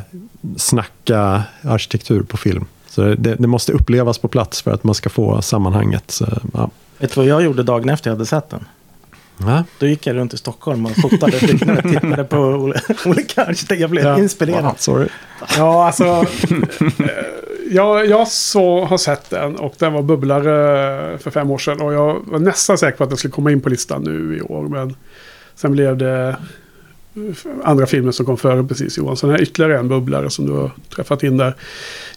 snacka 0.57 1.43
arkitektur 1.61 2.23
på 2.23 2.37
film. 2.37 2.65
Så 2.89 3.01
det, 3.01 3.35
det 3.35 3.47
måste 3.47 3.71
upplevas 3.71 4.17
på 4.17 4.27
plats 4.27 4.61
för 4.61 4.71
att 4.71 4.83
man 4.83 4.95
ska 4.95 5.09
få 5.09 5.41
sammanhanget. 5.41 6.11
Så, 6.11 6.25
ja. 6.53 6.69
Vet 6.97 7.13
du 7.13 7.19
vad 7.21 7.29
jag 7.29 7.43
gjorde 7.43 7.63
dagen 7.63 7.89
efter 7.89 8.09
jag 8.09 8.15
hade 8.15 8.25
sett 8.25 8.49
den? 8.49 8.65
Ja. 9.37 9.63
Då 9.79 9.87
gick 9.87 10.07
jag 10.07 10.15
runt 10.15 10.33
i 10.33 10.37
Stockholm 10.37 10.85
och 10.85 10.95
fotade 10.95 11.35
och 11.35 11.83
tittade 11.91 12.23
på 12.23 12.37
olika 13.05 13.41
arkitekter. 13.41 13.75
Jag 13.75 13.89
blev 13.89 14.05
ja. 14.05 14.19
inspirerad. 14.19 14.63
Wow, 14.63 14.75
sorry. 14.77 15.07
Ja, 15.57 15.85
alltså. 15.85 16.05
Eh, 16.05 17.07
jag, 17.71 18.05
jag 18.07 18.27
så 18.27 18.85
har 18.85 18.97
sett 18.97 19.29
den 19.29 19.55
och 19.55 19.75
den 19.77 19.93
var 19.93 20.01
bubblare 20.01 21.17
för 21.17 21.31
fem 21.31 21.51
år 21.51 21.57
sedan. 21.57 21.81
Och 21.81 21.93
jag 21.93 22.21
var 22.25 22.39
nästan 22.39 22.77
säker 22.77 22.97
på 22.97 23.03
att 23.03 23.09
den 23.09 23.17
skulle 23.17 23.31
komma 23.31 23.51
in 23.51 23.61
på 23.61 23.69
listan 23.69 24.03
nu 24.03 24.37
i 24.37 24.41
år. 24.41 24.63
Men 24.67 24.95
sen 25.55 25.71
blev 25.71 25.97
det 25.97 26.37
andra 27.63 27.85
filmer 27.85 28.11
som 28.11 28.25
kom 28.25 28.37
före 28.37 28.63
precis 28.63 28.97
Johan. 28.97 29.17
Sen 29.17 29.29
är 29.29 29.41
ytterligare 29.41 29.79
en 29.79 29.87
bubblare 29.87 30.29
som 30.29 30.45
du 30.45 30.51
har 30.51 30.71
träffat 30.95 31.23
in 31.23 31.37
där. 31.37 31.55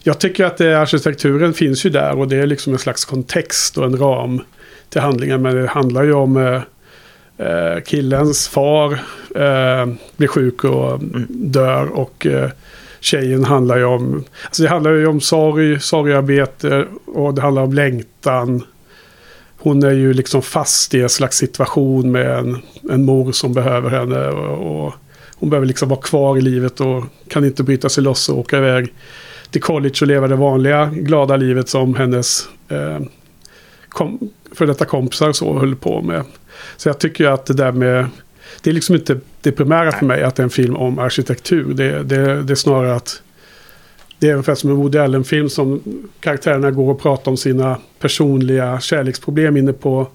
Jag 0.03 0.19
tycker 0.19 0.45
att 0.45 0.57
det, 0.57 0.79
arkitekturen 0.79 1.53
finns 1.53 1.85
ju 1.85 1.89
där 1.89 2.17
och 2.17 2.27
det 2.27 2.37
är 2.37 2.45
liksom 2.47 2.73
en 2.73 2.79
slags 2.79 3.05
kontext 3.05 3.77
och 3.77 3.85
en 3.85 3.97
ram 3.97 4.41
till 4.89 5.01
handlingen. 5.01 5.41
Men 5.41 5.55
det 5.55 5.67
handlar 5.67 6.03
ju 6.03 6.13
om 6.13 6.61
eh, 7.41 7.81
killens 7.85 8.47
far 8.47 8.91
eh, 9.35 9.93
blir 10.17 10.27
sjuk 10.27 10.63
och 10.63 10.93
mm. 10.93 11.25
dör 11.29 11.85
och 11.85 12.25
eh, 12.25 12.49
tjejen 12.99 13.43
handlar 13.43 13.77
ju 13.77 13.85
om, 13.85 14.23
alltså 14.45 14.63
det 14.63 14.69
handlar 14.69 14.91
ju 14.91 15.07
om 15.07 15.21
sorg, 15.21 15.79
sorgarbete 15.79 16.85
och 17.05 17.33
det 17.33 17.41
handlar 17.41 17.61
om 17.61 17.73
längtan. 17.73 18.63
Hon 19.57 19.83
är 19.83 19.91
ju 19.91 20.13
liksom 20.13 20.41
fast 20.41 20.93
i 20.93 21.01
en 21.01 21.09
slags 21.09 21.37
situation 21.37 22.11
med 22.11 22.37
en, 22.37 22.57
en 22.89 23.05
mor 23.05 23.31
som 23.31 23.53
behöver 23.53 23.89
henne. 23.89 24.27
Och, 24.27 24.85
och 24.85 24.93
hon 25.35 25.49
behöver 25.49 25.67
liksom 25.67 25.89
vara 25.89 26.01
kvar 26.01 26.37
i 26.37 26.41
livet 26.41 26.79
och 26.81 27.03
kan 27.27 27.45
inte 27.45 27.63
bryta 27.63 27.89
sig 27.89 28.03
loss 28.03 28.29
och 28.29 28.37
åka 28.37 28.57
iväg 28.57 28.93
till 29.51 29.61
college 29.61 29.95
och 30.01 30.07
leva 30.07 30.27
det 30.27 30.35
vanliga 30.35 30.85
glada 30.85 31.35
livet 31.35 31.69
som 31.69 31.95
hennes 31.95 32.49
eh, 32.69 32.99
kom, 33.89 34.29
för 34.51 34.65
detta 34.65 34.85
kompisar 34.85 35.31
så 35.31 35.59
höll 35.59 35.75
på 35.75 36.01
med. 36.01 36.23
Så 36.77 36.89
jag 36.89 36.99
tycker 36.99 37.27
att 37.27 37.45
det 37.45 37.53
där 37.53 37.71
med 37.71 38.07
det 38.61 38.69
är 38.69 38.73
liksom 38.73 38.95
inte 38.95 39.19
det 39.41 39.51
primära 39.51 39.91
för 39.91 40.05
mig 40.05 40.23
att 40.23 40.35
det 40.35 40.41
är 40.41 40.43
en 40.43 40.49
film 40.49 40.75
om 40.75 40.99
arkitektur. 40.99 41.73
Det, 41.73 42.03
det, 42.03 42.43
det 42.43 42.53
är 42.53 42.55
snarare 42.55 42.95
att 42.95 43.21
det 44.19 44.27
är 44.27 44.31
ungefär 44.31 44.55
som 44.55 44.69
en 44.69 44.75
Woody 44.75 44.97
Allen-film 44.97 45.49
som 45.49 45.81
karaktärerna 46.19 46.71
går 46.71 46.91
och 46.91 47.01
pratar 47.01 47.31
om 47.31 47.37
sina 47.37 47.77
personliga 47.99 48.79
kärleksproblem 48.79 49.57
inne 49.57 49.73
på 49.73 50.07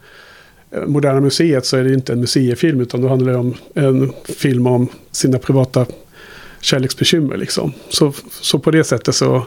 eh, 0.70 0.86
Moderna 0.86 1.20
Museet 1.20 1.66
så 1.66 1.76
är 1.76 1.84
det 1.84 1.94
inte 1.94 2.12
en 2.12 2.20
museifilm 2.20 2.80
utan 2.80 3.00
då 3.00 3.08
handlar 3.08 3.32
det 3.32 3.38
om 3.38 3.54
en 3.74 4.12
film 4.38 4.66
om 4.66 4.88
sina 5.10 5.38
privata 5.38 5.86
kärleksbekymmer. 6.60 7.36
Liksom. 7.36 7.72
Så, 7.88 8.12
så 8.30 8.58
på 8.58 8.70
det 8.70 8.84
sättet 8.84 9.14
så 9.14 9.46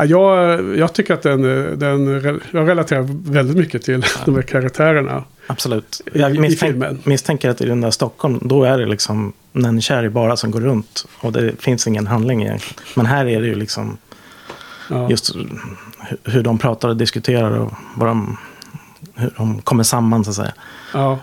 Ja, 0.00 0.04
jag, 0.04 0.76
jag 0.76 0.92
tycker 0.92 1.14
att 1.14 1.22
den, 1.22 1.42
den, 1.78 2.06
jag 2.50 2.68
relaterar 2.68 3.06
väldigt 3.32 3.56
mycket 3.56 3.82
till 3.82 4.02
ja. 4.02 4.20
de 4.24 4.34
här 4.34 4.42
karaktärerna. 4.42 5.24
Absolut. 5.50 6.00
Jag 6.12 6.38
misstänk, 6.38 7.06
misstänker 7.06 7.50
att 7.50 7.60
i 7.60 7.66
den 7.66 7.80
där 7.80 7.90
Stockholm, 7.90 8.38
då 8.42 8.64
är 8.64 8.78
det 8.78 8.86
liksom 8.86 9.32
Cherry 9.80 10.08
bara 10.08 10.36
som 10.36 10.50
går 10.50 10.60
runt. 10.60 11.06
Och 11.20 11.32
det 11.32 11.62
finns 11.62 11.86
ingen 11.86 12.06
handling 12.06 12.42
egentligen. 12.42 12.82
Men 12.94 13.06
här 13.06 13.26
är 13.26 13.40
det 13.40 13.46
ju 13.46 13.54
liksom 13.54 13.98
ja. 14.90 15.10
just 15.10 15.34
hur 16.24 16.42
de 16.42 16.58
pratar 16.58 16.88
och 16.88 16.96
diskuterar 16.96 17.50
och 17.50 17.72
vad 17.96 18.08
de, 18.08 18.36
hur 19.14 19.34
de 19.36 19.62
kommer 19.62 19.82
samman 19.82 20.24
så 20.24 20.30
att 20.30 20.36
säga. 20.36 20.52
Ja. 20.94 21.18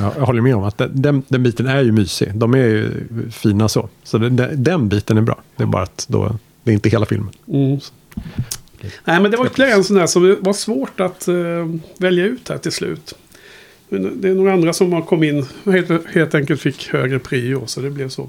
Ja, 0.00 0.12
jag 0.16 0.26
håller 0.26 0.42
med 0.42 0.56
om 0.56 0.64
att 0.64 0.78
den, 0.78 1.22
den 1.28 1.42
biten 1.42 1.66
är 1.66 1.82
ju 1.82 1.92
mysig. 1.92 2.34
De 2.34 2.54
är 2.54 2.58
ju 2.58 2.90
fina 3.30 3.68
så. 3.68 3.88
Så 4.04 4.18
den, 4.18 4.62
den 4.64 4.88
biten 4.88 5.16
är 5.16 5.22
bra. 5.22 5.38
Det 5.56 5.62
är 5.62 5.66
bara 5.66 5.82
att 5.82 6.06
då 6.08 6.36
det 6.64 6.70
är 6.70 6.74
inte 6.74 6.88
hela 6.88 7.06
filmen. 7.06 7.34
Mm. 7.48 7.80
Nej, 9.04 9.20
men 9.20 9.30
det 9.30 9.36
var 9.36 9.46
ytterligare 9.46 9.72
en 9.72 9.84
sån 9.84 9.96
där 9.96 10.06
som 10.06 10.36
var 10.40 10.52
svårt 10.52 11.00
att 11.00 11.28
uh, 11.28 11.74
välja 11.98 12.24
ut 12.24 12.48
här 12.48 12.58
till 12.58 12.72
slut. 12.72 13.14
Men 13.98 14.20
det 14.20 14.28
är 14.28 14.34
några 14.34 14.52
andra 14.52 14.72
som 14.72 14.92
har 14.92 15.02
kommit 15.02 15.32
in 15.34 15.72
helt, 15.72 16.06
helt 16.14 16.34
enkelt 16.34 16.60
fick 16.60 16.92
högre 16.92 17.18
prio. 17.18 17.66
Så 17.66 17.80
det 17.80 17.90
blev 17.90 18.08
så. 18.08 18.22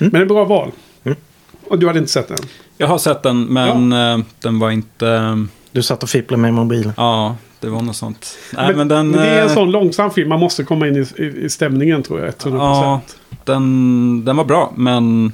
Mm. 0.00 0.12
Men 0.12 0.22
en 0.22 0.28
bra 0.28 0.44
val. 0.44 0.70
Mm. 1.04 1.18
Och 1.64 1.78
du 1.78 1.86
hade 1.86 1.98
inte 1.98 2.12
sett 2.12 2.28
den? 2.28 2.38
Jag 2.76 2.86
har 2.86 2.98
sett 2.98 3.22
den, 3.22 3.44
men 3.44 3.92
ja. 3.92 4.16
uh, 4.16 4.24
den 4.40 4.58
var 4.58 4.70
inte... 4.70 5.38
Du 5.72 5.82
satt 5.82 6.02
och 6.02 6.08
fipplade 6.08 6.42
med 6.42 6.54
mobilen. 6.54 6.92
Ja, 6.96 7.36
det 7.60 7.68
var 7.68 7.82
något 7.82 7.96
sånt. 7.96 8.38
Nej, 8.56 8.66
men, 8.66 8.76
men 8.76 8.88
den, 8.88 9.08
men 9.08 9.20
det 9.20 9.26
är 9.26 9.42
en 9.42 9.48
uh, 9.48 9.54
sån 9.54 9.70
långsam 9.70 10.10
film. 10.10 10.28
Man 10.28 10.40
måste 10.40 10.64
komma 10.64 10.88
in 10.88 10.96
i, 10.96 11.22
i, 11.22 11.44
i 11.44 11.48
stämningen 11.48 12.02
tror 12.02 12.20
jag. 12.20 12.34
100%. 12.34 12.56
Ja, 12.56 13.00
den, 13.44 14.24
den 14.24 14.36
var 14.36 14.44
bra, 14.44 14.72
men 14.76 15.32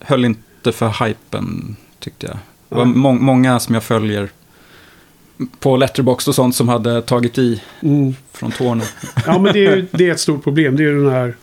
höll 0.00 0.24
inte 0.24 0.72
för 0.72 1.06
hypen, 1.06 1.76
tyckte 1.98 2.26
jag. 2.26 2.36
Det 2.68 2.74
var 2.74 2.84
må 2.84 3.12
många 3.12 3.60
som 3.60 3.74
jag 3.74 3.84
följer 3.84 4.28
på 5.58 5.76
Letterboxd 5.76 6.28
och 6.28 6.34
sånt 6.34 6.54
som 6.54 6.68
hade 6.68 7.02
tagit 7.02 7.38
i 7.38 7.62
mm. 7.82 8.14
från 8.32 8.50
tårna. 8.50 8.84
Ja, 9.26 9.38
men 9.38 9.52
det 9.52 9.66
är, 9.66 9.86
det 9.90 10.08
är 10.08 10.12
ett 10.12 10.20
stort 10.20 10.44
problem. 10.44 10.76
Det 10.76 10.84
är 10.84 10.92
den 10.92 11.10
här... 11.10 11.34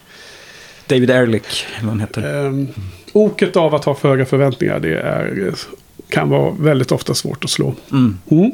David 0.88 1.10
Ehrlich, 1.10 1.66
eller 1.76 1.88
vad 1.88 1.90
han 1.90 2.00
heter. 2.00 2.46
Um, 2.46 2.68
oket 3.14 3.56
av 3.56 3.76
att 3.76 3.86
ha 3.86 3.96
för 3.96 4.10
höga 4.10 4.26
förväntningar, 4.26 4.80
det 4.80 5.00
är, 5.00 5.54
kan 6.10 6.30
vara 6.30 6.52
väldigt 6.60 6.92
ofta 6.92 7.14
svårt 7.14 7.44
att 7.44 7.50
slå. 7.50 7.74
Mm. 7.92 8.18
Mm. 8.32 8.52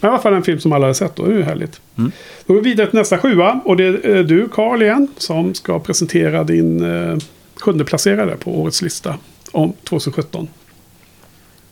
Men 0.00 0.10
i 0.10 0.12
alla 0.12 0.22
fall 0.22 0.34
en 0.34 0.42
film 0.42 0.60
som 0.60 0.72
alla 0.72 0.86
har 0.86 0.94
sett, 0.94 1.16
då. 1.16 1.26
det 1.26 1.32
är 1.32 1.36
ju 1.36 1.42
härligt. 1.42 1.80
Mm. 1.98 2.12
Då 2.46 2.54
går 2.54 2.60
vi 2.60 2.70
vidare 2.70 2.86
till 2.86 2.98
nästa 2.98 3.18
sjua. 3.18 3.60
Och 3.64 3.76
det 3.76 3.84
är 3.84 4.22
du, 4.24 4.48
Carl, 4.48 4.82
igen, 4.82 5.08
som 5.16 5.54
ska 5.54 5.78
presentera 5.78 6.44
din 6.44 6.84
eh, 6.84 7.16
sjunde 7.60 7.84
placerare 7.84 8.36
på 8.36 8.60
årets 8.60 8.82
lista 8.82 9.18
om 9.52 9.72
2017. 9.84 10.48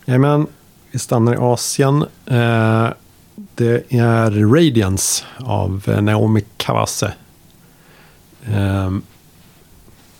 Jajamän, 0.05 0.47
vi 0.91 0.99
stannar 0.99 1.33
i 1.33 1.37
Asien. 1.37 2.05
Eh, 2.25 2.89
det 3.55 3.93
är 3.93 4.55
Radiance 4.55 5.23
av 5.37 5.83
eh, 5.87 6.01
Naomi 6.01 6.43
Kawase. 6.57 7.13
Eh, 8.45 8.91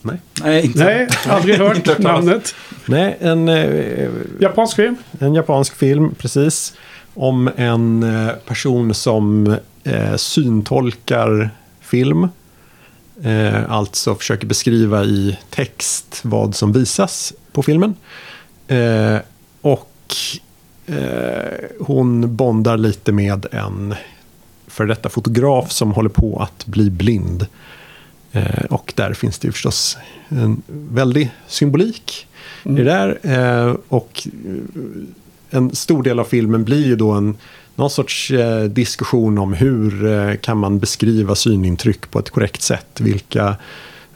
nej. 0.02 0.18
Nej, 0.44 0.66
inte. 0.66 0.84
nej, 0.84 1.08
aldrig 1.28 1.58
hört 1.58 2.00
namnet. 2.00 2.56
Nej, 2.86 3.18
en... 3.20 3.50
Eh, 3.50 4.10
japansk 4.40 4.76
film. 4.76 4.96
En 5.20 5.34
japansk 5.34 5.76
film, 5.76 6.16
precis. 6.18 6.74
Om 7.14 7.50
en 7.56 8.04
eh, 8.04 8.34
person 8.48 8.94
som 8.94 9.56
eh, 9.84 10.16
syntolkar 10.16 11.50
film. 11.82 12.28
Eh, 13.24 13.72
alltså 13.72 14.16
försöker 14.16 14.48
beskriva 14.48 15.04
i 15.04 15.38
text 15.50 16.20
vad 16.24 16.56
som 16.56 16.72
visas 16.72 17.34
på 17.52 17.64
filmen. 17.64 17.96
Eh, 18.68 19.18
och 19.62 20.16
Eh, 20.92 21.70
hon 21.80 22.36
bondar 22.36 22.78
lite 22.78 23.12
med 23.12 23.46
en 23.52 23.96
för 24.68 24.86
detta 24.86 25.10
fotograf 25.10 25.72
som 25.72 25.92
håller 25.92 26.10
på 26.10 26.40
att 26.40 26.66
bli 26.66 26.90
blind. 26.90 27.46
Eh, 28.32 28.66
och 28.70 28.94
där 28.96 29.14
finns 29.14 29.40
det 29.40 29.48
ju 29.48 29.52
förstås 29.52 29.98
en 30.30 30.62
väldig 30.68 31.32
symbolik 31.48 32.28
mm. 32.64 32.78
i 32.78 32.84
det 32.84 32.92
där. 32.92 33.20
Eh, 33.24 33.76
och 33.88 34.28
eh, 34.46 35.58
en 35.58 35.76
stor 35.76 36.04
del 36.04 36.20
av 36.20 36.24
filmen 36.24 36.64
blir 36.64 36.86
ju 36.86 36.96
då 36.96 37.12
en 37.12 37.38
någon 37.76 37.90
sorts 37.90 38.32
eh, 38.32 38.64
diskussion 38.64 39.38
om 39.38 39.54
hur 39.54 40.06
eh, 40.06 40.36
kan 40.36 40.58
man 40.58 40.80
beskriva 40.80 41.36
synintryck 41.36 42.12
på 42.12 42.20
ett 42.20 42.30
korrekt 42.30 42.62
sätt. 42.62 43.00
Vilka 43.00 43.56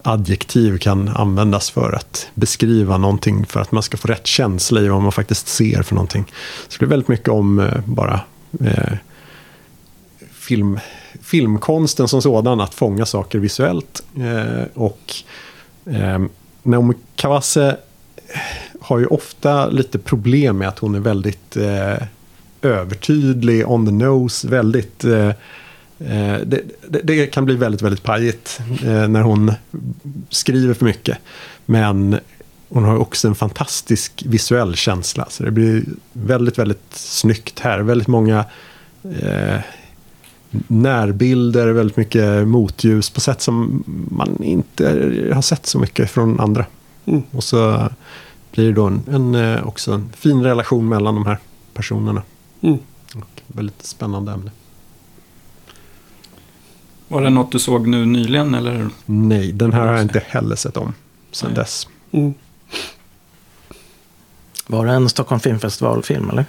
adjektiv 0.07 0.77
kan 0.77 1.10
användas 1.10 1.69
för 1.69 1.91
att 1.94 2.27
beskriva 2.34 2.98
någonting 2.98 3.45
för 3.45 3.60
att 3.60 3.72
man 3.72 3.84
ska 3.84 3.98
få 3.98 4.07
rätt 4.07 4.27
känsla 4.27 4.82
i 4.82 4.88
vad 4.88 5.02
man 5.02 5.11
faktiskt 5.11 5.48
ser 5.48 5.82
för 5.82 5.95
någonting. 5.95 6.26
Så 6.68 6.80
det 6.80 6.86
är 6.86 6.90
väldigt 6.90 7.07
mycket 7.07 7.30
om 7.30 7.60
eh, 7.60 7.80
bara 7.86 8.19
eh, 8.60 8.94
film, 10.32 10.80
filmkonsten 11.22 12.07
som 12.07 12.22
sådan, 12.22 12.61
att 12.61 12.73
fånga 12.73 13.06
saker 13.06 13.40
visuellt. 13.40 14.03
Eh, 14.18 14.64
och 14.73 15.14
eh, 15.86 16.19
Naomi 16.64 16.94
Kawase 17.15 17.77
eh, 18.27 18.40
har 18.82 18.99
ju 18.99 19.06
ofta 19.06 19.68
lite 19.68 19.99
problem 19.99 20.57
med 20.57 20.68
att 20.68 20.80
hon 20.80 20.95
är 20.95 20.99
väldigt 20.99 21.57
eh, 21.57 22.07
övertydlig, 22.61 23.69
on 23.69 23.86
the 23.86 23.91
nose, 23.91 24.48
väldigt 24.48 25.03
Eh, 25.03 25.32
det, 25.97 26.61
det, 26.89 27.01
det, 27.03 27.27
kan 27.27 27.45
bli 27.45 27.55
väldigt, 27.55 27.81
väldigt 27.81 28.03
pajigt 28.03 28.59
eh, 28.84 29.07
när 29.07 29.22
hon 29.22 29.51
skriver 30.30 30.73
för 30.73 30.85
mycket. 30.85 31.17
Men 31.65 32.19
hon 32.69 32.84
har 32.84 32.97
också 32.97 33.27
en 33.27 33.35
fantastisk 33.35 34.23
visuell 34.26 34.76
känsla. 34.76 35.26
Så 35.30 35.43
det 35.43 35.51
blir 35.51 35.84
väldigt, 36.13 36.59
väldigt 36.59 36.93
snyggt 36.93 37.59
här. 37.59 37.80
Väldigt 37.80 38.07
många 38.07 38.45
eh, 39.03 39.59
närbilder, 40.67 41.67
väldigt 41.67 41.97
mycket 41.97 42.47
motljus 42.47 43.09
på 43.09 43.22
sätt 43.22 43.41
som 43.41 43.84
man 44.11 44.43
inte 44.43 44.85
har 45.34 45.41
sett 45.41 45.65
så 45.65 45.80
mycket 45.80 46.11
från 46.11 46.39
andra. 46.39 46.65
Mm. 47.05 47.23
Och 47.31 47.43
så 47.43 47.89
blir 48.51 48.65
det 48.65 48.73
då 48.73 48.85
en, 48.85 49.03
en, 49.07 49.35
eh, 49.35 49.67
också 49.67 49.91
en 49.91 50.09
fin 50.17 50.43
relation 50.43 50.89
mellan 50.89 51.15
de 51.15 51.26
här 51.26 51.39
personerna. 51.73 52.22
Mm. 52.61 52.77
Och 53.15 53.41
väldigt 53.47 53.85
spännande 53.85 54.31
ämne. 54.31 54.51
Var 57.15 57.21
det 57.21 57.29
något 57.29 57.51
du 57.51 57.59
såg 57.59 57.87
nu 57.87 58.05
nyligen 58.05 58.55
eller? 58.55 58.89
Nej, 59.05 59.51
den 59.51 59.73
här 59.73 59.85
har 59.85 59.93
jag 59.93 60.01
inte 60.01 60.23
heller 60.27 60.55
sett 60.55 60.77
om 60.77 60.93
sedan 61.31 61.49
Nej. 61.49 61.59
dess. 61.59 61.87
Mm. 62.11 62.33
Var 64.67 64.85
det 64.85 64.91
en 64.91 65.09
Stockholm 65.09 65.39
Filmfestival-film 65.39 66.29
eller? 66.29 66.45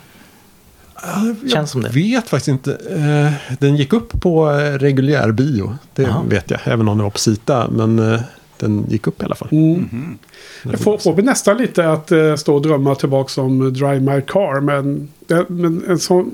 Jag 1.43 1.51
Känns 1.51 1.71
som 1.71 1.83
det. 1.83 1.89
vet 1.89 2.29
faktiskt 2.29 2.49
inte. 2.49 2.75
Eh, 2.75 3.57
den 3.59 3.77
gick 3.77 3.93
upp 3.93 4.21
på 4.21 4.51
eh, 4.51 4.79
reguljär 4.79 5.33
bio. 5.33 5.77
Det 5.95 6.07
Aha. 6.07 6.25
vet 6.29 6.51
jag. 6.51 6.61
Även 6.65 6.89
om 6.89 6.99
det 6.99 7.05
var 7.05 7.11
på 7.11 7.19
Sita. 7.19 7.69
Men 7.71 7.99
eh, 7.99 8.21
den 8.59 8.87
gick 8.89 9.07
upp 9.07 9.23
i 9.23 9.25
alla 9.25 9.35
fall. 9.35 9.49
Mm. 9.53 9.89
Mm. 9.93 10.19
Jag 10.63 10.81
får, 10.81 10.99
får 10.99 11.15
vi 11.15 11.23
nästan 11.23 11.57
lite 11.57 11.91
att 11.91 12.13
stå 12.41 12.55
och 12.55 12.63
drömma 12.63 12.95
tillbaka 12.95 13.43
om 13.43 13.73
Drive 13.73 14.01
My 14.01 14.21
Car. 14.21 14.61
Men, 14.61 15.09
men 15.49 15.85
en 15.89 15.99
sån... 15.99 16.31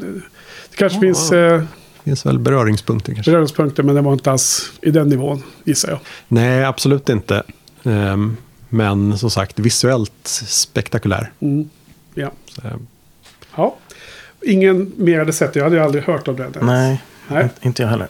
Det 0.71 0.77
kanske 0.77 0.97
ja, 0.97 1.01
finns... 1.01 1.31
Det 1.31 1.67
finns 2.05 2.27
väl 2.27 2.39
beröringspunkter 2.39 3.15
kanske. 3.15 3.31
Beröringspunkter 3.31 3.83
men 3.83 3.95
det 3.95 4.01
var 4.01 4.13
inte 4.13 4.31
alls 4.31 4.73
i 4.83 4.91
den 4.91 5.09
nivån 5.09 5.43
gissar 5.65 5.91
jag. 5.91 5.99
Nej, 6.29 6.65
absolut 6.65 7.09
inte. 7.09 7.43
Um, 7.83 8.37
men 8.69 9.19
som 9.19 9.31
sagt 9.31 9.59
visuellt 9.59 10.27
spektakulär. 10.47 11.31
Mm. 11.41 11.69
Ja. 12.15 12.31
Så. 12.47 12.63
ja. 13.57 13.77
Ingen 14.47 14.93
mer 14.97 15.19
hade 15.19 15.33
sett 15.33 15.53
det. 15.53 15.59
Jag 15.59 15.65
hade 15.65 15.85
aldrig 15.85 16.05
hört 16.05 16.29
om 16.29 16.37
det. 16.37 16.51
Nej, 16.61 17.03
Nej. 17.29 17.49
inte 17.61 17.83
jag 17.83 17.89
heller. 17.89 18.09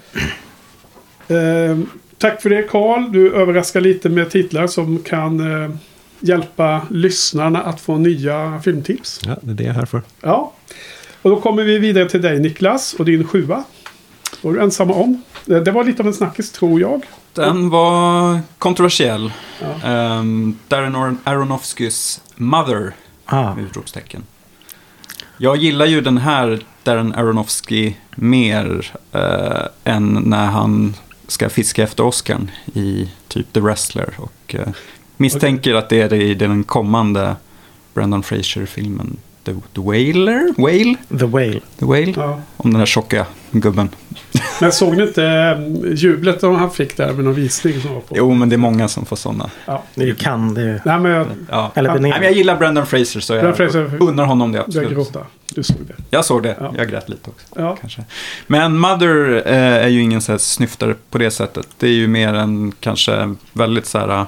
Eh, 1.28 1.78
tack 2.18 2.42
för 2.42 2.50
det 2.50 2.62
Karl. 2.62 3.12
Du 3.12 3.34
överraskar 3.34 3.80
lite 3.80 4.08
med 4.08 4.30
titlar 4.30 4.66
som 4.66 4.98
kan 4.98 5.62
eh, 5.62 5.70
hjälpa 6.20 6.86
lyssnarna 6.90 7.62
att 7.62 7.80
få 7.80 7.98
nya 7.98 8.60
filmtips. 8.64 9.20
Ja, 9.26 9.36
det 9.42 9.50
är 9.50 9.54
det 9.54 9.64
jag 9.64 9.70
är 9.70 9.78
här 9.78 9.86
för. 9.86 10.02
Ja. 10.20 10.52
Och 11.22 11.30
då 11.30 11.40
kommer 11.40 11.62
vi 11.62 11.78
vidare 11.78 12.08
till 12.08 12.22
dig 12.22 12.40
Niklas 12.40 12.94
och 12.94 13.04
din 13.04 13.26
sjua. 13.26 13.64
Var 14.42 14.52
du 14.52 14.62
ensamma 14.62 14.94
om. 14.94 15.22
Det 15.44 15.70
var 15.70 15.84
lite 15.84 16.02
av 16.02 16.06
en 16.06 16.14
snackis 16.14 16.52
tror 16.52 16.80
jag. 16.80 17.02
Den 17.32 17.70
var 17.70 18.40
kontroversiell. 18.58 19.32
Ja. 19.60 20.18
Um, 20.18 20.58
Darren 20.68 21.18
Aronofskys 21.24 22.20
Mother. 22.36 22.92
Ah. 23.24 23.58
Utropstecken. 23.58 24.22
Jag 25.36 25.56
gillar 25.56 25.86
ju 25.86 26.00
den 26.00 26.18
här 26.18 26.60
Darren 26.82 27.14
Aronofsky 27.14 27.94
mer 28.16 28.92
eh, 29.12 29.66
än 29.84 30.22
när 30.26 30.46
han 30.46 30.94
ska 31.26 31.48
fiska 31.48 31.82
efter 31.82 32.04
Oscar 32.04 32.38
i 32.74 33.10
typ 33.28 33.52
The 33.52 33.60
Wrestler. 33.60 34.14
Och 34.18 34.54
eh, 34.54 34.68
misstänker 35.16 35.70
okay. 35.70 35.78
att 35.78 35.88
det 35.88 36.00
är 36.00 36.08
det 36.08 36.22
i 36.22 36.34
den 36.34 36.64
kommande 36.64 37.36
Brandon 37.94 38.22
Fraser-filmen 38.22 39.16
The, 39.44 39.52
The 39.52 39.80
Whaler? 39.80 40.54
Whale? 40.56 40.96
The 41.18 41.26
Whale. 41.26 41.60
The 41.78 41.84
Whale. 41.84 42.12
Ja. 42.16 42.40
Om 42.56 42.70
den 42.70 42.78
här 42.78 42.86
tjocka 42.86 43.26
gubben. 43.50 43.88
Men 44.60 44.72
såg 44.72 44.96
ni 44.96 45.02
inte 45.02 45.24
eh, 45.24 45.92
jublet 45.94 46.42
han 46.42 46.70
fick 46.70 46.96
där 46.96 47.12
med 47.12 47.24
någon 47.24 47.34
visning? 47.34 47.80
Som 47.80 47.94
var 47.94 48.00
på? 48.00 48.14
Jo, 48.16 48.34
men 48.34 48.48
det 48.48 48.56
är 48.56 48.58
många 48.58 48.88
som 48.88 49.06
får 49.06 49.16
sådana. 49.16 49.50
Ja. 49.66 49.82
Det 49.94 50.18
kan 50.18 50.54
det. 50.54 50.82
Nej, 50.84 51.00
men 51.00 51.12
jag, 51.12 51.26
ja. 51.50 51.72
Eller 51.74 51.98
Nej, 51.98 52.10
men 52.10 52.22
jag 52.22 52.32
gillar 52.32 52.56
Brandon 52.56 52.86
Fraser 52.86 53.20
så 53.20 53.34
jag 53.34 53.56
Fraser, 53.56 54.02
unnar 54.02 54.24
honom 54.24 54.52
det 54.52 54.60
absolut. 54.60 54.90
Gråta. 54.90 55.20
Du 55.54 55.62
såg 55.62 55.76
det. 55.86 55.94
Jag 56.10 56.24
såg 56.24 56.42
det. 56.42 56.56
Ja. 56.60 56.74
Jag 56.76 56.90
grät 56.90 57.08
lite 57.08 57.30
också. 57.30 57.46
Ja. 57.56 57.76
Kanske. 57.80 58.04
Men 58.46 58.78
Mother 58.78 59.42
eh, 59.46 59.84
är 59.84 59.88
ju 59.88 60.00
ingen 60.00 60.20
så 60.20 60.32
här 60.32 60.38
snyftare 60.38 60.94
på 61.10 61.18
det 61.18 61.30
sättet. 61.30 61.66
Det 61.78 61.86
är 61.86 61.92
ju 61.92 62.08
mer 62.08 62.34
en 62.34 62.72
kanske 62.80 63.34
väldigt 63.52 63.86
så 63.86 63.98
här 63.98 64.26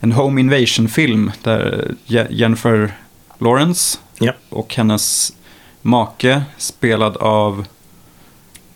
en 0.00 0.12
home 0.12 0.40
invasion-film 0.40 1.32
där 1.42 1.90
Jennifer 2.30 2.92
Lawrence 3.38 3.98
ja. 4.18 4.32
och 4.48 4.74
hennes 4.74 5.32
make 5.82 6.42
spelad 6.56 7.16
av 7.16 7.66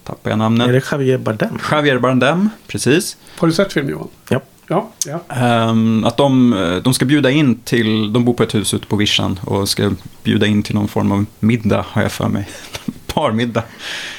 Tappar 0.05 0.31
jag 0.31 0.39
namnet? 0.39 0.69
Är 0.69 0.73
det 0.73 0.83
Javier 0.93 1.19
Bardem? 1.19 1.59
Javier 1.71 1.99
Bardem, 1.99 2.51
precis. 2.67 3.17
Har 3.39 3.49
du 3.49 3.55
sett 3.55 3.73
filmen 3.73 3.93
Johan? 3.93 4.09
Ja. 4.29 4.41
Ja, 4.69 4.91
ja. 5.07 5.69
Um, 5.69 6.05
att 6.05 6.17
de, 6.17 6.81
de 6.85 6.95
ska 6.95 7.05
bjuda 7.05 7.31
in 7.31 7.59
till, 7.59 8.13
de 8.13 8.25
bor 8.25 8.35
på 8.35 8.43
ett 8.43 8.55
hus 8.55 8.75
ute 8.75 8.87
på 8.87 8.97
vischan 8.97 9.41
och 9.45 9.69
ska 9.69 9.91
bjuda 10.23 10.47
in 10.47 10.63
till 10.63 10.75
någon 10.75 10.89
form 10.89 11.13
av 11.13 11.27
middag 11.39 11.85
har 11.89 12.03
jag 12.03 12.13
för 12.13 12.29
mig. 12.29 12.49
Parmiddag. 13.07 13.63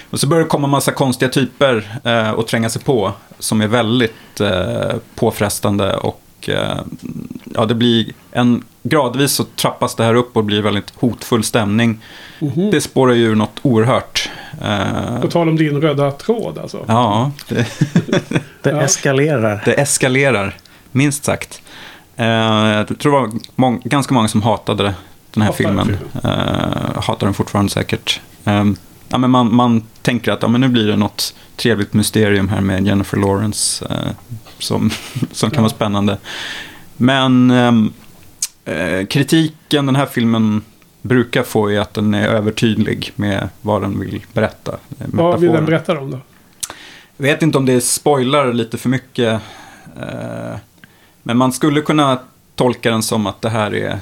Och 0.10 0.20
så 0.20 0.28
börjar 0.28 0.44
det 0.44 0.50
komma 0.50 0.68
massa 0.68 0.92
konstiga 0.92 1.32
typer 1.32 2.00
uh, 2.06 2.32
och 2.32 2.48
tränga 2.48 2.70
sig 2.70 2.82
på 2.82 3.12
som 3.40 3.62
är 3.62 3.68
väldigt 3.68 4.42
uh, 4.42 4.94
påfrestande 5.16 5.96
och 5.96 6.23
uh, 6.50 6.82
ja, 7.54 7.66
det 7.66 7.76
blir 7.76 8.14
en, 8.32 8.64
gradvis 8.84 9.32
så 9.32 9.44
trappas 9.44 9.96
det 9.96 10.04
här 10.04 10.16
upp 10.16 10.38
och 10.38 10.44
blir 10.44 10.62
väldigt 10.62 10.94
hotfull 10.96 11.44
stämning. 11.44 12.00
Mm 12.40 12.54
-hmm. 12.54 12.72
Det 12.72 12.82
spårar 12.82 13.14
ju 13.14 13.36
något 13.36 13.60
oerhört. 13.62 14.30
Uh, 14.62 15.22
På 15.22 15.28
tal 15.28 15.50
om 15.50 15.56
din 15.56 15.82
röda 15.82 16.12
tråd 16.12 16.58
alltså. 16.58 16.86
Ja. 16.88 17.32
Det, 18.62 18.72
det 18.72 18.82
eskalerar. 18.82 19.62
Det 19.66 19.74
eskalerar, 19.74 20.58
minst 20.92 21.24
sagt. 21.24 21.62
Uh, 22.20 22.26
jag 22.26 23.00
tror 23.00 23.12
det 23.12 23.18
var 23.18 23.32
mång 23.56 23.82
ganska 23.86 24.14
många 24.14 24.28
som 24.28 24.42
hatade 24.42 24.94
den 25.34 25.42
här 25.44 25.50
hatar 25.50 25.58
filmen. 25.58 25.86
filmen. 25.86 26.94
Hatar 26.96 27.28
den 27.28 27.34
fortfarande 27.34 27.72
säkert. 27.72 28.22
Ja, 29.14 29.18
men 29.18 29.32
man, 29.32 29.56
man 29.56 29.84
tänker 30.02 30.32
att 30.32 30.42
ja, 30.42 30.48
men 30.48 30.62
nu 30.62 30.68
blir 30.68 30.88
det 30.88 30.96
något 30.96 31.36
trevligt 31.56 31.94
mysterium 31.94 32.50
här 32.50 32.62
med 32.62 32.88
Jennifer 32.88 33.18
Lawrence 33.18 33.86
uh, 33.86 34.12
som, 34.60 34.90
som 35.32 35.50
kan 35.50 35.58
ja. 35.58 35.62
vara 35.62 35.70
spännande. 35.70 36.18
Men 36.98 37.52
um, 37.52 37.94
kritiken 39.10 39.86
den 39.86 39.96
här 39.96 40.06
filmen 40.06 40.62
brukar 41.02 41.44
få 41.44 41.72
är 41.72 41.80
att 41.80 41.94
den 41.94 42.14
är 42.14 42.28
övertydlig 42.28 43.12
med 43.16 43.50
vad 43.62 43.82
den 43.82 44.00
vill 44.00 44.26
berätta. 44.34 44.78
Vad 44.98 45.40
vill 45.40 45.52
den 45.52 45.66
berätta 45.66 46.00
om 46.00 46.12
då? 46.12 46.20
Jag 47.18 47.24
vet 47.24 47.42
inte 47.42 47.58
om 47.58 47.66
det 47.66 47.82
spoilar 47.82 48.54
lite 48.54 48.78
för 48.78 48.90
mycket. 48.90 49.42
Eh, 50.00 50.56
men 51.24 51.38
man 51.38 51.54
skulle 51.54 51.82
kunna 51.82 52.20
tolka 52.56 52.92
den 52.92 53.04
som 53.04 53.28
att 53.28 53.42
det 53.42 53.50
här 53.50 53.76
är 53.76 54.00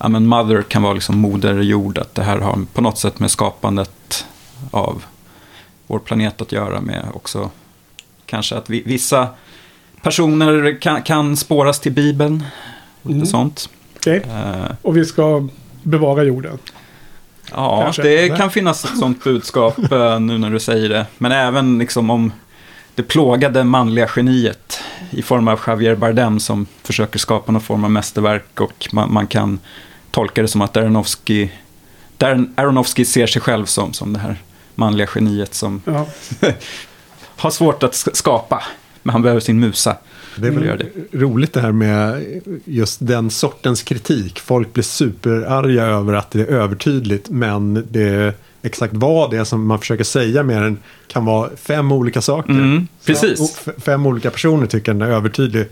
ja, 0.00 0.08
men 0.08 0.26
Mother 0.26 0.62
kan 0.62 0.82
vara 0.82 0.92
liksom 0.92 1.18
moder 1.18 1.60
jord. 1.60 1.98
Att 1.98 2.14
det 2.14 2.22
här 2.22 2.38
har 2.38 2.58
på 2.72 2.80
något 2.80 2.98
sätt 2.98 3.20
med 3.20 3.30
skapandet 3.30 4.26
av 4.70 5.04
vår 5.86 5.98
planet 5.98 6.40
att 6.40 6.52
göra 6.52 6.80
med 6.80 7.04
också. 7.14 7.50
Kanske 8.26 8.56
att 8.56 8.70
vi, 8.70 8.82
vissa 8.82 9.28
personer 10.02 10.80
kan, 10.80 11.02
kan 11.02 11.36
spåras 11.36 11.80
till 11.80 11.92
Bibeln. 11.92 12.44
Lite 13.02 13.14
mm. 13.14 13.26
sånt. 13.26 13.68
Okay. 13.96 14.18
Uh, 14.18 14.64
eh. 14.64 14.70
och 14.82 14.96
vi 14.96 15.04
ska 15.04 15.48
bevara 15.82 16.22
jorden. 16.22 16.58
Ja, 17.52 17.82
Kanske. 17.82 18.02
det 18.02 18.36
kan 18.36 18.50
finnas 18.50 18.84
ett 18.84 18.98
sånt 18.98 19.24
budskap 19.24 19.92
eh, 19.92 20.20
nu 20.20 20.38
när 20.38 20.50
du 20.50 20.60
säger 20.60 20.88
det. 20.88 21.06
Men 21.18 21.32
även 21.32 21.78
liksom 21.78 22.10
om 22.10 22.32
det 22.94 23.02
plågade 23.02 23.64
manliga 23.64 24.08
geniet 24.16 24.80
i 25.10 25.22
form 25.22 25.48
av 25.48 25.60
Javier 25.66 25.94
Bardem 25.94 26.40
som 26.40 26.66
försöker 26.82 27.18
skapa 27.18 27.52
någon 27.52 27.62
form 27.62 27.84
av 27.84 27.90
mästerverk 27.90 28.60
och 28.60 28.88
man, 28.92 29.12
man 29.12 29.26
kan 29.26 29.58
tolka 30.10 30.42
det 30.42 30.48
som 30.48 30.62
att 30.62 30.76
Aronofsky, 30.76 31.48
Darren 32.16 32.54
Aronofsky 32.56 33.04
ser 33.04 33.26
sig 33.26 33.42
själv 33.42 33.66
som, 33.66 33.92
som 33.92 34.12
det 34.12 34.18
här 34.18 34.36
manliga 34.74 35.08
geniet 35.14 35.54
som 35.54 35.82
ja. 35.84 36.06
har 37.36 37.50
svårt 37.50 37.82
att 37.82 37.94
skapa, 38.12 38.62
men 39.02 39.12
han 39.12 39.22
behöver 39.22 39.40
sin 39.40 39.60
musa. 39.60 39.96
Det 40.36 40.46
är 40.46 40.50
väl 40.50 40.62
mm. 40.62 40.86
roligt 41.12 41.52
det 41.52 41.60
här 41.60 41.72
med 41.72 42.24
just 42.64 43.06
den 43.06 43.30
sortens 43.30 43.82
kritik. 43.82 44.40
Folk 44.40 44.72
blir 44.72 44.84
superarga 44.84 45.82
över 45.84 46.12
att 46.12 46.30
det 46.30 46.40
är 46.40 46.46
övertydligt 46.46 47.28
men 47.30 47.86
det 47.90 48.02
är 48.02 48.34
exakt 48.62 48.94
vad 48.94 49.30
det 49.30 49.36
är 49.36 49.44
som 49.44 49.66
man 49.66 49.78
försöker 49.78 50.04
säga 50.04 50.42
med 50.42 50.62
den 50.62 50.78
kan 51.06 51.24
vara 51.24 51.50
fem 51.56 51.92
olika 51.92 52.22
saker. 52.22 52.50
Mm, 52.50 52.88
precis. 53.04 53.38
Så, 53.38 53.72
fem 53.78 54.06
olika 54.06 54.30
personer 54.30 54.66
tycker 54.66 54.92
den 54.92 55.02
är 55.02 55.12
övertydlig 55.12 55.66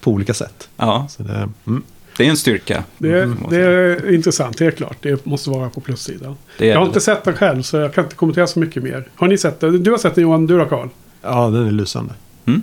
på 0.00 0.10
olika 0.10 0.34
sätt. 0.34 0.68
Ja. 0.76 1.08
Det, 1.16 1.48
mm. 1.66 1.82
Det, 2.16 2.26
är 2.26 2.30
en 2.30 2.36
styrka. 2.36 2.84
Det 2.98 3.12
är, 3.12 3.22
mm. 3.22 3.38
det 3.50 3.56
är 3.56 4.14
intressant, 4.14 4.60
helt 4.60 4.76
klart. 4.76 4.96
Det 5.00 5.26
måste 5.26 5.50
vara 5.50 5.70
på 5.70 5.80
plussidan. 5.80 6.36
Jag 6.56 6.78
har 6.78 6.86
inte 6.86 7.00
sett 7.00 7.24
den 7.24 7.34
själv 7.34 7.62
så 7.62 7.76
jag 7.76 7.94
kan 7.94 8.04
inte 8.04 8.16
kommentera 8.16 8.46
så 8.46 8.58
mycket 8.58 8.82
mer. 8.82 9.08
Har 9.14 9.28
ni 9.28 9.38
sett 9.38 9.60
den? 9.60 9.82
Du 9.82 9.90
har 9.90 9.98
sett 9.98 10.14
den 10.14 10.22
Johan, 10.22 10.46
du 10.46 10.58
då 10.58 10.64
Karl? 10.64 10.88
Ja, 11.22 11.50
den 11.50 11.66
är 11.66 11.70
lysande. 11.70 12.14
Mm. 12.46 12.62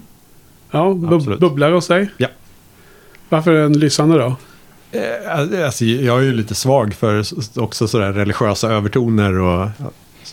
Ja, 0.72 0.94
bub 0.94 1.40
bubblar 1.40 1.72
hos 1.72 1.88
dig? 1.88 2.10
Ja. 2.18 2.28
Varför 3.30 3.52
är 3.52 3.62
den 3.62 3.80
lysande 3.80 4.18
då? 4.18 4.36
Eh, 4.92 5.66
alltså, 5.66 5.86
jag 5.86 6.20
är 6.20 6.24
ju 6.24 6.34
lite 6.34 6.56
svag 6.56 6.94
för 6.94 7.24
också 7.60 7.88
sådär 7.88 8.14
religiösa 8.14 8.70
övertoner 8.70 9.40
och 9.40 9.68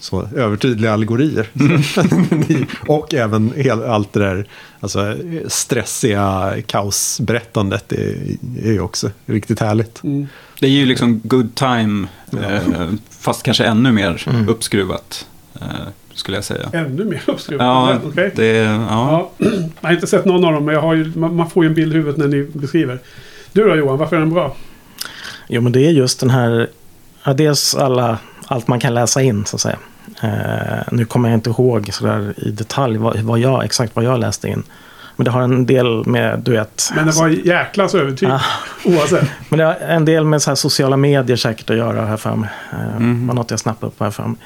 så, 0.01 0.28
övertydliga 0.36 0.93
allegorier. 0.93 1.48
Mm. 1.60 2.66
och 2.86 3.14
även 3.14 3.52
hel, 3.56 3.82
allt 3.82 4.12
det 4.12 4.20
där 4.20 4.47
alltså, 4.81 5.16
stressiga 5.47 6.55
kaosberättandet 6.66 7.93
är, 7.93 8.16
är 8.62 8.73
ju 8.73 8.81
också 8.81 9.10
riktigt 9.27 9.60
härligt. 9.60 10.05
Mm. 10.05 10.27
Det 10.60 10.66
är 10.66 10.70
ju 10.70 10.86
liksom 10.86 11.20
good 11.24 11.55
time, 11.55 12.09
ja. 12.31 12.39
eh, 12.39 12.90
fast 13.10 13.43
kanske 13.43 13.64
ännu 13.64 13.93
mer 13.93 14.24
mm. 14.27 14.48
uppskruvat. 14.48 15.27
Eh, 15.60 15.66
skulle 16.14 16.36
jag 16.36 16.44
säga. 16.44 16.70
Ännu 16.73 17.05
mer 17.05 17.23
uppskruvad? 17.27 17.66
Ja, 17.66 17.98
okay. 18.05 18.31
det, 18.35 18.47
ja. 18.47 19.31
ja. 19.39 19.47
Jag 19.81 19.89
har 19.89 19.94
inte 19.94 20.06
sett 20.06 20.24
någon 20.24 20.44
av 20.44 20.52
dem, 20.52 20.64
men 20.64 20.74
jag 20.74 20.82
har 20.82 20.94
ju, 20.94 21.12
man 21.16 21.51
får 21.51 21.64
ju 21.64 21.68
en 21.68 21.74
bild 21.74 21.93
i 21.93 21.97
huvudet 21.97 22.16
när 22.16 22.28
ni 22.28 22.43
beskriver. 22.43 22.98
Du 23.52 23.68
då 23.68 23.77
Johan, 23.77 23.98
varför 23.98 24.16
är 24.16 24.20
den 24.20 24.31
bra? 24.31 24.56
Jo, 25.48 25.60
men 25.60 25.73
det 25.73 25.86
är 25.86 25.90
just 25.90 26.20
den 26.20 26.31
här... 26.31 26.70
Ja, 27.24 27.32
dels 27.32 27.74
alla, 27.74 28.18
allt 28.47 28.68
man 28.68 28.81
kan 28.81 28.94
läsa 28.94 29.23
in, 29.23 29.44
så 29.47 29.56
att 29.56 29.60
säga. 29.60 29.78
Eh, 30.23 30.82
nu 30.93 31.05
kommer 31.05 31.28
jag 31.28 31.36
inte 31.36 31.51
ihåg 31.51 31.90
så 31.93 32.06
där 32.06 32.35
i 32.36 32.51
detalj 32.51 32.98
vad, 32.98 33.16
vad 33.16 33.39
jag, 33.39 33.64
exakt 33.64 33.97
vad 33.97 34.05
jag 34.05 34.20
läste 34.20 34.48
in. 34.48 34.62
Men 35.16 35.24
det 35.24 35.31
har 35.31 35.43
en 35.43 35.66
del 35.66 36.06
med, 36.06 36.40
du 36.40 36.51
vet... 36.52 36.90
Men 36.94 37.06
det 37.06 37.12
var 37.12 37.28
jäkla 37.28 37.89
så 37.89 37.98
övertygd. 37.98 38.32
Ah. 38.32 38.43
Oavsett. 38.85 39.31
Men 39.48 39.59
det 39.59 39.64
har 39.64 39.74
en 39.74 40.05
del 40.05 40.24
med 40.24 40.43
så 40.43 40.56
sociala 40.56 40.97
medier 40.97 41.36
säkert 41.36 41.70
att 41.70 41.77
göra 41.77 42.06
här 42.06 42.16
för 42.16 42.36
mig. 42.36 42.51
Eh, 42.73 42.97
mm. 42.97 43.27
var 43.27 43.35
något 43.35 43.51
jag 43.51 43.60
snappade 43.60 43.86
upp 43.86 44.01
här 44.01 44.10
för 44.10 44.23
mig. 44.23 44.36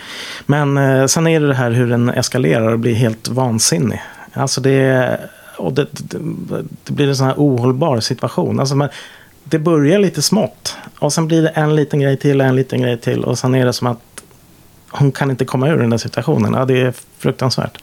Men 0.46 0.76
eh, 0.76 1.06
sen 1.06 1.26
är 1.26 1.40
det 1.40 1.46
det 1.46 1.54
här 1.54 1.70
hur 1.70 1.90
den 1.90 2.08
eskalerar 2.08 2.72
och 2.72 2.78
blir 2.78 2.94
helt 2.94 3.28
vansinnig. 3.28 4.02
Alltså 4.32 4.60
det... 4.60 5.18
Och 5.56 5.72
det, 5.72 5.86
det, 5.90 6.18
det 6.84 6.92
blir 6.92 7.08
en 7.08 7.16
sån 7.16 7.26
här 7.26 7.34
ohållbar 7.36 8.00
situation. 8.00 8.60
Alltså 8.60 8.76
man, 8.76 8.88
det 9.50 9.58
börjar 9.58 9.98
lite 9.98 10.22
smått. 10.22 10.76
Och 10.98 11.12
sen 11.12 11.26
blir 11.26 11.42
det 11.42 11.48
en 11.48 11.76
liten 11.76 12.00
grej 12.00 12.16
till, 12.16 12.40
en 12.40 12.56
liten 12.56 12.82
grej 12.82 12.98
till. 12.98 13.24
Och 13.24 13.38
sen 13.38 13.54
är 13.54 13.66
det 13.66 13.72
som 13.72 13.86
att 13.86 14.22
hon 14.88 15.12
kan 15.12 15.30
inte 15.30 15.44
komma 15.44 15.68
ur 15.68 15.78
den 15.78 15.90
där 15.90 15.98
situationen. 15.98 16.54
Ja, 16.54 16.64
det 16.64 16.80
är 16.80 16.94
fruktansvärt. 17.18 17.78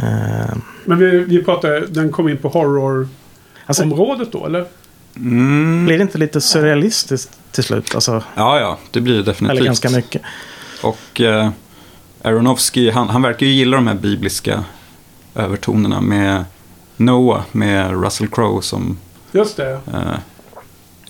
Uh, 0.00 0.56
Men 0.84 0.98
vi, 0.98 1.18
vi 1.18 1.44
pratade, 1.44 1.86
den 1.86 2.12
kom 2.12 2.28
in 2.28 2.36
på 2.36 2.48
horror-området 2.48 4.20
alltså, 4.20 4.38
då, 4.38 4.46
eller? 4.46 4.64
Mm. 5.16 5.86
Blir 5.86 5.98
det 5.98 6.02
inte 6.02 6.18
lite 6.18 6.40
surrealistiskt 6.40 7.38
till 7.52 7.64
slut? 7.64 7.94
Alltså, 7.94 8.22
ja, 8.34 8.60
ja, 8.60 8.78
det 8.90 9.00
blir 9.00 9.14
det 9.14 9.22
definitivt. 9.22 9.58
Eller 9.58 9.66
ganska 9.66 9.90
mycket. 9.90 10.22
Och 10.82 11.20
eh, 11.20 11.50
Aronofsky, 12.22 12.90
han, 12.90 13.08
han 13.08 13.22
verkar 13.22 13.46
ju 13.46 13.52
gilla 13.52 13.76
de 13.76 13.86
här 13.86 13.94
bibliska 13.94 14.64
övertonerna 15.34 16.00
med 16.00 16.44
Noah, 16.96 17.42
med 17.52 18.02
Russell 18.04 18.28
Crowe 18.28 18.62
som 18.62 18.98
Just 19.32 19.56
det. 19.56 19.80
Eh, 19.92 20.14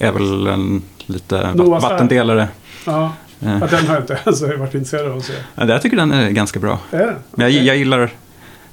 är 0.03 0.13
väl 0.13 0.47
en 0.47 0.83
lite 1.07 1.55
Noahs 1.55 1.83
vattendelare. 1.83 2.49
Ja. 2.87 3.13
Eh. 3.41 3.59
ja, 3.61 3.67
den 3.71 3.87
har 3.87 3.95
jag 3.95 4.03
inte 4.03 4.19
ens 4.25 4.43
varit 4.43 4.75
intresserad 4.75 5.11
av 5.11 5.19
att 5.19 5.25
se. 5.25 5.33
Ja, 5.55 5.67
jag 5.67 5.83
tycker 5.83 5.97
den 5.97 6.13
är 6.13 6.31
ganska 6.31 6.61
bra. 6.61 6.79
Är 6.91 7.17
Men 7.31 7.53
jag, 7.53 7.65
jag 7.65 7.77
gillar 7.77 8.11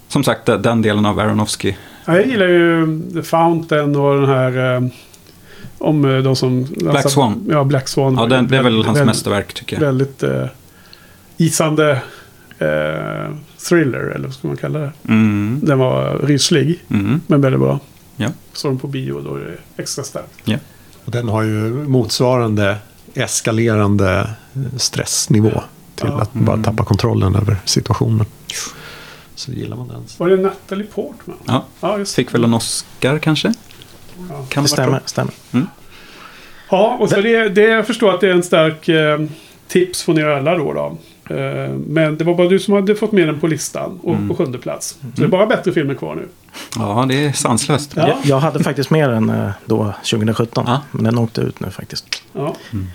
som 0.08 0.24
sagt 0.24 0.46
den 0.46 0.82
delen 0.82 1.06
av 1.06 1.20
Aronofsky. 1.20 1.74
Ja, 2.06 2.16
jag 2.16 2.28
gillar 2.28 2.48
ju 2.48 3.02
The 3.14 3.22
Fountain 3.22 3.96
och 3.96 4.22
den 4.22 4.30
här 4.30 4.76
eh, 4.76 4.82
om 5.78 6.06
eh, 6.06 6.18
de 6.18 6.36
som... 6.36 6.64
Black 6.64 6.96
alltså, 6.96 7.10
Swan. 7.10 7.46
Ja, 7.50 7.64
Black 7.64 7.88
Swan. 7.88 8.16
Ja, 8.16 8.26
den, 8.26 8.48
det 8.48 8.58
är 8.58 8.64
väl 8.64 8.76
hans 8.76 8.88
väldigt, 8.88 9.06
mästerverk 9.06 9.54
tycker 9.54 9.76
jag. 9.76 9.82
Väldigt 9.82 10.24
eh, 10.24 10.46
isande 11.38 11.92
eh, 12.60 13.36
thriller, 13.70 14.00
eller 14.00 14.26
vad 14.28 14.34
ska 14.34 14.48
man 14.48 14.58
kalla 14.58 14.80
det? 14.80 14.92
Mm. 15.08 15.60
Den 15.64 15.80
var 15.80 16.18
ryslig, 16.24 16.84
mm. 16.90 17.22
men 17.28 17.42
väldigt 17.42 17.62
bra. 17.62 17.80
Ja. 18.16 18.30
Såg 18.54 18.72
den 18.72 18.80
på 18.80 18.88
bio, 18.88 19.22
då 19.22 19.36
är 19.36 19.40
det 19.40 19.82
extra 19.82 20.04
starkt. 20.04 20.42
Ja. 20.44 20.58
Och 21.10 21.16
den 21.16 21.30
har 21.30 21.44
ju 21.44 21.72
motsvarande 21.72 22.78
eskalerande 23.14 24.30
stressnivå 24.78 25.64
till 25.96 26.08
ja. 26.08 26.22
att 26.22 26.34
bara 26.34 26.64
tappa 26.64 26.84
kontrollen 26.84 27.36
över 27.36 27.58
situationen. 27.66 28.26
Så 29.36 29.52
gillar 29.52 29.78
man 29.78 29.88
den. 29.88 30.04
Var 30.18 30.30
det 30.30 30.38
Natalie 30.38 30.88
Portman? 30.88 31.38
Ja, 31.46 31.66
ja 31.80 31.98
just 31.98 32.16
Fick 32.16 32.34
väl 32.34 32.44
en 32.44 32.54
Oscar 32.54 33.20
kanske? 33.20 33.54
Ja. 34.30 34.46
Kan 34.50 34.64
det 34.64 34.70
stämmer. 34.70 35.02
stämmer. 35.06 35.34
Mm. 35.52 35.68
Ja, 36.70 36.98
och 37.00 37.10
så 37.10 37.22
det, 37.22 37.50
det, 37.50 37.62
jag 37.62 37.88
förstår 37.88 38.14
att 38.14 38.22
det 38.22 38.28
är 38.28 38.34
en 38.34 38.44
stark 38.44 38.90
eh, 38.90 39.20
tips 39.68 40.04
från 40.04 40.18
er 40.18 40.26
alla 40.26 40.58
då. 40.58 40.74
då. 40.74 40.98
Eh, 41.30 41.70
men 41.88 42.18
det 42.18 42.24
var 42.24 42.36
bara 42.36 42.48
du 42.48 42.60
som 42.60 42.74
hade 42.74 42.96
fått 42.96 43.12
med 43.12 43.28
den 43.28 43.40
på 43.40 43.48
listan 43.48 44.00
och 44.04 44.16
mm. 44.16 44.30
på 44.30 44.36
sjunde 44.36 44.58
plats. 44.58 44.88
Så 44.88 45.22
det 45.22 45.24
är 45.24 45.28
bara 45.28 45.46
bättre 45.46 45.72
filmer 45.72 45.94
kvar 45.94 46.16
nu. 46.16 46.28
Ja, 46.76 47.06
det 47.10 47.26
är 47.26 47.32
sanslöst. 47.32 47.94
Ja. 47.96 48.08
Jag, 48.08 48.18
jag, 48.24 48.40
hade 48.40 48.64
faktiskt 48.64 48.90
med 48.90 49.10
den 49.10 49.30
eh, 49.30 49.52
då 49.66 49.94
2017. 50.12 50.64
Ja. 50.68 50.82
Men 50.92 51.04
den 51.04 51.18
åkte 51.18 51.42
ut 51.42 51.60
nu 51.60 51.72
faktiskt. 51.72 52.24
Ja. 52.34 52.56
Mm. 52.74 52.88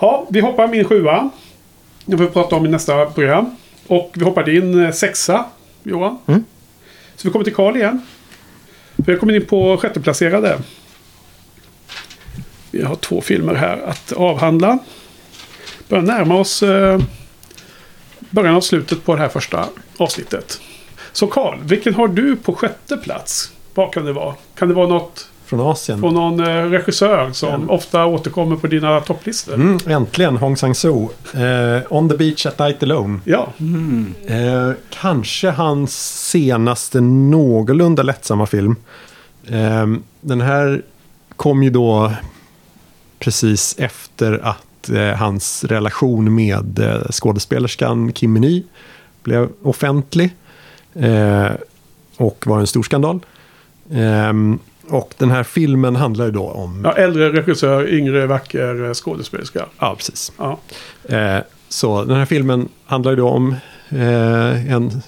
ja, 0.00 0.26
vi 0.30 0.40
hoppar 0.40 0.68
min 0.68 0.84
sjua. 0.84 1.30
Det 2.04 2.16
får 2.16 2.24
vi 2.24 2.30
prata 2.30 2.56
om 2.56 2.66
i 2.66 2.68
nästa 2.68 3.06
program. 3.06 3.56
Och 3.86 4.10
vi 4.14 4.24
hoppar 4.24 4.44
din 4.44 4.84
eh, 4.84 4.92
sexa, 4.92 5.44
Johan. 5.82 6.18
Mm. 6.26 6.44
Så 7.16 7.28
vi 7.28 7.32
kommer 7.32 7.44
till 7.44 7.54
Karl 7.54 7.76
igen. 7.76 8.02
Vi 8.96 9.12
har 9.12 9.18
kommit 9.18 9.42
in 9.42 9.48
på 9.48 9.76
sjätteplacerade. 9.76 10.58
Vi 12.70 12.82
har 12.82 12.94
två 12.94 13.20
filmer 13.20 13.54
här 13.54 13.82
att 13.86 14.12
avhandla. 14.12 14.78
Börjar 15.90 16.04
närma 16.04 16.34
oss 16.34 16.62
eh, 16.62 17.00
början 18.30 18.54
av 18.54 18.60
slutet 18.60 19.04
på 19.04 19.14
det 19.14 19.20
här 19.20 19.28
första 19.28 19.68
avsnittet. 19.96 20.60
Så 21.12 21.26
Karl, 21.26 21.58
vilken 21.62 21.94
har 21.94 22.08
du 22.08 22.36
på 22.36 22.54
sjätte 22.54 22.96
plats? 22.96 23.52
Vad 23.74 23.92
kan 23.92 24.04
det 24.04 24.12
vara? 24.12 24.34
Kan 24.54 24.68
det 24.68 24.74
vara 24.74 24.88
något 24.88 25.28
från 25.46 25.60
Asien? 25.60 26.00
Från 26.00 26.14
någon 26.14 26.40
eh, 26.40 26.64
regissör 26.64 27.32
som 27.32 27.54
mm. 27.54 27.70
ofta 27.70 28.04
återkommer 28.04 28.56
på 28.56 28.66
dina 28.66 29.00
topplistor. 29.00 29.54
Mm, 29.54 29.78
äntligen 29.86 30.36
Hong 30.36 30.56
Sang-soo. 30.56 31.08
Eh, 31.34 31.82
On 31.92 32.08
the 32.08 32.16
beach 32.16 32.46
at 32.46 32.58
night 32.58 32.82
alone. 32.82 33.20
Ja. 33.24 33.48
Mm. 33.60 34.14
Eh, 34.26 34.72
kanske 34.90 35.50
hans 35.50 36.28
senaste 36.30 37.00
någorlunda 37.00 38.02
lättsamma 38.02 38.46
film. 38.46 38.76
Eh, 39.46 39.86
den 40.20 40.40
här 40.40 40.82
kom 41.36 41.62
ju 41.62 41.70
då 41.70 42.12
precis 43.18 43.74
efter 43.78 44.40
att 44.42 44.66
eh, 44.88 45.16
hans 45.16 45.64
relation 45.64 46.34
med 46.34 46.78
eh, 46.78 47.10
skådespelerskan 47.10 48.12
Kim 48.12 48.32
Min 48.32 48.62
blev 49.22 49.48
offentlig. 49.62 50.30
Eh, 50.94 51.50
och 52.16 52.46
var 52.46 52.60
en 52.60 52.66
stor 52.66 52.82
skandal. 52.82 53.20
Um, 53.90 54.58
och 54.88 55.14
den 55.18 55.30
här 55.30 55.42
filmen 55.42 55.96
handlar 55.96 56.24
ju 56.24 56.30
då 56.30 56.48
om... 56.48 56.80
Ja, 56.84 56.92
äldre 56.92 57.32
regissör, 57.32 57.88
yngre 57.94 58.26
vacker 58.26 58.94
skådespelerska. 58.94 59.66
Ja, 59.78 59.94
precis. 59.96 60.32
Ja. 60.38 60.58
Eh, 61.08 61.38
så 61.68 62.04
den 62.04 62.16
här 62.16 62.24
filmen 62.24 62.68
handlar 62.86 63.12
ju 63.12 63.16
då 63.16 63.28
om 63.28 63.56
eh, 63.88 64.72
en 64.72 65.02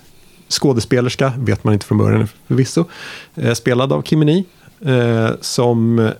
skådespelerska, 0.49 1.32
vet 1.39 1.65
man 1.65 1.74
inte 1.74 1.86
från 1.86 1.99
början 1.99 2.28
förvisso, 2.47 2.85
eh, 3.35 3.53
spelad 3.53 3.93
av 3.93 4.03
Kim 4.03 4.19
Min 4.19 4.44
eh, 4.81 5.31
som 5.40 6.11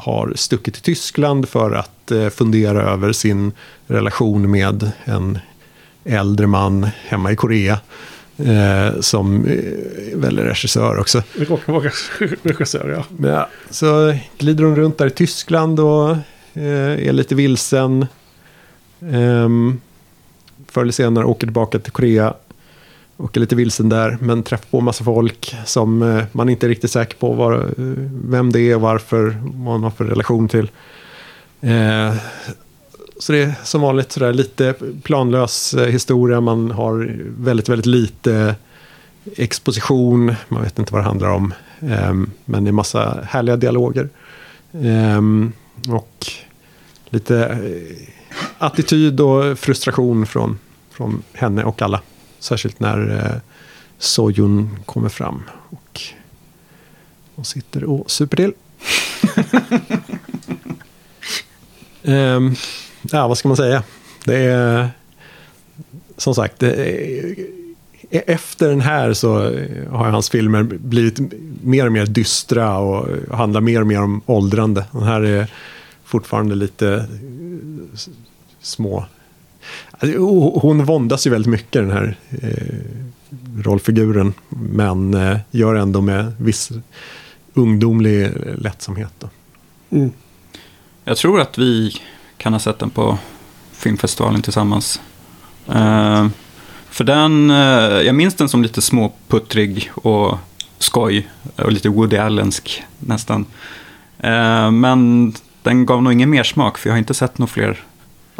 har 0.00 0.32
stuckit 0.36 0.74
till 0.74 0.82
Tyskland 0.82 1.48
för 1.48 1.72
att 1.72 2.10
eh, 2.10 2.28
fundera 2.28 2.82
över 2.82 3.12
sin 3.12 3.52
relation 3.86 4.50
med 4.50 4.90
en 5.04 5.38
äldre 6.04 6.46
man 6.46 6.88
hemma 7.08 7.32
i 7.32 7.36
Korea. 7.36 7.78
Eh, 8.44 9.00
som 9.00 9.46
eh, 9.46 10.18
väl 10.18 10.38
är 10.38 10.44
regissör 10.44 10.98
också. 10.98 11.22
Råkar 11.34 11.72
vara 11.72 11.90
regissör, 12.42 12.88
ja. 12.88 13.28
ja. 13.28 13.48
Så 13.70 14.14
glider 14.38 14.64
hon 14.64 14.76
runt 14.76 14.98
där 14.98 15.06
i 15.06 15.10
Tyskland 15.10 15.80
och 15.80 16.10
eh, 16.54 17.06
är 17.08 17.12
lite 17.12 17.34
vilsen. 17.34 18.06
Eh, 19.00 19.48
förr 20.66 20.82
eller 20.82 20.92
senare 20.92 21.24
åker 21.24 21.46
tillbaka 21.46 21.78
till 21.78 21.92
Korea. 21.92 22.34
Och 23.20 23.36
är 23.36 23.40
lite 23.40 23.56
vilsen 23.56 23.88
där, 23.88 24.18
men 24.20 24.42
träffar 24.42 24.66
på 24.70 24.80
massa 24.80 25.04
folk 25.04 25.56
som 25.64 26.02
eh, 26.02 26.24
man 26.32 26.48
inte 26.48 26.66
är 26.66 26.68
riktigt 26.68 26.90
säker 26.90 27.16
på 27.16 27.32
var, 27.32 27.54
eh, 27.54 27.68
vem 28.24 28.52
det 28.52 28.60
är 28.60 28.74
och 28.74 28.80
varför, 28.80 29.36
vad 29.42 29.54
man 29.54 29.82
har 29.82 29.90
för 29.90 30.04
relation 30.04 30.48
till. 30.48 30.70
Eh, 31.60 32.14
så 33.18 33.32
det 33.32 33.42
är 33.42 33.54
som 33.64 33.80
vanligt 33.80 34.12
sådär 34.12 34.32
lite 34.32 34.74
planlös 35.02 35.74
eh, 35.74 35.86
historia. 35.86 36.40
Man 36.40 36.70
har 36.70 37.16
väldigt, 37.38 37.68
väldigt 37.68 37.86
lite 37.86 38.54
exposition. 39.36 40.34
Man 40.48 40.62
vet 40.62 40.78
inte 40.78 40.92
vad 40.92 41.02
det 41.02 41.06
handlar 41.08 41.30
om. 41.30 41.54
eh, 41.80 42.14
men 42.44 42.64
det 42.64 42.70
är 42.70 42.72
massa 42.72 43.18
härliga 43.24 43.56
dialoger. 43.56 44.08
Eh, 44.72 45.20
och 45.94 46.26
lite 47.10 47.58
attityd 48.58 49.20
och 49.20 49.58
frustration 49.58 50.26
från, 50.26 50.58
från 50.90 51.22
henne 51.32 51.64
och 51.64 51.82
alla. 51.82 52.00
Särskilt 52.40 52.80
när 52.80 53.10
uh, 53.10 53.40
Sojun 53.98 54.78
kommer 54.86 55.08
fram. 55.08 55.42
Och, 55.70 56.00
och 57.34 57.46
sitter 57.46 57.84
och 57.84 58.10
super 58.10 58.36
till. 58.36 58.52
um, 62.02 62.54
ja, 63.02 63.28
vad 63.28 63.38
ska 63.38 63.48
man 63.48 63.56
säga? 63.56 63.82
Det 64.24 64.36
är 64.36 64.90
som 66.16 66.34
sagt, 66.34 66.62
är, 66.62 67.34
efter 68.10 68.68
den 68.68 68.80
här 68.80 69.12
så 69.12 69.34
har 69.90 70.10
hans 70.10 70.30
filmer 70.30 70.62
blivit 70.62 71.20
mer 71.62 71.86
och 71.86 71.92
mer 71.92 72.06
dystra 72.06 72.78
och 72.78 73.08
handlar 73.36 73.60
mer 73.60 73.80
och 73.80 73.86
mer 73.86 74.02
om 74.02 74.20
åldrande. 74.26 74.84
Den 74.92 75.02
här 75.02 75.20
är 75.20 75.50
fortfarande 76.04 76.54
lite 76.54 77.06
små... 78.60 79.04
Alltså, 79.90 80.18
hon 80.60 80.84
våndas 80.84 81.26
ju 81.26 81.30
väldigt 81.30 81.50
mycket 81.50 81.72
den 81.72 81.90
här 81.90 82.16
eh, 82.42 83.62
rollfiguren. 83.62 84.34
Men 84.48 85.14
eh, 85.14 85.38
gör 85.50 85.74
ändå 85.74 86.00
med 86.00 86.32
viss 86.38 86.70
ungdomlig 87.54 88.30
lättsamhet. 88.58 89.24
Mm. 89.90 90.10
Jag 91.04 91.16
tror 91.16 91.40
att 91.40 91.58
vi 91.58 92.00
kan 92.36 92.52
ha 92.52 92.60
sett 92.60 92.78
den 92.78 92.90
på 92.90 93.18
filmfestivalen 93.72 94.42
tillsammans. 94.42 95.00
Uh, 95.68 96.28
för 96.90 97.04
den, 97.04 97.50
uh, 97.50 98.02
jag 98.02 98.14
minns 98.14 98.34
den 98.34 98.48
som 98.48 98.62
lite 98.62 98.82
småputtrig 98.82 99.90
och 99.94 100.38
skoj 100.78 101.28
och 101.56 101.72
lite 101.72 101.88
Woody 101.88 102.16
Allensk 102.16 102.82
nästan. 102.98 103.46
Uh, 104.24 104.70
men 104.70 105.32
den 105.62 105.86
gav 105.86 106.02
nog 106.02 106.12
ingen 106.12 106.30
mer 106.30 106.42
smak 106.42 106.78
för 106.78 106.88
jag 106.88 106.94
har 106.94 106.98
inte 106.98 107.14
sett 107.14 107.38
några 107.38 107.50
fler 107.50 107.84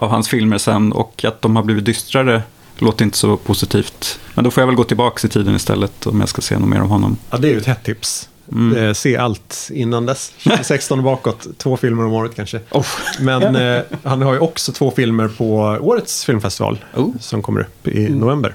av 0.01 0.11
hans 0.11 0.29
filmer 0.29 0.59
sen 0.59 0.93
och 0.93 1.25
att 1.25 1.43
de 1.43 1.57
har 1.57 1.63
blivit 1.63 1.85
dystrare 1.85 2.43
låter 2.79 3.05
inte 3.05 3.19
så 3.19 3.37
positivt. 3.37 4.21
Men 4.35 4.45
då 4.45 4.51
får 4.51 4.61
jag 4.61 4.67
väl 4.67 4.77
gå 4.77 4.85
tillbaka 4.85 5.27
i 5.27 5.31
tiden 5.31 5.57
istället 5.57 6.07
om 6.07 6.21
jag 6.21 6.29
ska 6.29 6.43
se 6.43 6.59
något 6.59 6.69
mer 6.69 6.81
av 6.81 6.89
honom. 6.89 7.17
Ja, 7.31 7.39
det 7.39 7.49
är 7.49 7.53
ju 7.53 7.59
ett 7.59 7.67
hett 7.67 7.83
tips. 7.85 8.29
Mm. 8.53 8.85
Eh, 8.85 8.93
se 8.93 9.17
allt 9.17 9.71
innan 9.73 10.07
dess. 10.07 10.29
2016 10.43 10.99
och 10.99 11.05
bakåt, 11.05 11.47
två 11.59 11.77
filmer 11.77 12.05
om 12.05 12.13
året 12.13 12.33
kanske. 12.37 12.61
Oh. 12.71 12.87
Men 13.21 13.57
eh, 13.77 13.83
han 14.03 14.23
har 14.23 14.33
ju 14.33 14.39
också 14.39 14.73
två 14.73 14.91
filmer 14.91 15.29
på 15.29 15.79
årets 15.81 16.25
filmfestival 16.25 16.85
oh. 16.97 17.11
som 17.21 17.43
kommer 17.43 17.61
upp 17.61 17.89
i 17.89 18.07
mm. 18.07 18.19
november. 18.19 18.55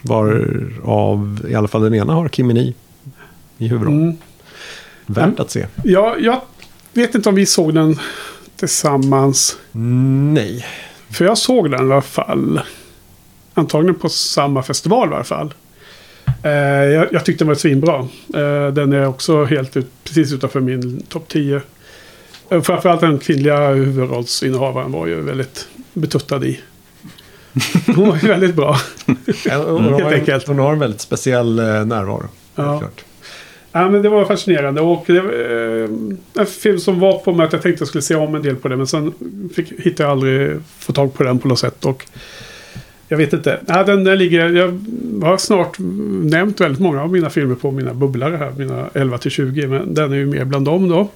Varav 0.00 1.46
i 1.48 1.54
alla 1.54 1.68
fall 1.68 1.82
den 1.82 1.94
ena 1.94 2.12
har 2.12 2.28
Kimini 2.28 2.74
i 3.58 3.68
huvudrollen. 3.68 4.02
Mm. 4.02 4.16
Värt 5.06 5.40
att 5.40 5.50
se. 5.50 5.66
Ja, 5.84 6.16
jag 6.18 6.40
vet 6.92 7.14
inte 7.14 7.28
om 7.28 7.34
vi 7.34 7.46
såg 7.46 7.74
den 7.74 7.98
tillsammans. 8.56 9.56
Nej. 10.32 10.66
För 11.10 11.24
jag 11.24 11.38
såg 11.38 11.70
den 11.70 11.80
i 11.80 11.92
alla 11.92 12.02
fall. 12.02 12.60
Antagligen 13.54 13.94
på 13.94 14.08
samma 14.08 14.62
festival 14.62 15.10
i 15.10 15.14
alla 15.14 15.24
fall. 15.24 15.54
Eh, 16.42 16.50
jag, 16.52 17.08
jag, 17.12 17.24
tyckte 17.24 17.44
den 17.44 17.48
var 17.48 17.54
svinbra. 17.54 17.98
Eh, 18.34 18.72
den 18.72 18.92
är 18.92 19.06
också 19.06 19.44
helt 19.44 19.76
ut, 19.76 19.90
precis 20.04 20.32
utanför 20.32 20.60
min 20.60 21.02
topp 21.08 21.28
10. 21.28 21.60
Eh, 22.50 22.62
framförallt 22.62 23.00
den 23.00 23.18
kvinnliga 23.18 23.68
huvudrollsinnehavaren 23.68 24.92
var 24.92 25.06
ju 25.06 25.20
väldigt 25.20 25.68
betuttad 25.92 26.44
i. 26.44 26.60
Hon 27.86 28.08
var 28.08 28.18
ju 28.22 28.28
väldigt 28.28 28.54
bra. 28.54 28.76
Ja, 29.44 29.64
hon, 29.70 29.84
helt 29.88 30.02
har, 30.02 30.12
enkelt. 30.12 30.46
hon 30.46 30.58
har 30.58 30.72
en 30.72 30.78
väldigt 30.78 31.00
speciell 31.00 31.58
eh, 31.58 31.64
närvaro. 31.64 32.28
Ja. 32.54 32.82
Ja, 33.76 33.90
men 33.90 34.02
det 34.02 34.08
var 34.08 34.24
fascinerande. 34.24 34.80
Och 34.80 35.04
det, 35.06 35.18
eh, 35.18 36.40
en 36.40 36.46
film 36.46 36.78
som 36.78 37.00
var 37.00 37.18
på 37.18 37.32
mig 37.32 37.46
att 37.46 37.52
jag 37.52 37.62
tänkte 37.62 37.76
att 37.76 37.80
jag 37.80 37.88
skulle 37.88 38.02
se 38.02 38.14
om 38.14 38.34
en 38.34 38.42
del 38.42 38.56
på 38.56 38.68
det. 38.68 38.76
Men 38.76 38.86
sen 38.86 39.14
fick, 39.54 39.72
hittade 39.72 40.02
jag 40.02 40.10
aldrig 40.10 40.60
få 40.78 40.92
tag 40.92 41.14
på 41.14 41.22
den 41.22 41.38
på 41.38 41.48
något 41.48 41.58
sätt. 41.58 41.84
Och 41.84 42.06
jag 43.08 43.16
vet 43.16 43.32
inte. 43.32 43.60
Ja, 43.66 43.84
den, 43.84 44.04
den 44.04 44.18
ligger, 44.18 44.50
jag 44.50 44.80
har 45.22 45.36
snart 45.38 45.76
nämnt 46.24 46.60
väldigt 46.60 46.80
många 46.80 47.02
av 47.02 47.12
mina 47.12 47.30
filmer 47.30 47.54
på 47.54 47.70
mina 47.70 47.94
bubblare 47.94 48.36
här. 48.36 48.52
Mina 48.58 48.86
11 48.94 49.18
till 49.18 49.30
20. 49.30 49.66
Men 49.66 49.94
den 49.94 50.12
är 50.12 50.16
ju 50.16 50.26
med 50.26 50.46
bland 50.46 50.64
dem 50.64 50.88
då. 50.88 51.08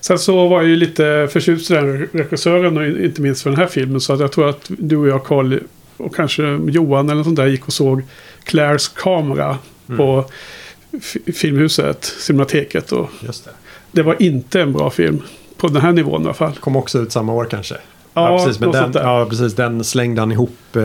Sen 0.00 0.18
så 0.18 0.48
var 0.48 0.60
jag 0.62 0.70
ju 0.70 0.76
lite 0.76 1.28
förtjust 1.30 1.70
i 1.70 1.74
den 1.74 2.08
regissören 2.12 2.78
och 2.78 2.86
inte 2.86 3.22
minst 3.22 3.42
för 3.42 3.50
den 3.50 3.58
här 3.58 3.66
filmen. 3.66 4.00
Så 4.00 4.12
att 4.12 4.20
jag 4.20 4.32
tror 4.32 4.48
att 4.48 4.64
du 4.68 4.96
och 4.96 5.08
jag 5.08 5.24
Carl 5.24 5.58
och 5.96 6.14
kanske 6.14 6.42
Johan 6.66 7.10
eller 7.10 7.22
sånt 7.22 7.36
där 7.36 7.46
gick 7.46 7.66
och 7.66 7.72
såg 7.72 8.02
Claires 8.44 8.88
kamera 8.88 9.58
mm. 9.88 9.98
på 9.98 10.24
Filmhuset, 11.34 12.04
Cinemateket. 12.04 12.92
Och 12.92 13.10
Just 13.20 13.44
det. 13.44 13.50
det 13.92 14.02
var 14.02 14.22
inte 14.22 14.60
en 14.60 14.72
bra 14.72 14.90
film. 14.90 15.22
På 15.56 15.68
den 15.68 15.82
här 15.82 15.92
nivån 15.92 16.22
i 16.22 16.24
alla 16.24 16.34
fall. 16.34 16.52
Kom 16.52 16.76
också 16.76 16.98
ut 16.98 17.12
samma 17.12 17.32
år 17.32 17.44
kanske. 17.50 17.74
Ja, 18.14 18.30
ja, 18.30 18.44
precis, 18.44 18.60
men 18.60 18.70
den, 18.70 18.92
ja, 18.94 19.26
precis. 19.30 19.54
Den 19.54 19.84
slängde 19.84 20.20
han 20.20 20.32
ihop 20.32 20.76
eh, 20.76 20.82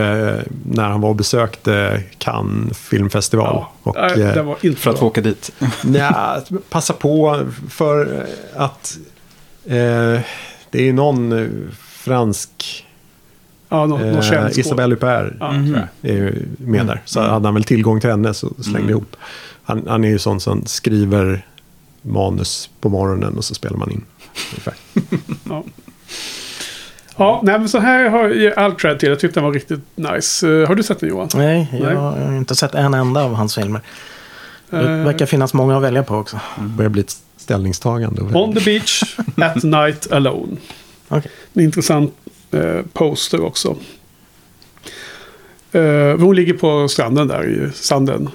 när 0.64 0.84
han 0.90 1.02
var 1.02 1.10
och 1.10 1.16
besökte 1.16 2.04
Cannes 2.18 2.78
filmfestival. 2.78 3.48
Ja, 3.54 3.72
och, 3.84 3.96
nej, 3.96 4.22
eh, 4.22 4.44
var 4.44 4.58
inte 4.62 4.82
för 4.82 4.92
att 4.92 5.00
få 5.00 5.08
åka 5.08 5.22
dit. 5.22 5.52
ja, 5.94 6.42
passa 6.70 6.94
på 6.94 7.46
för 7.70 8.26
att 8.56 8.98
eh, 9.66 10.20
det 10.70 10.90
är 10.90 10.94
någon 10.94 11.32
eh, 11.32 11.48
fransk 11.80 12.86
Ja, 13.70 13.86
någon 13.86 14.02
eh, 14.02 14.60
Isabelle 14.60 14.96
Huppert 14.96 15.34
ja. 15.40 15.54
är 16.02 16.14
ju 16.14 16.46
med 16.58 16.86
där. 16.86 17.02
Så 17.06 17.20
mm. 17.20 17.32
hade 17.32 17.48
han 17.48 17.54
väl 17.54 17.64
tillgång 17.64 18.02
till 18.02 18.10
henne 18.10 18.34
så 18.34 18.54
slängde 18.60 18.80
mm. 18.80 18.90
ihop. 18.90 19.16
Han, 19.64 19.84
han, 19.88 20.04
är 20.04 20.10
ju 20.10 20.20
sån 20.20 20.40
som 20.40 20.66
skriver 20.66 21.46
manus 22.02 22.70
på 22.82 22.90
morgonen 22.90 23.38
och 23.38 23.46
så 23.46 23.56
spelar 23.56 23.78
man 23.78 23.92
in. 23.92 24.06
ja. 25.50 25.64
Ja, 27.18 27.42
nej, 27.44 27.60
men 27.60 27.70
så 27.70 27.80
här 27.80 28.10
har 28.10 28.30
jag 28.30 28.60
all 28.60 28.76
cred 28.76 29.00
till. 29.00 29.10
Jag 29.10 29.20
tyckte 29.20 29.40
den 29.40 29.46
var 29.46 29.54
riktigt 29.54 29.80
nice. 29.96 30.48
Uh, 30.48 30.68
har 30.68 30.76
du 30.76 30.84
sett 30.84 31.00
den 31.00 31.10
Johan? 31.10 31.30
Nej, 31.36 31.68
jag, 31.72 31.82
nej. 31.82 31.96
har 31.96 32.38
inte 32.38 32.56
sett 32.56 32.76
en 32.76 32.94
enda 32.94 33.24
av 33.24 33.34
hans 33.34 33.56
filmer. 33.56 33.82
Det 34.70 34.78
uh, 34.78 35.06
verkar 35.06 35.26
finnas 35.26 35.54
många 35.54 35.78
att 35.78 35.84
välja 35.84 36.04
på 36.04 36.16
också. 36.16 36.40
Mm. 36.58 36.76
börjar 36.76 36.90
bli 36.90 37.02
ett 37.02 37.16
ställningstagande. 37.38 38.22
On 38.22 38.54
the 38.56 38.66
beach, 38.66 39.04
at 39.38 39.64
night 39.64 40.12
alone. 40.12 40.58
Okay. 41.10 41.32
En 41.54 41.64
intressant 41.64 42.14
uh, 42.54 42.82
poster 42.94 43.42
också. 43.42 43.78
Uh, 45.76 46.18
hon 46.18 46.36
ligger 46.36 46.54
på 46.54 46.88
stranden 46.88 47.28
där 47.28 47.48
i 47.48 47.72
sanden. 47.74 48.30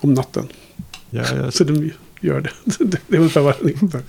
Om 0.00 0.14
natten. 0.14 0.48
Ja, 1.10 1.22
jag... 1.36 1.52
Så 1.52 1.64
de 1.64 1.90
gör 2.20 2.40
det. 2.40 2.50
det 2.84 3.16
är 3.16 3.18
ungefär 3.18 3.40
vad 3.40 3.54
den 3.60 4.02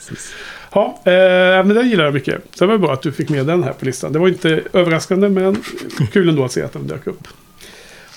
Ja, 0.73 1.01
eh, 1.05 1.65
men 1.65 1.69
den 1.69 1.89
gillar 1.89 2.03
jag 2.03 2.13
mycket. 2.13 2.41
Så 2.53 2.65
det 2.65 2.71
var 2.71 2.77
bra 2.77 2.93
att 2.93 3.01
du 3.01 3.11
fick 3.11 3.29
med 3.29 3.45
den 3.45 3.63
här 3.63 3.73
på 3.73 3.85
listan. 3.85 4.13
Det 4.13 4.19
var 4.19 4.27
inte 4.27 4.63
överraskande 4.73 5.29
men 5.29 5.63
kul 6.11 6.29
ändå 6.29 6.45
att 6.45 6.51
se 6.51 6.61
att 6.61 6.73
den 6.73 6.87
dök 6.87 7.07
upp. 7.07 7.27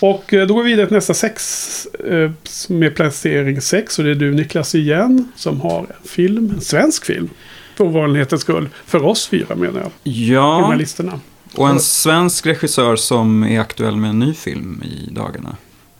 Och 0.00 0.34
eh, 0.34 0.46
då 0.46 0.54
går 0.54 0.62
vi 0.62 0.70
vidare 0.70 0.86
till 0.86 0.94
nästa 0.94 1.14
sex. 1.14 1.86
Eh, 1.86 2.30
med 2.68 2.96
placering 2.96 3.60
sex. 3.60 3.98
Och 3.98 4.04
det 4.04 4.10
är 4.10 4.14
du 4.14 4.34
Niklas 4.34 4.74
igen. 4.74 5.32
Som 5.36 5.60
har 5.60 5.78
en 5.78 6.08
film. 6.08 6.52
En 6.54 6.60
svensk 6.60 7.04
film. 7.04 7.28
För 7.76 7.84
ovanlighetens 7.84 8.42
skull. 8.42 8.68
För 8.86 9.04
oss 9.04 9.28
fyra 9.28 9.54
menar 9.54 9.80
jag. 9.80 9.90
Ja. 10.02 10.58
De 10.62 10.70
här 10.70 10.76
listorna. 10.76 11.20
Och 11.54 11.68
en 11.68 11.80
svensk 11.80 12.46
regissör 12.46 12.96
som 12.96 13.44
är 13.44 13.60
aktuell 13.60 13.96
med 13.96 14.10
en 14.10 14.18
ny 14.18 14.34
film 14.34 14.82
i 14.82 15.10
dagarna. 15.12 15.56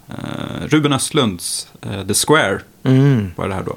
Uh, 0.09 0.67
Ruben 0.67 0.93
Östlunds 0.93 1.69
uh, 1.87 2.07
The 2.07 2.15
Square 2.15 2.61
mm. 2.85 3.31
var 3.37 3.49
det 3.49 3.55
här 3.55 3.63
då. 3.63 3.77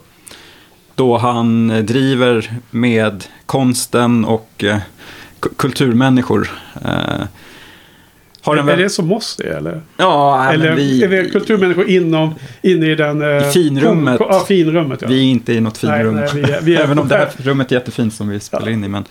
Då 0.96 1.18
han 1.18 1.68
driver 1.86 2.54
med 2.70 3.24
konsten 3.46 4.26
och 4.26 4.64
uh, 4.64 4.78
kulturmänniskor. 5.58 6.52
Har 8.42 8.58
är, 8.58 8.64
väl... 8.64 8.80
är 8.80 8.84
det 8.84 8.90
som 8.90 9.12
är 9.12 9.46
eller? 9.46 9.82
Ja, 9.98 10.52
eller 10.54 10.76
vi... 10.76 11.04
är 11.04 11.08
vi 11.08 11.30
kulturmänniskor 11.30 11.90
inom, 11.90 12.36
inne 12.62 12.92
i 12.92 12.96
den... 12.96 13.22
I 13.22 13.52
finrummet. 13.54 14.18
Kom, 14.18 14.28
ja, 14.30 14.46
finrummet 14.48 15.02
ja. 15.02 15.08
Vi 15.08 15.20
är 15.20 15.24
inte 15.24 15.54
i 15.54 15.62
något 15.62 15.78
finrum. 15.78 16.16
Nej, 16.16 16.30
nej, 16.34 16.44
vi 16.44 16.52
är, 16.52 16.62
vi 16.62 16.76
är 16.76 16.80
Även 16.84 17.00
om 17.00 17.08
det 17.08 17.18
här 17.18 17.30
rummet 17.38 17.72
är 17.72 17.76
jättefint 17.76 18.14
som 18.14 18.30
vi 18.30 18.40
spelar 18.40 18.68
ja. 18.68 18.72
in 18.72 18.84
i. 18.84 18.88
Men... 18.88 19.06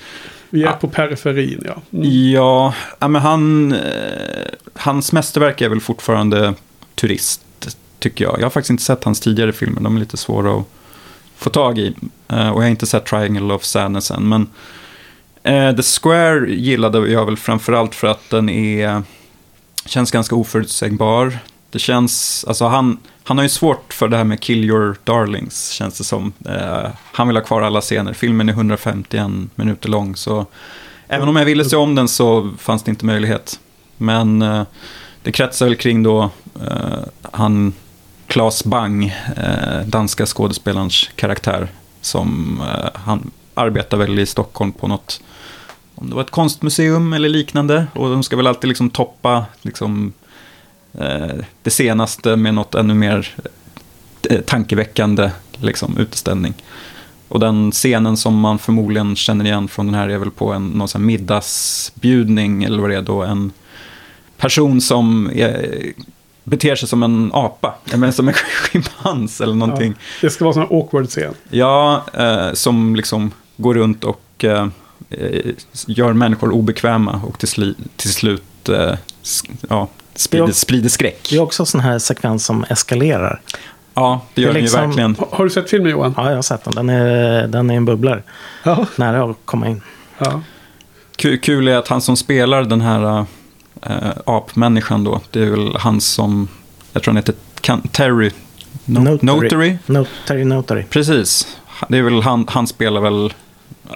Vi 0.50 0.62
är 0.62 0.66
ja. 0.66 0.72
på 0.72 0.88
periferin, 0.88 1.64
ja. 1.66 1.98
Mm. 1.98 2.30
Ja, 2.30 2.74
men 3.00 3.14
han, 3.14 3.74
hans 4.74 5.12
mästerverk 5.12 5.60
är 5.60 5.68
väl 5.68 5.80
fortfarande 5.80 6.54
Turist 6.94 7.42
tycker 7.98 8.24
jag. 8.24 8.38
Jag 8.38 8.44
har 8.44 8.50
faktiskt 8.50 8.70
inte 8.70 8.82
sett 8.82 9.04
hans 9.04 9.20
tidigare 9.20 9.52
filmer, 9.52 9.80
de 9.80 9.96
är 9.96 10.00
lite 10.00 10.16
svåra 10.16 10.56
att 10.56 10.64
få 11.36 11.50
tag 11.50 11.78
i. 11.78 11.94
Uh, 12.32 12.48
och 12.48 12.62
jag 12.62 12.66
har 12.66 12.66
inte 12.66 12.86
sett 12.86 13.06
Triangle 13.06 13.54
of 13.54 13.64
Sadness 13.64 14.10
än, 14.10 14.28
men 14.28 14.46
The 15.76 15.82
Square 15.82 16.50
gillade 16.50 17.10
jag 17.10 17.26
väl 17.26 17.36
framförallt 17.36 17.94
för 17.94 18.06
att 18.06 18.30
den 18.30 18.48
är, 18.48 19.02
känns 19.88 20.10
ganska 20.10 20.34
oförutsägbar. 20.34 21.38
Det 21.70 21.78
känns, 21.78 22.44
alltså 22.48 22.66
han, 22.66 22.98
han 23.24 23.38
har 23.38 23.42
ju 23.42 23.48
svårt 23.48 23.92
för 23.92 24.08
det 24.08 24.16
här 24.16 24.24
med 24.24 24.40
kill 24.40 24.64
your 24.64 24.96
darlings, 25.04 25.70
känns 25.70 25.98
det 25.98 26.04
som. 26.04 26.32
Eh, 26.46 26.90
han 27.12 27.28
vill 27.28 27.36
ha 27.36 27.44
kvar 27.44 27.62
alla 27.62 27.80
scener. 27.80 28.12
Filmen 28.12 28.48
är 28.48 28.52
151 28.52 29.30
minuter 29.54 29.88
lång, 29.88 30.16
så 30.16 30.46
även 31.08 31.28
om 31.28 31.36
jag 31.36 31.44
ville 31.44 31.64
se 31.64 31.76
om 31.76 31.94
den 31.94 32.08
så 32.08 32.50
fanns 32.58 32.82
det 32.82 32.90
inte 32.90 33.06
möjlighet. 33.06 33.60
Men 33.96 34.42
eh, 34.42 34.62
det 35.22 35.32
kretsar 35.32 35.66
väl 35.66 35.76
kring 35.76 36.02
då 36.02 36.30
eh, 36.66 36.98
han 37.32 37.72
Claes 38.26 38.64
Bang, 38.64 39.04
eh, 39.36 39.80
danska 39.86 40.26
skådespelarens 40.26 41.10
karaktär. 41.14 41.68
Som 42.00 42.60
eh, 42.60 42.90
han 42.94 43.30
arbetar 43.54 43.96
väl 43.96 44.18
i 44.18 44.26
Stockholm 44.26 44.72
på 44.72 44.88
något, 44.88 45.20
om 46.00 46.08
det 46.10 46.14
var 46.14 46.22
ett 46.22 46.30
konstmuseum 46.30 47.12
eller 47.12 47.28
liknande. 47.28 47.86
Och 47.94 48.10
de 48.10 48.22
ska 48.22 48.36
väl 48.36 48.46
alltid 48.46 48.68
liksom 48.68 48.90
toppa 48.90 49.46
liksom, 49.62 50.12
eh, 50.92 51.44
det 51.62 51.70
senaste 51.70 52.36
med 52.36 52.54
något 52.54 52.74
ännu 52.74 52.94
mer 52.94 53.34
tankeväckande 54.46 55.30
liksom, 55.56 55.98
utställning. 55.98 56.54
Och 57.28 57.40
den 57.40 57.72
scenen 57.72 58.16
som 58.16 58.40
man 58.40 58.58
förmodligen 58.58 59.16
känner 59.16 59.44
igen 59.44 59.68
från 59.68 59.86
den 59.86 59.94
här 59.94 60.08
är 60.08 60.18
väl 60.18 60.30
på 60.30 60.52
en 60.52 60.66
någon 60.66 60.88
sån 60.88 61.06
middagsbjudning 61.06 62.64
eller 62.64 62.78
vad 62.78 62.90
det 62.90 62.96
är 62.96 63.02
då. 63.02 63.22
En 63.22 63.52
person 64.36 64.80
som 64.80 65.30
är, 65.34 65.92
beter 66.44 66.76
sig 66.76 66.88
som 66.88 67.02
en 67.02 67.30
apa. 67.34 67.74
Eller 67.92 68.10
som 68.10 68.28
en 68.28 68.34
schimpans 68.62 69.40
eller 69.40 69.54
någonting. 69.54 69.94
Ja, 69.98 70.04
det 70.20 70.30
ska 70.30 70.44
vara 70.44 70.54
sån 70.54 70.62
awkward 70.62 71.08
scen. 71.08 71.34
Ja, 71.50 72.04
eh, 72.14 72.52
som 72.52 72.96
liksom 72.96 73.30
går 73.56 73.74
runt 73.74 74.04
och 74.04 74.44
eh, 74.44 74.62
eh 74.62 74.68
gör 75.86 76.12
människor 76.12 76.50
obekväma 76.50 77.20
och 77.26 77.38
till, 77.38 77.48
sli, 77.48 77.74
till 77.96 78.12
slut 78.12 78.68
eh, 78.68 78.94
ja, 79.68 79.88
sprider, 80.14 80.52
sprider 80.52 80.88
skräck. 80.88 81.26
Det 81.30 81.36
är 81.36 81.40
också 81.42 81.62
en 81.62 81.66
sån 81.66 81.80
här 81.80 81.98
sekvens 81.98 82.44
som 82.44 82.64
eskalerar. 82.68 83.40
Ja, 83.94 84.20
det 84.34 84.42
gör 84.42 84.52
det 84.52 84.60
liksom, 84.60 84.80
den 84.80 84.90
ju 84.90 84.96
verkligen. 84.96 85.16
Har 85.30 85.44
du 85.44 85.50
sett 85.50 85.70
filmen 85.70 85.90
Johan? 85.90 86.14
Ja, 86.16 86.28
jag 86.28 86.34
har 86.34 86.42
sett 86.42 86.64
den. 86.64 86.74
Den 86.74 86.88
är, 86.88 87.48
den 87.48 87.70
är 87.70 87.74
en 87.74 87.84
bubblare. 87.84 88.22
Ja. 88.62 88.86
Nära 88.96 89.30
att 89.30 89.36
komma 89.44 89.68
in. 89.68 89.82
Ja. 90.18 90.42
Kul, 91.16 91.38
kul 91.38 91.68
är 91.68 91.76
att 91.76 91.88
han 91.88 92.00
som 92.00 92.16
spelar 92.16 92.62
den 92.62 92.80
här 92.80 93.26
eh, 93.82 93.96
apmänniskan 94.26 95.04
då. 95.04 95.20
Det 95.30 95.42
är 95.42 95.50
väl 95.50 95.76
han 95.76 96.00
som, 96.00 96.48
jag 96.92 97.02
tror 97.02 97.12
han 97.12 97.16
heter 97.16 97.34
kan, 97.60 97.80
Terry 97.82 98.30
No- 98.84 99.18
Notary. 99.22 99.42
Notary. 99.42 99.76
Notary, 99.86 100.44
notary. 100.44 100.82
Precis. 100.82 101.56
Det 101.88 101.98
är 101.98 102.02
väl 102.02 102.22
han, 102.22 102.46
han 102.48 102.66
spelar 102.66 103.00
väl 103.00 103.32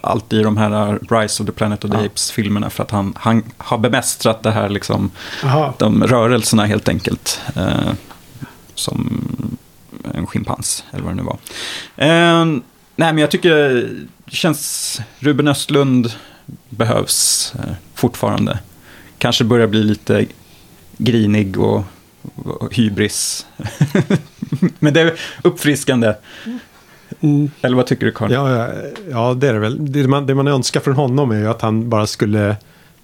alltid 0.03 0.41
i 0.41 0.43
de 0.43 0.57
här 0.57 0.99
Rise 1.11 1.43
of 1.43 1.47
the 1.47 1.53
Planet 1.53 1.85
of 1.85 1.91
the 1.91 1.97
Ja. 1.97 2.07
Apes-filmerna 2.07 2.71
för 2.71 2.83
att 2.83 2.91
han, 2.91 3.15
han 3.17 3.43
har 3.59 3.79
bemästrat 3.79 4.43
det 4.43 4.51
här 4.51 4.69
liksom, 4.69 5.11
de 5.79 6.05
rörelserna 6.05 6.67
helt 6.67 6.89
enkelt. 6.89 7.41
Eh, 7.57 7.93
som 8.75 9.23
en 10.15 10.27
schimpans, 10.27 10.85
eller 10.91 11.05
vad 11.05 11.13
det 11.13 11.17
nu 11.17 11.23
var. 11.23 11.39
Eh, 11.97 12.45
nej, 12.97 13.13
men 13.13 13.19
jag 13.19 13.31
tycker 13.31 13.51
det 14.25 14.37
känns, 14.37 15.01
Ruben 15.19 15.49
Östlund 15.49 16.13
behövs 16.69 17.53
eh, 17.59 17.75
fortfarande. 17.95 18.59
Kanske 19.19 19.45
börjar 19.45 19.67
bli 19.67 19.83
lite 19.83 20.27
grinig 20.97 21.61
och, 21.61 21.85
och 22.35 22.75
hybris. 22.75 23.47
men 24.79 24.95
det 24.95 25.01
är 25.01 25.13
uppfriskande. 25.43 26.15
Mm. 27.23 27.51
Eller 27.61 27.77
vad 27.77 27.87
tycker 27.87 28.07
du, 28.07 28.13
Carl? 28.13 28.33
Ja, 28.33 28.51
ja, 28.51 28.69
ja, 29.11 29.35
det 29.35 29.49
är 29.49 29.53
det 29.53 29.59
väl. 29.59 29.93
Det 29.93 30.09
man, 30.09 30.27
det 30.27 30.35
man 30.35 30.49
önskar 30.49 30.81
från 30.81 30.95
honom 30.95 31.31
är 31.31 31.39
ju 31.39 31.49
att 31.49 31.63
han 31.63 31.89
bara 31.89 32.07
skulle 32.07 32.57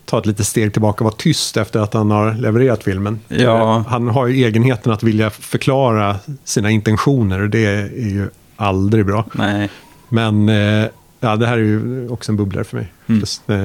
ta 0.05 0.19
ett 0.19 0.27
litet 0.27 0.47
steg 0.47 0.73
tillbaka 0.73 1.05
och 1.05 1.05
vara 1.05 1.15
tyst 1.19 1.57
efter 1.57 1.81
att 1.81 1.95
han 1.95 2.11
har 2.11 2.35
levererat 2.35 2.85
filmen. 2.85 3.21
Ja. 3.29 3.77
Eh, 3.77 3.87
Han 3.87 4.09
har 4.09 4.27
ju 4.27 4.45
egenheten 4.45 4.93
att 4.93 5.03
vilja 5.03 5.31
förklara 5.31 6.17
sina 6.45 6.71
intentioner 6.71 7.41
och 7.41 7.51
det 7.51 7.67
är 7.67 8.09
ju 8.09 8.29
aldrig 8.57 9.07
bra. 9.07 9.25
Nej. 9.33 9.71
Men 10.09 10.49
eh, 10.49 10.87
ja, 11.21 11.37
det 11.37 11.47
här 11.47 11.59
är 11.59 11.63
ju 11.63 12.09
också 12.09 12.33
en 12.33 12.37
bubblare 12.37 12.65
för 12.65 12.77
mig. 12.77 12.93
Mm. 13.07 13.21
Just, 13.21 13.51
eh, 13.51 13.57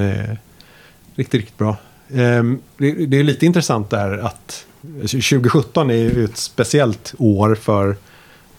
riktigt, 1.14 1.34
riktigt 1.34 1.58
bra. 1.58 1.76
Ehm, 2.14 2.58
det, 2.78 2.92
det 3.06 3.18
är 3.18 3.24
lite 3.24 3.46
intressant 3.46 3.90
där 3.90 4.18
att 4.18 4.66
2017 5.00 5.90
är 5.90 5.94
ju 5.94 6.24
ett 6.24 6.36
speciellt 6.36 7.14
år 7.18 7.54
för 7.54 7.96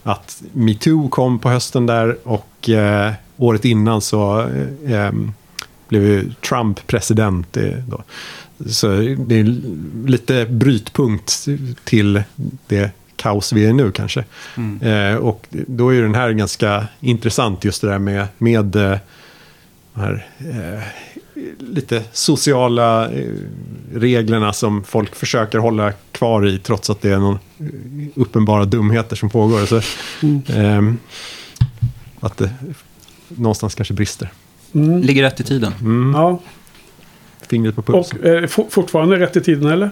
att 0.05 0.43
metoo 0.53 1.09
kom 1.09 1.39
på 1.39 1.49
hösten 1.49 1.85
där 1.85 2.17
och 2.23 2.69
eh, 2.69 3.13
året 3.37 3.65
innan 3.65 4.01
så 4.01 4.41
eh, 4.87 5.11
blev 5.87 6.03
ju 6.03 6.31
Trump 6.33 6.87
president. 6.87 7.57
eh, 7.57 7.77
Då. 7.87 8.03
Så 8.69 8.87
det 9.27 9.35
är 9.39 9.61
lite 10.07 10.45
brytpunkt 10.45 11.45
till 11.83 12.23
det 12.67 12.91
kaos 13.15 13.53
vi 13.53 13.65
är 13.65 13.73
nu 13.73 13.91
kanske. 13.91 14.23
Eh, 14.81 15.15
och 15.15 15.47
då 15.51 15.89
är 15.89 15.93
ju 15.93 16.01
den 16.01 16.15
här 16.15 16.31
ganska 16.31 16.87
intressant 16.99 17.63
just 17.63 17.81
det 17.81 17.87
där 17.87 17.99
med, 17.99 18.27
med 18.37 18.75
eh, 18.75 18.97
här 19.95 20.27
eh, 20.39 20.83
lite 21.59 22.03
sociala 22.11 23.11
eh, 23.11 23.25
reglerna 23.93 24.53
som 24.53 24.83
folk 24.83 25.15
försöker 25.15 25.57
hålla 25.57 25.91
kvar 26.11 26.47
i 26.47 26.59
trots 26.59 26.89
att 26.89 27.01
det 27.01 27.09
är 27.09 27.17
någon 27.17 27.39
eh, 27.59 27.67
uppenbara 28.15 28.65
dumheter 28.65 29.15
som 29.15 29.29
pågår. 29.29 29.65
Så, 29.65 29.81
ehm, 30.53 30.97
att 32.19 32.37
det 32.37 32.49
någonstans 33.27 33.75
kanske 33.75 33.93
brister. 33.93 34.31
Mm. 34.73 35.01
Ligger 35.01 35.23
rätt 35.23 35.39
i 35.39 35.43
tiden. 35.43 35.73
Ja. 36.13 36.39
Fingret 37.47 37.75
på 37.75 37.81
pulsen. 37.81 38.19
Och 38.19 38.25
eh, 38.25 38.47
for, 38.47 38.65
fortfarande 38.69 39.19
rätt 39.19 39.35
i 39.35 39.41
tiden 39.41 39.71
eller? 39.71 39.91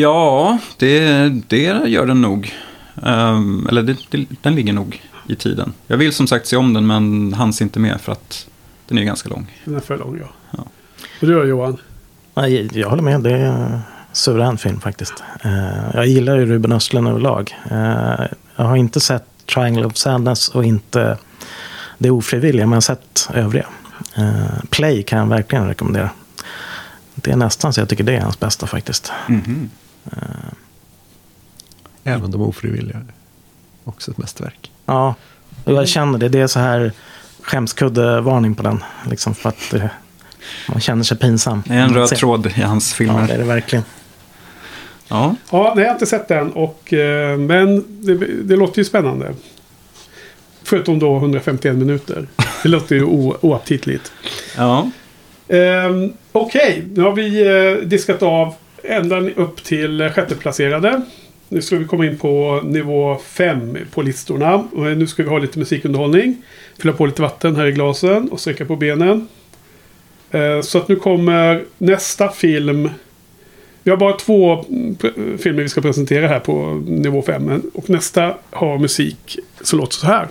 Ja, 0.00 0.58
det, 0.78 1.28
det 1.48 1.88
gör 1.88 2.06
den 2.06 2.20
nog. 2.20 2.52
Ehm, 3.02 3.66
eller 3.70 3.82
det, 3.82 3.96
det, 4.10 4.26
den 4.42 4.54
ligger 4.54 4.72
nog 4.72 5.02
i 5.28 5.34
tiden. 5.34 5.72
Jag 5.86 5.96
vill 5.96 6.12
som 6.12 6.26
sagt 6.26 6.46
se 6.46 6.56
om 6.56 6.74
den, 6.74 6.86
men 6.86 7.32
hanns 7.32 7.62
inte 7.62 7.78
med 7.78 8.00
för 8.00 8.12
att 8.12 8.46
den 8.94 9.02
är 9.02 9.06
ganska 9.06 9.28
lång. 9.28 9.60
Den 9.64 9.76
är 9.76 9.80
för 9.80 9.98
lång 9.98 10.18
ja. 10.20 10.28
Ja. 10.50 10.64
Och 11.20 11.26
du 11.26 11.34
då 11.34 11.44
Johan? 11.44 11.76
Nej, 12.34 12.78
jag 12.78 12.90
håller 12.90 13.02
med. 13.02 13.20
Det 13.20 13.30
är 13.30 13.44
en 13.44 13.80
suverän 14.12 14.58
film 14.58 14.80
faktiskt. 14.80 15.14
Eh, 15.44 15.94
jag 15.94 16.06
gillar 16.06 16.36
ju 16.36 16.46
Ruben 16.46 16.72
Östlund 16.72 17.08
överlag. 17.08 17.54
Eh, 17.70 18.26
jag 18.56 18.64
har 18.64 18.76
inte 18.76 19.00
sett 19.00 19.24
Triangle 19.54 19.84
of 19.84 19.96
Sadness 19.96 20.48
och 20.48 20.64
inte 20.64 21.18
Det 21.98 22.10
ofrivilliga, 22.10 22.66
men 22.66 22.70
jag 22.70 22.76
har 22.76 22.80
sett 22.80 23.28
övriga. 23.34 23.66
Eh, 24.16 24.64
Play 24.70 25.02
kan 25.02 25.18
jag 25.18 25.26
verkligen 25.26 25.68
rekommendera. 25.68 26.10
Det 27.14 27.30
är 27.30 27.36
nästan 27.36 27.72
så 27.72 27.80
jag 27.80 27.88
tycker 27.88 28.04
det 28.04 28.16
är 28.16 28.20
hans 28.20 28.40
bästa 28.40 28.66
faktiskt. 28.66 29.12
Mhm. 29.28 29.70
Även 32.04 32.30
de 32.30 32.40
ofrivilliga. 32.40 33.00
Också 33.84 34.10
ett 34.10 34.18
mästerverk. 34.18 34.72
Ja, 34.86 35.14
och 35.64 35.72
jag 35.72 35.88
känner 35.88 36.18
det. 36.18 36.28
Det 36.28 36.40
är 36.40 36.46
så 36.46 36.60
här 36.60 36.92
skämskudde-varning 37.44 38.54
på 38.54 38.62
den. 38.62 38.84
Liksom 39.10 39.34
för 39.34 39.48
att 39.48 39.74
eh, 39.74 39.84
man 40.68 40.80
känner 40.80 41.02
sig 41.04 41.16
pinsam. 41.18 41.62
Det 41.66 41.74
är 41.74 41.78
en 41.78 41.94
röd 41.94 42.08
tråd 42.08 42.46
i 42.56 42.60
hans 42.60 42.90
Ja, 42.92 42.96
filmer. 42.96 43.26
det 43.28 43.34
är 43.34 43.38
det 43.38 43.44
verkligen. 43.44 43.84
Ja, 45.08 45.34
Ja, 45.50 45.72
nej 45.76 45.84
jag 45.84 45.90
har 45.90 45.94
inte 45.94 46.06
sett 46.06 46.28
den. 46.28 46.52
Och, 46.52 46.92
eh, 46.92 47.38
men 47.38 47.84
det, 47.88 48.14
det 48.42 48.56
låter 48.56 48.78
ju 48.78 48.84
spännande. 48.84 49.34
Förutom 50.62 50.98
då 50.98 51.16
151 51.16 51.76
minuter. 51.76 52.26
Det 52.62 52.68
låter 52.68 52.94
ju 52.96 53.04
o- 53.04 53.36
oaptitligt. 53.40 54.12
ja. 54.56 54.90
Ehm, 55.48 56.12
Okej, 56.32 56.84
nu 56.94 57.02
har 57.02 57.12
vi 57.12 57.46
eh, 57.82 57.88
diskat 57.88 58.22
av 58.22 58.54
ända 58.82 59.20
upp 59.20 59.64
till 59.64 60.10
sjätteplacerade. 60.14 61.02
Nu 61.54 61.62
ska 61.62 61.76
vi 61.76 61.84
komma 61.84 62.06
in 62.06 62.18
på 62.18 62.60
nivå 62.64 63.18
5 63.18 63.78
på 63.90 64.02
listorna. 64.02 64.54
Och 64.54 64.96
nu 64.96 65.06
ska 65.06 65.22
vi 65.22 65.28
ha 65.28 65.38
lite 65.38 65.58
musikunderhållning. 65.58 66.42
Fylla 66.78 66.92
på 66.92 67.06
lite 67.06 67.22
vatten 67.22 67.56
här 67.56 67.66
i 67.66 67.72
glasen 67.72 68.28
och 68.28 68.40
sträcka 68.40 68.64
på 68.64 68.76
benen. 68.76 69.28
Eh, 70.30 70.60
så 70.60 70.78
att 70.78 70.88
nu 70.88 70.96
kommer 70.96 71.64
nästa 71.78 72.28
film. 72.28 72.90
Vi 73.82 73.90
har 73.90 73.98
bara 73.98 74.16
två 74.16 74.52
eh, 74.52 75.36
filmer 75.38 75.62
vi 75.62 75.68
ska 75.68 75.80
presentera 75.80 76.28
här 76.28 76.40
på 76.40 76.82
nivå 76.86 77.22
5. 77.22 77.62
Och 77.74 77.90
nästa 77.90 78.34
har 78.50 78.78
musik 78.78 79.38
som 79.60 79.78
låter 79.78 79.94
så 79.94 80.06
här. 80.06 80.28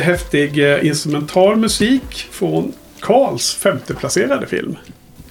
Häftig 0.00 0.72
eh, 0.72 0.86
instrumental 0.86 1.56
musik 1.56 2.28
från 2.30 2.72
Karls 3.00 3.54
femteplacerade 3.54 4.46
film. 4.46 4.76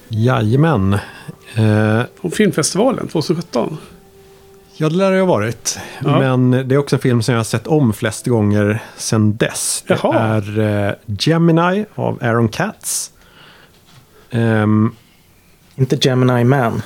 Jajamän. 0.08 0.94
Eh, 1.56 2.02
Från 2.22 2.32
filmfestivalen 2.32 3.08
2017. 3.08 3.78
ja, 4.78 4.90
det 4.90 4.96
lär 4.96 5.12
det 5.12 5.20
ha 5.20 5.26
varit. 5.26 5.80
Ja. 6.04 6.20
Men 6.20 6.52
det 6.68 6.76
är 6.76 6.78
också 6.78 6.96
en 6.96 7.02
film 7.02 7.22
som 7.24 7.34
jag 7.34 7.40
har 7.40 7.44
sett 7.44 7.68
om 7.68 7.94
flest 7.94 8.26
gånger 8.28 8.84
sedan 8.98 9.38
dess. 9.38 9.84
Det 9.88 10.00
Jaha. 10.04 10.20
är 10.20 10.60
eh, 10.88 10.94
Gemini 11.06 11.86
av 11.96 12.20
Aaron 12.22 12.50
Katz. 12.50 13.12
Ehm, 14.32 14.96
Inte 15.76 15.98
Gemini 16.02 16.44
Man. 16.44 16.82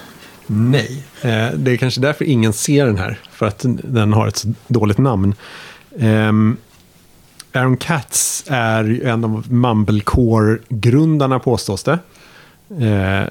Nej. 0.48 1.04
Eh, 1.22 1.48
det 1.56 1.72
är 1.72 1.78
kanske 1.78 2.02
därför 2.02 2.26
ingen 2.26 2.54
ser 2.54 2.86
den 2.86 2.98
här. 2.98 3.20
För 3.32 3.46
att 3.46 3.66
den 3.84 4.14
har 4.14 4.28
ett 4.28 4.38
så 4.38 4.54
dåligt 4.68 4.98
namn. 4.98 5.36
Ehm, 6.00 6.58
Aaron 7.54 7.78
Katz 7.78 8.44
är 8.48 9.06
en 9.06 9.24
av 9.24 9.52
Mumblecore-grundarna 9.52 11.40
påstås 11.40 11.84
det. 11.84 12.00
Eh, 12.70 13.28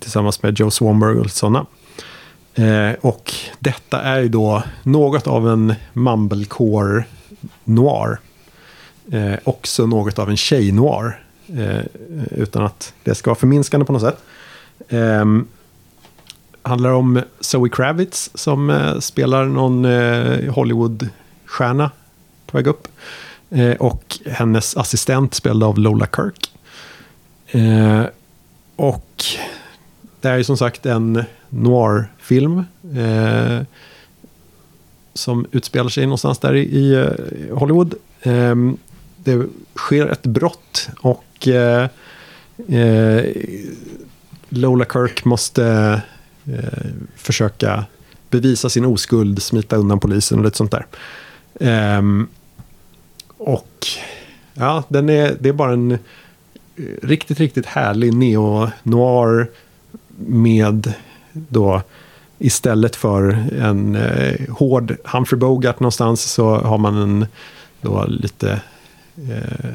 tillsammans 0.00 0.42
med 0.42 0.58
Joe 0.58 0.70
Swanberg 0.70 1.18
och 1.18 1.30
sådana. 1.30 1.66
Eh, 2.54 2.92
och 3.00 3.34
detta 3.58 4.02
är 4.02 4.20
ju 4.20 4.28
då 4.28 4.62
något 4.82 5.26
av 5.26 5.48
en 5.48 5.74
mumblecore 5.92 7.04
noir. 7.64 8.18
Eh, 9.12 9.38
också 9.44 9.86
något 9.86 10.18
av 10.18 10.30
en 10.30 10.36
tjej-noir. 10.36 11.24
Eh, 11.46 11.84
utan 12.30 12.64
att 12.64 12.94
det 13.04 13.14
ska 13.14 13.30
vara 13.30 13.38
förminskande 13.38 13.86
på 13.86 13.92
något 13.92 14.02
sätt. 14.02 14.18
Eh, 14.88 15.24
handlar 16.62 16.90
om 16.90 17.22
Zoe 17.40 17.68
Kravitz 17.68 18.30
som 18.34 18.70
eh, 18.70 18.98
spelar 18.98 19.44
någon 19.44 19.84
eh, 19.84 20.54
Hollywood-stjärna 20.54 21.90
på 22.46 22.56
väg 22.56 22.66
upp. 22.66 22.88
Eh, 23.50 23.76
och 23.76 24.18
hennes 24.26 24.76
assistent 24.76 25.34
spelad 25.34 25.62
av 25.62 25.78
Lola 25.78 26.06
Kirk. 26.16 26.52
Eh, 27.46 28.04
och 28.76 29.24
det 30.20 30.28
är 30.28 30.36
ju 30.36 30.44
som 30.44 30.56
sagt 30.56 30.86
en 30.86 31.24
noir-film. 31.48 32.64
Eh, 32.96 33.62
som 35.14 35.46
utspelar 35.52 35.88
sig 35.88 36.04
någonstans 36.04 36.38
där 36.38 36.54
i, 36.54 36.60
i 36.60 36.94
eh, 36.94 37.58
Hollywood. 37.58 37.94
Eh, 38.22 38.54
det 39.16 39.46
sker 39.76 40.06
ett 40.06 40.22
brott 40.22 40.88
och 41.00 41.48
eh, 41.48 41.88
eh, 42.68 43.24
Lola 44.48 44.84
Kirk 44.84 45.24
måste 45.24 45.64
eh, 46.44 46.90
försöka 47.16 47.84
bevisa 48.30 48.68
sin 48.68 48.84
oskuld, 48.84 49.42
smita 49.42 49.76
undan 49.76 50.00
polisen 50.00 50.38
och 50.38 50.44
lite 50.44 50.56
sånt 50.56 50.72
där. 50.72 50.86
Um, 51.98 52.28
och 53.40 53.86
ja, 54.54 54.82
den 54.88 55.08
är, 55.08 55.36
det 55.40 55.48
är 55.48 55.52
bara 55.52 55.72
en 55.72 55.92
eh, 55.92 55.98
riktigt, 57.02 57.40
riktigt 57.40 57.66
härlig 57.66 58.14
neo-noir 58.14 59.46
med 60.16 60.92
då 61.32 61.82
istället 62.38 62.96
för 62.96 63.46
en 63.58 63.96
eh, 63.96 64.54
hård 64.54 64.96
Humphrey 65.04 65.38
Bogart 65.38 65.80
någonstans 65.80 66.22
så 66.22 66.54
har 66.54 66.78
man 66.78 66.96
en 66.96 67.26
då 67.80 68.04
lite 68.08 68.60
eh, 69.16 69.74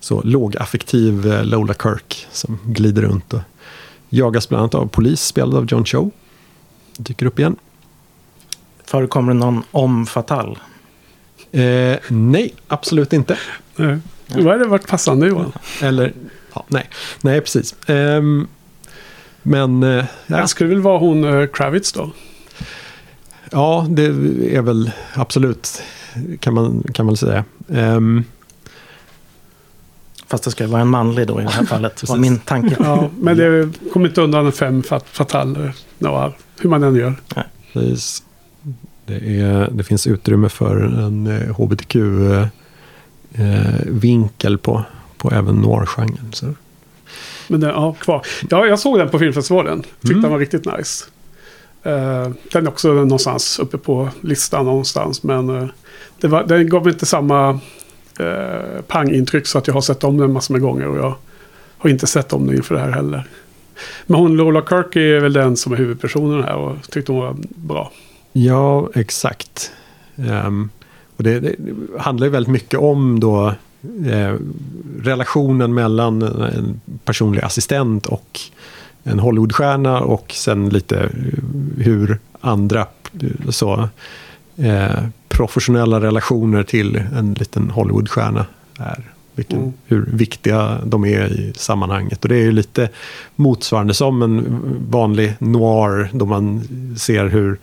så 0.00 0.22
lågaffektiv 0.22 1.32
eh, 1.32 1.44
Lola 1.44 1.74
Kirk 1.74 2.26
som 2.32 2.58
glider 2.64 3.02
runt 3.02 3.34
och 3.34 3.40
jagas 4.08 4.48
bland 4.48 4.60
annat 4.60 4.74
av 4.74 4.86
polis 4.86 5.20
spelad 5.20 5.54
av 5.54 5.66
John 5.68 5.84
Cho. 5.84 6.10
Dyker 6.96 7.26
upp 7.26 7.38
igen. 7.38 7.56
Förekommer 8.84 9.32
det 9.32 9.38
någon 9.38 9.62
om 9.70 10.06
fatal? 10.06 10.58
Eh, 11.52 11.98
nej, 12.08 12.54
absolut 12.68 13.12
inte. 13.12 13.38
Nej. 13.76 13.98
Då 14.26 14.48
hade 14.48 14.58
det 14.58 14.68
varit 14.68 14.88
passande 14.88 15.26
Johan. 15.26 15.52
Eller, 15.82 16.12
ja, 16.54 16.64
nej. 16.68 16.90
Nej, 17.20 17.40
precis. 17.40 17.74
Um, 17.86 18.48
men... 19.42 19.82
Uh, 19.82 20.04
ja. 20.26 20.36
Det 20.36 20.48
skulle 20.48 20.70
väl 20.70 20.80
vara 20.80 20.98
hon 20.98 21.24
uh, 21.24 21.46
Kravitz 21.46 21.92
då? 21.92 22.10
Ja, 23.50 23.86
det 23.90 24.04
är 24.56 24.62
väl 24.62 24.90
absolut, 25.14 25.82
kan 26.40 26.54
man, 26.54 26.82
kan 26.94 27.06
man 27.06 27.16
säga. 27.16 27.44
Um, 27.66 28.24
Fast 30.26 30.44
det 30.44 30.50
ska 30.50 30.66
vara 30.66 30.82
en 30.82 30.88
manlig 30.88 31.26
då 31.26 31.40
i 31.40 31.44
det 31.44 31.50
här 31.50 31.64
fallet, 31.66 32.08
var 32.08 32.16
min 32.16 32.38
tanke. 32.38 32.76
Ja, 32.78 33.10
men 33.20 33.36
det 33.36 33.68
kommer 33.92 34.08
inte 34.08 34.20
undan 34.20 34.46
en 34.46 34.52
fem 34.52 34.82
fatal 34.82 35.72
noir, 35.98 36.32
hur 36.60 36.70
man 36.70 36.82
än 36.82 36.96
gör. 36.96 37.14
Nej. 37.36 37.44
Precis. 37.72 38.22
Det, 39.10 39.40
är, 39.40 39.70
det 39.70 39.84
finns 39.84 40.06
utrymme 40.06 40.48
för 40.48 40.80
en 40.80 41.26
hbtq-vinkel 41.56 44.52
eh, 44.52 44.54
eh 44.56 44.58
på, 44.58 44.84
på 45.16 45.30
även 45.30 45.54
noir-genren. 45.54 46.56
Men 47.48 47.60
den, 47.60 47.70
ja, 47.70 47.92
kvar. 47.92 48.26
Ja, 48.50 48.66
jag 48.66 48.78
såg 48.78 48.98
den 48.98 49.08
på 49.08 49.18
filmfestivalen. 49.18 49.82
Tyckte 49.82 50.10
mm. 50.10 50.22
den 50.22 50.30
var 50.30 50.38
riktigt 50.38 50.76
nice. 50.76 51.04
Uh, 51.86 52.28
den 52.52 52.66
är 52.66 52.68
också 52.68 52.92
någonstans 52.92 53.58
uppe 53.58 53.78
på 53.78 54.08
listan 54.20 54.64
någonstans. 54.64 55.22
Men 55.22 55.50
uh, 55.50 55.68
det 56.20 56.28
var, 56.28 56.44
den 56.44 56.68
gav 56.68 56.88
inte 56.88 57.06
samma 57.06 57.50
uh, 58.20 58.80
pangintryck 58.86 59.46
så 59.46 59.58
att 59.58 59.66
jag 59.66 59.74
har 59.74 59.80
sett 59.80 60.04
om 60.04 60.16
den 60.16 60.32
massor 60.32 60.54
med 60.54 60.62
gånger. 60.62 60.86
Och 60.86 60.98
jag 60.98 61.14
har 61.78 61.90
inte 61.90 62.06
sett 62.06 62.32
om 62.32 62.46
den 62.46 62.56
inför 62.56 62.74
det 62.74 62.80
här 62.80 62.90
heller. 62.90 63.28
Men 64.06 64.20
hon 64.20 64.36
Lola 64.36 64.62
Kirk 64.68 64.96
är 64.96 65.20
väl 65.20 65.32
den 65.32 65.56
som 65.56 65.72
är 65.72 65.76
huvudpersonen 65.76 66.42
här 66.42 66.56
och 66.56 66.90
tyckte 66.90 67.12
hon 67.12 67.20
var 67.20 67.36
bra. 67.54 67.92
Ja, 68.32 68.90
exakt. 68.94 69.72
Um, 70.16 70.70
och 71.16 71.24
det, 71.24 71.40
det, 71.40 71.56
handlar 71.98 72.26
ju 72.26 72.30
väldigt 72.30 72.52
mycket 72.52 72.78
om 72.78 73.20
då 73.20 73.54
eh, 74.06 74.34
relationen 75.02 75.74
mellan 75.74 76.22
en 76.22 76.80
personlig 77.04 77.42
assistent 77.42 78.06
och 78.06 78.40
en 79.02 79.18
Hollywoodstjärna 79.18 80.00
och 80.00 80.32
sen 80.32 80.68
lite 80.68 81.10
hur 81.78 82.18
andra 82.40 82.86
så, 83.48 83.88
eh, 84.56 85.04
professionella 85.28 86.00
relationer 86.00 86.62
till 86.62 87.02
en 87.16 87.34
liten 87.34 87.70
Hollywoodstjärna 87.70 88.46
är. 88.78 89.04
Vilken, 89.34 89.58
mm. 89.58 89.72
Hur 89.86 90.06
viktiga 90.12 90.78
de 90.84 91.04
är 91.04 91.32
i 91.32 91.52
sammanhanget. 91.56 92.22
Och 92.22 92.28
det 92.28 92.36
är 92.36 92.42
ju 92.42 92.52
lite 92.52 92.88
motsvarande 93.36 93.94
som 93.94 94.22
en 94.22 94.62
vanlig 94.90 95.32
noir 95.38 96.10
då 96.12 96.26
man 96.26 96.62
ser 96.98 97.28
hur 97.28 97.58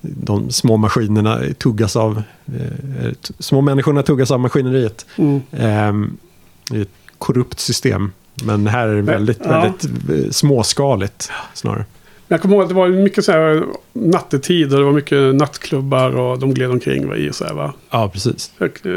de 0.00 0.50
små 0.50 0.76
maskinerna 0.76 1.40
tuggas 1.58 1.96
av, 1.96 2.22
eh, 2.46 3.12
små 3.38 3.60
människorna 3.60 4.02
tuggas 4.02 4.30
av 4.30 4.40
maskineriet. 4.40 5.06
Mm. 5.16 5.40
Eh, 5.52 6.80
ett 6.80 6.88
korrupt 7.18 7.60
system. 7.60 8.12
Men 8.44 8.66
här 8.66 8.88
är 8.88 8.96
det 8.96 9.02
väldigt, 9.02 9.40
ja. 9.44 9.60
väldigt 9.60 9.84
eh, 10.10 10.30
småskaligt 10.30 11.30
snarare. 11.54 11.84
Jag 12.28 12.42
kommer 12.42 12.54
ihåg 12.54 12.62
att 12.62 12.68
det 12.68 12.74
var 12.74 12.88
mycket 12.88 13.24
så 13.24 13.32
här 13.32 13.64
nattetid 13.92 14.72
och 14.72 14.78
det 14.78 14.84
var 14.84 14.92
mycket 14.92 15.34
nattklubbar 15.34 16.16
och 16.16 16.38
de 16.38 16.54
gled 16.54 16.70
omkring 16.70 17.12
i 17.12 17.32
så 17.32 17.44
här 17.44 17.54
va? 17.54 17.72
Ja, 17.90 18.08
precis. 18.08 18.52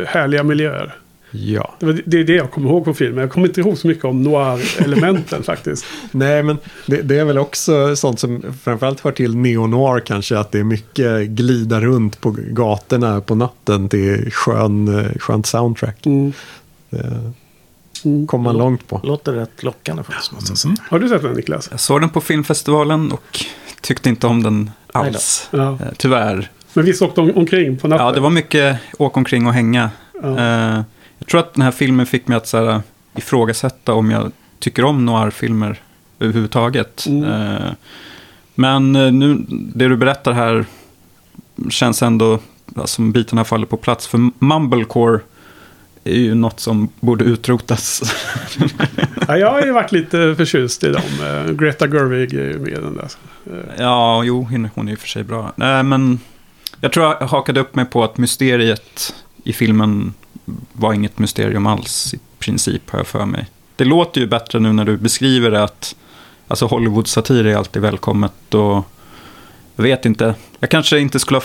Härliga 0.07 0.43
miljöer. 0.43 0.95
Ja. 1.35 1.75
Det, 1.79 1.85
var, 1.85 2.01
det 2.05 2.19
är 2.19 2.23
det 2.23 2.35
jag 2.35 2.51
kommer 2.51 2.69
ihåg 2.69 2.83
från 2.83 2.95
filmen. 2.95 3.21
Jag 3.21 3.31
kommer 3.31 3.47
inte 3.47 3.61
ihåg 3.61 3.77
så 3.77 3.87
mycket 3.87 4.05
om 4.05 4.23
noir-elementen 4.23 5.43
faktiskt. 5.43 5.85
Nej, 6.11 6.43
men 6.43 6.57
det, 6.85 7.01
det, 7.01 7.19
är 7.19 7.25
väl 7.25 7.37
också 7.37 7.95
sånt 7.95 8.19
som 8.19 8.43
framförallt 8.63 8.99
hör 8.99 9.11
till 9.11 9.35
neo-noir 9.35 9.99
kanske. 9.99 10.37
Att 10.37 10.51
det 10.51 10.59
är 10.59 10.63
mycket 10.63 11.27
glida 11.27 11.81
runt 11.81 12.21
på 12.21 12.35
gatorna 12.37 13.21
på 13.21 13.35
natten 13.35 13.89
till 13.89 14.31
skön, 14.31 15.09
skönt 15.19 15.45
soundtrack. 15.45 16.05
Mm. 16.05 16.33
Det 18.03 18.27
kommer 18.27 18.43
man 18.43 18.57
långt 18.57 18.87
på. 18.87 19.01
Låter 19.03 19.33
rätt 19.33 19.63
lockande 19.63 20.03
faktiskt. 20.03 20.31
Måste 20.31 20.51
jag 20.51 20.57
säga. 20.57 20.69
Mm. 20.69 20.83
Har 20.89 20.99
du 20.99 21.09
sett 21.09 21.21
den 21.21 21.33
Niklas? 21.33 21.67
Jag 21.71 21.79
såg 21.79 22.01
den 22.01 22.09
på 22.09 22.21
filmfestivalen 22.21 23.11
och 23.11 23.45
tyckte 23.81 24.09
inte 24.09 24.27
om 24.27 24.43
den 24.43 24.71
alls. 24.91 25.47
Ja. 25.51 25.71
Eh, 25.71 25.87
tyvärr. 25.97 26.51
Men 26.73 26.85
visst 26.85 27.01
åkte 27.01 27.21
omkring 27.21 27.77
på 27.77 27.87
natten? 27.87 28.05
Ja, 28.05 28.11
det 28.11 28.19
var 28.19 28.29
mycket 28.29 28.77
åka 28.97 29.19
omkring 29.19 29.47
och 29.47 29.53
hänga. 29.53 29.89
Ja. 30.21 30.83
Jag 31.23 31.27
tror 31.27 31.39
att 31.39 31.53
den 31.53 31.63
här 31.63 31.71
filmen 31.71 32.05
fick 32.05 32.27
mig 32.27 32.37
att 32.37 32.47
så 32.47 32.65
här, 32.65 32.81
ifrågasätta 33.15 33.93
om 33.93 34.11
jag 34.11 34.31
tycker 34.59 34.85
om 34.85 35.05
noir-filmer 35.05 35.81
överhuvudtaget. 36.19 37.05
Mm. 37.05 37.23
Eh, 37.23 37.71
men 38.55 38.95
eh, 38.95 39.11
nu, 39.11 39.45
det 39.49 39.87
du 39.87 39.97
berättar 39.97 40.31
här 40.31 40.65
känns 41.69 42.01
ändå 42.01 42.39
som 42.85 43.11
bitarna 43.11 43.43
faller 43.43 43.65
på 43.65 43.77
plats. 43.77 44.07
För 44.07 44.29
mumblecore 44.45 45.19
är 46.03 46.15
ju 46.15 46.35
något 46.35 46.59
som 46.59 46.89
borde 46.99 47.25
utrotas. 47.25 48.01
ja, 49.27 49.37
jag 49.37 49.51
har 49.51 49.61
ju 49.61 49.71
varit 49.71 49.91
lite 49.91 50.35
förtjust 50.37 50.83
i 50.83 50.89
dem. 50.89 51.03
Eh, 51.21 51.51
Greta 51.51 51.87
Gerwig 51.87 52.33
är 52.33 52.51
ju 52.51 52.59
med 52.59 52.67
i 52.67 52.75
den 52.75 52.97
där. 52.97 53.07
Ja, 53.77 54.23
jo, 54.23 54.47
hon 54.75 54.87
är 54.87 54.91
ju 54.91 54.97
för 54.97 55.07
sig 55.07 55.23
bra. 55.23 55.53
men 55.57 56.19
jag 56.81 56.91
tror 56.91 57.05
jag 57.05 57.27
hakade 57.27 57.59
upp 57.59 57.75
mig 57.75 57.85
på 57.85 58.03
att 58.03 58.17
mysteriet 58.17 59.15
i 59.43 59.53
filmen 59.53 60.13
var 60.73 60.93
inget 60.93 61.19
mysterium 61.19 61.67
alls 61.67 62.13
i 62.13 62.19
princip, 62.39 62.89
har 62.89 62.99
jag 62.99 63.07
för 63.07 63.25
mig. 63.25 63.45
Det 63.75 63.85
låter 63.85 64.21
ju 64.21 64.27
bättre 64.27 64.59
nu 64.59 64.73
när 64.73 64.85
du 64.85 64.97
beskriver 64.97 65.51
det 65.51 65.63
att 65.63 65.95
alltså 66.47 66.65
Hollywood-satir 66.65 67.45
är 67.45 67.55
alltid 67.55 67.81
välkommet 67.81 68.53
och 68.53 68.85
jag 69.75 69.83
vet 69.83 70.05
inte. 70.05 70.35
Jag 70.59 70.69
kanske 70.69 70.99
inte 70.99 71.19
skulle 71.19 71.37
ha 71.37 71.43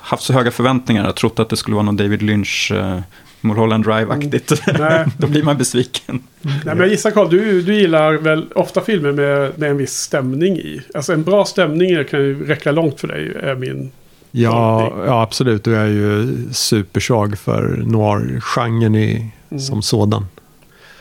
haft 0.00 0.22
så 0.22 0.32
höga 0.32 0.50
förväntningar. 0.50 1.04
Jag 1.04 1.16
trott 1.16 1.38
att 1.38 1.48
det 1.48 1.56
skulle 1.56 1.74
vara 1.74 1.84
någon 1.84 1.96
David 1.96 2.22
Lynch 2.22 2.72
uh, 2.74 3.00
Mulholland 3.40 3.84
Drive-aktigt. 3.84 4.68
Mm. 4.68 5.10
Då 5.18 5.26
blir 5.26 5.42
man 5.42 5.58
besviken. 5.58 6.22
Nej, 6.40 6.60
men 6.64 6.78
jag 6.78 6.88
gissar 6.88 7.10
Carl, 7.10 7.30
du, 7.30 7.62
du 7.62 7.74
gillar 7.74 8.12
väl 8.12 8.46
ofta 8.54 8.80
filmer 8.80 9.12
med, 9.12 9.58
med 9.58 9.70
en 9.70 9.76
viss 9.76 9.92
stämning 9.92 10.56
i. 10.56 10.82
Alltså 10.94 11.12
en 11.12 11.22
bra 11.22 11.44
stämning 11.44 12.04
kan 12.04 12.20
ju 12.20 12.46
räcka 12.46 12.72
långt 12.72 13.00
för 13.00 13.08
dig, 13.08 13.36
är 13.42 13.54
min 13.54 13.92
Ja, 14.36 14.92
ja, 15.06 15.22
absolut. 15.22 15.66
Och 15.66 15.72
jag 15.72 15.82
är 15.82 15.86
ju 15.86 16.36
supersvag 16.52 17.38
för 17.38 17.82
noir-genren 17.86 18.94
i, 18.94 19.32
mm. 19.50 19.60
som 19.60 19.82
sådan. 19.82 20.26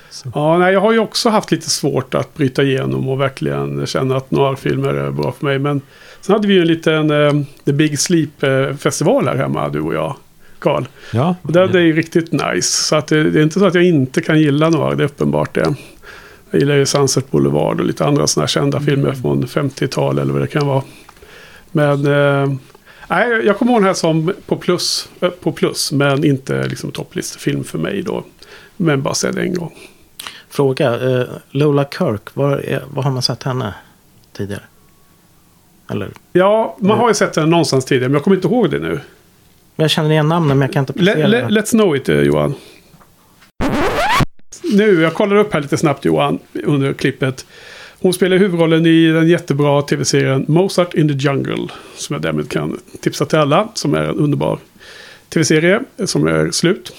Så. 0.09 0.31
Ja, 0.35 0.57
nej, 0.57 0.73
jag 0.73 0.81
har 0.81 0.91
ju 0.91 0.99
också 0.99 1.29
haft 1.29 1.51
lite 1.51 1.69
svårt 1.69 2.13
att 2.13 2.33
bryta 2.33 2.63
igenom 2.63 3.09
och 3.09 3.21
verkligen 3.21 3.85
känna 3.85 4.17
att 4.17 4.31
noir-filmer 4.31 4.93
är 4.93 5.11
bra 5.11 5.31
för 5.31 5.45
mig. 5.45 5.59
Men 5.59 5.81
sen 6.21 6.33
hade 6.33 6.47
vi 6.47 6.53
ju 6.53 6.61
en 6.61 6.67
liten 6.67 7.11
uh, 7.11 7.43
The 7.65 7.73
Big 7.73 7.99
Sleep-festival 7.99 9.27
här 9.27 9.35
hemma, 9.35 9.69
du 9.69 9.81
och 9.81 9.93
jag. 9.93 10.15
Karl. 10.59 10.83
Ja. 11.13 11.35
Och 11.41 11.51
det, 11.51 11.67
det 11.67 11.79
är 11.79 11.83
ju 11.83 11.93
riktigt 11.93 12.31
nice. 12.31 12.83
Så 12.83 12.95
att 12.95 13.07
det, 13.07 13.29
det, 13.31 13.39
är 13.39 13.43
inte 13.43 13.59
så 13.59 13.65
att 13.65 13.75
jag 13.75 13.83
inte 13.83 14.21
kan 14.21 14.39
gilla 14.39 14.69
noir, 14.69 14.95
det 14.95 15.03
är 15.03 15.05
uppenbart 15.05 15.55
det. 15.55 15.75
Jag 16.51 16.59
gillar 16.59 16.75
ju 16.75 16.85
Sunset 16.85 17.31
Boulevard 17.31 17.79
och 17.79 17.85
lite 17.85 18.05
andra 18.05 18.27
sådana 18.27 18.43
här 18.43 18.47
kända 18.47 18.77
mm. 18.77 18.89
filmer 18.89 19.11
från 19.11 19.45
50-tal 19.45 20.19
eller 20.19 20.33
vad 20.33 20.41
det 20.41 20.47
kan 20.47 20.67
vara. 20.67 20.83
Men 21.71 22.05
eh, 22.05 22.55
nej, 23.07 23.45
jag 23.45 23.57
kommer 23.57 23.71
ihåg 23.71 23.81
den 23.81 23.87
här 23.87 23.93
som 23.93 24.33
på 24.45 24.55
plus, 24.55 25.09
eh, 25.21 25.29
på 25.29 25.51
plus 25.51 25.91
men 25.91 26.23
inte 26.23 26.67
liksom 26.67 26.91
topplistefilm 26.91 27.63
för 27.63 27.77
mig 27.77 28.01
då. 28.01 28.23
Men 28.77 29.01
bara 29.01 29.13
se 29.13 29.31
det 29.31 29.41
en 29.41 29.53
gång. 29.53 29.73
Fråga, 30.49 31.19
eh, 31.19 31.27
Lola 31.51 31.85
Kirk, 31.97 32.35
var, 32.35 32.57
är, 32.57 32.83
var 32.93 33.03
har 33.03 33.11
man 33.11 33.21
sett 33.21 33.43
henne 33.43 33.73
tidigare? 34.33 34.63
Eller? 35.91 36.11
Ja, 36.33 36.77
man 36.79 36.97
har 36.97 37.07
ju 37.07 37.13
sett 37.13 37.35
henne 37.35 37.47
någonstans 37.47 37.85
tidigare 37.85 38.09
men 38.09 38.13
jag 38.13 38.23
kommer 38.23 38.37
inte 38.37 38.47
ihåg 38.47 38.71
det 38.71 38.79
nu. 38.79 38.99
Jag 39.75 39.89
känner 39.89 40.11
igen 40.11 40.27
namnet 40.27 40.57
men 40.57 40.61
jag 40.61 40.73
kan 40.73 40.81
inte 40.81 40.93
placera 40.93 41.27
le, 41.27 41.49
le, 41.49 41.61
Let's 41.61 41.71
know 41.71 41.95
it 41.95 42.09
eh, 42.09 42.19
Johan. 42.19 42.55
Nu, 44.63 45.01
jag 45.01 45.13
kollar 45.13 45.35
upp 45.35 45.53
här 45.53 45.61
lite 45.61 45.77
snabbt 45.77 46.05
Johan 46.05 46.39
under 46.53 46.93
klippet. 46.93 47.45
Hon 48.03 48.13
spelar 48.13 48.37
huvudrollen 48.37 48.85
i 48.85 49.07
den 49.07 49.27
jättebra 49.27 49.81
tv-serien 49.81 50.45
Mozart 50.47 50.93
in 50.93 51.07
the 51.07 51.13
Jungle. 51.13 51.67
Som 51.95 52.13
jag 52.13 52.21
därmed 52.21 52.49
kan 52.49 52.79
tipsa 53.01 53.25
till 53.25 53.37
alla. 53.37 53.67
Som 53.73 53.93
är 53.93 54.03
en 54.03 54.15
underbar 54.15 54.59
tv-serie 55.29 55.81
som 56.05 56.27
är 56.27 56.51
slut. 56.51 56.95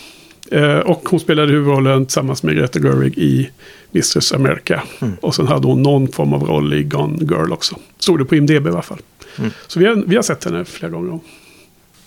Eh, 0.50 0.78
och 0.78 1.08
hon 1.08 1.20
spelade 1.20 1.52
huvudrollen 1.52 2.06
tillsammans 2.06 2.42
med 2.42 2.56
Greta 2.56 2.78
Gerwig 2.78 3.18
i 3.18 3.50
Mistress 3.90 4.32
America. 4.32 4.82
Mm. 5.00 5.14
Och 5.20 5.34
sen 5.34 5.46
hade 5.46 5.66
hon 5.66 5.82
någon 5.82 6.08
form 6.08 6.32
av 6.32 6.42
roll 6.42 6.74
i 6.74 6.82
Gone 6.82 7.18
Girl 7.20 7.52
också. 7.52 7.76
Stod 7.98 8.18
det 8.18 8.24
på 8.24 8.36
IMDB 8.36 8.66
i 8.66 8.70
alla 8.70 8.82
fall. 8.82 9.00
Mm. 9.38 9.50
Så 9.66 9.80
vi 9.80 9.86
har, 9.86 9.94
vi 9.94 10.16
har 10.16 10.22
sett 10.22 10.44
henne 10.44 10.64
flera 10.64 10.92
gånger. 10.92 11.20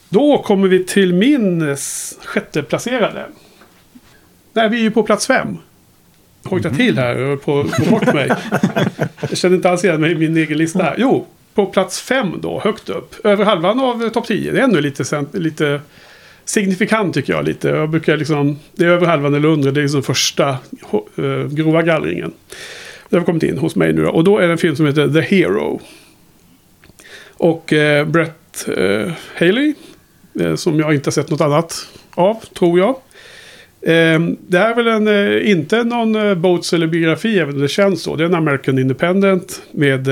Då 0.10 0.38
kommer 0.38 0.68
vi 0.68 0.84
till 0.84 1.14
min 1.14 1.76
sjätte 2.26 2.64
placerade. 2.64 3.26
Nej, 4.54 4.70
vi 4.70 4.78
är 4.78 4.82
ju 4.82 4.92
på 4.92 5.04
plats 5.04 5.28
fem. 5.28 5.58
Hojta 6.50 6.70
till 6.70 6.98
här 6.98 7.20
och 7.20 7.42
på 7.42 7.60
att 7.60 7.78
gå 7.78 7.92
bort 7.92 8.14
mig. 8.14 8.32
Jag 9.30 9.38
känner 9.38 9.56
inte 9.56 9.70
alls 9.70 9.84
igen 9.84 10.02
mig 10.02 10.12
i 10.12 10.16
min 10.16 10.38
egen 10.38 10.58
lista. 10.58 10.94
Jo, 10.98 11.28
på 11.54 11.66
plats 11.66 12.02
fem 12.02 12.34
då, 12.42 12.60
högt 12.60 12.90
upp. 12.90 13.26
Över 13.26 13.46
halvan 13.46 13.80
av 13.80 14.10
topp 14.10 14.28
10. 14.28 14.52
Det 14.52 14.60
är 14.60 14.64
ändå 14.64 14.80
lite, 14.80 15.26
lite 15.34 15.82
signifikant 16.46 17.14
tycker 17.14 17.34
jag. 17.34 17.46
Lite. 17.46 17.70
Jag 17.70 17.90
brukar 17.90 18.18
liksom, 18.18 18.60
det 18.76 18.86
är 18.86 18.90
över 18.90 19.08
halvan 19.08 19.34
eller 19.34 19.48
under. 19.48 19.72
Det 19.72 19.80
är 19.80 19.82
liksom 19.82 20.04
första 20.04 20.58
uh, 21.20 21.48
grova 21.48 21.82
gallringen. 21.82 22.34
Det 23.10 23.18
har 23.18 23.24
kommit 23.24 23.44
in 23.44 23.58
hos 23.58 23.76
mig 23.76 23.94
nu 23.94 24.04
då. 24.04 24.10
Och 24.10 24.24
då 24.24 24.38
är 24.38 24.48
det 24.48 24.52
en 24.52 24.58
film 24.58 24.76
som 24.76 24.86
heter 24.86 25.08
The 25.08 25.22
Hero. 25.22 25.82
Och 27.32 27.74
uh, 27.74 28.06
Brett 28.06 28.68
uh, 28.78 29.12
Haley. 29.36 29.74
som 30.56 30.80
jag 30.80 30.94
inte 30.94 31.08
har 31.08 31.12
sett 31.12 31.30
något 31.30 31.42
annat 31.42 31.88
av, 32.16 32.44
tror 32.54 32.80
jag. 32.80 32.96
Det 34.38 34.58
här 34.58 34.72
är 34.72 34.76
väl 34.76 34.88
en, 34.88 35.42
inte 35.48 35.84
någon 35.84 36.42
Boats 36.42 36.74
eller 36.74 36.88
biografi, 36.88 37.40
även 37.40 37.56
om 37.56 37.62
det 37.62 37.68
känns 37.68 38.04
så. 38.04 38.16
Det 38.16 38.24
är 38.24 38.26
en 38.26 38.36
American 38.36 38.80
Independent 38.80 39.62
med 39.72 40.10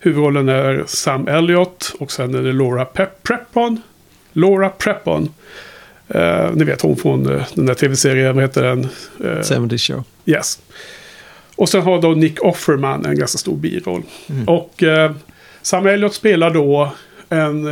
huvudrollen 0.00 0.48
är 0.48 0.84
Sam 0.86 1.28
Elliott 1.28 1.94
och 1.98 2.12
sen 2.12 2.34
är 2.34 2.42
det 2.42 2.52
Laura 2.52 2.84
Pep 2.84 3.22
Prepon. 3.22 3.82
Laura 4.32 4.68
Prepon. 4.68 5.28
Uh, 6.14 6.50
ni 6.54 6.64
vet 6.64 6.80
hon 6.80 6.96
från 6.96 7.30
uh, 7.30 7.42
den 7.54 7.66
där 7.66 7.74
tv-serien, 7.74 8.34
vad 8.34 8.44
heter 8.44 8.62
den? 8.62 8.88
Uh, 9.24 9.62
70 9.62 9.78
Show. 9.78 10.04
Yes. 10.26 10.60
Och 11.56 11.68
sen 11.68 11.82
har 11.82 12.02
då 12.02 12.08
Nick 12.08 12.44
Offerman 12.44 13.06
en 13.06 13.18
ganska 13.18 13.38
stor 13.38 13.56
biroll. 13.56 14.02
Mm. 14.30 14.48
Och 14.48 14.82
uh, 14.82 15.12
Sam 15.62 15.86
Elliott 15.86 16.14
spelar 16.14 16.50
då 16.50 16.92
en 17.28 17.66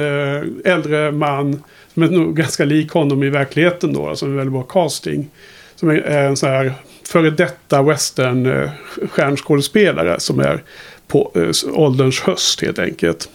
äldre 0.65 1.13
man 1.13 1.63
men 1.99 2.11
nog 2.11 2.37
ganska 2.37 2.65
lik 2.65 2.91
honom 2.91 3.23
i 3.23 3.31
verkligheten 3.31 3.93
då. 3.93 4.09
Alltså 4.09 4.27
en 4.27 4.37
väldigt 4.37 4.53
bra 4.53 4.63
casting. 4.63 5.31
Som 5.75 5.89
är 5.89 5.95
en 5.95 6.37
sån 6.37 6.49
här 6.49 6.75
före 7.05 7.31
detta 7.31 7.83
western 7.83 8.47
eh, 8.47 8.71
stjärnskådespelare 9.09 10.21
som 10.21 10.41
är 10.41 10.63
på 11.07 11.33
eh, 11.35 11.79
ålderns 11.79 12.21
höst 12.21 12.63
helt 12.63 12.79
enkelt. 12.79 13.29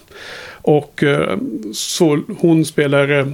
Och 0.62 1.02
eh, 1.02 1.38
så 1.74 2.22
hon 2.38 2.64
spelar 2.64 3.08
eh, 3.08 3.26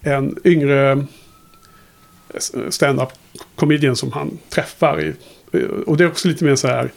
en 0.00 0.36
yngre 0.44 0.90
eh, 0.92 2.68
stand-up 2.68 3.08
comedian 3.54 3.96
som 3.96 4.12
han 4.12 4.38
träffar. 4.48 5.00
I, 5.00 5.14
och 5.86 5.96
det 5.96 6.04
är 6.04 6.08
också 6.08 6.28
lite 6.28 6.44
mer 6.44 6.56
så 6.56 6.68
här. 6.68 6.90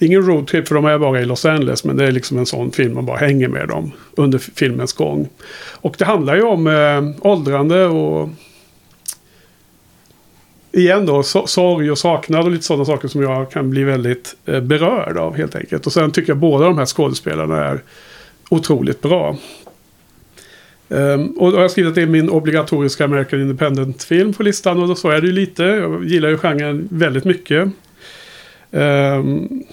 Det 0.00 0.06
är 0.06 0.06
ingen 0.06 0.26
roadtrip 0.26 0.68
för 0.68 0.74
de 0.74 0.84
är 0.84 0.98
bara 0.98 1.20
i 1.20 1.24
Los 1.24 1.44
Angeles. 1.44 1.84
Men 1.84 1.96
det 1.96 2.06
är 2.06 2.12
liksom 2.12 2.38
en 2.38 2.46
sån 2.46 2.72
film 2.72 2.94
man 2.94 3.06
bara 3.06 3.16
hänger 3.16 3.48
med 3.48 3.68
dem 3.68 3.92
under 4.16 4.38
filmens 4.38 4.92
gång. 4.92 5.28
Och 5.72 5.94
det 5.98 6.04
handlar 6.04 6.36
ju 6.36 6.42
om 6.42 6.66
eh, 6.66 7.26
åldrande 7.30 7.86
och 7.86 8.28
igen 10.72 11.06
då 11.06 11.22
sorg 11.22 11.90
och 11.90 11.98
saknad 11.98 12.44
och 12.44 12.50
lite 12.50 12.64
sådana 12.64 12.84
saker 12.84 13.08
som 13.08 13.22
jag 13.22 13.50
kan 13.50 13.70
bli 13.70 13.84
väldigt 13.84 14.36
eh, 14.46 14.60
berörd 14.60 15.16
av 15.16 15.36
helt 15.36 15.56
enkelt. 15.56 15.86
Och 15.86 15.92
sen 15.92 16.10
tycker 16.10 16.30
jag 16.30 16.38
båda 16.38 16.64
de 16.64 16.78
här 16.78 16.86
skådespelarna 16.86 17.64
är 17.64 17.80
otroligt 18.48 19.02
bra. 19.02 19.36
Um, 20.88 21.28
och 21.28 21.52
jag 21.52 21.60
har 21.60 21.68
skrivit 21.68 21.88
att 21.88 21.94
det 21.94 22.02
är 22.02 22.06
min 22.06 22.30
obligatoriska 22.30 23.04
American 23.04 23.40
Independent-film 23.40 24.32
på 24.32 24.42
listan. 24.42 24.82
Och 24.82 24.88
då 24.88 24.94
så 24.94 25.10
är 25.10 25.20
det 25.20 25.26
ju 25.26 25.32
lite. 25.32 25.62
Jag 25.62 26.04
gillar 26.04 26.28
ju 26.28 26.38
genren 26.38 26.88
väldigt 26.90 27.24
mycket. 27.24 27.68
Um, 28.70 29.64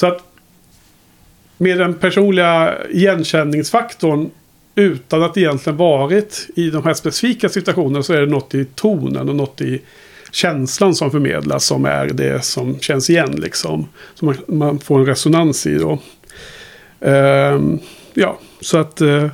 så 0.00 0.06
att 0.06 0.22
med 1.58 1.78
den 1.78 1.94
personliga 1.94 2.74
igenkänningsfaktorn 2.90 4.30
utan 4.74 5.22
att 5.22 5.36
egentligen 5.36 5.76
varit 5.76 6.46
i 6.56 6.70
de 6.70 6.84
här 6.84 6.94
specifika 6.94 7.48
situationerna 7.48 8.02
så 8.02 8.12
är 8.12 8.20
det 8.20 8.26
något 8.26 8.54
i 8.54 8.64
tonen 8.64 9.28
och 9.28 9.34
något 9.36 9.60
i 9.60 9.80
känslan 10.32 10.94
som 10.94 11.10
förmedlas 11.10 11.64
som 11.64 11.84
är 11.84 12.06
det 12.06 12.44
som 12.44 12.78
känns 12.80 13.10
igen 13.10 13.30
liksom. 13.30 13.88
Som 14.14 14.26
man, 14.26 14.36
man 14.46 14.78
får 14.78 14.98
en 14.98 15.06
resonans 15.06 15.66
i 15.66 15.78
då. 15.78 15.98
Ehm, 17.00 17.78
ja, 18.14 18.38
så 18.60 18.78
att... 18.78 19.00
Eh, 19.00 19.28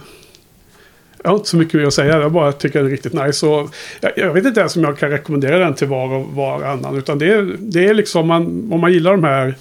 jag 1.23 1.31
har 1.31 1.37
inte 1.37 1.49
så 1.49 1.57
mycket 1.57 1.75
mer 1.75 1.87
att 1.87 1.95
säga. 1.95 2.21
Jag 2.21 2.33
bara 2.33 2.53
tycker 2.53 2.79
den 2.79 2.87
är 2.87 2.91
riktigt 2.91 3.13
nice. 3.13 3.47
Och 3.47 3.75
jag, 4.01 4.13
jag, 4.17 4.33
vet 4.33 4.45
inte 4.45 4.61
ens 4.61 4.77
om 4.77 4.85
jag 4.85 4.99
kan 4.99 5.11
rekommendera 5.11 5.59
den 5.59 5.75
till 5.75 5.87
var 5.87 6.15
och 6.15 6.27
varannan. 6.27 6.97
Utan 6.97 7.19
det 7.19 7.27
är, 7.27 7.57
det 7.59 7.89
är 7.89 7.95
liksom 7.95 8.27
man, 8.27 8.73
om 8.73 8.81
man 8.81 8.93
gillar 8.93 9.11
de 9.11 9.25
här 9.25 9.55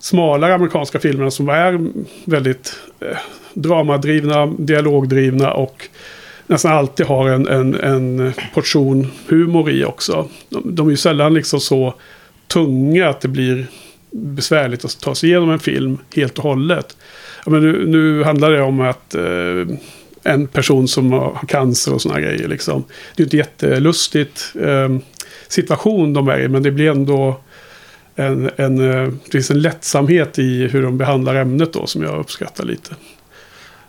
smalare 0.00 0.54
amerikanska 0.54 0.98
filmerna 0.98 1.30
som 1.30 1.48
är 1.48 1.90
väldigt 2.24 2.80
eh, 3.00 3.16
dramadrivna, 3.54 4.46
dialogdrivna 4.46 5.52
och 5.52 5.88
nästan 6.46 6.72
alltid 6.72 7.06
har 7.06 7.28
en, 7.28 7.48
en, 7.48 7.74
en 7.74 8.32
portion 8.54 9.06
humor 9.28 9.70
i 9.70 9.84
också. 9.84 10.28
De, 10.48 10.74
de 10.74 10.86
är 10.86 10.90
ju 10.90 10.96
sällan 10.96 11.34
liksom 11.34 11.60
så 11.60 11.94
tunga 12.46 13.08
att 13.08 13.20
det 13.20 13.28
blir 13.28 13.66
besvärligt 14.10 14.84
att 14.84 15.00
ta 15.00 15.14
sig 15.14 15.28
igenom 15.28 15.50
en 15.50 15.58
film 15.58 15.98
helt 16.16 16.38
och 16.38 16.44
hållet. 16.44 16.96
men 17.46 17.60
nu, 17.60 17.86
nu 17.86 18.24
handlar 18.24 18.50
det 18.50 18.62
om 18.62 18.80
att 18.80 19.14
eh, 19.14 19.76
en 20.22 20.46
person 20.46 20.88
som 20.88 21.12
har 21.12 21.40
cancer 21.48 21.94
och 21.94 22.02
sådana 22.02 22.20
grejer. 22.20 22.48
Liksom. 22.48 22.84
Det 23.16 23.22
är 23.22 23.24
inte 23.24 23.36
jättelustigt 23.36 24.52
eh, 24.60 24.88
situation 25.48 26.12
de 26.12 26.28
är 26.28 26.40
i, 26.40 26.48
men 26.48 26.62
det 26.62 26.70
blir 26.70 26.90
ändå 26.90 27.40
en, 28.20 28.50
en, 28.56 28.90
eh, 28.90 29.08
det 29.24 29.30
finns 29.32 29.50
en 29.50 29.62
lättsamhet 29.62 30.38
i 30.38 30.66
hur 30.66 30.82
de 30.82 30.98
behandlar 30.98 31.34
ämnet 31.34 31.72
då 31.72 31.86
som 31.86 32.02
jag 32.02 32.20
uppskattar 32.20 32.64
lite. 32.64 32.94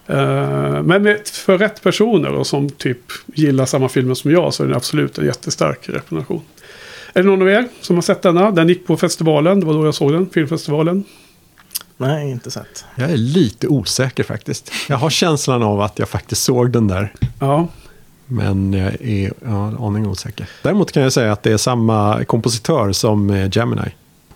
Uh, 0.10 0.82
men 0.84 1.18
för 1.26 1.58
rätt 1.58 1.84
personer 1.84 2.34
och 2.34 2.48
som 2.48 2.70
typ 2.70 2.98
gillar 3.26 3.66
samma 3.66 3.90
filmer 3.90 4.14
som 4.14 4.32
jag 4.32 4.54
så 4.54 4.64
är 4.64 4.68
det 4.68 4.76
absolut 4.76 5.18
en 5.18 5.26
jättestark 5.26 5.90
rekommendation. 5.90 6.42
Är 7.14 7.22
det 7.22 7.30
någon 7.30 7.42
av 7.42 7.50
er 7.50 7.68
som 7.82 7.96
har 7.96 8.02
sett 8.02 8.22
denna? 8.22 8.52
Den 8.52 8.70
gick 8.70 8.88
på 8.88 8.98
festivalen. 8.98 9.60
Det 9.60 9.66
var 9.66 9.74
då 9.74 9.86
jag 9.86 9.96
såg 9.96 10.14
den. 10.14 10.30
Filmfestivalen. 10.30 11.04
Nej, 11.98 12.32
inte 12.32 12.52
sett. 12.52 12.86
Jag 12.96 13.12
är 13.12 13.18
lite 13.18 13.68
osäker 13.68 14.24
faktiskt. 14.24 14.72
Jag 14.90 14.98
har 14.98 15.10
känslan 15.10 15.64
av 15.64 15.82
att 15.82 16.00
jag 16.00 16.10
faktiskt 16.10 16.44
såg 16.44 16.72
den 16.72 16.88
där. 16.88 17.14
Ja. 17.40 17.68
Men 18.26 18.74
jag 18.74 19.02
är 19.02 19.34
ja, 19.46 19.86
aning 19.88 20.08
osäker. 20.08 20.48
Däremot 20.64 20.92
kan 20.92 21.04
jag 21.04 21.14
säga 21.14 21.32
att 21.32 21.44
det 21.44 21.52
är 21.52 21.58
samma 21.58 22.24
kompositör 22.26 22.92
som 22.92 23.30
eh, 23.30 23.50
Gemini. 23.52 23.92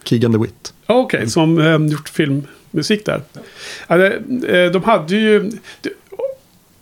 Keegan 0.06 0.32
DeWitt. 0.32 0.74
Okej, 0.86 1.18
okay, 1.18 1.30
som 1.30 1.60
eh, 1.60 1.86
gjort 1.86 2.10
filmmusik 2.10 3.06
där. 3.06 3.22
Alltså, 3.88 4.20
de 4.74 4.84
hade 4.84 5.16
ju... 5.16 5.52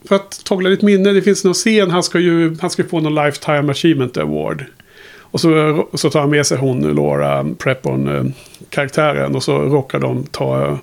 För 0.08 0.16
att 0.16 0.44
tågla 0.44 0.70
ditt 0.70 0.82
minne, 0.82 1.12
det 1.12 1.22
finns 1.22 1.44
någon 1.44 1.54
scen, 1.54 1.92
han 1.92 2.04
ska 2.04 2.20
ju 2.20 2.56
han 2.62 2.70
ska 2.70 2.84
få 2.84 3.00
någon 3.00 3.26
Lifetime 3.26 3.72
Achievement 3.72 4.18
Award. 4.18 4.66
Och 5.34 5.42
så, 5.42 5.88
så 5.94 6.10
tar 6.10 6.20
han 6.20 6.30
med 6.30 6.46
sig 6.46 6.58
hon, 6.58 6.96
Laura 6.96 7.44
Prepon-karaktären. 7.44 9.36
Och 9.36 9.44
så 9.44 9.60
råkar 9.60 10.00
de 10.00 10.24
ta 10.24 10.80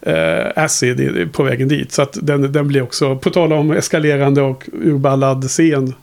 eh, 0.00 0.46
acid 0.56 1.28
på 1.32 1.42
vägen 1.42 1.68
dit. 1.68 1.92
Så 1.92 2.02
att 2.02 2.18
den, 2.22 2.52
den 2.52 2.68
blir 2.68 2.82
också, 2.82 3.16
på 3.16 3.30
tal 3.30 3.52
om 3.52 3.70
eskalerande 3.70 4.42
och 4.42 4.68
urballad 4.72 5.44
scen. 5.48 5.94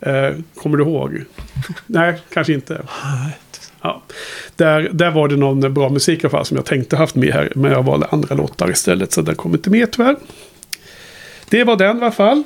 Eh, 0.00 0.30
kommer 0.54 0.76
du 0.76 0.84
ihåg? 0.84 1.24
Nej, 1.86 2.20
kanske 2.32 2.52
inte. 2.52 2.82
Ja. 3.82 4.02
Där, 4.56 4.88
där 4.92 5.10
var 5.10 5.28
det 5.28 5.36
någon 5.36 5.74
bra 5.74 5.88
musik 5.88 6.18
i 6.18 6.22
alla 6.22 6.30
fall 6.30 6.44
som 6.44 6.56
jag 6.56 6.66
tänkte 6.66 6.96
haft 6.96 7.14
med 7.14 7.32
här. 7.32 7.52
Men 7.54 7.72
jag 7.72 7.82
valde 7.82 8.06
andra 8.06 8.34
låtar 8.34 8.70
istället. 8.70 9.12
Så 9.12 9.22
den 9.22 9.34
kom 9.34 9.52
inte 9.52 9.70
med 9.70 9.92
tyvärr. 9.92 10.16
Det 11.48 11.64
var 11.64 11.76
den 11.76 11.98
i 11.98 12.00
alla 12.00 12.12
fall. 12.12 12.42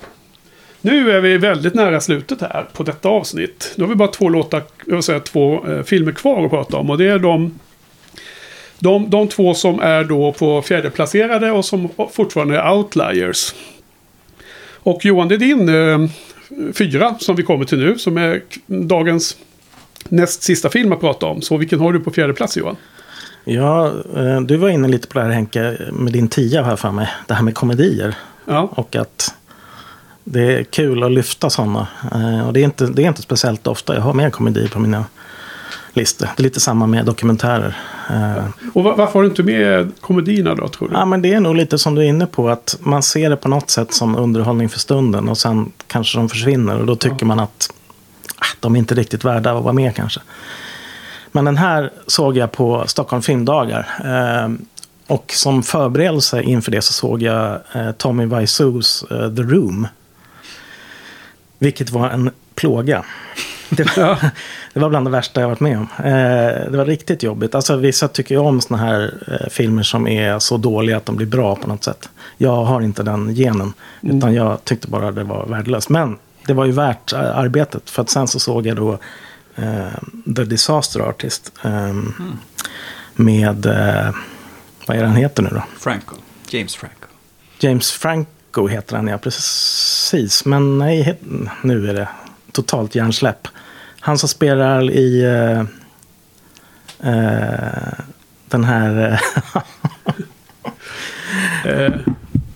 Nu 0.80 1.10
är 1.10 1.20
vi 1.20 1.38
väldigt 1.38 1.74
nära 1.74 2.00
slutet 2.00 2.40
här 2.40 2.66
på 2.72 2.82
detta 2.82 3.08
avsnitt. 3.08 3.72
Nu 3.76 3.84
har 3.84 3.88
vi 3.88 3.94
bara 3.94 4.08
två 4.08 4.28
låtar, 4.28 4.62
jag 4.86 5.04
säga, 5.04 5.20
två 5.20 5.66
eh, 5.66 5.82
filmer 5.82 6.12
kvar 6.12 6.44
att 6.44 6.50
prata 6.50 6.76
om. 6.76 6.90
Och 6.90 6.98
det 6.98 7.06
är 7.06 7.18
de 7.18 7.58
De, 8.78 9.10
de 9.10 9.28
två 9.28 9.54
som 9.54 9.80
är 9.80 10.04
då 10.04 10.32
på 10.32 10.62
fjärdeplacerade 10.62 11.50
och 11.50 11.64
som 11.64 11.88
fortfarande 12.12 12.58
är 12.58 12.72
outliers. 12.72 13.54
Och 14.82 15.04
Johan, 15.04 15.28
det 15.28 15.34
är 15.34 15.38
din 15.38 15.68
eh, 15.68 16.08
fyra 16.72 17.14
som 17.18 17.36
vi 17.36 17.42
kommer 17.42 17.64
till 17.64 17.78
nu. 17.78 17.98
Som 17.98 18.18
är 18.18 18.42
dagens 18.66 19.36
näst 20.08 20.42
sista 20.42 20.68
film 20.70 20.92
att 20.92 21.00
prata 21.00 21.26
om. 21.26 21.42
Så 21.42 21.56
vilken 21.56 21.80
har 21.80 21.92
du 21.92 22.00
på 22.00 22.10
fjärde 22.10 22.32
plats 22.34 22.56
Johan? 22.56 22.76
Ja, 23.44 23.86
eh, 24.16 24.40
du 24.40 24.56
var 24.56 24.68
inne 24.68 24.88
lite 24.88 25.08
på 25.08 25.18
det 25.18 25.24
här 25.24 25.30
Henke, 25.32 25.78
med 25.92 26.12
din 26.12 26.28
tia 26.28 26.62
här 26.62 26.76
för 26.76 26.90
mig. 26.90 27.08
Det 27.26 27.34
här 27.34 27.42
med 27.42 27.54
komedier. 27.54 28.14
Ja. 28.44 28.68
Och 28.72 28.96
att 28.96 29.34
det 30.24 30.40
är 30.58 30.62
kul 30.64 31.02
att 31.02 31.12
lyfta 31.12 31.50
sådana. 31.50 31.86
Eh, 32.14 32.46
och 32.46 32.52
det 32.52 32.60
är, 32.60 32.64
inte, 32.64 32.86
det 32.86 33.02
är 33.02 33.08
inte 33.08 33.22
speciellt 33.22 33.66
ofta 33.66 33.94
jag 33.94 34.02
har 34.02 34.12
med 34.14 34.32
komedier 34.32 34.68
på 34.68 34.78
mina 34.78 35.04
listor. 35.92 36.28
Det 36.36 36.40
är 36.40 36.44
lite 36.44 36.60
samma 36.60 36.86
med 36.86 37.04
dokumentärer. 37.06 37.76
Eh, 38.10 38.44
Och 38.74 38.84
va- 38.84 38.94
varför 38.98 39.12
har 39.14 39.22
du 39.22 39.28
inte 39.28 39.42
med 39.42 39.92
komedierna 40.00 40.54
då 40.54 40.68
tror 40.68 40.88
du? 40.88 40.94
Ja, 40.94 41.04
men 41.04 41.22
det 41.22 41.32
är 41.34 41.40
nog 41.40 41.54
lite 41.56 41.78
som 41.78 41.94
du 41.94 42.00
är 42.02 42.06
inne 42.06 42.26
på. 42.26 42.48
Att 42.48 42.76
man 42.80 43.02
ser 43.02 43.30
det 43.30 43.36
på 43.36 43.48
något 43.48 43.70
sätt 43.70 43.94
som 43.94 44.16
underhållning 44.16 44.68
för 44.68 44.78
stunden. 44.78 45.28
Och 45.28 45.38
sen 45.38 45.72
kanske 45.86 46.18
de 46.18 46.28
försvinner. 46.28 46.78
Och 46.78 46.86
då 46.86 46.96
tycker 46.96 47.26
man 47.26 47.40
att 47.40 47.70
de 48.60 48.74
är 48.74 48.78
inte 48.78 48.94
riktigt 48.94 49.24
värda 49.24 49.52
att 49.52 49.64
vara 49.64 49.72
med 49.72 49.96
kanske. 49.96 50.20
Men 51.32 51.44
den 51.44 51.56
här 51.56 51.90
såg 52.06 52.36
jag 52.36 52.52
på 52.52 52.84
Stockholm 52.86 53.22
filmdagar. 53.22 53.88
Eh, 54.04 54.48
och 55.06 55.32
som 55.32 55.62
förberedelse 55.62 56.42
inför 56.42 56.70
det 56.70 56.82
så 56.82 56.92
såg 56.92 57.22
jag 57.22 57.60
eh, 57.72 57.92
Tommy 57.92 58.26
Wiseaus 58.26 59.04
eh, 59.10 59.34
The 59.34 59.42
Room. 59.42 59.88
Vilket 61.58 61.90
var 61.90 62.10
en 62.10 62.30
plåga. 62.54 63.04
Det 63.70 63.96
var, 63.96 64.18
det 64.72 64.80
var 64.80 64.88
bland 64.88 65.06
det 65.06 65.10
värsta 65.10 65.40
jag 65.40 65.48
varit 65.48 65.60
med 65.60 65.78
om. 65.78 65.88
Eh, 65.98 66.70
det 66.70 66.76
var 66.76 66.84
riktigt 66.84 67.22
jobbigt. 67.22 67.54
Alltså, 67.54 67.76
vissa 67.76 68.08
tycker 68.08 68.34
ju 68.34 68.40
om 68.40 68.60
såna 68.60 68.78
här 68.78 69.14
eh, 69.26 69.48
filmer 69.50 69.82
som 69.82 70.06
är 70.06 70.38
så 70.38 70.56
dåliga 70.56 70.96
att 70.96 71.06
de 71.06 71.16
blir 71.16 71.26
bra 71.26 71.56
på 71.56 71.68
något 71.68 71.84
sätt. 71.84 72.08
Jag 72.36 72.64
har 72.64 72.80
inte 72.80 73.02
den 73.02 73.34
genen. 73.34 73.72
Utan 74.00 74.34
jag 74.34 74.64
tyckte 74.64 74.88
bara 74.88 75.12
det 75.12 75.24
var 75.24 75.46
värdelöst. 75.46 75.88
Men 75.88 76.18
det 76.50 76.54
var 76.54 76.64
ju 76.64 76.72
värt 76.72 77.12
eh, 77.12 77.38
arbetet. 77.38 77.90
För 77.90 78.02
att 78.02 78.10
sen 78.10 78.28
så 78.28 78.38
såg 78.40 78.66
jag 78.66 78.76
då 78.76 78.98
eh, 79.56 79.88
The 80.36 80.44
Disaster 80.44 81.00
Artist. 81.00 81.52
eh, 81.64 81.94
Med, 83.14 83.66
eh, 83.66 84.10
vad 84.86 84.96
är 84.96 85.04
han 85.04 85.16
heter 85.16 85.42
nu 85.42 85.48
då? 85.52 85.62
Franco. 85.78 86.14
James 86.48 86.76
Franco. 86.76 87.06
James 87.58 87.92
Franco 87.92 88.68
heter 88.68 88.96
han, 88.96 89.06
ja 89.08 89.18
precis. 89.18 90.44
Men 90.44 90.78
nej, 90.78 91.18
nu 91.62 91.90
är 91.90 91.94
det 91.94 92.08
totalt 92.52 92.94
hjärnsläpp. 92.94 93.48
Han 94.00 94.18
som 94.18 94.28
spelar 94.28 94.90
i 94.90 95.22
eh, 95.24 95.60
eh, 97.14 97.92
den 98.48 98.64
här... 98.64 99.18
Eh, 101.64 101.92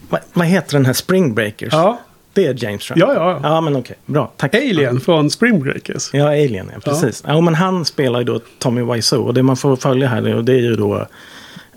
vad, 0.09 0.21
vad 0.33 0.47
heter 0.47 0.73
den 0.73 0.87
här 0.87 0.93
Spring 0.93 1.35
Breakers? 1.35 1.73
ja. 1.73 2.01
Det 2.35 2.47
är 2.47 2.65
James 2.65 2.85
Franco. 2.85 3.01
Ja, 3.07 3.15
ja. 3.15 3.41
Ja, 3.43 3.61
men 3.61 3.77
okej. 3.77 3.97
Bra. 4.07 4.33
Tack. 4.37 4.55
Alien 4.55 5.01
från 5.01 5.31
Spring 5.31 5.61
Breakers. 5.61 6.11
Ja, 6.13 6.27
Alien, 6.27 6.71
ja. 6.75 6.81
Precis. 6.81 7.23
Ja. 7.27 7.41
men 7.41 7.55
han 7.55 7.85
spelar 7.85 8.19
ju 8.19 8.25
då 8.25 8.41
Tommy 8.59 8.83
Wiseau. 8.83 9.23
Och 9.23 9.35
det 9.35 9.43
man 9.43 9.57
får 9.57 9.77
följa 9.77 10.09
här 10.09 10.23
det- 10.43 10.53
är 10.53 10.57
ju 10.59 10.75
då 10.77 11.07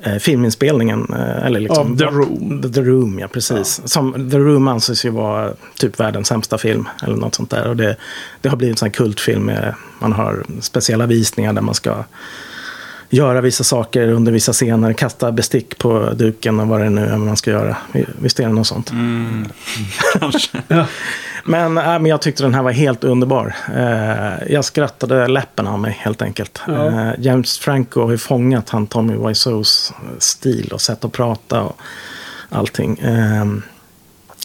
eh, 0.03 0.15
filminspelningen. 0.15 1.07
Eh, 1.13 1.45
eller 1.45 1.59
liksom, 1.59 1.91
Av 1.91 1.97
The 1.97 2.05
Room. 2.05 2.71
The, 2.73 2.81
Room, 2.81 3.19
ja 3.19 3.27
precis. 3.27 3.81
Som, 3.85 4.29
The 4.31 4.37
Room 4.37 4.67
anses 4.67 5.05
ju 5.05 5.09
vara 5.09 5.53
typ 5.79 5.99
världens 5.99 6.27
sämsta 6.27 6.57
film. 6.57 6.87
Eller 7.03 7.15
något 7.15 7.35
sånt 7.35 7.49
där. 7.49 7.67
Och 7.67 7.75
det, 7.77 7.95
det 8.41 8.49
har 8.49 8.57
blivit 8.57 8.73
en 8.73 8.77
sån 8.77 8.91
kultfilm. 8.91 9.45
Med, 9.45 9.73
man 9.99 10.13
har 10.13 10.43
speciella 10.61 11.05
visningar 11.05 11.53
där 11.53 11.61
man 11.61 11.75
ska 11.75 12.03
göra 13.09 13.41
vissa 13.41 13.63
saker 13.63 14.07
under 14.07 14.31
vissa 14.31 14.53
scener. 14.53 14.93
Kasta 14.93 15.31
bestick 15.31 15.77
på 15.77 16.09
duken 16.13 16.59
och 16.59 16.67
vad 16.67 16.81
det 16.81 16.89
nu 16.89 17.05
är 17.05 17.17
man 17.17 17.37
ska 17.37 17.51
göra. 17.51 17.77
Visst 18.19 18.39
är 18.39 18.43
det 18.43 18.53
något 18.53 18.67
sånt? 18.67 18.91
Kanske. 20.19 20.57
Men, 21.43 21.77
äh, 21.77 21.83
men 21.83 22.05
jag 22.05 22.21
tyckte 22.21 22.43
den 22.43 22.53
här 22.53 22.63
var 22.63 22.71
helt 22.71 23.03
underbar. 23.03 23.55
Eh, 23.75 24.53
jag 24.53 24.65
skrattade 24.65 25.27
läppen 25.27 25.67
av 25.67 25.79
mig 25.79 25.97
helt 25.99 26.21
enkelt. 26.21 26.61
Ja. 26.67 26.87
Eh, 26.87 27.11
James 27.19 27.57
Franco 27.57 28.01
har 28.01 28.11
ju 28.11 28.17
fångat 28.17 28.69
han 28.69 28.87
Tommy 28.87 29.27
Wiseaus 29.27 29.93
stil 30.17 30.69
och 30.73 30.81
sätt 30.81 31.05
att 31.05 31.11
prata 31.11 31.61
och 31.61 31.79
allting. 32.49 32.99
Eh, 32.99 33.45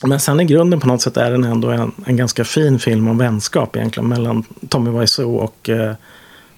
men 0.04 0.20
sen 0.20 0.40
i 0.40 0.44
grunden 0.44 0.80
på 0.80 0.86
något 0.86 1.02
sätt 1.02 1.16
är 1.16 1.30
den 1.30 1.44
ändå 1.44 1.70
en, 1.70 1.92
en 2.06 2.16
ganska 2.16 2.44
fin 2.44 2.78
film 2.78 3.08
om 3.08 3.18
vänskap 3.18 3.76
egentligen 3.76 4.08
mellan 4.08 4.44
Tommy 4.68 5.00
Wiseau 5.00 5.36
och 5.36 5.68
eh, 5.68 5.94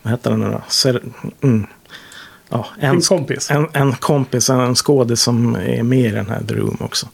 vad 0.02 0.12
heter 0.12 0.30
den 0.30 0.40
nu 0.40 0.50
då? 0.50 0.62
Ser, 0.68 1.02
mm, 1.42 1.66
ja, 2.48 2.66
En 2.78 3.00
kompis. 3.00 3.50
en, 3.50 3.68
en 3.72 3.92
kompis, 3.92 4.50
en 4.50 4.74
skådis 4.74 5.20
som 5.20 5.54
är 5.54 5.82
med 5.82 5.98
i 5.98 6.10
den 6.10 6.30
här 6.30 6.42
The 6.48 6.54
Room 6.54 6.76
också. 6.80 7.08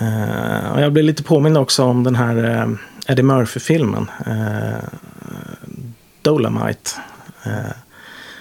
Eh, 0.00 0.72
och 0.72 0.80
jag 0.80 0.92
blev 0.92 1.04
lite 1.04 1.22
påmind 1.22 1.58
också 1.58 1.84
om 1.84 2.04
den 2.04 2.16
här 2.16 2.36
uh, 2.36 2.74
Eddie 3.06 3.22
Murphy-filmen. 3.22 4.10
Uh, 4.26 4.88
Dolomite. 6.22 6.90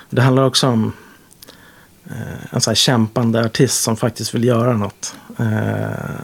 Det 0.09 0.21
handlar 0.21 0.43
också 0.43 0.67
om 0.67 0.93
en 2.49 2.61
sån 2.61 2.71
här 2.71 2.75
kämpande 2.75 3.45
artist 3.45 3.83
som 3.83 3.97
faktiskt 3.97 4.35
vill 4.35 4.43
göra 4.43 4.73
något. 4.73 5.15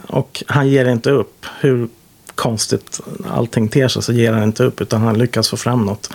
Och 0.06 0.44
han 0.46 0.68
ger 0.68 0.84
inte 0.84 1.10
upp. 1.10 1.46
Hur 1.60 1.88
konstigt 2.34 3.00
allting 3.30 3.68
ter 3.68 3.88
sig 3.88 4.02
så 4.02 4.12
ger 4.12 4.32
han 4.32 4.42
inte 4.42 4.64
upp. 4.64 4.80
Utan 4.80 5.02
han 5.02 5.18
lyckas 5.18 5.48
få 5.48 5.56
fram 5.56 5.84
något. 5.84 6.10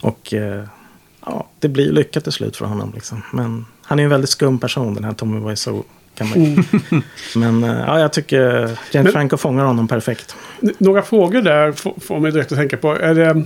Och 0.00 0.34
ja, 1.28 1.46
det 1.58 1.68
blir 1.68 1.92
lyckat 1.92 2.24
till 2.24 2.32
slut 2.32 2.56
för 2.56 2.64
honom. 2.64 2.92
Liksom. 2.94 3.22
Men 3.32 3.66
han 3.82 3.98
är 3.98 4.04
en 4.04 4.10
väldigt 4.10 4.30
skum 4.30 4.58
person 4.58 4.94
den 4.94 5.04
här 5.04 5.12
Tommy 5.12 5.50
Wiseau. 5.50 5.82
Kan 6.14 6.28
man... 6.28 6.64
Men 7.34 7.64
eh, 7.64 7.84
ja, 7.86 8.00
jag 8.00 8.12
tycker 8.12 8.70
James 8.92 9.12
Franco 9.12 9.36
fångar 9.36 9.64
honom 9.64 9.88
perfekt. 9.88 10.36
Några 10.78 11.02
frågor 11.02 11.42
där 11.42 11.72
får 12.00 12.20
mig 12.20 12.32
direkt 12.32 12.52
att 12.52 12.58
tänka 12.58 12.76
på. 12.76 12.96
Är 12.96 13.14
det, 13.14 13.42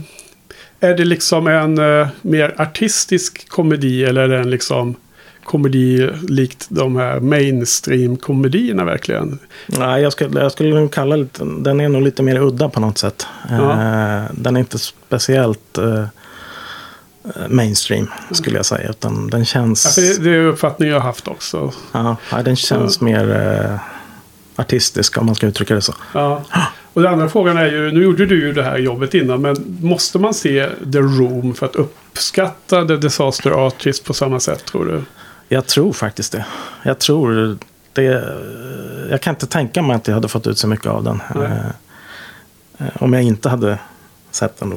är 0.80 0.94
det 0.94 1.04
liksom 1.04 1.46
en 1.46 1.78
eh, 1.78 2.08
mer 2.22 2.54
artistisk 2.56 3.48
komedi 3.48 4.04
eller 4.04 4.22
är 4.22 4.28
det 4.28 4.38
en 4.38 4.50
liksom 4.50 4.96
komedi 5.44 6.10
likt 6.28 6.66
de 6.68 6.96
här 6.96 7.20
mainstream-komedierna 7.20 8.84
verkligen? 8.84 9.38
Nej, 9.66 10.02
jag 10.02 10.12
skulle, 10.12 10.40
jag 10.40 10.52
skulle 10.52 10.74
nog 10.74 10.92
kalla 10.92 11.16
lite, 11.16 11.44
den 11.44 11.80
är 11.80 11.88
nog 11.88 12.02
lite 12.02 12.22
mer 12.22 12.42
udda 12.42 12.68
på 12.68 12.80
något 12.80 12.98
sätt. 12.98 13.26
Ja. 13.50 13.70
Eh, 13.72 14.24
den 14.32 14.56
är 14.56 14.60
inte 14.60 14.78
speciellt 14.78 15.78
eh, 15.78 16.04
mainstream 17.48 18.10
skulle 18.30 18.56
jag 18.56 18.66
säga. 18.66 18.90
Utan 18.90 19.30
den 19.30 19.40
Ja, 19.40 19.44
känns, 19.44 19.94
för 19.94 20.00
det, 20.02 20.18
det 20.24 20.30
är 20.36 20.44
uppfattningen 20.46 20.94
jag 20.94 21.00
har 21.00 21.06
haft 21.06 21.28
också. 21.28 21.72
ja, 21.92 22.16
ja, 22.30 22.42
den 22.42 22.56
känns 22.56 23.00
mer 23.00 23.30
eh, 23.70 23.78
artistisk 24.56 25.18
om 25.18 25.26
man 25.26 25.34
ska 25.34 25.46
uttrycka 25.46 25.74
det 25.74 25.80
så. 25.82 25.94
Ja. 26.12 26.42
Och 26.92 27.02
den 27.02 27.12
andra 27.12 27.28
frågan 27.28 27.56
är 27.56 27.66
ju, 27.66 27.92
nu 27.92 28.02
gjorde 28.02 28.26
du 28.26 28.40
ju 28.40 28.52
det 28.52 28.62
här 28.62 28.78
jobbet 28.78 29.14
innan, 29.14 29.42
men 29.42 29.78
måste 29.80 30.18
man 30.18 30.34
se 30.34 30.68
The 30.92 30.98
Room 30.98 31.54
för 31.54 31.66
att 31.66 31.76
uppskatta 31.76 32.86
The 32.86 32.96
Disaster 32.96 33.50
Artist 33.66 34.04
på 34.04 34.14
samma 34.14 34.40
sätt 34.40 34.64
tror 34.64 34.84
du? 34.84 35.02
Jag 35.48 35.66
tror 35.66 35.92
faktiskt 35.92 36.32
det. 36.32 36.44
Jag 36.82 36.98
tror 36.98 37.56
det. 37.92 38.02
Jag 39.10 39.20
kan 39.20 39.34
inte 39.34 39.46
tänka 39.46 39.82
mig 39.82 39.96
att 39.96 40.06
jag 40.08 40.14
hade 40.14 40.28
fått 40.28 40.46
ut 40.46 40.58
så 40.58 40.68
mycket 40.68 40.86
av 40.86 41.04
den. 41.04 41.22
Eh, 41.42 41.66
eh, 42.78 42.86
om 42.94 43.12
jag 43.12 43.22
inte 43.22 43.48
hade 43.48 43.78
sett 44.30 44.60
den 44.60 44.70
då. 44.70 44.76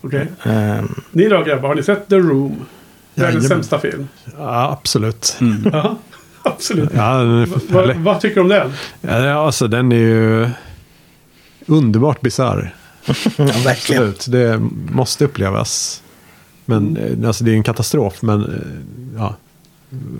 Okej. 0.00 0.26
Eh, 0.44 0.82
Ni 1.10 1.28
då 1.28 1.42
grabbar, 1.42 1.68
har 1.68 1.74
ni 1.74 1.82
sett 1.82 2.08
The 2.08 2.16
Room? 2.16 2.66
Världens 3.14 3.48
sämsta 3.48 3.78
film. 3.78 4.08
Ja, 4.38 4.70
absolut. 4.72 5.36
Ja, 5.72 5.98
absolut. 6.42 6.90
Ja, 6.94 7.20
är 7.20 7.72
Va, 7.72 7.94
vad 7.96 8.20
tycker 8.20 8.34
du 8.34 8.40
om 8.40 8.48
den? 8.48 8.72
ja, 9.00 9.32
alltså 9.46 9.68
den 9.68 9.92
är 9.92 9.96
ju 9.96 10.48
underbart 11.66 12.20
bisarr. 12.20 12.74
ja, 13.04 13.12
verkligen. 13.64 14.02
Absolut, 14.08 14.26
det 14.28 14.58
måste 14.92 15.24
upplevas. 15.24 16.02
Men 16.64 16.96
eh, 16.96 17.28
alltså, 17.28 17.44
det 17.44 17.50
är 17.50 17.54
en 17.54 17.62
katastrof, 17.62 18.22
men 18.22 18.44
eh, 18.44 19.18
ja, 19.20 19.36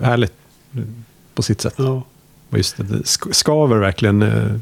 härligt 0.01 0.33
på 1.35 1.41
sitt 1.41 1.61
sätt. 1.61 1.73
Ja. 1.77 2.03
Och 2.51 2.57
just 2.57 2.77
det, 2.77 2.83
det 2.83 2.97
sk- 2.97 3.31
skaver 3.33 3.77
verkligen. 3.77 4.21
eh, 4.21 4.59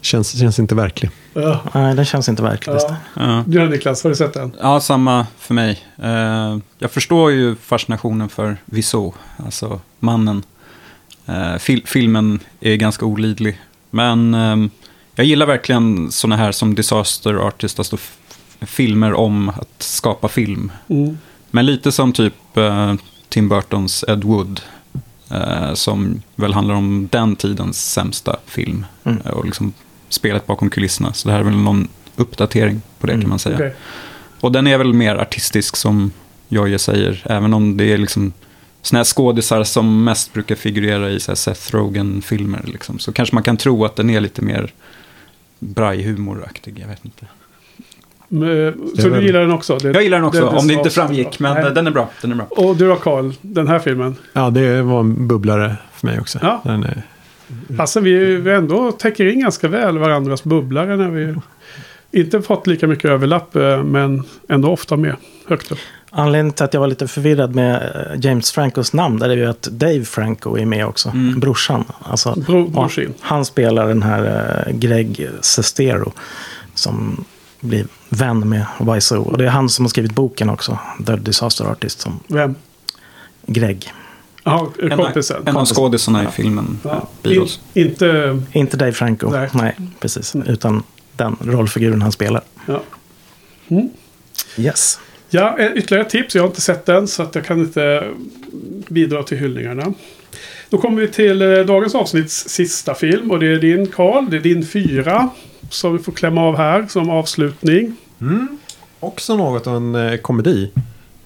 Känns, 0.00 0.38
känns 0.38 0.58
inte 0.58 0.74
verklig. 0.74 1.10
Ja. 1.34 1.60
Nej, 1.74 1.94
den 1.94 2.04
känns 2.04 2.28
inte 2.28 2.42
verklig. 2.42 2.74
Ja. 2.74 2.96
Ja. 3.14 3.44
Du 3.46 3.68
Niklas, 3.68 4.02
har 4.02 4.10
du 4.10 4.16
sett 4.16 4.34
den? 4.34 4.52
Ja, 4.60 4.80
samma 4.80 5.26
för 5.38 5.54
mig. 5.54 5.84
Eh, 6.02 6.58
jag 6.78 6.90
förstår 6.90 7.30
ju 7.32 7.56
fascinationen 7.56 8.28
för 8.28 8.56
Wiseau, 8.64 9.12
alltså 9.44 9.80
mannen. 9.98 10.42
Eh, 11.26 11.56
fil- 11.58 11.82
filmen 11.86 12.40
är 12.60 12.76
ganska 12.76 13.06
olidlig. 13.06 13.60
Men 13.90 14.34
ehm, 14.34 14.70
jag 15.14 15.26
gillar 15.26 15.46
verkligen 15.46 16.12
sådana 16.12 16.36
här 16.36 16.52
som 16.52 16.74
Disaster 16.74 17.34
Artist, 17.34 17.78
alltså 17.78 17.96
filmer 18.60 19.12
om 19.14 19.48
att 19.48 19.82
skapa 19.82 20.28
film. 20.28 20.72
Mm. 20.88 21.18
Men 21.50 21.66
lite 21.66 21.92
som 21.92 22.12
typ 22.12 22.34
Tim 23.28 23.48
Burtons 23.48 24.04
Ed 24.08 24.24
Wood. 24.24 24.60
Eh, 25.30 25.74
som 25.74 26.22
väl 26.36 26.54
handlar 26.54 26.74
om 26.74 27.08
den 27.12 27.36
tidens 27.36 27.92
sämsta 27.92 28.36
film. 28.46 28.86
Mm. 29.04 29.18
Eh, 29.24 29.30
och 29.30 29.44
liksom 29.44 29.72
spelet 30.08 30.46
bakom 30.46 30.70
kulisserna. 30.70 31.12
Så 31.12 31.28
det 31.28 31.32
här 31.32 31.40
är 31.40 31.44
väl 31.44 31.56
någon 31.56 31.88
uppdatering 32.16 32.82
på 32.98 33.06
det 33.06 33.12
Mm, 33.12 33.22
kan 33.22 33.30
man 33.30 33.38
säga. 33.38 33.56
Okej. 33.56 33.74
Och 34.40 34.52
den 34.52 34.66
är 34.66 34.78
väl 34.78 34.92
mer 34.92 35.16
artistisk 35.16 35.76
som 35.76 36.10
Jojje 36.48 36.78
säger. 36.78 37.22
Även 37.24 37.54
om 37.54 37.76
det 37.76 37.84
är 37.84 37.98
liksom 37.98 38.32
såna 38.82 38.98
här 38.98 39.04
skådisar 39.04 39.64
som 39.64 40.04
mest 40.04 40.32
brukar 40.32 40.54
figurera 40.54 41.10
i 41.10 41.20
så 41.20 41.36
Seth 41.36 41.74
Rogen-filmer. 41.74 42.62
Liksom. 42.64 42.98
Så 42.98 43.12
kanske 43.12 43.34
man 43.34 43.44
kan 43.44 43.56
tro 43.56 43.84
att 43.84 43.96
den 43.96 44.10
är 44.10 44.20
lite 44.20 44.42
mer 44.42 44.72
brajhumoraktig, 45.58 46.78
jag 46.78 46.88
vet 46.88 47.04
inte. 47.04 47.26
Så 48.28 49.08
du 49.08 49.22
gillar 49.22 49.40
den 49.40 49.52
också? 49.52 49.78
Det, 49.78 49.88
jag 49.88 50.02
gillar 50.02 50.18
den 50.18 50.26
också, 50.26 50.44
det, 50.44 50.50
det 50.50 50.56
om 50.56 50.68
det 50.68 50.74
inte 50.74 50.90
framgick. 50.90 51.38
Men 51.38 51.54
Nej. 51.54 51.74
den 51.74 51.86
är 51.86 51.90
bra. 51.90 52.08
Den 52.22 52.32
är 52.32 52.36
bra. 52.36 52.46
Och 52.50 52.76
du 52.76 52.88
då 52.88 52.96
Carl, 52.96 53.32
den 53.40 53.68
här 53.68 53.78
filmen? 53.78 54.16
Ja, 54.32 54.50
det 54.50 54.82
var 54.82 55.00
en 55.00 55.28
bubblare 55.28 55.76
för 55.92 56.06
mig 56.06 56.20
också. 56.20 56.38
Ja. 56.42 56.60
Den 56.64 56.84
är... 56.84 57.02
Alltså 57.78 58.00
vi, 58.00 58.36
vi 58.36 58.52
ändå 58.52 58.92
täcker 58.92 59.26
in 59.26 59.40
ganska 59.40 59.68
väl 59.68 59.98
varandras 59.98 60.44
bubblare 60.44 60.96
när 60.96 61.08
vi 61.08 61.34
inte 62.10 62.42
fått 62.42 62.66
lika 62.66 62.86
mycket 62.86 63.10
överlapp 63.10 63.56
eh, 63.56 63.84
men 63.84 64.22
ändå 64.48 64.70
ofta 64.70 64.96
med 64.96 65.16
högt 65.46 65.72
upp. 65.72 65.78
Anledningen 66.10 66.52
till 66.52 66.64
att 66.64 66.74
jag 66.74 66.80
var 66.80 66.88
lite 66.88 67.08
förvirrad 67.08 67.54
med 67.54 67.74
eh, 67.76 68.20
James 68.20 68.52
Francos 68.52 68.92
namn 68.92 69.18
där 69.18 69.28
är 69.28 69.36
ju 69.36 69.46
att 69.46 69.62
Dave 69.62 70.04
Franco 70.04 70.58
är 70.58 70.66
med 70.66 70.86
också. 70.86 71.08
Mm. 71.08 71.40
Brorsan. 71.40 71.84
Alltså, 72.02 72.34
Bro, 72.46 72.68
brorsin. 72.68 73.14
Han 73.20 73.44
spelar 73.44 73.88
den 73.88 74.02
här 74.02 74.72
Greg 74.72 75.28
Sestero. 75.40 76.12
Som 76.74 77.24
blir 77.60 77.86
vän 78.08 78.48
med 78.48 78.66
YSO. 78.96 79.22
Och 79.22 79.38
det 79.38 79.44
är 79.44 79.48
han 79.48 79.68
som 79.68 79.84
har 79.84 79.90
skrivit 79.90 80.14
boken 80.14 80.50
också. 80.50 80.78
The 81.06 81.16
Disaster 81.16 81.64
Artist. 81.64 82.00
Som 82.00 82.20
Vem? 82.26 82.54
Greg. 83.46 83.92
Ja, 84.44 84.72
kompisen. 84.96 85.42
En 85.46 85.56
av 85.56 85.66
skådisarna 85.66 86.24
i 86.24 86.26
filmen. 86.26 86.78
Ja. 86.84 87.08
In, 87.22 87.46
inte... 87.74 88.40
Inte 88.52 88.76
Dave 88.76 88.92
Franco. 88.92 89.30
Nej, 89.30 89.48
Nej 89.52 89.76
precis. 90.00 90.34
Mm. 90.34 90.48
Utan 90.48 90.82
den 91.16 91.36
rollfiguren 91.40 92.02
han 92.02 92.12
spelar. 92.12 92.42
Ja. 92.66 92.82
Mm. 93.68 93.88
Yes. 94.56 95.00
Ja, 95.30 95.58
ytterligare 95.74 96.04
ett 96.04 96.10
tips. 96.10 96.34
Jag 96.34 96.42
har 96.42 96.48
inte 96.48 96.60
sett 96.60 96.86
den 96.86 97.08
så 97.08 97.22
att 97.22 97.34
jag 97.34 97.44
kan 97.44 97.60
inte 97.60 98.08
bidra 98.88 99.22
till 99.22 99.38
hyllningarna. 99.38 99.92
Då 100.70 100.78
kommer 100.78 101.00
vi 101.00 101.08
till 101.08 101.42
eh, 101.42 101.58
dagens 101.58 101.94
avsnitts 101.94 102.48
sista 102.48 102.94
film. 102.94 103.30
Och 103.30 103.40
det 103.40 103.46
är 103.46 103.58
din 103.58 103.86
Karl. 103.86 104.30
Det 104.30 104.36
är 104.36 104.40
din 104.40 104.66
fyra. 104.66 105.30
Som 105.68 105.96
vi 105.96 106.02
får 106.02 106.12
klämma 106.12 106.42
av 106.42 106.56
här 106.56 106.86
som 106.88 107.10
avslutning. 107.10 107.96
Mm. 108.20 108.58
Också 109.00 109.36
något 109.36 109.66
av 109.66 109.76
en 109.76 109.94
eh, 109.94 110.16
komedi. 110.16 110.70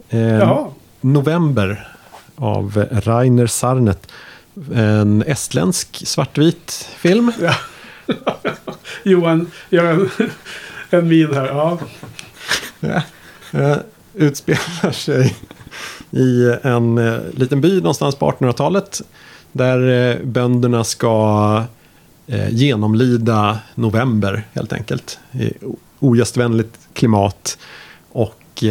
Eh. 0.09 0.67
November 1.01 1.89
av 2.37 2.87
Rainer 2.91 3.47
Sarnet. 3.47 4.09
En 4.75 5.23
estländsk 5.23 6.07
svartvit 6.07 6.89
film. 6.97 7.33
Ja. 7.41 7.55
Johan 9.03 9.51
gör 9.71 9.85
en, 9.85 10.11
en 10.91 11.09
min 11.09 11.35
här. 11.35 11.47
Ja. 11.47 11.79
ja. 12.81 13.03
Uh, 13.55 13.77
utspelar 14.15 14.93
sig 14.93 15.37
i 16.11 16.57
en 16.63 16.99
uh, 16.99 17.21
liten 17.35 17.61
by 17.61 17.77
någonstans 17.77 18.15
på 18.15 18.31
1800-talet. 18.31 19.03
Där 19.53 19.79
uh, 19.79 20.25
bönderna 20.25 20.85
ska 20.85 21.65
genomlida 22.51 23.59
november 23.75 24.47
helt 24.53 24.73
enkelt. 24.73 25.19
I 25.33 25.53
ogästvänligt 25.99 26.79
klimat. 26.93 27.59
Och 28.13 28.65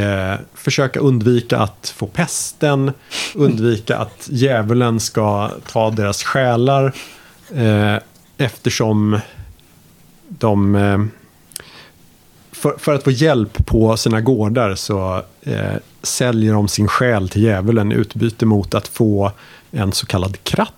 försöka 0.54 1.00
undvika 1.00 1.60
att 1.60 1.94
få 1.96 2.08
pesten. 2.08 2.92
Undvika 3.36 3.98
att 3.98 4.28
djävulen 4.32 5.00
ska 5.00 5.52
ta 5.72 5.90
deras 5.90 6.24
själar. 6.24 6.94
eftersom 8.38 9.20
de... 10.40 10.76
Eh, 10.76 11.00
för, 12.52 12.78
för, 12.78 12.94
att 12.96 13.04
få 13.04 13.12
hjälp 13.12 13.66
på 13.66 13.98
sina 13.98 14.22
gårdar 14.22 14.76
så 14.76 15.22
eh, 15.42 15.76
säljer 16.04 16.54
de 16.54 16.68
sin 16.68 16.88
själ 16.88 17.30
till 17.30 17.44
djävulen 17.44 17.92
i 17.92 17.96
utbyte 17.96 18.46
mot 18.46 18.76
att 18.76 18.88
få 18.88 19.32
en 19.72 19.92
så 19.92 20.06
kallad 20.06 20.44
kratt. 20.44 20.74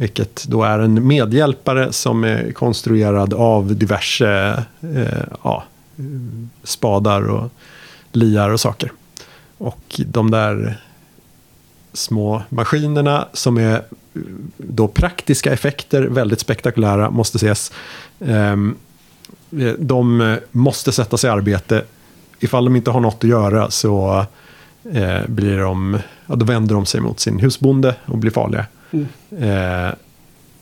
Vilket 0.00 0.44
då 0.48 0.62
är 0.62 0.78
en 0.78 1.06
medhjälpare 1.06 1.92
som 1.92 2.24
är 2.24 2.52
konstruerad 2.52 3.34
av 3.34 3.76
diverse 3.76 4.62
eh, 4.80 5.22
ja, 5.42 5.64
spadar 6.62 7.30
och 7.30 7.50
liar 8.12 8.50
och 8.50 8.60
saker. 8.60 8.92
Och 9.58 10.00
de 10.06 10.30
där 10.30 10.80
små 11.92 12.42
maskinerna 12.48 13.28
som 13.32 13.58
är 13.58 13.74
eh, 13.74 14.20
då 14.56 14.88
praktiska 14.88 15.52
effekter, 15.52 16.02
väldigt 16.02 16.40
spektakulära, 16.40 17.10
måste 17.10 17.36
ses. 17.36 17.72
Ehm, 18.20 18.76
de 19.78 20.36
måste 20.52 20.92
sättas 20.92 21.24
i 21.24 21.28
arbete. 21.28 21.84
Ifall 22.40 22.64
de 22.64 22.76
inte 22.76 22.90
har 22.90 23.00
något 23.00 23.24
att 23.24 23.30
göra 23.30 23.70
så 23.70 24.26
eh, 24.92 25.20
blir 25.26 25.58
de, 25.58 25.98
ja, 26.26 26.34
då 26.34 26.44
vänder 26.44 26.74
de 26.74 26.86
sig 26.86 27.00
mot 27.00 27.20
sin 27.20 27.38
husbonde 27.38 27.94
och 28.04 28.18
blir 28.18 28.30
farliga. 28.30 28.66
Mm. 28.90 29.06
Eh, 29.38 29.94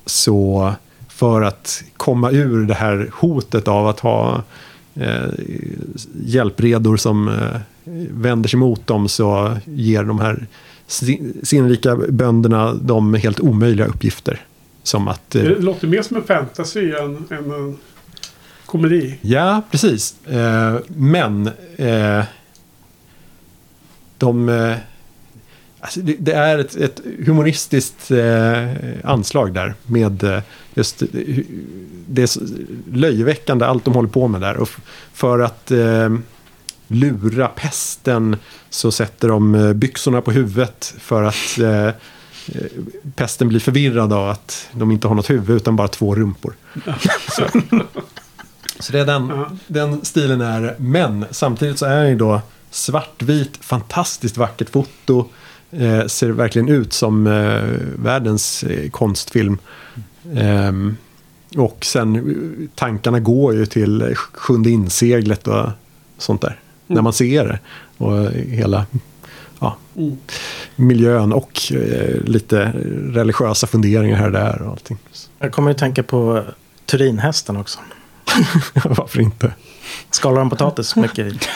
så 0.07 0.73
för 1.09 1.43
att 1.43 1.83
komma 1.97 2.31
ur 2.31 2.67
det 2.67 2.75
här 2.75 3.11
hotet 3.13 3.69
av 3.69 3.87
att 3.87 4.01
ha 4.01 4.43
eh, 4.95 5.29
hjälpredor 6.25 6.97
som 6.97 7.29
eh, 7.29 7.61
vänder 8.11 8.49
sig 8.49 8.59
mot 8.59 8.87
dem 8.87 9.09
så 9.09 9.57
ger 9.65 10.05
de 10.05 10.21
här 10.21 10.47
sinnrika 11.43 11.97
bönderna 11.97 12.75
de 12.75 13.15
helt 13.15 13.41
omöjliga 13.41 13.87
uppgifter. 13.87 14.41
Som 14.83 15.09
att, 15.09 15.31
det 15.31 15.53
eh, 15.53 15.59
låter 15.59 15.87
mer 15.87 16.03
som 16.03 16.17
en 16.17 16.23
fantasy 16.23 16.91
än, 16.91 17.25
än 17.31 17.51
en 17.51 17.79
komedi. 18.67 19.19
Ja, 19.21 19.63
precis. 19.71 20.27
Eh, 20.27 20.77
men 20.89 21.51
eh, 21.77 22.25
de... 24.19 24.75
Eh, 25.87 25.89
alltså 25.89 26.01
det, 26.01 26.17
det, 26.19 26.33
är 26.33 26.59
ett, 26.59 26.77
ett 26.77 27.01
humoristiskt 27.27 28.11
eh, 28.11 28.69
anslag 29.05 29.55
där. 29.55 29.75
Med 29.87 30.25
eh, 30.25 30.43
just 30.75 31.03
det 32.09 32.23
är 32.23 32.31
löjeväckande 32.93 33.65
allt 33.65 33.85
de 33.85 33.95
håller 33.95 34.09
på 34.09 34.29
med 34.29 34.41
där. 34.41 34.57
Och 34.57 34.69
för 35.13 35.39
att 35.39 35.73
lura 36.89 37.49
pesten 37.49 38.37
så 38.71 38.91
sätter 38.91 39.29
de 39.29 39.73
byxorna 39.77 40.21
på 40.21 40.33
huvudet 40.33 40.95
för 40.99 41.23
att 41.23 41.59
Eh, 42.49 42.65
pesten 43.15 43.49
blir 43.49 43.61
förvirrad 43.61 44.13
av 44.13 44.29
att 44.29 44.69
de 44.73 44.91
inte 44.91 45.09
har 45.09 45.15
något 45.15 45.31
huvud 45.31 45.57
utan 45.57 45.77
bara 45.77 45.89
två 45.89 46.15
rumpor. 46.15 46.55
så. 47.37 47.43
så 48.79 48.93
det 48.93 49.01
är 49.01 49.07
den, 49.07 49.31
uh 49.31 49.39
-huh. 49.39 49.59
den 49.67 50.05
stilen 50.05 50.41
är. 50.41 50.75
Men 50.79 51.25
samtidigt 51.31 51.79
så 51.79 51.87
är 51.87 52.05
det 52.05 52.15
då 52.15 52.41
svartvit, 52.71 53.57
fantastiskt 53.61 54.37
vackert 54.37 54.71
foto. 54.71 55.29
Eh, 55.71 56.07
ser 56.07 56.31
verkligen 56.31 56.69
ut 56.69 56.93
som 56.93 57.27
eh, 57.27 58.05
världens 58.05 58.63
eh, 58.63 58.91
konstfilm. 58.91 59.59
Eh, 60.35 60.73
och 61.63 61.85
sen 61.85 62.17
eh, 62.17 62.69
tankarna 62.75 63.21
går 63.21 63.55
ju 63.55 63.67
till 63.67 64.15
sjunde 64.33 64.71
inseglet 64.71 65.47
och 65.47 65.67
sånt 66.19 66.41
där. 66.41 66.49
Mm. 66.49 66.59
När 66.87 67.03
man 67.03 67.13
ser 67.13 67.45
det. 67.45 67.59
Och 68.05 68.31
hela 68.33 68.87
ja, 69.59 69.77
mm. 69.97 70.17
miljön 70.77 71.33
och 71.33 71.73
eh, 71.73 72.21
lite 72.25 72.73
religiösa 73.13 73.67
funderingar 73.67 74.17
här 74.17 74.27
och 74.27 74.33
där. 74.33 74.63
Och 74.63 74.71
allting. 74.71 74.99
Jag 75.39 75.53
kommer 75.53 75.71
att 75.71 75.79
tänka 75.79 76.03
på 76.03 76.45
Turinhästen 76.87 77.57
också. 77.57 77.79
Varför 78.85 79.21
inte? 79.21 79.53
Skalar 80.11 80.39
de 80.39 80.51
potatis 80.51 80.97
mycket? 80.97 81.49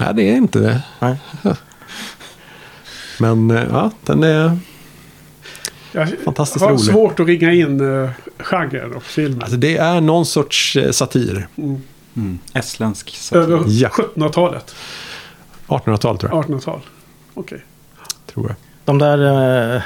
Nej, 0.00 0.14
det 0.14 0.22
är 0.22 0.36
inte 0.36 0.58
det. 0.58 0.82
Nej. 1.00 1.16
Men 3.18 3.50
eh, 3.50 3.62
ja, 3.70 3.90
den 4.04 4.22
är 4.22 4.58
jag 5.92 6.08
fantastiskt 6.24 6.62
rolig. 6.62 6.72
Jag 6.72 6.78
har 6.78 6.84
svårt 6.84 7.20
att 7.20 7.26
ringa 7.26 7.52
in 7.52 7.80
uh, 7.80 8.10
genren 8.38 8.94
och 8.94 9.02
filmen. 9.02 9.42
Alltså, 9.42 9.56
det 9.56 9.76
är 9.76 10.00
någon 10.00 10.26
sorts 10.26 10.76
uh, 10.76 10.90
satir. 10.90 11.48
Mm. 11.56 11.82
Mm. 12.16 12.38
Estländsk 12.54 13.16
satir. 13.16 13.40
Över 13.40 13.64
ja. 13.66 13.88
1700-talet? 13.88 14.74
1800-tal 15.66 16.18
tror 16.18 16.32
jag. 16.32 16.44
1800-tal. 16.44 16.80
Okej. 17.34 17.56
Okay. 17.56 17.58
Tror 18.26 18.46
jag. 18.46 18.56
De 18.84 18.98
där 18.98 19.74
eh, 19.76 19.82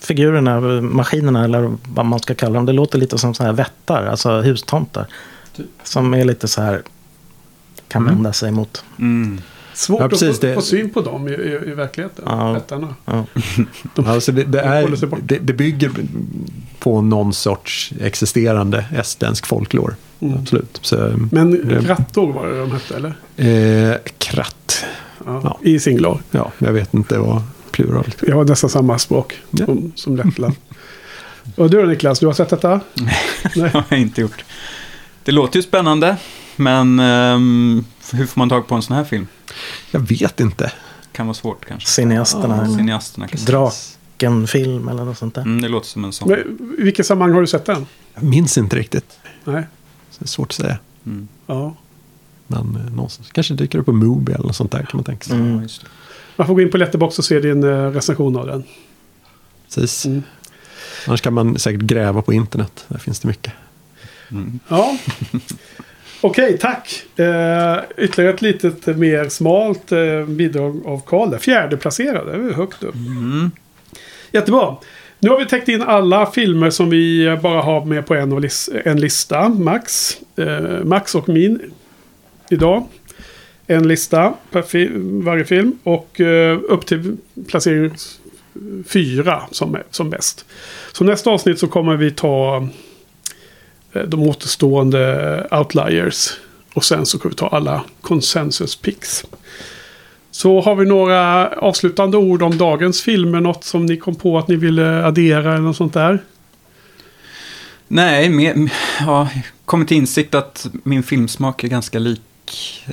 figurerna, 0.00 0.60
maskinerna 0.80 1.44
eller 1.44 1.76
vad 1.88 2.06
man 2.06 2.20
ska 2.20 2.34
kalla 2.34 2.54
dem. 2.54 2.66
Det 2.66 2.72
låter 2.72 2.98
lite 2.98 3.18
som 3.18 3.34
så 3.34 3.42
här 3.42 3.52
vättar, 3.52 4.06
alltså 4.06 4.40
hustomtar. 4.40 5.06
Typ. 5.56 5.66
Som 5.82 6.14
är 6.14 6.24
lite 6.24 6.48
så 6.48 6.62
här, 6.62 6.82
kan 7.88 8.02
mm. 8.02 8.14
vända 8.14 8.32
sig 8.32 8.50
mot. 8.50 8.84
Mm. 8.98 9.40
Svårt 9.74 10.00
ja, 10.00 10.08
precis, 10.08 10.28
att 10.28 10.36
få, 10.36 10.46
det... 10.46 10.54
få 10.54 10.60
syn 10.60 10.90
på 10.90 11.00
dem 11.00 11.28
i, 11.28 11.30
i, 11.30 11.70
i 11.70 11.74
verkligheten. 11.74 12.24
Ja. 12.26 12.60
Ja. 13.04 13.24
De, 13.94 14.06
alltså 14.06 14.32
det, 14.32 14.44
det, 14.44 14.60
är, 14.60 15.18
det, 15.22 15.38
det, 15.38 15.52
bygger 15.52 15.90
på 16.78 17.02
någon 17.02 17.32
sorts 17.32 17.92
existerande 18.00 18.84
estländsk 18.96 19.46
folklore. 19.46 19.94
Mm. 20.20 20.38
Absolut. 20.38 20.78
Så, 20.82 21.12
Men 21.32 21.82
krattor 21.84 22.32
var 22.32 22.46
det 22.46 22.60
de 22.60 22.72
hette 22.72 22.96
eller? 22.96 23.14
Eh, 23.90 23.96
kratt. 24.18 24.84
Ja, 25.26 25.40
ja. 25.44 25.58
I 25.62 25.78
singular. 25.78 26.18
Ja, 26.30 26.52
jag 26.58 26.72
vet 26.72 26.94
inte 26.94 27.18
vad 27.18 27.42
plural. 27.70 28.14
Jag 28.20 28.36
har 28.36 28.44
nästan 28.44 28.70
samma 28.70 28.98
språk 28.98 29.38
ja. 29.50 29.66
som, 29.66 29.92
som 29.94 30.16
Lettland. 30.16 30.54
Och 31.56 31.70
du 31.70 31.80
då 31.80 31.86
Niklas, 31.86 32.18
du 32.18 32.26
har 32.26 32.32
sett 32.32 32.48
detta? 32.48 32.80
Nej, 32.94 33.18
det 33.54 33.68
har 33.68 33.84
jag 33.88 34.00
inte 34.00 34.20
gjort. 34.20 34.44
Det 35.24 35.32
låter 35.32 35.56
ju 35.56 35.62
spännande, 35.62 36.16
men 36.56 37.00
um, 37.00 37.84
hur 38.12 38.26
får 38.26 38.38
man 38.38 38.48
tag 38.48 38.66
på 38.66 38.74
en 38.74 38.82
sån 38.82 38.96
här 38.96 39.04
film? 39.04 39.26
Jag 39.90 40.00
vet 40.00 40.40
inte. 40.40 40.72
kan 41.12 41.26
vara 41.26 41.34
svårt 41.34 41.64
kanske. 41.66 41.88
Cineasterna. 41.88 42.66
Ja, 42.68 42.76
cineasterna 42.76 43.28
Draken-film 43.46 44.88
eller 44.88 45.04
något 45.04 45.18
sånt 45.18 45.34
där. 45.34 45.42
Mm, 45.42 45.60
det 45.62 45.68
låter 45.68 45.86
som 45.86 46.04
en 46.04 46.12
sån. 46.12 46.28
Men, 46.28 46.74
I 46.78 46.82
vilket 46.82 47.06
sammanhang 47.06 47.34
har 47.34 47.40
du 47.40 47.46
sett 47.46 47.64
den? 47.64 47.86
Jag 48.14 48.22
minns 48.22 48.58
inte 48.58 48.76
riktigt. 48.76 49.18
Nej. 49.44 49.66
Så 50.10 50.18
det 50.18 50.24
är 50.24 50.28
svårt 50.28 50.48
att 50.48 50.52
säga. 50.52 50.78
Mm. 51.06 51.28
Ja. 51.46 51.76
Men 52.46 52.76
eh, 52.76 52.92
någonstans. 52.94 53.32
kanske 53.32 53.54
dyker 53.54 53.78
upp 53.78 53.86
på 53.86 53.92
Mubi 53.92 54.32
eller 54.32 54.46
något 54.46 54.56
sånt 54.56 54.72
där 54.72 54.78
kan 54.78 54.90
man 54.92 55.04
tänka 55.04 55.24
sig. 55.24 55.36
Mm. 55.36 55.68
Man 56.36 56.46
får 56.46 56.54
gå 56.54 56.60
in 56.60 56.70
på 56.70 56.76
Letterbox 56.76 57.18
och 57.18 57.24
se 57.24 57.40
din 57.40 57.64
eh, 57.64 57.90
recension 57.90 58.36
av 58.36 58.46
den. 58.46 58.64
Precis. 59.64 60.06
Mm. 60.06 60.22
Annars 61.06 61.20
kan 61.20 61.34
man 61.34 61.58
säkert 61.58 61.80
gräva 61.80 62.22
på 62.22 62.32
internet. 62.32 62.84
Där 62.88 62.98
finns 62.98 63.20
det 63.20 63.28
mycket. 63.28 63.52
Mm. 64.30 64.60
Ja. 64.68 64.98
Okej, 66.20 66.58
tack. 66.58 67.04
Eh, 67.16 67.76
ytterligare 67.96 68.34
ett 68.34 68.42
litet 68.42 68.86
mer 68.86 69.28
smalt 69.28 69.92
eh, 69.92 70.24
bidrag 70.26 70.82
av 70.86 71.02
Karl. 71.06 71.38
Fjärde 71.38 71.76
placerade, 71.76 72.38
det 72.38 72.48
är 72.48 72.52
högt 72.52 72.82
upp. 72.82 72.94
Mm. 72.94 73.50
Jättebra. 74.32 74.76
Nu 75.18 75.28
har 75.30 75.38
vi 75.38 75.46
täckt 75.46 75.68
in 75.68 75.82
alla 75.82 76.26
filmer 76.26 76.70
som 76.70 76.90
vi 76.90 77.38
bara 77.42 77.62
har 77.62 77.84
med 77.84 78.06
på 78.06 78.14
en, 78.14 78.40
lis 78.40 78.70
en 78.84 79.00
lista. 79.00 79.48
Max. 79.48 80.16
Eh, 80.36 80.84
Max 80.84 81.14
och 81.14 81.28
min. 81.28 81.60
Idag. 82.50 82.86
En 83.66 83.88
lista 83.88 84.34
per 84.50 84.62
fi 84.62 84.90
varje 85.24 85.44
film. 85.44 85.78
Och 85.82 86.20
eh, 86.20 86.58
upp 86.68 86.86
till 86.86 87.16
placering 87.48 87.90
fyra 88.86 89.42
som, 89.50 89.78
som 89.90 90.10
bäst. 90.10 90.44
Så 90.92 91.04
nästa 91.04 91.30
avsnitt 91.30 91.58
så 91.58 91.68
kommer 91.68 91.96
vi 91.96 92.10
ta 92.10 92.68
de 93.92 94.22
återstående 94.22 95.46
outliers. 95.50 96.30
Och 96.74 96.84
sen 96.84 97.06
så 97.06 97.18
kommer 97.18 97.30
vi 97.32 97.36
ta 97.36 97.48
alla 97.48 97.84
consensus 98.00 98.76
picks. 98.76 99.24
Så 100.30 100.60
har 100.60 100.74
vi 100.74 100.86
några 100.86 101.48
avslutande 101.48 102.16
ord 102.16 102.42
om 102.42 102.58
dagens 102.58 103.02
filmer. 103.02 103.40
Något 103.40 103.64
som 103.64 103.86
ni 103.86 103.96
kom 103.96 104.14
på 104.14 104.38
att 104.38 104.48
ni 104.48 104.56
ville 104.56 105.04
addera 105.04 105.52
eller 105.52 105.62
något 105.62 105.76
sånt 105.76 105.94
där. 105.94 106.18
Nej, 107.88 108.28
med, 108.28 108.70
ja, 109.00 109.28
kommit 109.64 109.88
till 109.88 109.96
insikt 109.96 110.34
att 110.34 110.66
min 110.82 111.02
filmsmak 111.02 111.64
är 111.64 111.68
ganska 111.68 111.98
lik 111.98 112.84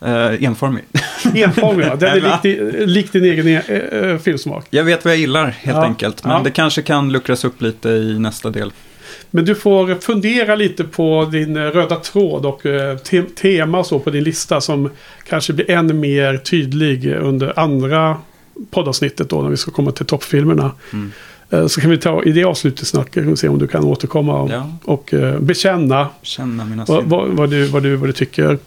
eh, 0.00 0.10
eh, 0.10 0.44
enformig. 0.44 0.84
Enformig, 1.34 1.86
ja. 1.86 1.96
Den 1.96 2.24
är 2.24 2.40
lik, 2.42 2.88
lik 2.88 3.12
din 3.12 3.24
egen 3.24 3.46
eh, 3.48 4.18
filmsmak. 4.18 4.66
Jag 4.70 4.84
vet 4.84 5.04
vad 5.04 5.12
jag 5.12 5.20
gillar 5.20 5.46
helt 5.46 5.76
Ja, 5.76 5.84
enkelt. 5.84 6.24
Men 6.24 6.32
ja. 6.32 6.42
det 6.44 6.50
kanske 6.50 6.82
kan 6.82 7.12
luckras 7.12 7.44
upp 7.44 7.62
lite 7.62 7.88
i 7.88 8.18
nästa 8.18 8.50
del. 8.50 8.72
Men 9.30 9.44
du 9.44 9.54
får 9.54 9.94
fundera 9.94 10.56
lite 10.56 10.84
på 10.84 11.28
din 11.32 11.56
eh, 11.56 11.62
röda 11.62 11.96
tråd 11.96 12.46
och 12.46 12.66
eh, 12.66 12.98
te 12.98 13.22
tema 13.22 13.78
och 13.78 13.86
så 13.86 13.98
på 13.98 14.10
din 14.10 14.24
lista 14.24 14.60
som 14.60 14.90
kanske 15.28 15.52
blir 15.52 15.70
än 15.70 16.00
mer 16.00 16.36
tydlig 16.36 17.06
under 17.06 17.58
andra 17.58 18.16
poddavsnittet 18.70 19.30
då 19.30 19.42
när 19.42 19.50
vi 19.50 19.56
ska 19.56 19.70
komma 19.70 19.92
till 19.92 20.06
toppfilmerna. 20.06 20.72
Mm. 20.92 21.12
Eh, 21.50 21.66
Så 21.66 21.80
kan 21.80 21.90
vi 21.90 21.98
ta 21.98 22.22
i 22.22 22.32
det 22.32 22.44
avslutet 22.44 22.86
snacka 22.86 23.20
och 23.30 23.38
se 23.38 23.48
om 23.48 23.58
du 23.58 23.66
kan 23.66 23.84
återkomma 23.84 24.40
och, 24.40 24.50
Ja. 24.50 24.70
och 24.84 25.14
eh, 25.14 25.38
bekänna 25.40 26.08
vad, 26.88 27.04
vad, 27.04 27.28
vad, 27.28 27.50
du, 27.50 27.64
vad, 27.66 27.82
du, 27.82 27.96
vad 27.96 28.08
du 28.08 28.12
tycker. 28.12 28.58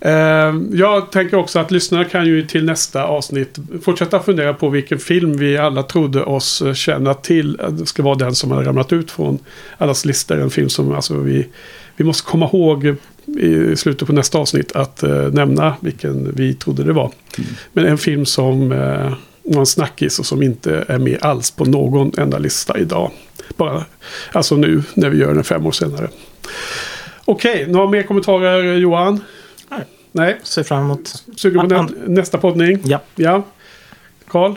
Eh, 0.00 0.54
jag 0.72 1.10
tänker 1.12 1.36
också 1.36 1.58
att 1.58 1.70
lyssnarna 1.70 2.04
kan 2.04 2.26
ju 2.26 2.46
till 2.46 2.64
nästa 2.64 3.04
avsnitt 3.04 3.58
fortsätta 3.82 4.20
fundera 4.20 4.54
på 4.54 4.68
vilken 4.68 4.98
film 4.98 5.36
vi 5.36 5.58
alla 5.58 5.82
trodde 5.82 6.22
oss 6.24 6.62
känna 6.74 7.14
till. 7.14 7.60
Det 7.70 7.86
ska 7.86 8.02
vara 8.02 8.14
den 8.14 8.34
som 8.34 8.50
har 8.50 8.64
ramlat 8.64 8.92
ut 8.92 9.10
från 9.10 9.38
allas 9.78 10.04
listor. 10.04 10.40
En 10.40 10.50
film 10.50 10.68
som 10.68 10.92
alltså, 10.94 11.14
vi, 11.18 11.46
vi 11.96 12.04
måste 12.04 12.30
komma 12.30 12.46
ihåg 12.52 12.94
i 13.40 13.76
slutet 13.76 14.06
på 14.08 14.12
nästa 14.14 14.38
avsnitt 14.38 14.72
att 14.76 15.02
eh, 15.02 15.10
nämna 15.10 15.74
vilken 15.80 16.32
vi 16.34 16.54
trodde 16.54 16.84
det 16.84 16.92
var. 16.92 17.10
Men 17.72 17.86
en 17.86 17.98
film 17.98 18.26
som 18.26 18.72
en 19.56 19.66
snackis 19.66 20.18
och 20.18 20.26
som 20.26 20.42
inte 20.42 20.84
är 20.88 20.98
med 20.98 21.18
alls 21.22 21.50
på 21.50 21.64
någon 21.64 22.12
enda 22.18 22.38
lista 22.38 22.78
idag. 22.78 23.10
Bara, 23.56 23.84
alltså 24.32 24.56
nu 24.56 24.82
när 24.94 25.08
vi 25.10 25.18
gör 25.18 25.34
den 25.34 25.44
fem 25.44 25.66
år 25.66 25.72
senare. 25.72 26.08
Okej, 27.24 27.66
några 27.68 27.90
mer 27.90 28.02
kommentarer 28.02 28.74
Johan? 28.76 29.20
Nej. 29.70 29.80
Nej, 30.12 30.38
Ser 30.42 30.62
fram 30.62 30.84
emot. 30.84 31.24
sugen 31.36 31.60
på 31.60 31.66
nä 31.66 31.78
An- 31.78 31.94
nästa 32.06 32.38
poddning? 32.38 32.78
Ja. 32.84 33.00
Ja. 33.14 33.42
Karl? 34.28 34.54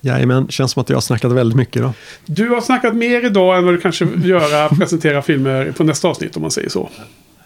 Jajamän, 0.00 0.48
känns 0.48 0.72
som 0.72 0.80
att 0.82 0.88
jag 0.88 0.96
har 0.96 1.00
snackat 1.00 1.32
väldigt 1.32 1.56
mycket 1.56 1.76
idag. 1.76 1.92
Du 2.26 2.48
har 2.48 2.60
snackat 2.60 2.94
mer 2.96 3.24
idag 3.26 3.58
än 3.58 3.64
vad 3.64 3.74
du 3.74 3.80
kanske 3.80 4.04
vill 4.04 4.30
göra 4.30 4.68
presentera 4.68 5.22
filmer 5.22 5.72
på 5.76 5.84
nästa 5.84 6.08
avsnitt 6.08 6.36
om 6.36 6.42
man 6.42 6.50
säger 6.50 6.68
så. 6.68 6.90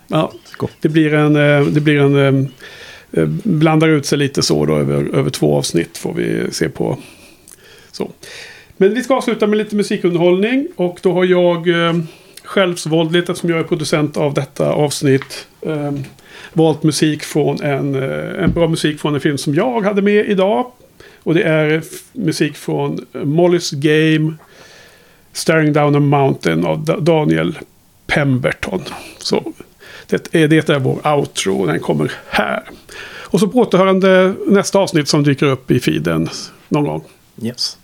Ja, 0.07 0.33
det 0.81 0.89
blir 0.89 1.15
en, 1.15 1.37
eh, 1.37 1.67
det 1.67 1.81
blir 1.81 1.99
en 2.01 2.17
eh, 2.17 2.47
Eh, 3.17 3.27
blandar 3.43 3.89
ut 3.89 4.07
sig 4.07 4.19
lite 4.19 4.43
så 4.43 4.67
då 4.67 4.77
över, 4.77 5.15
över 5.15 5.31
två 5.31 5.57
avsnitt 5.57 5.99
får 5.99 6.13
vi 6.15 6.53
se 6.53 6.69
på. 6.69 6.99
Så. 7.93 8.11
Men 8.77 8.95
vi 8.95 9.03
ska 9.03 9.15
avsluta 9.15 9.47
med 9.47 9.59
lite 9.59 9.77
musikunderhållning 9.77 10.69
och 10.77 10.99
då 11.03 11.13
har 11.13 11.25
jag 11.25 11.69
eh, 11.69 11.95
självsvåldigt 12.45 13.29
eftersom 13.29 13.51
jag 13.51 13.59
är 13.59 13.65
producent 13.65 14.17
av 14.17 14.35
detta 14.35 14.73
avsnitt 14.73 15.47
eh, 15.61 15.93
valt 16.53 16.83
musik 16.83 17.23
från 17.23 17.63
en, 17.63 17.95
eh, 17.95 18.45
en 18.45 18.53
bra 18.53 18.69
musik 18.69 19.01
från 19.01 19.15
en 19.15 19.21
film 19.21 19.39
som 19.39 19.55
jag 19.55 19.83
hade 19.83 20.03
med 20.03 20.31
idag. 20.31 20.67
Och 21.23 21.35
det 21.35 21.43
är 21.43 21.83
musik 22.13 22.57
från 22.57 23.07
Molly's 23.13 23.75
Game 23.75 24.35
Staring 25.33 25.73
Down 25.73 25.95
a 25.95 26.01
Mountain 26.01 26.65
av 26.65 26.85
Daniel 27.05 27.59
Pemberton. 28.07 28.83
Så 29.19 29.53
det 30.07 30.35
är, 30.35 30.49
det 30.49 30.69
är 30.69 30.79
vår 30.79 31.17
outro, 31.17 31.67
den 31.67 31.81
kommer 31.81 32.13
här. 32.29 32.63
Och 33.35 33.41
så 33.41 33.49
på 33.49 33.59
återhörande 33.59 34.35
nästa 34.47 34.79
avsnitt 34.79 35.09
som 35.09 35.23
dyker 35.23 35.47
upp 35.47 35.71
i 35.71 35.81
feeden 35.81 36.29
någon 36.69 36.85
gång. 36.85 37.05
Yes. 37.43 37.79